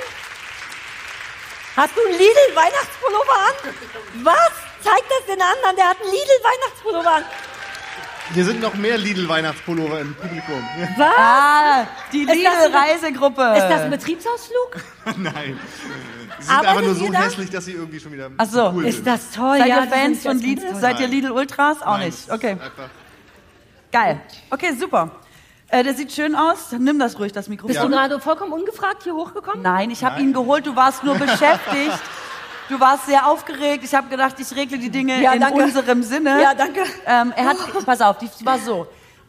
Hast 1.76 1.94
du 1.96 2.00
einen 2.00 2.12
Lidl-Weihnachtspullover 2.18 3.36
an? 3.48 3.74
Was? 4.24 4.50
Zeig 4.82 5.02
das 5.08 5.26
den 5.26 5.42
anderen, 5.42 5.76
der 5.76 5.88
hat 5.90 5.96
einen 6.00 6.10
Lidl-Weihnachtspullover 6.10 7.14
an. 7.16 7.24
Hier 8.34 8.44
sind 8.44 8.60
noch 8.60 8.74
mehr 8.74 8.98
Lidl-Weihnachtspullover 8.98 10.00
im 10.00 10.14
Publikum. 10.14 10.66
Was? 10.96 11.14
Ah, 11.16 11.86
die 12.12 12.22
Ist 12.22 12.28
das 12.28 12.36
ein- 12.36 12.62
Lidl-Reisegruppe. 12.72 13.42
Ist 13.56 13.68
das 13.68 13.80
ein 13.82 13.90
Betriebsausflug? 13.90 14.76
Nein. 15.18 15.60
Sie 16.40 16.46
sind 16.46 16.56
einfach 16.56 16.80
nur 16.82 16.94
so 16.94 17.08
da? 17.12 17.20
hässlich, 17.22 17.50
dass 17.50 17.64
sie 17.66 17.72
irgendwie 17.72 18.00
schon 18.00 18.12
wieder 18.12 18.30
Ach 18.36 18.46
so. 18.46 18.70
cool 18.70 18.86
Ist 18.86 18.96
sind. 18.96 19.06
das 19.06 19.30
toll? 19.30 19.58
Seid 19.58 19.68
ja, 19.68 19.84
ihr 19.84 19.88
Fans 19.90 20.22
von 20.22 20.38
Lidl? 20.38 20.74
Seid 20.74 20.98
ihr. 21.00 21.06
Lidl-Ultras? 21.08 21.82
Auch 21.82 21.98
Nein, 21.98 22.06
nicht. 22.08 22.30
Okay, 22.30 22.56
geil. 23.92 24.20
Okay, 24.50 24.72
super. 24.78 25.10
Äh, 25.68 25.82
der 25.82 25.94
sieht 25.94 26.12
schön 26.12 26.34
aus. 26.36 26.72
Nimm 26.78 26.98
das 26.98 27.18
ruhig, 27.18 27.32
das 27.32 27.48
Mikrofon. 27.48 27.74
Bist 27.74 27.82
du 27.84 27.88
gerade 27.88 28.20
vollkommen 28.20 28.52
ungefragt 28.52 29.02
hier 29.02 29.14
hochgekommen? 29.14 29.62
Nein, 29.62 29.90
ich 29.90 30.04
habe 30.04 30.20
ihn 30.20 30.32
geholt. 30.32 30.66
Du 30.66 30.76
warst 30.76 31.02
nur 31.02 31.16
beschäftigt. 31.16 31.98
Du 32.68 32.80
warst 32.80 33.06
sehr 33.06 33.26
aufgeregt. 33.26 33.84
Ich 33.84 33.94
habe 33.94 34.08
gedacht, 34.08 34.34
ich 34.38 34.54
regle 34.56 34.78
die 34.78 34.90
Dinge 34.90 35.20
Ja, 35.22 35.32
in 35.32 35.40
danke. 35.40 35.62
unserem 35.62 36.02
Sinne. 36.02 36.40
Ja, 36.42 36.54
danke. 36.54 36.80
Ähm, 37.06 37.32
er 37.36 37.46
hat, 37.46 37.56
pass 37.84 38.00
auf, 38.00 38.18
die 38.18 38.28
war 38.44 38.58
so. 38.58 38.86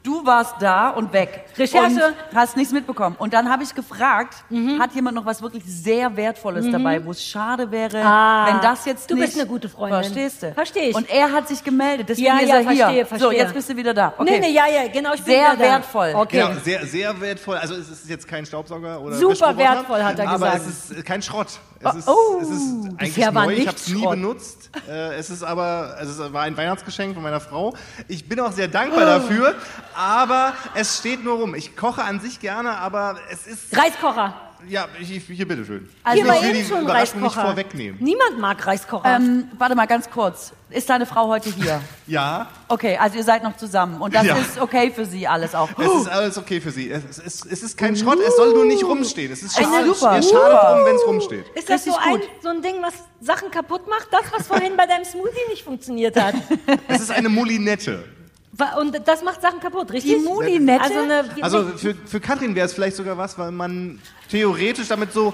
Du 0.08 0.26
warst 0.26 0.56
da 0.62 0.92
und 0.92 1.12
weg. 1.12 1.44
Recherche. 1.58 2.14
Und 2.32 2.36
hast 2.38 2.56
nichts 2.56 2.72
mitbekommen. 2.72 3.18
Und 3.20 3.34
dann 3.34 3.50
habe 3.52 3.64
ich 3.64 3.76
gefragt, 3.76 4.36
hat 4.80 4.94
jemand 4.96 5.16
noch 5.16 5.26
was 5.26 5.42
wirklich 5.42 5.64
sehr 5.66 6.16
Wertvolles 6.16 6.66
dabei, 6.72 7.04
wo 7.04 7.12
es 7.12 7.22
schade 7.26 7.70
wäre, 7.72 8.02
Ah, 8.06 8.48
wenn 8.48 8.62
das 8.62 8.86
jetzt 8.86 9.12
du 9.12 9.16
nicht... 9.16 9.26
bist 9.26 9.38
eine 9.38 9.48
gute 9.50 9.68
Freundin. 9.68 10.02
Verstehst 10.04 10.44
du? 10.44 10.54
Versteh 10.54 10.90
ich. 10.92 10.96
Und 10.96 11.10
er 11.10 11.30
hat 11.34 11.50
sich 11.50 11.62
gemeldet, 11.62 12.08
deswegen 12.08 12.28
Ja, 12.28 12.38
ist 12.40 12.48
ja, 12.48 12.56
er 12.56 12.62
hier. 12.62 12.78
verstehe, 12.86 13.04
So, 13.04 13.10
verstehe. 13.26 13.38
jetzt 13.44 13.54
bist 13.54 13.70
du 13.70 13.76
wieder 13.76 13.94
da. 13.94 14.14
Okay. 14.18 14.32
Nee, 14.32 14.40
nee, 14.40 14.52
ja, 14.54 14.66
ja, 14.68 14.88
genau, 14.88 15.14
ich 15.14 15.22
bin 15.24 15.34
Sehr 15.34 15.44
wieder 15.52 15.56
da. 15.58 15.72
wertvoll. 15.74 16.14
Okay. 16.16 16.38
Genau, 16.48 16.60
sehr, 16.64 16.86
sehr 16.86 17.20
wertvoll. 17.20 17.58
Also 17.58 17.76
es 17.76 17.90
ist 17.90 18.10
jetzt 18.10 18.28
kein 18.30 18.46
Staubsauger 18.46 19.02
oder 19.02 19.16
Super 19.18 19.58
wertvoll, 19.58 20.02
hat 20.04 20.18
er 20.20 20.30
aber 20.30 20.52
gesagt. 20.52 20.68
es 20.70 20.90
ist 20.92 21.06
kein 21.06 21.22
Schrott. 21.22 21.48
Es 21.80 21.94
ist, 21.96 22.08
Oh, 22.08 22.40
es 22.42 22.50
ist 22.50 22.74
eigentlich 22.98 23.32
neu. 23.32 23.54
Ich 23.54 23.68
habe 23.68 23.78
es 23.78 23.88
nie 23.90 24.08
benutzt. 24.08 24.72
Äh, 24.90 25.16
es 25.16 25.30
ist 25.30 25.44
aber, 25.44 25.96
also 26.00 26.24
es 26.24 26.34
war 26.34 26.42
ein 26.44 26.56
Weihnachtsgeschenk 26.58 27.14
von 27.14 27.22
meiner 27.22 27.40
Frau. 27.40 27.76
Ich 28.08 28.28
bin 28.28 28.40
auch 28.40 28.52
sehr 28.52 28.68
dankbar 28.68 29.06
dafür, 29.06 29.54
aber 29.98 30.53
es 30.76 30.98
steht 30.99 31.24
nur 31.24 31.38
rum. 31.38 31.56
Ich 31.56 31.76
koche 31.76 32.03
an 32.03 32.19
sich 32.19 32.40
gerne, 32.40 32.78
aber 32.78 33.18
es 33.32 33.48
ist, 33.48 33.76
Reiskocher. 33.78 34.34
ja, 34.69 34.88
ich, 34.99 35.10
hier 35.26 35.48
bitteschön. 35.48 35.90
Also 36.03 36.18
Hier 36.22 36.28
war 36.28 36.36
ich 36.38 36.41
will 36.44 36.49
eben 36.52 36.60
die 36.60 36.65
schon 36.65 36.78
ein 36.78 36.84
Überraschung 36.84 37.22
nicht 37.22 37.30
Reiskocher. 37.32 37.48
vorwegnehmen. 37.48 37.98
Niemand 38.02 38.40
mag 38.40 38.65
Reiskocher. 38.65 39.15
Ähm, 39.18 39.49
warte 39.57 39.76
mal 39.76 39.88
ganz 39.88 40.10
kurz. 40.10 40.53
Ist 40.69 40.90
deine 40.90 41.06
Frau 41.06 41.28
heute 41.30 41.49
hier? 41.49 41.82
Ja, 42.07 42.48
Okay, 42.69 42.98
also 42.98 43.18
ihr 43.18 43.24
seid 43.24 43.44
noch 43.44 43.57
zusammen 43.57 43.99
und 44.02 44.14
das 44.15 44.24
Ja. 44.26 44.36
ist 44.38 44.60
okay 44.61 44.91
für 44.91 45.06
sie 45.06 45.28
alles 45.28 45.53
auch. 45.56 45.69
es 45.78 46.02
ist 46.02 46.07
alles 46.10 46.38
okay 46.38 46.61
für 46.61 46.72
sie. 46.72 46.90
Es 46.90 47.18
ist, 47.19 47.45
es 47.45 47.64
ist 47.64 47.78
kein 47.78 47.95
Schrott, 47.98 48.18
es 48.26 48.36
soll 48.38 48.53
nur 48.53 48.65
nicht 48.65 48.84
rumstehen. 48.84 49.32
Es 49.32 49.41
ist 49.44 49.57
Eine 49.57 49.68
schade, 49.68 49.94
super. 49.94 50.18
es 50.19 50.30
schade 50.30 50.56
drum, 50.76 50.86
wenn 50.86 50.95
es 50.95 51.06
rumsteht. 51.06 51.45
ist 51.56 51.69
das 51.69 51.84
so 51.86 51.91
richtig 51.91 52.07
ein, 52.14 52.19
gut. 52.19 52.30
so 52.44 52.49
ein 52.49 52.61
Ding, 52.61 52.76
was 52.82 52.94
Sachen 53.19 53.52
kaputt 53.52 53.88
macht? 53.90 54.07
Das, 54.11 54.22
was 54.32 54.48
vorhin 54.48 54.78
bei 54.78 54.86
deinem 54.86 55.03
Smoothie 55.06 55.49
nicht 55.49 55.64
funktioniert 55.64 56.15
hat. 56.22 56.36
Es 56.88 57.02
ist 57.02 57.11
eine 57.11 57.28
Moulinette. 57.30 58.03
Und 58.80 59.00
das 59.08 59.24
macht 59.24 59.42
Sachen 59.42 59.60
kaputt, 59.60 59.92
richtig? 59.92 60.16
Die 60.18 60.24
Moulinette? 60.24 60.84
Also, 60.84 61.00
eine, 61.00 61.24
Also 61.42 61.66
für, 61.78 61.94
für 62.06 62.20
Katrin 62.20 62.56
wäre 62.56 62.66
es 62.66 62.74
vielleicht 62.74 62.96
sogar 62.98 63.18
was, 63.18 63.38
weil 63.38 63.52
man 63.52 64.00
theoretisch 64.30 64.88
damit 64.88 65.14
so 65.14 65.34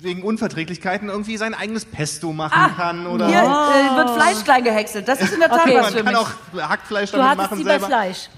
wegen 0.00 0.22
Unverträglichkeiten 0.22 1.08
irgendwie 1.08 1.36
sein 1.36 1.54
eigenes 1.54 1.84
Pesto 1.84 2.32
machen 2.32 2.76
kann 2.76 3.06
oder 3.08 3.26
Hier 3.26 3.40
äh, 3.40 3.96
wird 3.96 4.10
Fleisch 4.10 4.44
klein 4.44 4.62
gehäckselt. 4.62 5.08
Das 5.08 5.20
ist 5.20 5.32
in 5.32 5.40
der 5.40 5.48
Tat 5.48 5.62
Okay. 5.62 5.74
was 5.76 5.82
man 5.82 5.92
für 5.92 6.04
kann 6.04 6.12
mich. 6.14 6.16
auch 6.62 6.68
Hackfleisch 6.70 7.10
du 7.10 7.16
damit 7.16 7.30
hattest 7.30 7.50
machen 7.50 7.58
sie 7.58 7.64
bei 7.64 7.70
selber. 7.70 7.86
Fleisch. 7.86 8.28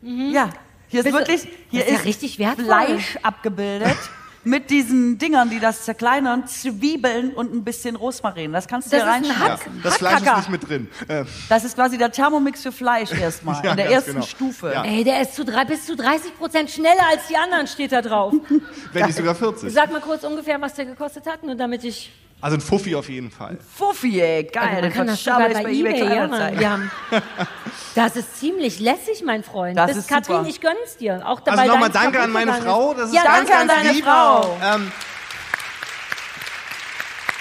Ja, 0.00 0.48
hier 0.88 1.00
ist 1.00 1.04
Bist 1.04 1.06
du- 1.06 1.12
wirklich 1.18 1.48
hier 1.70 1.84
ist 1.86 1.92
ja 1.92 1.98
richtig 1.98 2.38
wertvoll. 2.38 2.64
Fleisch 2.64 3.18
abgebildet 3.22 3.96
mit 4.44 4.70
diesen 4.70 5.18
Dingern, 5.18 5.50
die 5.50 5.60
das 5.60 5.84
zerkleinern, 5.84 6.46
Zwiebeln 6.48 7.32
und 7.32 7.54
ein 7.54 7.62
bisschen 7.64 7.94
Rosmarin. 7.96 8.52
Das 8.52 8.66
kannst 8.66 8.92
du 8.92 8.96
Das 8.96 9.04
dir 9.04 9.06
ist 9.08 9.12
ein 9.14 9.24
reinschneiden. 9.24 9.76
Ja, 9.76 9.82
das 9.82 9.96
Fleisch 9.98 10.14
ist 10.14 10.20
Hackhacker. 10.22 10.38
nicht 10.38 10.50
mit 10.50 10.68
drin. 10.68 10.88
Äh, 11.08 11.24
Das 11.48 11.64
ist 11.64 11.74
quasi 11.76 11.96
der 11.98 12.10
Thermomix 12.10 12.62
für 12.62 12.72
Fleisch 12.72 13.12
erstmal 13.20 13.64
Ja, 13.64 13.70
in 13.72 13.76
der 13.76 13.90
ersten 13.90 14.14
genau. 14.14 14.26
Stufe. 14.26 14.72
Ja. 14.72 14.84
Ey, 14.84 15.04
der 15.04 15.20
ist 15.22 15.34
zu 15.36 15.44
drei, 15.44 15.64
bis 15.64 15.86
zu 15.86 15.94
30 15.96 16.36
Prozent 16.36 16.70
schneller 16.70 17.06
als 17.10 17.26
die 17.28 17.36
anderen, 17.36 17.66
steht 17.66 17.92
da 17.92 18.02
drauf. 18.02 18.34
wenn 18.92 19.06
nicht 19.06 19.16
sogar 19.16 19.34
40. 19.34 19.72
Sag 19.72 19.92
mal 19.92 20.00
kurz 20.00 20.24
ungefähr, 20.24 20.60
was 20.60 20.74
der 20.74 20.86
gekostet 20.86 21.26
hat, 21.26 21.42
nur 21.44 21.54
damit 21.54 21.84
ich... 21.84 22.10
Also 22.42 22.56
ein 22.56 22.60
Fuffi 22.60 22.96
auf 22.96 23.08
jeden 23.08 23.30
Fall. 23.30 23.56
Fuffi, 23.76 24.20
ey, 24.20 24.42
geil. 24.42 24.72
man 24.72 24.82
den 24.82 24.92
kann 24.92 25.06
das 25.06 25.22
sogar 25.22 25.48
bei 25.48 25.62
bei 25.62 25.72
eBay 25.72 26.00
eBay, 26.00 26.16
ja, 26.16 26.26
Mann. 26.26 26.68
Haben, 26.68 26.90
das 27.94 28.16
ist 28.16 28.40
ziemlich 28.40 28.80
lässig, 28.80 29.22
mein 29.24 29.44
Freund. 29.44 29.78
Das 29.78 29.90
Das 29.90 29.96
ist 29.98 30.08
Katrin, 30.08 30.38
super. 30.38 30.48
ich 30.48 30.60
gönn's 30.60 30.96
dir. 30.98 31.22
Auch 31.24 31.38
dabei 31.38 31.60
Also 31.62 31.72
nochmal 31.74 31.90
danke 31.90 32.20
an 32.20 32.32
meine 32.32 32.52
Frau. 32.54 32.94
Das 32.94 33.10
ist 33.10 33.14
ja, 33.14 33.22
ganz, 33.22 33.48
danke 33.48 33.54
an 33.54 33.68
ganz 33.68 33.80
deine 33.80 33.92
lieb. 33.94 34.04
Frau. 34.04 34.58
Ähm, 34.60 34.92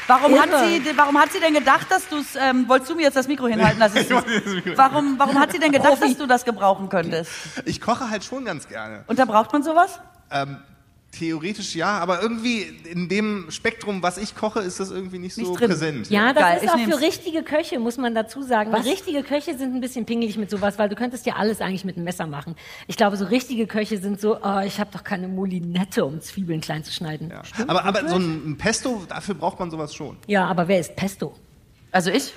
Warum 0.08 0.40
hat, 0.40 0.50
sie, 0.66 0.84
warum 0.98 1.18
hat 1.18 1.32
sie 1.32 1.40
denn 1.40 1.54
gedacht, 1.54 1.90
dass 1.90 2.08
du 2.10 2.18
es, 2.18 2.36
ähm, 2.36 2.68
wolltest 2.68 2.92
du 2.92 2.96
mir 2.96 3.04
jetzt 3.04 3.16
das 3.16 3.28
Mikro 3.30 3.48
hinhalten? 3.48 3.80
Das 3.80 3.96
ist, 3.96 4.12
warum, 4.76 5.18
warum 5.18 5.40
hat 5.40 5.54
sie 5.54 5.60
denn 5.60 5.72
gedacht, 5.72 6.02
dass 6.02 6.18
du 6.18 6.28
das 6.28 6.44
gebrauchen 6.44 6.90
könntest? 6.90 7.32
ich 7.64 7.80
koche 7.80 8.10
halt 8.10 8.24
schon 8.26 8.44
ganz 8.44 8.68
gerne. 8.68 9.04
Und 9.08 9.18
da 9.18 9.26
braucht 9.26 9.54
man 9.54 9.64
sowas? 9.64 10.00
Ähm, 10.30 10.58
theoretisch 11.12 11.76
ja, 11.76 12.00
aber 12.00 12.22
irgendwie 12.22 12.62
in 12.90 13.10
dem 13.10 13.52
Spektrum, 13.52 14.02
was 14.02 14.18
ich 14.18 14.36
koche, 14.36 14.60
ist 14.62 14.80
das 14.80 14.92
irgendwie 14.92 15.20
nicht 15.20 15.36
so 15.36 15.42
Nicht 15.42 15.60
drin. 15.60 15.68
präsent. 15.70 16.10
Ja, 16.10 16.34
das 16.34 16.42
Geil, 16.42 16.60
ist 16.64 16.70
auch 16.70 16.76
nehm's. 16.78 16.96
für 16.96 17.02
richtige 17.02 17.44
Köche, 17.44 17.80
muss 17.80 17.98
man 17.98 18.16
dazu 18.16 18.42
sagen. 18.42 18.72
Was? 18.72 18.86
Richtige 18.86 19.24
Köche 19.24 19.58
sind 19.58 19.76
ein 19.76 19.82
bisschen 19.82 20.06
pingelig 20.06 20.38
mit 20.38 20.50
sowas, 20.50 20.80
weil 20.80 20.90
du 20.90 20.96
könntest 20.96 21.26
ja 21.26 21.36
alles 21.36 21.60
eigentlich 21.62 21.84
mit 21.86 21.96
einem 21.98 22.06
Messer 22.06 22.28
machen. 22.28 22.56
Ich 22.88 22.96
glaube, 22.98 23.18
so 23.18 23.26
richtige 23.26 23.68
Köche 23.68 23.98
sind 23.98 24.22
so, 24.22 24.38
oh, 24.42 24.60
ich 24.66 24.80
habe 24.80 24.90
doch 24.94 25.04
keine 25.04 25.28
Moulinette, 25.28 26.06
um 26.06 26.22
Zwiebeln 26.22 26.62
klein 26.62 26.84
zu 26.84 26.92
schneiden. 26.94 27.30
Ja. 27.30 27.42
Aber, 27.68 27.84
aber 27.84 28.08
so 28.08 28.16
ein 28.16 28.56
Pesto, 28.58 29.04
dafür 29.10 29.36
braucht 29.36 29.60
man 29.60 29.70
sowas 29.70 29.94
schon. 29.94 30.18
Ja, 30.28 30.46
aber 30.46 30.68
wer 30.68 30.80
ist 30.80 30.96
Pesto? 30.96 31.36
Also 31.92 32.10
ich? 32.10 32.34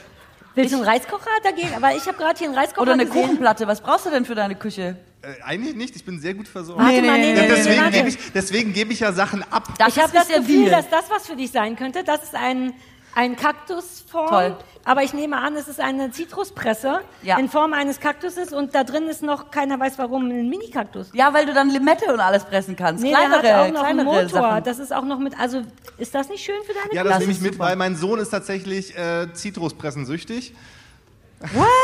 Willst 0.57 0.73
du 0.73 0.77
einen 0.79 0.87
Reiskocher 0.87 1.31
dagegen? 1.43 1.75
Aber 1.77 1.95
ich 1.97 2.07
habe 2.07 2.17
gerade 2.17 2.39
hier 2.39 2.49
einen 2.49 2.57
Reiskocher 2.57 2.83
Oder 2.83 2.93
eine 2.93 3.07
gesehen. 3.07 3.23
Kuchenplatte. 3.23 3.67
Was 3.67 3.81
brauchst 3.81 4.07
du 4.07 4.11
denn 4.11 4.25
für 4.25 4.35
deine 4.37 4.55
Küche? 4.55 4.97
Äh, 5.39 5.43
eigentlich 5.43 5.75
nicht, 5.75 5.97
ich 5.97 6.05
bin 6.05 6.21
sehr 6.21 6.35
gut 6.35 6.49
versorgt. 6.49 6.81
Warte 6.81 7.01
Nee, 7.01 7.07
mal, 7.07 7.19
nee, 7.19 7.33
nee, 7.35 7.41
nee, 7.49 7.63
nee, 7.63 7.77
Ja, 7.77 7.91
nee, 7.91 7.91
deswegen 7.91 7.91
gebe 7.93 8.09
ich, 8.09 8.33
deswegen 8.33 8.73
gebe 8.73 8.93
ich 8.93 9.01
ja 9.01 9.13
Sachen 9.13 9.43
ab. 9.51 9.69
Das 9.79 9.89
ich 9.97 10.03
habe 10.03 10.13
das 10.13 10.29
Gefühl, 10.29 10.71
dass 10.71 10.89
das 10.91 11.11
was 11.11 11.27
für 11.27 11.37
dich 11.37 11.51
sein 11.51 11.77
könnte. 11.77 12.05
Das 12.05 12.23
ist 12.23 12.35
ein, 12.35 12.73
ein 13.15 13.37
Kaktusform. 13.37 14.29
Toll. 14.29 14.57
Aber 14.87 15.03
ich 15.03 15.15
nehme 15.15 15.39
an, 15.39 15.57
es 15.57 15.67
ist 15.67 15.81
eine 15.81 16.11
Zitruspresse 16.11 17.01
Ja. 17.23 17.39
in 17.39 17.49
Form 17.49 17.73
eines 17.73 18.01
Kaktuses 18.01 18.53
und 18.53 18.75
da 18.75 18.85
drin 18.85 19.07
ist 19.09 19.23
noch, 19.23 19.51
keiner 19.51 19.81
weiß 19.81 19.97
warum, 19.97 20.29
ein 20.29 20.49
Mini-Kaktus. 20.51 21.09
Ja, 21.15 21.33
weil 21.33 21.47
du 21.47 21.55
dann 21.55 21.71
Limette 21.71 22.13
und 22.13 22.21
alles 22.21 22.45
pressen 22.45 22.77
kannst. 22.77 23.03
Nee, 23.03 23.11
kleinere, 23.13 23.41
der 23.41 23.57
hat 23.57 23.69
auch 23.69 23.73
noch 23.73 23.83
einen 23.83 24.05
Motor. 24.05 24.29
Sachen. 24.29 24.65
Das 24.65 24.79
ist 24.79 24.93
auch 24.93 25.05
noch 25.05 25.19
mit, 25.19 25.41
also 25.41 25.63
ist 25.97 26.15
das 26.15 26.29
nicht 26.29 26.45
schön 26.45 26.57
für 26.67 26.75
deine 26.75 26.93
Ja, 26.95 27.03
das 27.03 27.13
Das 27.13 27.21
nehme 27.21 27.33
ich 27.33 27.39
ist 27.39 27.43
mit, 27.45 27.59
weil 27.59 27.77
mein 27.77 27.97
Sohn 27.97 28.19
ist 28.19 28.29
tatsächlich 28.29 28.95
äh, 28.99 29.33
Zitruspressensüchtig. 29.33 30.55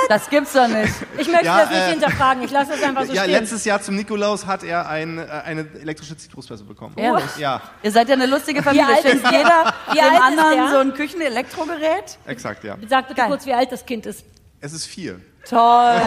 Das 0.08 0.28
gibt's 0.28 0.52
doch 0.52 0.66
nicht. 0.68 0.92
Ich 1.18 1.28
möchte 1.28 1.46
Ja, 1.46 1.60
das 1.60 1.70
nicht 1.70 1.78
äh, 1.80 1.90
hinterfragen. 1.90 2.42
Ich 2.42 2.50
lasse 2.50 2.72
das 2.72 2.82
einfach 2.82 3.04
so 3.04 3.12
ja, 3.12 3.22
stehen. 3.22 3.32
letztes 3.34 3.64
Jahr 3.64 3.80
zum 3.80 3.96
Nikolaus 3.96 4.46
hat 4.46 4.62
er 4.64 4.88
ein, 4.88 5.18
äh, 5.18 5.22
eine 5.44 5.66
elektrische 5.80 6.16
Zitruspresse 6.16 6.64
bekommen. 6.64 6.94
Ehrlich? 6.96 7.36
Ja, 7.38 7.60
Ihr 7.82 7.90
seid 7.92 8.08
ja 8.08 8.14
eine 8.14 8.26
lustige 8.26 8.62
Familie. 8.62 8.86
Wie 8.88 8.92
alt 8.92 9.04
ist 9.04 9.24
der? 9.24 9.32
jeder 9.32 9.74
Wie 9.90 9.94
dem 9.94 10.04
alt 10.04 10.14
ist 10.14 10.20
anderen 10.38 10.56
der? 10.56 10.68
so 10.70 10.78
ein 10.78 10.94
Küchenelektrogerät? 10.94 12.18
exakt, 12.26 12.64
ja. 12.64 12.76
Sag 12.88 13.08
bitte 13.08 13.20
Geil. 13.20 13.28
kurz, 13.28 13.46
wie 13.46 13.52
alt 13.54 13.70
das 13.72 13.84
Kind 13.86 14.06
ist. 14.06 14.24
Es 14.60 14.72
ist 14.72 14.86
vier. 14.86 15.20
Toll. 15.48 16.00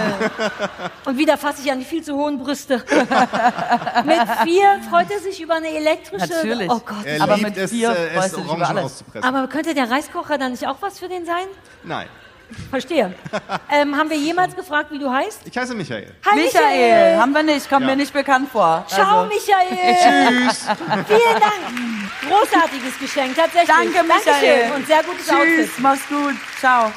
Und 1.06 1.18
wieder 1.18 1.38
fasse 1.38 1.64
ich 1.66 1.72
an 1.72 1.80
die 1.80 1.86
viel 1.86 2.04
zu 2.04 2.16
hohen 2.16 2.38
Brüste. 2.38 2.76
mit 4.06 4.20
vier 4.44 4.80
freut 4.90 5.10
er 5.10 5.20
sich 5.20 5.42
über 5.42 5.56
eine 5.56 5.70
elektrische. 5.70 6.28
Natürlich. 6.28 6.70
Oh 6.70 6.80
Gott. 6.86 7.04
Er 7.04 7.22
Aber 7.22 7.36
liebt 7.38 7.50
mit 7.50 7.58
es, 7.58 7.72
vier 7.72 7.90
äh, 7.90 8.16
es 8.16 8.34
über 8.34 8.44
Orangen 8.46 8.64
alles. 8.64 8.84
auszupressen. 8.86 9.28
Aber 9.28 9.48
könnte 9.48 9.74
der 9.74 9.90
Reiskocher 9.90 10.38
dann 10.38 10.52
nicht 10.52 10.68
auch 10.68 10.78
was 10.82 11.00
für 11.00 11.10
den 11.10 11.26
sein? 11.26 11.46
Nein. 11.84 12.08
Verstehe. 12.70 13.14
ähm, 13.72 13.96
haben 13.98 14.10
wir 14.10 14.18
jemals 14.18 14.56
gefragt, 14.56 14.92
wie 14.92 15.00
du 15.00 15.10
heißt? 15.12 15.42
Ich 15.46 15.58
heiße 15.58 15.74
Michael. 15.74 16.08
Hi, 16.26 16.36
Michael, 16.36 17.18
haben 17.18 17.34
wir 17.34 17.44
nicht, 17.44 17.70
kommt 17.70 17.82
Ja. 17.82 17.88
mir 17.88 17.96
nicht 17.96 18.14
bekannt 18.14 18.50
vor. 18.52 18.86
Ciao, 18.88 19.22
Also, 19.22 19.34
Michael. 19.34 19.96
Tschüss. 20.48 20.66
Vielen 21.08 21.40
Dank. 21.40 21.54
Großartiges 22.30 23.00
Geschenk, 23.00 23.36
tatsächlich. 23.36 23.68
Danke, 23.76 24.04
Michael. 24.04 24.24
Dankeschön. 24.26 24.72
Und 24.76 24.88
sehr 24.88 25.04
gutes 25.04 25.30
Outfit. 25.30 25.46
Tschüss, 25.66 25.70
mach's 25.80 26.08
gut. 26.08 26.36
Ciao. 26.60 26.92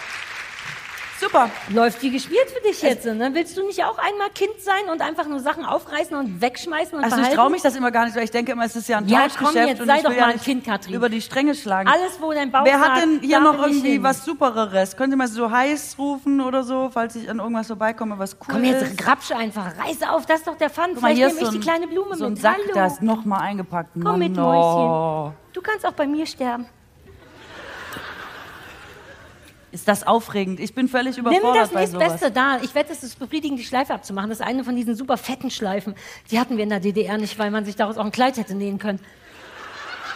Super. 1.19 1.49
Läuft 1.71 2.03
wie 2.03 2.11
gespielt 2.11 2.51
für 2.55 2.61
dich 2.61 2.83
jetzt. 2.83 3.07
Ne? 3.07 3.31
Willst 3.33 3.57
du 3.57 3.67
nicht 3.67 3.83
auch 3.85 3.97
einmal 3.99 4.29
Kind 4.35 4.53
sein 4.61 4.91
und 4.93 5.01
einfach 5.01 5.27
nur 5.27 5.41
Sachen 5.41 5.65
aufreißen 5.65 6.15
und 6.17 6.41
wegschmeißen 6.43 6.97
und 6.99 7.03
Also 7.05 7.17
ich 7.17 7.23
behalten? 7.23 7.37
traue 7.39 7.51
mich 7.51 7.63
das 7.63 7.75
immer 7.75 7.91
gar 7.91 8.05
nicht, 8.05 8.15
weil 8.17 8.25
ich 8.25 8.31
denke 8.31 8.53
immer, 8.53 8.65
es 8.67 8.77
ist 8.77 8.89
ja 8.89 8.99
ein 8.99 9.09
Ja, 9.09 9.21
Tauschgeschäft. 9.23 9.55
komm 9.55 9.67
jetzt, 9.67 9.81
und 9.81 9.87
sei 9.87 9.97
ich 9.97 10.03
doch 10.03 10.11
will 10.11 10.21
mal 10.21 10.27
ein 10.27 10.33
nicht 10.35 10.45
Kind, 10.45 10.65
Katrin. 10.67 10.95
Über 10.95 11.09
die 11.09 11.23
Stränge 11.23 11.55
schlagen. 11.55 11.89
Alles, 11.89 12.21
wo 12.21 12.33
dein 12.33 12.51
Bauch 12.51 12.65
Wer 12.65 12.79
hat 12.81 12.87
sagt, 12.97 13.03
denn 13.03 13.21
hier 13.21 13.39
da 13.39 13.45
noch 13.45 13.53
will 13.55 13.71
ich 13.71 13.77
irgendwie 13.77 13.93
hin. 13.93 14.03
was 14.03 14.25
Supereres? 14.27 14.97
Könnt 14.97 15.13
ihr 15.15 15.17
mal 15.17 15.29
so 15.29 15.51
heiß 15.51 15.97
rufen 15.99 16.41
oder 16.43 16.63
so, 16.63 16.91
falls 16.93 17.17
ich 17.17 17.31
an 17.31 17.39
irgendwas 17.39 17.67
vorbeikomme, 17.69 18.19
was 18.19 18.35
cool 18.35 18.47
Komm 18.55 18.65
jetzt, 18.65 18.83
ist? 18.83 18.99
grapsch 18.99 19.33
einfach. 19.33 19.73
Reiß 19.79 20.03
auf, 20.11 20.27
das 20.27 20.41
ist 20.41 20.47
doch 20.47 20.57
der 20.59 20.69
Fun. 20.71 20.85
Guck 20.93 21.03
mal, 21.03 21.15
Vielleicht 21.15 21.17
hier 21.17 21.27
nehme 21.29 21.39
ist 21.39 21.43
ich 21.43 21.47
so 21.47 21.53
die 21.53 21.59
ein, 21.59 21.63
kleine 21.63 21.87
Blume 21.89 22.15
so 22.17 22.27
ein 22.27 22.33
mit. 22.35 22.43
Sack, 22.43 22.57
Hallo. 22.63 22.75
da 22.75 22.87
ist 22.87 23.03
nochmal 23.03 23.41
eingepackt. 23.41 23.91
Komm 24.03 24.19
mit, 24.19 24.37
oh. 24.37 24.41
Mäuschen. 24.43 25.37
Du 25.55 25.63
kannst 25.63 25.87
auch 25.87 25.93
bei 25.93 26.07
mir 26.07 26.27
sterben. 26.27 26.67
Ist 29.77 29.87
das 29.87 30.07
aufregend? 30.07 30.59
Ich 30.59 30.75
bin 30.75 30.89
völlig 30.89 31.17
Nimm 31.19 31.27
überfordert 31.27 31.65
das 31.65 31.69
bei 31.71 31.81
nächste 31.81 31.99
sowas. 31.99 32.13
Beste 32.13 32.31
da. 32.31 32.59
Ich 32.63 32.75
wette, 32.75 32.95
es 32.95 33.03
ist 33.03 33.19
befriedigend, 33.19 33.59
die 33.61 33.65
Schleife 33.65 33.93
abzumachen. 33.93 34.31
Das 34.31 34.41
ist 34.41 34.47
eine 34.47 34.65
von 34.65 34.75
diesen 34.75 34.95
super 34.95 35.19
fetten 35.19 35.51
Schleifen. 35.51 35.95
Die 36.31 36.41
hatten 36.41 36.57
wir 36.57 36.65
in 36.65 36.71
der 36.71 36.81
DDR 36.81 37.19
nicht, 37.19 37.39
weil 37.39 37.51
man 37.51 37.67
sich 37.67 37.77
daraus 37.77 37.99
auch 37.99 38.05
ein 38.07 38.11
Kleid 38.11 38.39
hätte 38.39 38.55
nähen 38.55 38.79
können. 38.79 39.01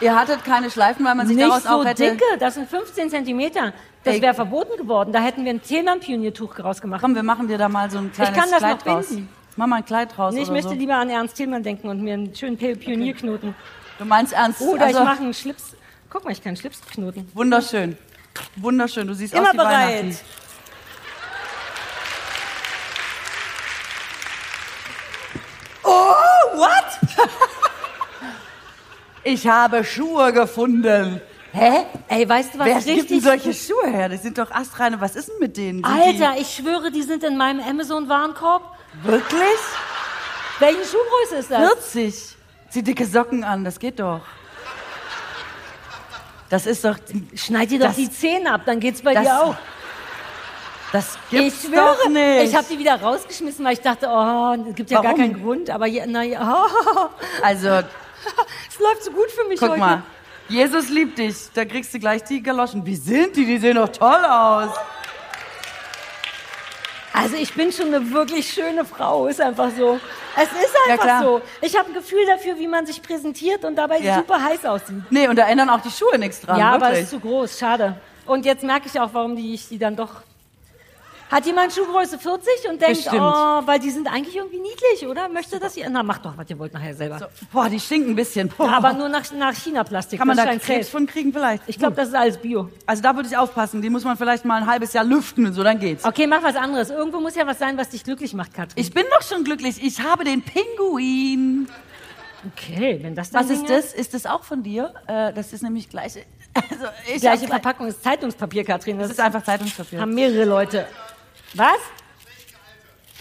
Ihr 0.00 0.18
hattet 0.18 0.44
keine 0.46 0.70
Schleifen, 0.70 1.04
weil 1.04 1.14
man 1.14 1.26
sich 1.26 1.36
Nicht 1.36 1.46
daraus 1.46 1.64
so 1.64 1.68
auch 1.68 1.84
hätte... 1.84 2.12
dicke, 2.12 2.24
das 2.38 2.54
sind 2.54 2.70
15 2.70 3.10
Zentimeter. 3.10 3.74
Das 4.02 4.18
wäre 4.22 4.32
verboten 4.32 4.78
geworden. 4.78 5.12
Da 5.12 5.20
hätten 5.20 5.44
wir 5.44 5.50
ein 5.52 5.60
Thälmann-Pioniertuch 5.62 6.58
rausgemacht. 6.58 7.02
Komm, 7.02 7.14
wir 7.14 7.22
machen 7.22 7.46
dir 7.46 7.58
da 7.58 7.68
mal 7.68 7.90
so 7.90 7.98
ein 7.98 8.10
kleines 8.10 8.34
kann 8.34 8.50
das 8.50 8.60
Kleid 8.60 8.86
noch 8.86 8.94
raus. 8.94 9.08
binden. 9.08 9.28
Mach 9.56 9.66
mal 9.66 9.76
ein 9.76 9.84
Kleid 9.84 10.18
raus 10.18 10.32
Nee, 10.32 10.40
ich 10.40 10.50
möchte 10.50 10.70
so. 10.70 10.74
lieber 10.74 10.94
an 10.94 11.10
Ernst 11.10 11.36
Thälmann 11.36 11.62
denken 11.62 11.90
und 11.90 12.02
mir 12.02 12.14
einen 12.14 12.34
schönen 12.34 12.56
Pionierknoten. 12.56 13.54
Du 13.98 14.06
meinst 14.06 14.32
ernst? 14.32 14.62
Oder 14.62 14.86
also, 14.86 15.00
ich 15.00 15.04
mache 15.04 15.22
einen 15.22 15.34
Schlips. 15.34 15.76
Guck 16.08 16.24
mal, 16.24 16.30
ich 16.32 16.38
kann 16.42 16.48
einen 16.52 16.56
Schlips 16.56 16.80
knoten. 16.80 17.28
Wunderschön. 17.34 17.98
Wunderschön. 18.56 19.06
Du 19.06 19.14
siehst 19.14 19.34
Immer 19.34 19.48
aus 19.48 19.52
wie 19.52 19.56
bereit. 19.56 20.04
Weihnachten. 20.04 20.18
Oh, 25.82 26.58
what? 26.58 27.18
ich 29.24 29.46
habe 29.46 29.84
Schuhe 29.84 30.32
gefunden. 30.32 31.20
Hä? 31.52 31.84
Ey, 32.08 32.28
weißt 32.28 32.54
du, 32.54 32.58
was 32.60 32.66
Wer 32.66 32.76
richtig... 32.76 32.96
gibt 32.96 33.10
denn 33.10 33.20
solche 33.20 33.54
Schuhe 33.54 33.88
her? 33.88 34.08
Die 34.08 34.16
sind 34.18 34.38
doch 34.38 34.50
astreine. 34.50 35.00
Was 35.00 35.16
ist 35.16 35.28
denn 35.28 35.38
mit 35.40 35.56
denen? 35.56 35.82
Sind 35.82 35.86
Alter, 35.86 36.40
ich 36.40 36.54
schwöre, 36.54 36.92
die 36.92 37.02
sind 37.02 37.24
in 37.24 37.36
meinem 37.36 37.60
Amazon-Warenkorb. 37.60 38.62
Die 38.94 39.08
wirklich? 39.08 39.58
Welche 40.60 40.84
Schuhgröße 40.84 41.36
ist 41.38 41.50
das? 41.50 41.90
40. 41.92 42.36
Zieh 42.68 42.82
dicke 42.82 43.04
Socken 43.06 43.42
an, 43.42 43.64
das 43.64 43.80
geht 43.80 43.98
doch. 43.98 44.20
Das 46.50 46.66
ist 46.66 46.84
doch. 46.84 46.96
Schneid 47.34 47.70
dir 47.70 47.78
doch 47.78 47.86
Das- 47.86 47.96
die 47.96 48.10
Zähne 48.10 48.52
ab, 48.52 48.62
dann 48.66 48.78
geht's 48.80 49.00
bei 49.02 49.14
das 49.14 49.22
dir 49.24 49.42
auch. 49.42 49.54
Das 50.92 51.16
Ich 51.30 51.38
gibt's 51.38 51.62
schwöre, 51.66 51.96
doch 52.02 52.08
nicht. 52.08 52.48
ich 52.50 52.54
habe 52.56 52.66
die 52.68 52.76
wieder 52.78 53.00
rausgeschmissen, 53.00 53.64
weil 53.64 53.74
ich 53.74 53.80
dachte, 53.80 54.08
oh, 54.10 54.56
es 54.68 54.74
gibt 54.74 54.90
ja 54.90 54.96
gar 55.00 55.12
Warum? 55.12 55.18
keinen 55.20 55.40
Grund. 55.42 55.70
Aber 55.70 55.86
ja, 55.86 56.04
na 56.06 56.24
ja, 56.24 56.66
also, 57.42 57.68
es 57.68 58.78
läuft 58.80 59.04
so 59.04 59.12
gut 59.12 59.30
für 59.30 59.48
mich 59.48 59.60
guck 59.60 59.70
heute. 59.70 59.78
mal. 59.80 60.02
Jesus 60.48 60.88
liebt 60.88 61.16
dich. 61.18 61.36
Da 61.54 61.64
kriegst 61.64 61.94
du 61.94 62.00
gleich 62.00 62.24
die 62.24 62.42
Galoschen. 62.42 62.84
Wie 62.84 62.96
sind 62.96 63.36
die? 63.36 63.46
Die 63.46 63.58
sehen 63.58 63.76
doch 63.76 63.88
toll 63.88 64.24
aus. 64.24 64.70
Also 67.12 67.36
ich 67.36 67.52
bin 67.54 67.72
schon 67.72 67.86
eine 67.92 68.10
wirklich 68.12 68.48
schöne 68.52 68.84
Frau, 68.84 69.26
ist 69.26 69.40
einfach 69.40 69.70
so. 69.76 69.98
Es 70.36 70.44
ist 70.44 70.74
Ja, 70.86 70.92
einfach 70.92 71.04
klar. 71.04 71.22
so. 71.22 71.40
Ich 71.60 71.76
habe 71.76 71.88
ein 71.88 71.94
Gefühl 71.94 72.24
dafür, 72.26 72.58
wie 72.58 72.68
man 72.68 72.86
sich 72.86 73.02
präsentiert 73.02 73.64
und 73.64 73.74
dabei 73.76 73.98
Ja. 73.98 74.14
super 74.16 74.42
heiß 74.42 74.64
aussieht. 74.64 75.02
Nee, 75.10 75.26
und 75.28 75.36
da 75.36 75.46
ändern 75.48 75.68
auch 75.70 75.80
die 75.80 75.90
Schuhe 75.90 76.18
nichts 76.18 76.40
dran. 76.40 76.58
ja, 76.58 76.70
aber 76.70 76.86
es 76.86 76.90
wirklich. 76.92 77.02
ist 77.04 77.10
zu 77.10 77.20
groß, 77.20 77.58
schade. 77.58 77.96
Und 78.26 78.44
jetzt 78.46 78.62
merke 78.62 78.86
ich 78.86 78.98
auch, 79.00 79.10
warum 79.12 79.34
die 79.34 79.54
ich 79.54 79.68
die 79.68 79.78
dann 79.78 79.96
doch. 79.96 80.22
Hat 81.30 81.46
jemand 81.46 81.72
Schuhgröße 81.72 82.18
40 82.18 82.68
und 82.70 82.82
denkt, 82.82 82.96
Bestimmt. 83.04 83.20
oh, 83.22 83.60
weil 83.64 83.78
die 83.78 83.90
sind 83.90 84.08
eigentlich 84.12 84.34
irgendwie 84.34 84.58
niedlich, 84.58 85.06
oder? 85.06 85.28
Möchte 85.28 85.60
das 85.60 85.76
ihr? 85.76 85.88
Na, 85.88 86.02
macht 86.02 86.24
doch, 86.24 86.36
was 86.36 86.50
ihr 86.50 86.58
wollt 86.58 86.74
nachher 86.74 86.92
selber. 86.94 87.30
Boah, 87.52 87.68
die 87.68 87.78
stinken 87.78 88.10
ein 88.10 88.16
bisschen. 88.16 88.48
Boah. 88.48 88.66
Ja, 88.66 88.76
aber 88.78 88.92
nur 88.94 89.08
nach, 89.08 89.30
nach 89.32 89.54
China-Plastik. 89.54 90.18
Kann 90.18 90.26
man 90.26 90.36
das 90.36 90.46
da 90.46 90.56
Krebs 90.56 90.88
von 90.88 91.06
kriegen 91.06 91.32
vielleicht? 91.32 91.62
Ich 91.68 91.78
glaube, 91.78 91.94
das 91.94 92.08
ist 92.08 92.14
alles 92.14 92.36
Bio. 92.38 92.68
Also 92.84 93.00
da 93.02 93.14
würde 93.14 93.28
ich 93.28 93.36
aufpassen. 93.36 93.80
Die 93.80 93.90
muss 93.90 94.02
man 94.02 94.16
vielleicht 94.16 94.44
mal 94.44 94.62
ein 94.62 94.66
halbes 94.66 94.92
Jahr 94.92 95.04
lüften 95.04 95.46
und 95.46 95.52
so, 95.52 95.62
dann 95.62 95.78
geht's. 95.78 96.04
Okay, 96.04 96.26
mach 96.26 96.42
was 96.42 96.56
anderes. 96.56 96.90
Irgendwo 96.90 97.20
muss 97.20 97.36
ja 97.36 97.46
was 97.46 97.60
sein, 97.60 97.78
was 97.78 97.90
dich 97.90 98.02
glücklich 98.02 98.34
macht, 98.34 98.52
Katrin. 98.52 98.74
Ich 98.82 98.92
bin 98.92 99.04
doch 99.16 99.22
schon 99.22 99.44
glücklich. 99.44 99.80
Ich 99.84 100.00
habe 100.02 100.24
den 100.24 100.42
Pinguin. 100.42 101.68
okay, 102.56 102.98
wenn 103.02 103.14
das 103.14 103.30
dein 103.30 103.44
Was 103.44 103.50
ist 103.50 103.68
das? 103.70 103.92
Ist 103.92 104.14
das 104.14 104.26
auch 104.26 104.42
von 104.42 104.62
dir? 104.64 104.92
Äh, 105.06 105.32
das 105.32 105.52
ist 105.52 105.62
nämlich 105.62 105.88
gleiche. 105.88 106.22
Also 106.68 106.86
ich 107.14 107.20
Gleiche 107.20 107.46
Verpackung 107.46 107.86
ist 107.86 108.02
Zeitungspapier, 108.02 108.64
Katrin. 108.64 108.98
Das 108.98 109.08
Das 109.08 109.18
ist 109.18 109.24
einfach 109.24 109.44
Zeitungspapier. 109.44 110.00
haben 110.00 110.12
mehrere 110.14 110.44
Leute. 110.44 110.84
Was? 111.54 111.76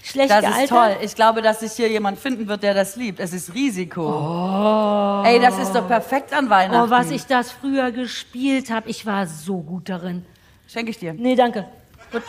Schlecht 0.02 0.30
Das 0.30 0.40
gealtert? 0.40 0.62
ist 0.64 0.68
toll. 0.70 0.96
Ich 1.02 1.14
glaube, 1.14 1.42
dass 1.42 1.60
sich 1.60 1.72
hier 1.72 1.88
jemand 1.88 2.18
finden 2.18 2.48
wird, 2.48 2.62
der 2.62 2.74
das 2.74 2.96
liebt. 2.96 3.20
Es 3.20 3.32
ist 3.32 3.54
Risiko. 3.54 5.22
Ey, 5.24 5.38
das 5.40 5.58
ist 5.58 5.72
doch 5.72 5.86
perfekt 5.86 6.32
an 6.32 6.50
Weihnachten. 6.50 6.88
Oh, 6.88 6.90
was 6.90 7.10
ich 7.10 7.26
das 7.26 7.52
früher 7.52 7.92
gespielt 7.92 8.70
habe. 8.70 8.88
Ich 8.88 9.06
war 9.06 9.26
so 9.26 9.58
gut 9.60 9.88
darin. 9.88 10.24
Schenke 10.66 10.90
ich 10.90 10.98
dir. 10.98 11.12
Nee, 11.14 11.34
danke. 11.36 11.66
Gut. 12.10 12.22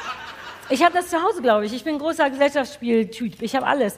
Ich 0.69 0.83
habe 0.83 0.93
das 0.93 1.09
zu 1.09 1.21
Hause, 1.21 1.41
glaube 1.41 1.65
ich. 1.65 1.73
Ich 1.73 1.83
bin 1.83 1.95
ein 1.95 1.99
großer 1.99 2.29
Gesellschaftsspieltyp. 2.29 3.41
Ich 3.41 3.55
habe 3.55 3.65
alles. 3.65 3.97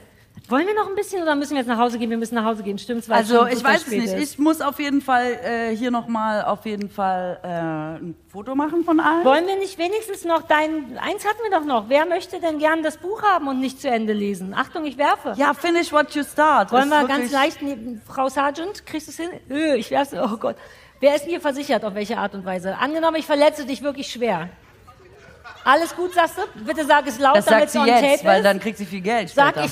Wollen 0.50 0.68
wir 0.68 0.74
noch 0.76 0.90
ein 0.90 0.96
bisschen 0.96 1.22
oder 1.24 1.36
müssen 1.36 1.52
wir 1.52 1.60
jetzt 1.60 1.68
nach 1.70 1.78
Hause 1.78 1.98
gehen? 1.98 2.10
Wir 2.10 2.18
müssen 2.18 2.36
nach 2.36 2.44
Hause 2.44 2.64
gehen, 2.64 2.78
stimmt's? 2.78 3.08
Weil 3.08 3.24
es 3.24 3.32
Also 3.32 3.48
ich 3.48 3.64
weiß 3.64 3.84
es 3.84 3.88
nicht. 3.88 4.04
ist. 4.14 4.34
Ich 4.34 4.38
muss 4.40 4.60
auf 4.60 4.78
jeden 4.78 5.02
Fall 5.02 5.40
äh, 5.42 5.76
hier 5.76 5.90
nochmal 5.90 6.44
auf 6.44 6.66
jeden 6.66 6.90
Fall 6.90 7.40
äh, 7.44 7.48
ein 7.48 8.16
Foto 8.28 8.54
machen 8.54 8.84
von 8.84 9.00
allen. 9.00 9.24
Wollen 9.24 9.48
wir 9.48 9.56
nicht 9.58 9.78
wenigstens 9.78 10.26
noch 10.26 10.42
dein... 10.42 10.98
Eins 10.98 11.26
hatten 11.26 11.40
wir 11.50 11.58
doch 11.58 11.66
noch. 11.66 11.88
Wer 11.88 12.06
möchte 12.06 12.42
denn 12.42 12.60
gern 12.60 12.84
das 12.84 12.98
Buch 12.98 13.24
haben 13.24 13.48
und 13.48 13.62
nicht 13.62 13.80
zu 13.80 13.90
Ende 13.90 14.12
lesen? 14.12 14.54
Achtung, 14.54 14.84
ich 14.86 14.98
werfe. 14.98 15.34
Ja, 15.38 15.54
finish 15.54 15.94
what 15.94 16.14
you 16.14 16.24
start. 16.24 16.74
Wollen 16.74 16.90
wir 16.90 17.08
ganz 17.08 17.32
leicht 17.32 17.62
neben 17.62 18.02
Frau 18.06 18.28
Sargent, 18.28 18.86
kriegst 18.86 19.08
du 19.08 19.12
es 19.12 19.18
hin? 19.18 19.30
Ö, 19.50 19.76
ich 19.76 19.92
werf's, 19.92 20.14
oh 20.14 20.36
Gott. 20.38 20.58
Wer 21.00 21.16
ist 21.16 21.26
mir 21.26 21.40
versichert, 21.40 21.86
auf 21.86 21.96
welche 21.96 22.18
Art 22.18 22.34
und 22.36 22.44
Weise? 22.46 22.78
Angenommen, 22.78 23.16
ich 23.16 23.26
verletze 23.26 23.66
dich 23.66 23.82
wirklich 23.82 24.08
schwer. 24.12 24.50
Alles 25.64 25.96
gut, 25.96 26.14
sagst 26.14 26.38
du? 26.38 26.64
Bitte 26.66 26.86
sag 26.86 27.08
es 27.08 27.18
laut, 27.20 27.38
Das 27.38 27.46
damit 27.46 27.70
sagt 27.70 27.72
sie 27.72 27.80
on 27.80 27.88
jetzt, 27.88 28.02
tape 28.18 28.26
weil 28.26 28.40
ist. 28.40 28.44
dann 28.46 28.60
kriegt 28.60 28.78
sie 28.78 28.86
viel 28.86 29.00
Geld 29.02 29.30
Sag 29.30 29.52
später. 29.52 29.66
ich. 29.68 29.72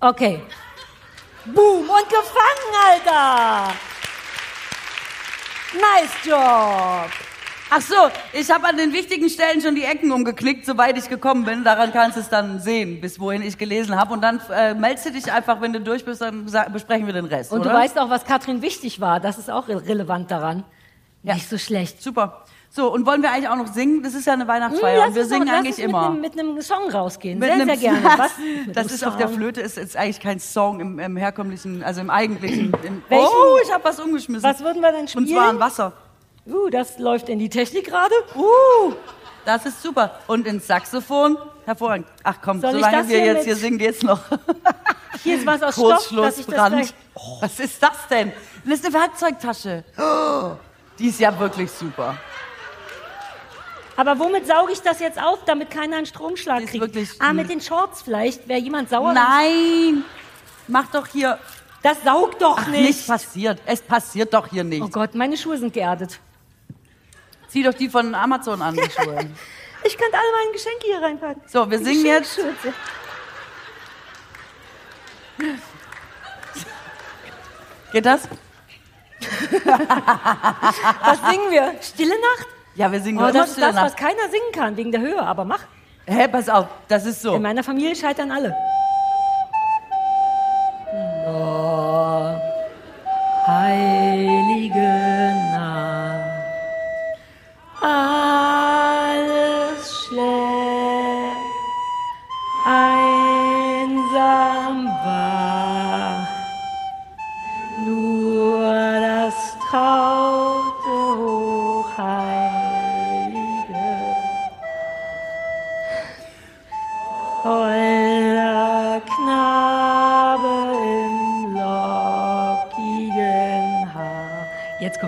Okay. 0.00 0.42
Boom 1.44 1.88
und 1.88 2.08
gefangen, 2.08 2.72
Alter. 2.88 3.74
Nice 5.74 6.24
Job. 6.24 7.10
Ach 7.72 7.80
so, 7.80 7.94
ich 8.32 8.50
habe 8.50 8.66
an 8.66 8.76
den 8.76 8.92
wichtigen 8.92 9.28
Stellen 9.28 9.60
schon 9.60 9.74
die 9.74 9.84
Ecken 9.84 10.10
umgeklickt, 10.10 10.66
soweit 10.66 10.98
ich 10.98 11.08
gekommen 11.08 11.44
bin. 11.44 11.62
Daran 11.62 11.92
kannst 11.92 12.16
du 12.16 12.20
es 12.20 12.28
dann 12.28 12.60
sehen, 12.60 13.00
bis 13.00 13.20
wohin 13.20 13.42
ich 13.42 13.58
gelesen 13.58 13.94
habe. 13.94 14.12
Und 14.12 14.22
dann 14.22 14.40
äh, 14.50 14.74
meldest 14.74 15.06
du 15.06 15.12
dich 15.12 15.30
einfach, 15.30 15.60
wenn 15.60 15.72
du 15.72 15.80
durch 15.80 16.04
bist, 16.04 16.20
dann 16.20 16.46
besprechen 16.72 17.06
wir 17.06 17.12
den 17.12 17.26
Rest. 17.26 17.52
Und 17.52 17.60
oder? 17.60 17.70
du 17.70 17.76
weißt 17.76 17.98
auch, 17.98 18.10
was 18.10 18.24
Katrin 18.24 18.62
wichtig 18.62 19.00
war. 19.00 19.20
Das 19.20 19.38
ist 19.38 19.50
auch 19.50 19.68
re 19.68 19.86
relevant 19.86 20.30
daran. 20.30 20.64
Ja. 21.22 21.34
Nicht 21.34 21.48
so 21.48 21.58
schlecht. 21.58 22.02
Super. 22.02 22.44
So, 22.72 22.92
und 22.92 23.04
wollen 23.04 23.20
wir 23.20 23.32
eigentlich 23.32 23.48
auch 23.48 23.56
noch 23.56 23.66
singen? 23.66 24.00
Das 24.04 24.14
ist 24.14 24.26
ja 24.26 24.32
eine 24.34 24.42
Hm, 24.44 24.48
Weihnachtsfeier 24.48 24.98
lass 24.98 25.08
und 25.08 25.14
wir 25.16 25.24
singen 25.26 25.46
lass 25.48 25.56
eigentlich 25.56 25.68
uns 25.70 25.78
mit 25.78 25.86
immer. 25.88 26.10
Nem, 26.10 26.20
mit 26.20 26.38
einem 26.38 26.62
Song 26.62 26.88
rausgehen. 26.88 27.40
Mit 27.40 27.46
sehr, 27.48 27.54
einem- 27.54 27.66
sehr 27.66 27.76
gerne. 28.00 28.04
Was? 28.16 28.30
Das 28.68 28.76
einem 28.86 28.94
ist 28.94 29.04
auf 29.06 29.16
der 29.16 29.26
Song. 29.26 29.36
Flöte, 29.36 29.60
ist, 29.60 29.76
ist 29.76 29.96
eigentlich 29.96 30.20
kein 30.20 30.38
Song 30.38 30.78
im, 30.78 30.98
im 31.00 31.16
herkömmlichen, 31.16 31.82
also 31.82 32.00
im 32.00 32.10
eigentlichen. 32.10 32.72
Im, 32.84 33.02
oh, 33.10 33.58
ich 33.64 33.72
habe 33.72 33.82
was 33.82 33.98
umgeschmissen. 33.98 34.48
Was 34.48 34.60
würden 34.62 34.80
wir 34.82 34.92
denn 34.92 35.08
spielen? 35.08 35.24
Und 35.24 35.30
zwar 35.32 35.48
ein 35.50 35.58
Wasser. 35.58 35.92
Uh, 36.46 36.68
das 36.70 36.98
läuft 37.00 37.28
in 37.28 37.40
die 37.40 37.48
Technik 37.48 37.86
gerade. 37.86 38.14
Uh, 38.36 38.92
das 39.44 39.66
ist 39.66 39.82
super. 39.82 40.20
Und 40.28 40.46
ins 40.46 40.66
Saxophon, 40.68 41.36
hervorragend. 41.66 42.06
Ach 42.22 42.36
komm, 42.40 42.60
Soll 42.60 42.72
solange 42.74 43.08
wir 43.08 43.16
hier 43.16 43.26
jetzt 43.34 43.44
hier 43.46 43.56
singen, 43.56 43.78
geht's 43.78 44.02
noch. 44.02 44.20
Hier 45.22 45.36
ist 45.36 45.44
was 45.44 45.62
aus 45.62 45.74
Stoff, 45.74 45.86
Kurzschluss, 46.08 46.36
das 46.36 46.46
Brand. 46.46 46.94
Oh, 47.14 47.38
was 47.42 47.60
ist 47.60 47.82
das 47.82 48.06
denn? 48.08 48.32
Das 48.64 48.74
ist 48.78 48.86
eine 48.86 48.94
Werkzeugtasche. 48.94 49.84
Oh, 49.98 50.52
die 50.98 51.08
ist 51.08 51.20
ja 51.20 51.36
wirklich 51.38 51.70
super. 51.70 52.16
Aber 54.00 54.18
womit 54.18 54.46
sauge 54.46 54.72
ich 54.72 54.80
das 54.80 54.98
jetzt 54.98 55.20
auf, 55.22 55.44
damit 55.44 55.70
keiner 55.70 55.98
einen 55.98 56.06
Stromschlag 56.06 56.62
ist 56.62 56.70
kriegt? 56.70 56.80
wirklich- 56.80 57.10
ah, 57.20 57.34
mit 57.34 57.50
den 57.50 57.60
Shorts 57.60 58.00
vielleicht. 58.00 58.48
Wäre 58.48 58.58
jemand 58.58 58.88
sauer? 58.88 59.12
Nein, 59.12 60.04
mach 60.68 60.90
doch 60.90 61.06
hier. 61.06 61.38
Das 61.82 62.02
saugt 62.02 62.40
doch 62.40 62.56
Ach, 62.58 62.66
nicht. 62.68 62.80
nichts 62.82 63.06
passiert. 63.06 63.60
Es 63.66 63.82
passiert 63.82 64.32
doch 64.32 64.46
hier 64.48 64.62
Oh 64.62 64.66
nichts. 64.68 64.90
Gott, 64.92 65.14
meine 65.14 65.36
Schuhe 65.36 65.58
sind 65.58 65.74
geerdet. 65.74 66.18
Zieh 67.48 67.62
doch 67.62 67.74
die 67.74 67.90
von 67.90 68.14
Amazon 68.14 68.62
an, 68.62 68.74
die 68.74 68.90
Schuhe. 68.90 69.28
Ich 69.84 69.98
könnte 69.98 70.16
alle 70.16 70.32
meine 70.44 70.52
Geschenke 70.52 70.86
hier 70.86 71.02
reinpacken. 71.02 71.42
So, 71.46 71.70
wir 71.70 71.78
singen 71.78 72.06
jetzt. 72.06 72.40
Geht 77.92 78.06
das? 78.06 78.22
Was 79.64 81.18
singen 81.30 81.50
wir? 81.50 81.74
Stille 81.82 82.14
Nacht? 82.18 82.46
Ja, 82.74 82.90
wir 82.92 83.00
singen 83.00 83.18
Oh, 83.22 83.30
das 83.32 83.50
ist 83.50 83.60
das, 83.60 83.76
was 83.76 83.96
keiner 83.96 84.28
singen 84.30 84.52
kann, 84.52 84.76
wegen 84.76 84.92
der 84.92 85.00
Höhe. 85.00 85.20
Aber 85.20 85.44
mach. 85.44 85.60
Hä, 86.06 86.28
pass 86.28 86.48
auf, 86.48 86.66
das 86.88 87.04
ist 87.06 87.22
so. 87.22 87.34
In 87.34 87.42
meiner 87.42 87.62
Familie 87.62 87.94
scheitern 87.94 88.30
alle. 88.30 88.54
Oh, 91.26 92.34
heilige 93.46 94.80
Nacht, 95.52 96.30
alles 97.82 100.04
schläft, 100.04 100.79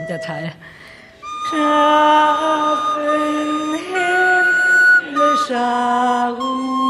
kommt 0.03 0.11
der 0.11 0.21
Teil. 0.21 0.53
Schlaf 1.49 2.99
in 2.99 3.79
himmlischer 5.15 6.37
Ruhe. 6.39 6.83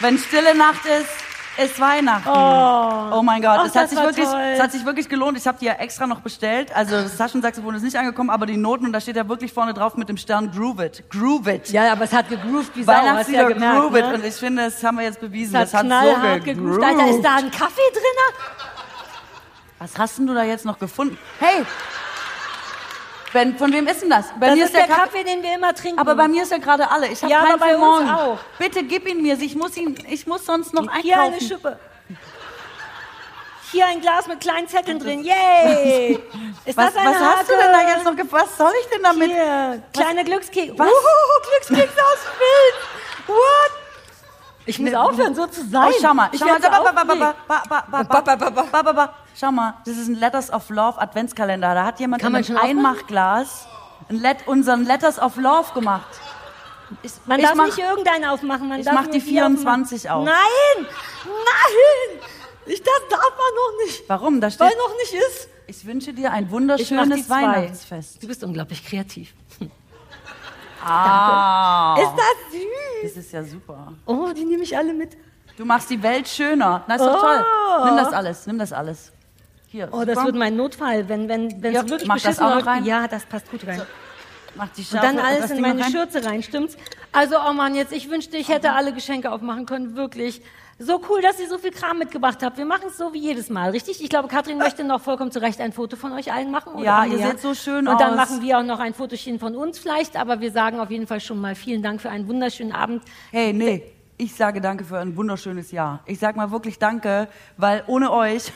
Wenn 0.00 0.18
stille 0.18 0.54
Nacht 0.54 0.84
ist, 0.84 1.25
ist 1.58 1.80
Weihnachten. 1.80 2.28
Oh, 2.28 3.18
Oh 3.18 3.22
mein 3.22 3.40
Gott, 3.40 3.58
Ach, 3.60 3.66
es, 3.66 3.74
hat 3.74 3.84
das 3.84 3.90
sich 3.90 3.98
wirklich, 4.00 4.26
toll. 4.26 4.40
es 4.54 4.60
hat 4.60 4.72
sich 4.72 4.84
wirklich 4.84 5.08
gelohnt. 5.08 5.38
Ich 5.38 5.46
habe 5.46 5.58
die 5.58 5.66
ja 5.66 5.74
extra 5.74 6.06
noch 6.06 6.20
bestellt. 6.20 6.74
Also 6.74 6.92
das 7.02 7.16
Taschensaxophon 7.16 7.74
ist 7.74 7.82
nicht 7.82 7.96
angekommen, 7.96 8.30
aber 8.30 8.46
die 8.46 8.56
Noten 8.56 8.86
und 8.86 8.92
da 8.92 9.00
steht 9.00 9.16
ja 9.16 9.28
wirklich 9.28 9.52
vorne 9.52 9.72
drauf 9.74 9.96
mit 9.96 10.08
dem 10.08 10.16
Stern 10.16 10.50
Groove 10.50 10.80
It. 10.80 11.04
Groove 11.10 11.46
It. 11.48 11.70
Ja, 11.70 11.92
aber 11.92 12.04
es 12.04 12.12
hat 12.12 12.28
gegroovt 12.28 12.72
wie 12.76 12.82
Sau, 12.82 12.92
hast 12.92 13.30
ja 13.30 13.48
gemerkt, 13.48 13.80
Groove 13.80 13.96
It. 13.96 14.04
ne? 14.06 14.14
Und 14.14 14.24
ich 14.24 14.34
finde, 14.34 14.64
das 14.66 14.82
haben 14.84 14.98
wir 14.98 15.04
jetzt 15.04 15.20
bewiesen. 15.20 15.54
Es 15.56 15.72
hat 15.74 15.84
das 15.84 15.92
hat 15.92 16.02
knallhart 16.04 16.38
so 16.40 16.44
gegroovt. 16.44 16.82
Alter, 16.84 17.06
ist 17.08 17.22
da 17.22 17.36
ein 17.36 17.50
Kaffee 17.50 17.80
drin? 17.92 18.02
Was 19.78 19.98
hast 19.98 20.18
denn 20.18 20.26
du 20.26 20.34
da 20.34 20.42
jetzt 20.42 20.64
noch 20.64 20.78
gefunden? 20.78 21.18
Hey! 21.38 21.64
Ben, 23.36 23.58
von 23.58 23.70
wem 23.72 23.86
ist 23.86 24.00
denn 24.00 24.08
das? 24.08 24.26
Bei 24.40 24.46
Das 24.46 24.56
mir 24.56 24.64
ist 24.64 24.74
der 24.74 24.86
Kaffee- 24.86 25.00
Kaffee, 25.02 25.24
den 25.24 25.42
wir 25.42 25.54
immer 25.54 25.74
trinken. 25.74 25.98
Aber 25.98 26.14
bei 26.14 26.26
mir 26.26 26.42
ist 26.44 26.52
ja 26.52 26.56
gerade 26.58 26.90
alle. 26.90 27.08
Ich 27.08 27.20
habe 27.22 27.30
Ja, 27.30 27.40
keinen 27.40 27.52
aber 27.52 27.58
bei 27.58 27.68
für 27.74 27.78
uns 27.78 27.84
morgen. 28.04 28.10
auch. 28.10 28.38
Bitte 28.58 28.82
gib 28.84 29.06
ihn 29.06 29.20
mir. 29.20 29.34
Ich 29.38 29.54
muss 29.54 29.76
ihn, 29.76 29.94
ich 30.08 30.26
muss 30.26 30.46
sonst 30.46 30.72
noch 30.72 30.90
Hier 31.02 31.14
eine 31.18 31.24
einkaufen. 31.34 31.46
Schippe. 31.46 31.78
Hier 33.72 33.86
ein 33.88 34.00
Glas 34.00 34.26
mit 34.26 34.40
kleinen 34.40 34.68
Zetteln 34.68 34.98
drin. 34.98 35.22
Yay! 35.22 36.18
Ist 36.64 36.76
was 36.78 36.94
das 36.94 36.96
eine 36.96 37.10
was 37.10 37.20
hast 37.20 37.50
du 37.50 37.54
denn 37.56 37.72
da 37.72 37.80
jetzt 37.88 38.04
noch? 38.04 38.16
ge- 38.16 38.24
Was 38.30 38.56
soll 38.56 38.72
ich 38.80 38.86
denn 38.88 39.02
damit? 39.02 39.30
Hier, 39.30 39.82
kleine 39.92 40.24
Glückskekse. 40.24 40.78
Was? 40.78 40.88
Uhu, 40.88 41.50
Glückskekse 41.50 42.00
aus 42.00 42.18
Bild. 42.38 43.28
What? 43.36 43.72
Ich 44.66 44.78
ne, 44.78 44.84
muss 44.84 44.92
ne. 44.92 45.00
aufhören, 45.00 45.34
so 45.34 45.46
zu 45.46 45.66
sein. 45.66 45.90
Oh, 45.90 45.94
schau 46.00 46.12
mal. 46.12 46.30
Schau 46.36 46.46
mal. 46.46 46.60
Schau 49.38 49.52
mal, 49.52 49.74
das 49.84 49.96
ist 49.96 50.08
ein 50.08 50.14
Letters 50.14 50.52
of 50.52 50.68
Love 50.70 51.00
Adventskalender. 51.00 51.74
Da 51.74 51.84
hat 51.84 52.00
jemand 52.00 52.22
mit 52.22 52.50
einem 52.50 52.58
Einmachglas 52.58 53.66
unseren 54.46 54.84
Letters 54.84 55.18
of 55.18 55.36
Love 55.36 55.72
gemacht. 55.74 56.20
Man 57.26 57.40
darf 57.40 57.54
nicht 57.54 57.78
irgendeinen 57.78 58.24
aufmachen. 58.26 58.72
Ich 58.74 58.86
mach 58.86 59.08
die 59.08 59.20
24 59.20 60.10
auf. 60.10 60.24
Nein! 60.24 60.86
Nein! 61.24 62.20
Ich, 62.66 62.82
das 62.82 63.00
darf 63.10 63.20
man 63.20 63.30
noch 63.30 63.84
nicht. 63.84 64.08
Warum? 64.08 64.40
Da 64.40 64.50
steht, 64.50 64.60
Weil 64.60 64.76
noch 64.76 64.96
nicht 64.96 65.12
ist. 65.12 65.48
Ich 65.68 65.84
wünsche 65.84 66.12
dir 66.12 66.32
ein 66.32 66.50
wunderschönes 66.50 67.28
Weihnachtsfest. 67.28 68.22
Du 68.22 68.28
bist 68.28 68.44
unglaublich 68.44 68.84
kreativ. 68.84 69.34
Ah, 70.88 71.96
Ist 72.00 72.12
das 72.16 72.52
süß? 72.52 73.14
das 73.14 73.16
ist 73.24 73.32
ja 73.32 73.42
super. 73.44 73.92
Oh, 74.06 74.28
die 74.34 74.44
nehme 74.44 74.62
ich 74.62 74.76
alle 74.76 74.92
mit. 74.94 75.16
Du 75.56 75.64
machst 75.64 75.90
die 75.90 76.02
Welt 76.02 76.28
schöner. 76.28 76.84
Na, 76.86 76.94
ist 76.94 77.00
doch 77.04 77.16
Oh. 77.18 77.20
toll. 77.20 77.44
Nimm 77.86 77.96
das 77.96 78.12
alles, 78.12 78.46
nimm 78.46 78.58
das 78.58 78.72
alles. 78.72 79.12
Hier, 79.68 79.88
Oh, 79.92 80.04
das 80.04 80.22
wird 80.24 80.36
mein 80.36 80.56
Notfall, 80.56 81.08
wenn 81.08 81.28
wenn 81.28 81.62
wenn 81.62 81.72
Ja, 81.74 81.82
es 81.82 81.88
wirklich 81.88 82.08
das 82.08 82.22
beschissen 82.22 82.46
läuft. 82.48 82.66
rein. 82.66 82.84
Ja, 82.84 83.08
das 83.08 83.24
passt 83.26 83.50
gut 83.50 83.66
rein. 83.66 83.82
Mach 84.54 84.68
die 84.68 84.80
Und 84.82 84.86
Schärfe, 84.86 85.06
dann 85.06 85.18
alles 85.18 85.40
das 85.42 85.50
in 85.50 85.60
meine 85.60 85.82
rein. 85.82 85.90
Schürze 85.92 86.24
rein, 86.24 86.42
stimmt's? 86.42 86.76
Also, 87.12 87.36
oh 87.46 87.52
Mann, 87.52 87.74
jetzt, 87.74 87.92
ich 87.92 88.08
wünschte, 88.08 88.36
ich 88.38 88.48
hätte 88.48 88.72
alle 88.72 88.92
Geschenke 88.94 89.30
aufmachen 89.30 89.66
können, 89.66 89.96
wirklich. 89.96 90.40
So 90.78 91.00
cool, 91.08 91.22
dass 91.22 91.40
ihr 91.40 91.48
so 91.48 91.56
viel 91.56 91.70
Kram 91.70 91.98
mitgebracht 91.98 92.42
habt. 92.42 92.58
Wir 92.58 92.66
machen 92.66 92.88
es 92.88 92.98
so 92.98 93.14
wie 93.14 93.18
jedes 93.18 93.48
Mal, 93.48 93.70
richtig? 93.70 94.02
Ich 94.02 94.10
glaube, 94.10 94.28
Katrin 94.28 94.58
möchte 94.58 94.84
noch 94.84 95.00
vollkommen 95.00 95.32
zu 95.32 95.40
Recht 95.40 95.58
ein 95.58 95.72
Foto 95.72 95.96
von 95.96 96.12
euch 96.12 96.30
allen 96.30 96.50
machen. 96.50 96.74
Oder? 96.74 96.84
Ja, 96.84 97.04
ihr 97.06 97.16
seht 97.16 97.40
so 97.40 97.54
schön 97.54 97.88
Und 97.88 97.98
dann 97.98 98.10
aus. 98.10 98.16
machen 98.16 98.42
wir 98.42 98.58
auch 98.58 98.62
noch 98.62 98.78
ein 98.78 98.92
Fotochen 98.92 99.38
von 99.38 99.56
uns 99.56 99.78
vielleicht, 99.78 100.16
aber 100.16 100.40
wir 100.40 100.52
sagen 100.52 100.78
auf 100.78 100.90
jeden 100.90 101.06
Fall 101.06 101.20
schon 101.20 101.40
mal 101.40 101.54
vielen 101.54 101.82
Dank 101.82 102.02
für 102.02 102.10
einen 102.10 102.28
wunderschönen 102.28 102.72
Abend. 102.72 103.02
Hey, 103.30 103.54
nee, 103.54 103.84
ich 104.18 104.34
sage 104.34 104.60
danke 104.60 104.84
für 104.84 104.98
ein 104.98 105.16
wunderschönes 105.16 105.72
Jahr. 105.72 106.00
Ich 106.04 106.18
sage 106.18 106.36
mal 106.36 106.50
wirklich 106.50 106.78
danke, 106.78 107.28
weil 107.56 107.82
ohne 107.86 108.12
euch, 108.12 108.52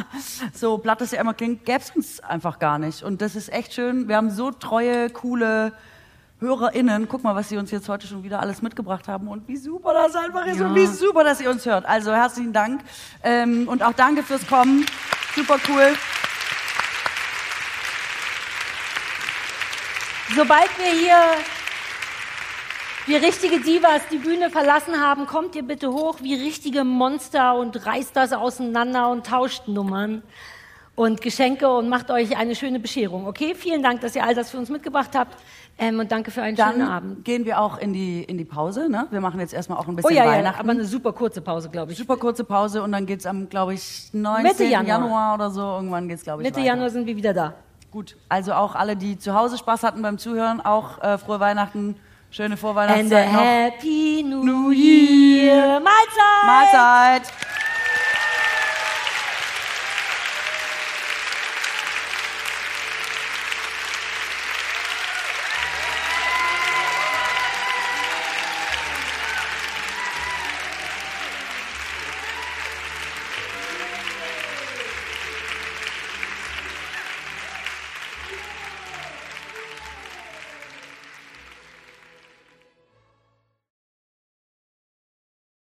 so 0.54 0.78
platt 0.78 1.00
es 1.00 1.10
ja 1.10 1.20
immer 1.20 1.34
klingt, 1.34 1.64
gäbe 1.64 1.80
es 1.80 1.90
uns 1.90 2.20
einfach 2.20 2.60
gar 2.60 2.78
nicht. 2.78 3.02
Und 3.02 3.20
das 3.20 3.34
ist 3.34 3.52
echt 3.52 3.74
schön. 3.74 4.06
Wir 4.06 4.16
haben 4.16 4.30
so 4.30 4.52
treue, 4.52 5.10
coole 5.10 5.72
HörerInnen. 6.44 7.08
Guck 7.08 7.24
mal, 7.24 7.34
was 7.34 7.48
sie 7.48 7.56
uns 7.56 7.70
jetzt 7.70 7.88
heute 7.88 8.06
schon 8.06 8.22
wieder 8.22 8.40
alles 8.40 8.62
mitgebracht 8.62 9.08
haben 9.08 9.28
und 9.28 9.48
wie 9.48 9.56
super 9.56 9.94
das 9.94 10.14
einfach 10.14 10.46
ist 10.46 10.60
und 10.60 10.74
wie 10.74 10.86
super, 10.86 11.24
dass 11.24 11.40
ihr 11.40 11.50
uns 11.50 11.64
hört. 11.64 11.86
Also 11.86 12.12
herzlichen 12.12 12.52
Dank 12.52 12.82
ähm, 13.22 13.66
und 13.66 13.82
auch 13.82 13.94
danke 13.94 14.22
fürs 14.22 14.46
Kommen. 14.46 14.86
Super 15.34 15.56
cool. 15.68 15.94
Sobald 20.36 20.68
wir 20.78 20.92
hier 20.92 21.16
wie 23.06 23.16
richtige 23.16 23.60
Divas 23.60 24.02
die 24.10 24.18
Bühne 24.18 24.50
verlassen 24.50 25.00
haben, 25.00 25.26
kommt 25.26 25.54
ihr 25.56 25.62
bitte 25.62 25.92
hoch 25.92 26.18
wie 26.22 26.34
richtige 26.34 26.84
Monster 26.84 27.54
und 27.54 27.86
reißt 27.86 28.16
das 28.16 28.32
auseinander 28.32 29.10
und 29.10 29.26
tauscht 29.26 29.68
Nummern 29.68 30.22
und 30.94 31.20
Geschenke 31.20 31.68
und 31.68 31.88
macht 31.88 32.10
euch 32.10 32.36
eine 32.36 32.54
schöne 32.54 32.80
Bescherung. 32.80 33.26
Okay? 33.26 33.54
Vielen 33.54 33.82
Dank, 33.82 34.00
dass 34.00 34.14
ihr 34.14 34.24
all 34.24 34.34
das 34.34 34.50
für 34.50 34.58
uns 34.58 34.70
mitgebracht 34.70 35.10
habt 35.14 35.36
ähm, 35.78 35.98
und 35.98 36.12
danke 36.12 36.30
für 36.30 36.42
einen 36.42 36.56
schönen 36.56 36.78
Dann 36.78 36.88
Abend. 36.88 37.24
gehen 37.24 37.44
wir 37.44 37.60
auch 37.60 37.78
in 37.78 37.92
die, 37.92 38.22
in 38.22 38.38
die 38.38 38.44
Pause. 38.44 38.88
Ne? 38.88 39.06
Wir 39.10 39.20
machen 39.20 39.40
jetzt 39.40 39.52
erstmal 39.52 39.78
auch 39.78 39.86
ein 39.88 39.94
Oh 39.94 39.96
bisschen 39.96 40.14
ja, 40.16 40.24
ja, 40.24 40.30
Weihnachten. 40.30 40.60
aber 40.60 40.70
eine 40.70 40.84
super 40.84 41.12
kurze 41.12 41.40
Pause, 41.40 41.68
glaube 41.70 41.92
ich. 41.92 41.98
super 41.98 42.16
kurze 42.16 42.44
Pause 42.44 42.82
und 42.82 42.92
dann 42.92 43.06
geht's 43.06 43.26
am, 43.26 43.48
glaube 43.48 43.74
ich, 43.74 44.10
19. 44.12 44.42
Mitte 44.44 44.64
Januar. 44.64 44.86
Januar. 45.00 45.34
oder 45.34 45.50
so. 45.50 45.60
Irgendwann 45.62 46.08
geht's, 46.08 46.22
glaube 46.22 46.42
ich, 46.42 46.46
Mitte 46.48 46.58
weiter. 46.60 46.66
Januar 46.66 46.90
sind 46.90 47.06
wir 47.06 47.16
wieder 47.16 47.34
da. 47.34 47.54
Gut, 47.90 48.16
also 48.28 48.52
auch 48.54 48.74
alle, 48.74 48.96
die 48.96 49.18
zu 49.18 49.34
Hause 49.34 49.56
Spaß 49.58 49.82
hatten 49.84 50.02
beim 50.02 50.18
Zuhören, 50.18 50.60
auch 50.60 51.00
äh, 51.02 51.16
frohe 51.18 51.38
Weihnachten, 51.38 51.96
schöne 52.30 52.54
And 52.54 52.54
a 52.54 52.56
Vorweihnachtszeit 52.60 53.32
noch. 53.32 53.40
happy 53.40 54.24
new 54.24 54.70
year. 54.72 55.80
Mahlzeit! 55.80 56.44
Mahlzeit! 56.46 57.32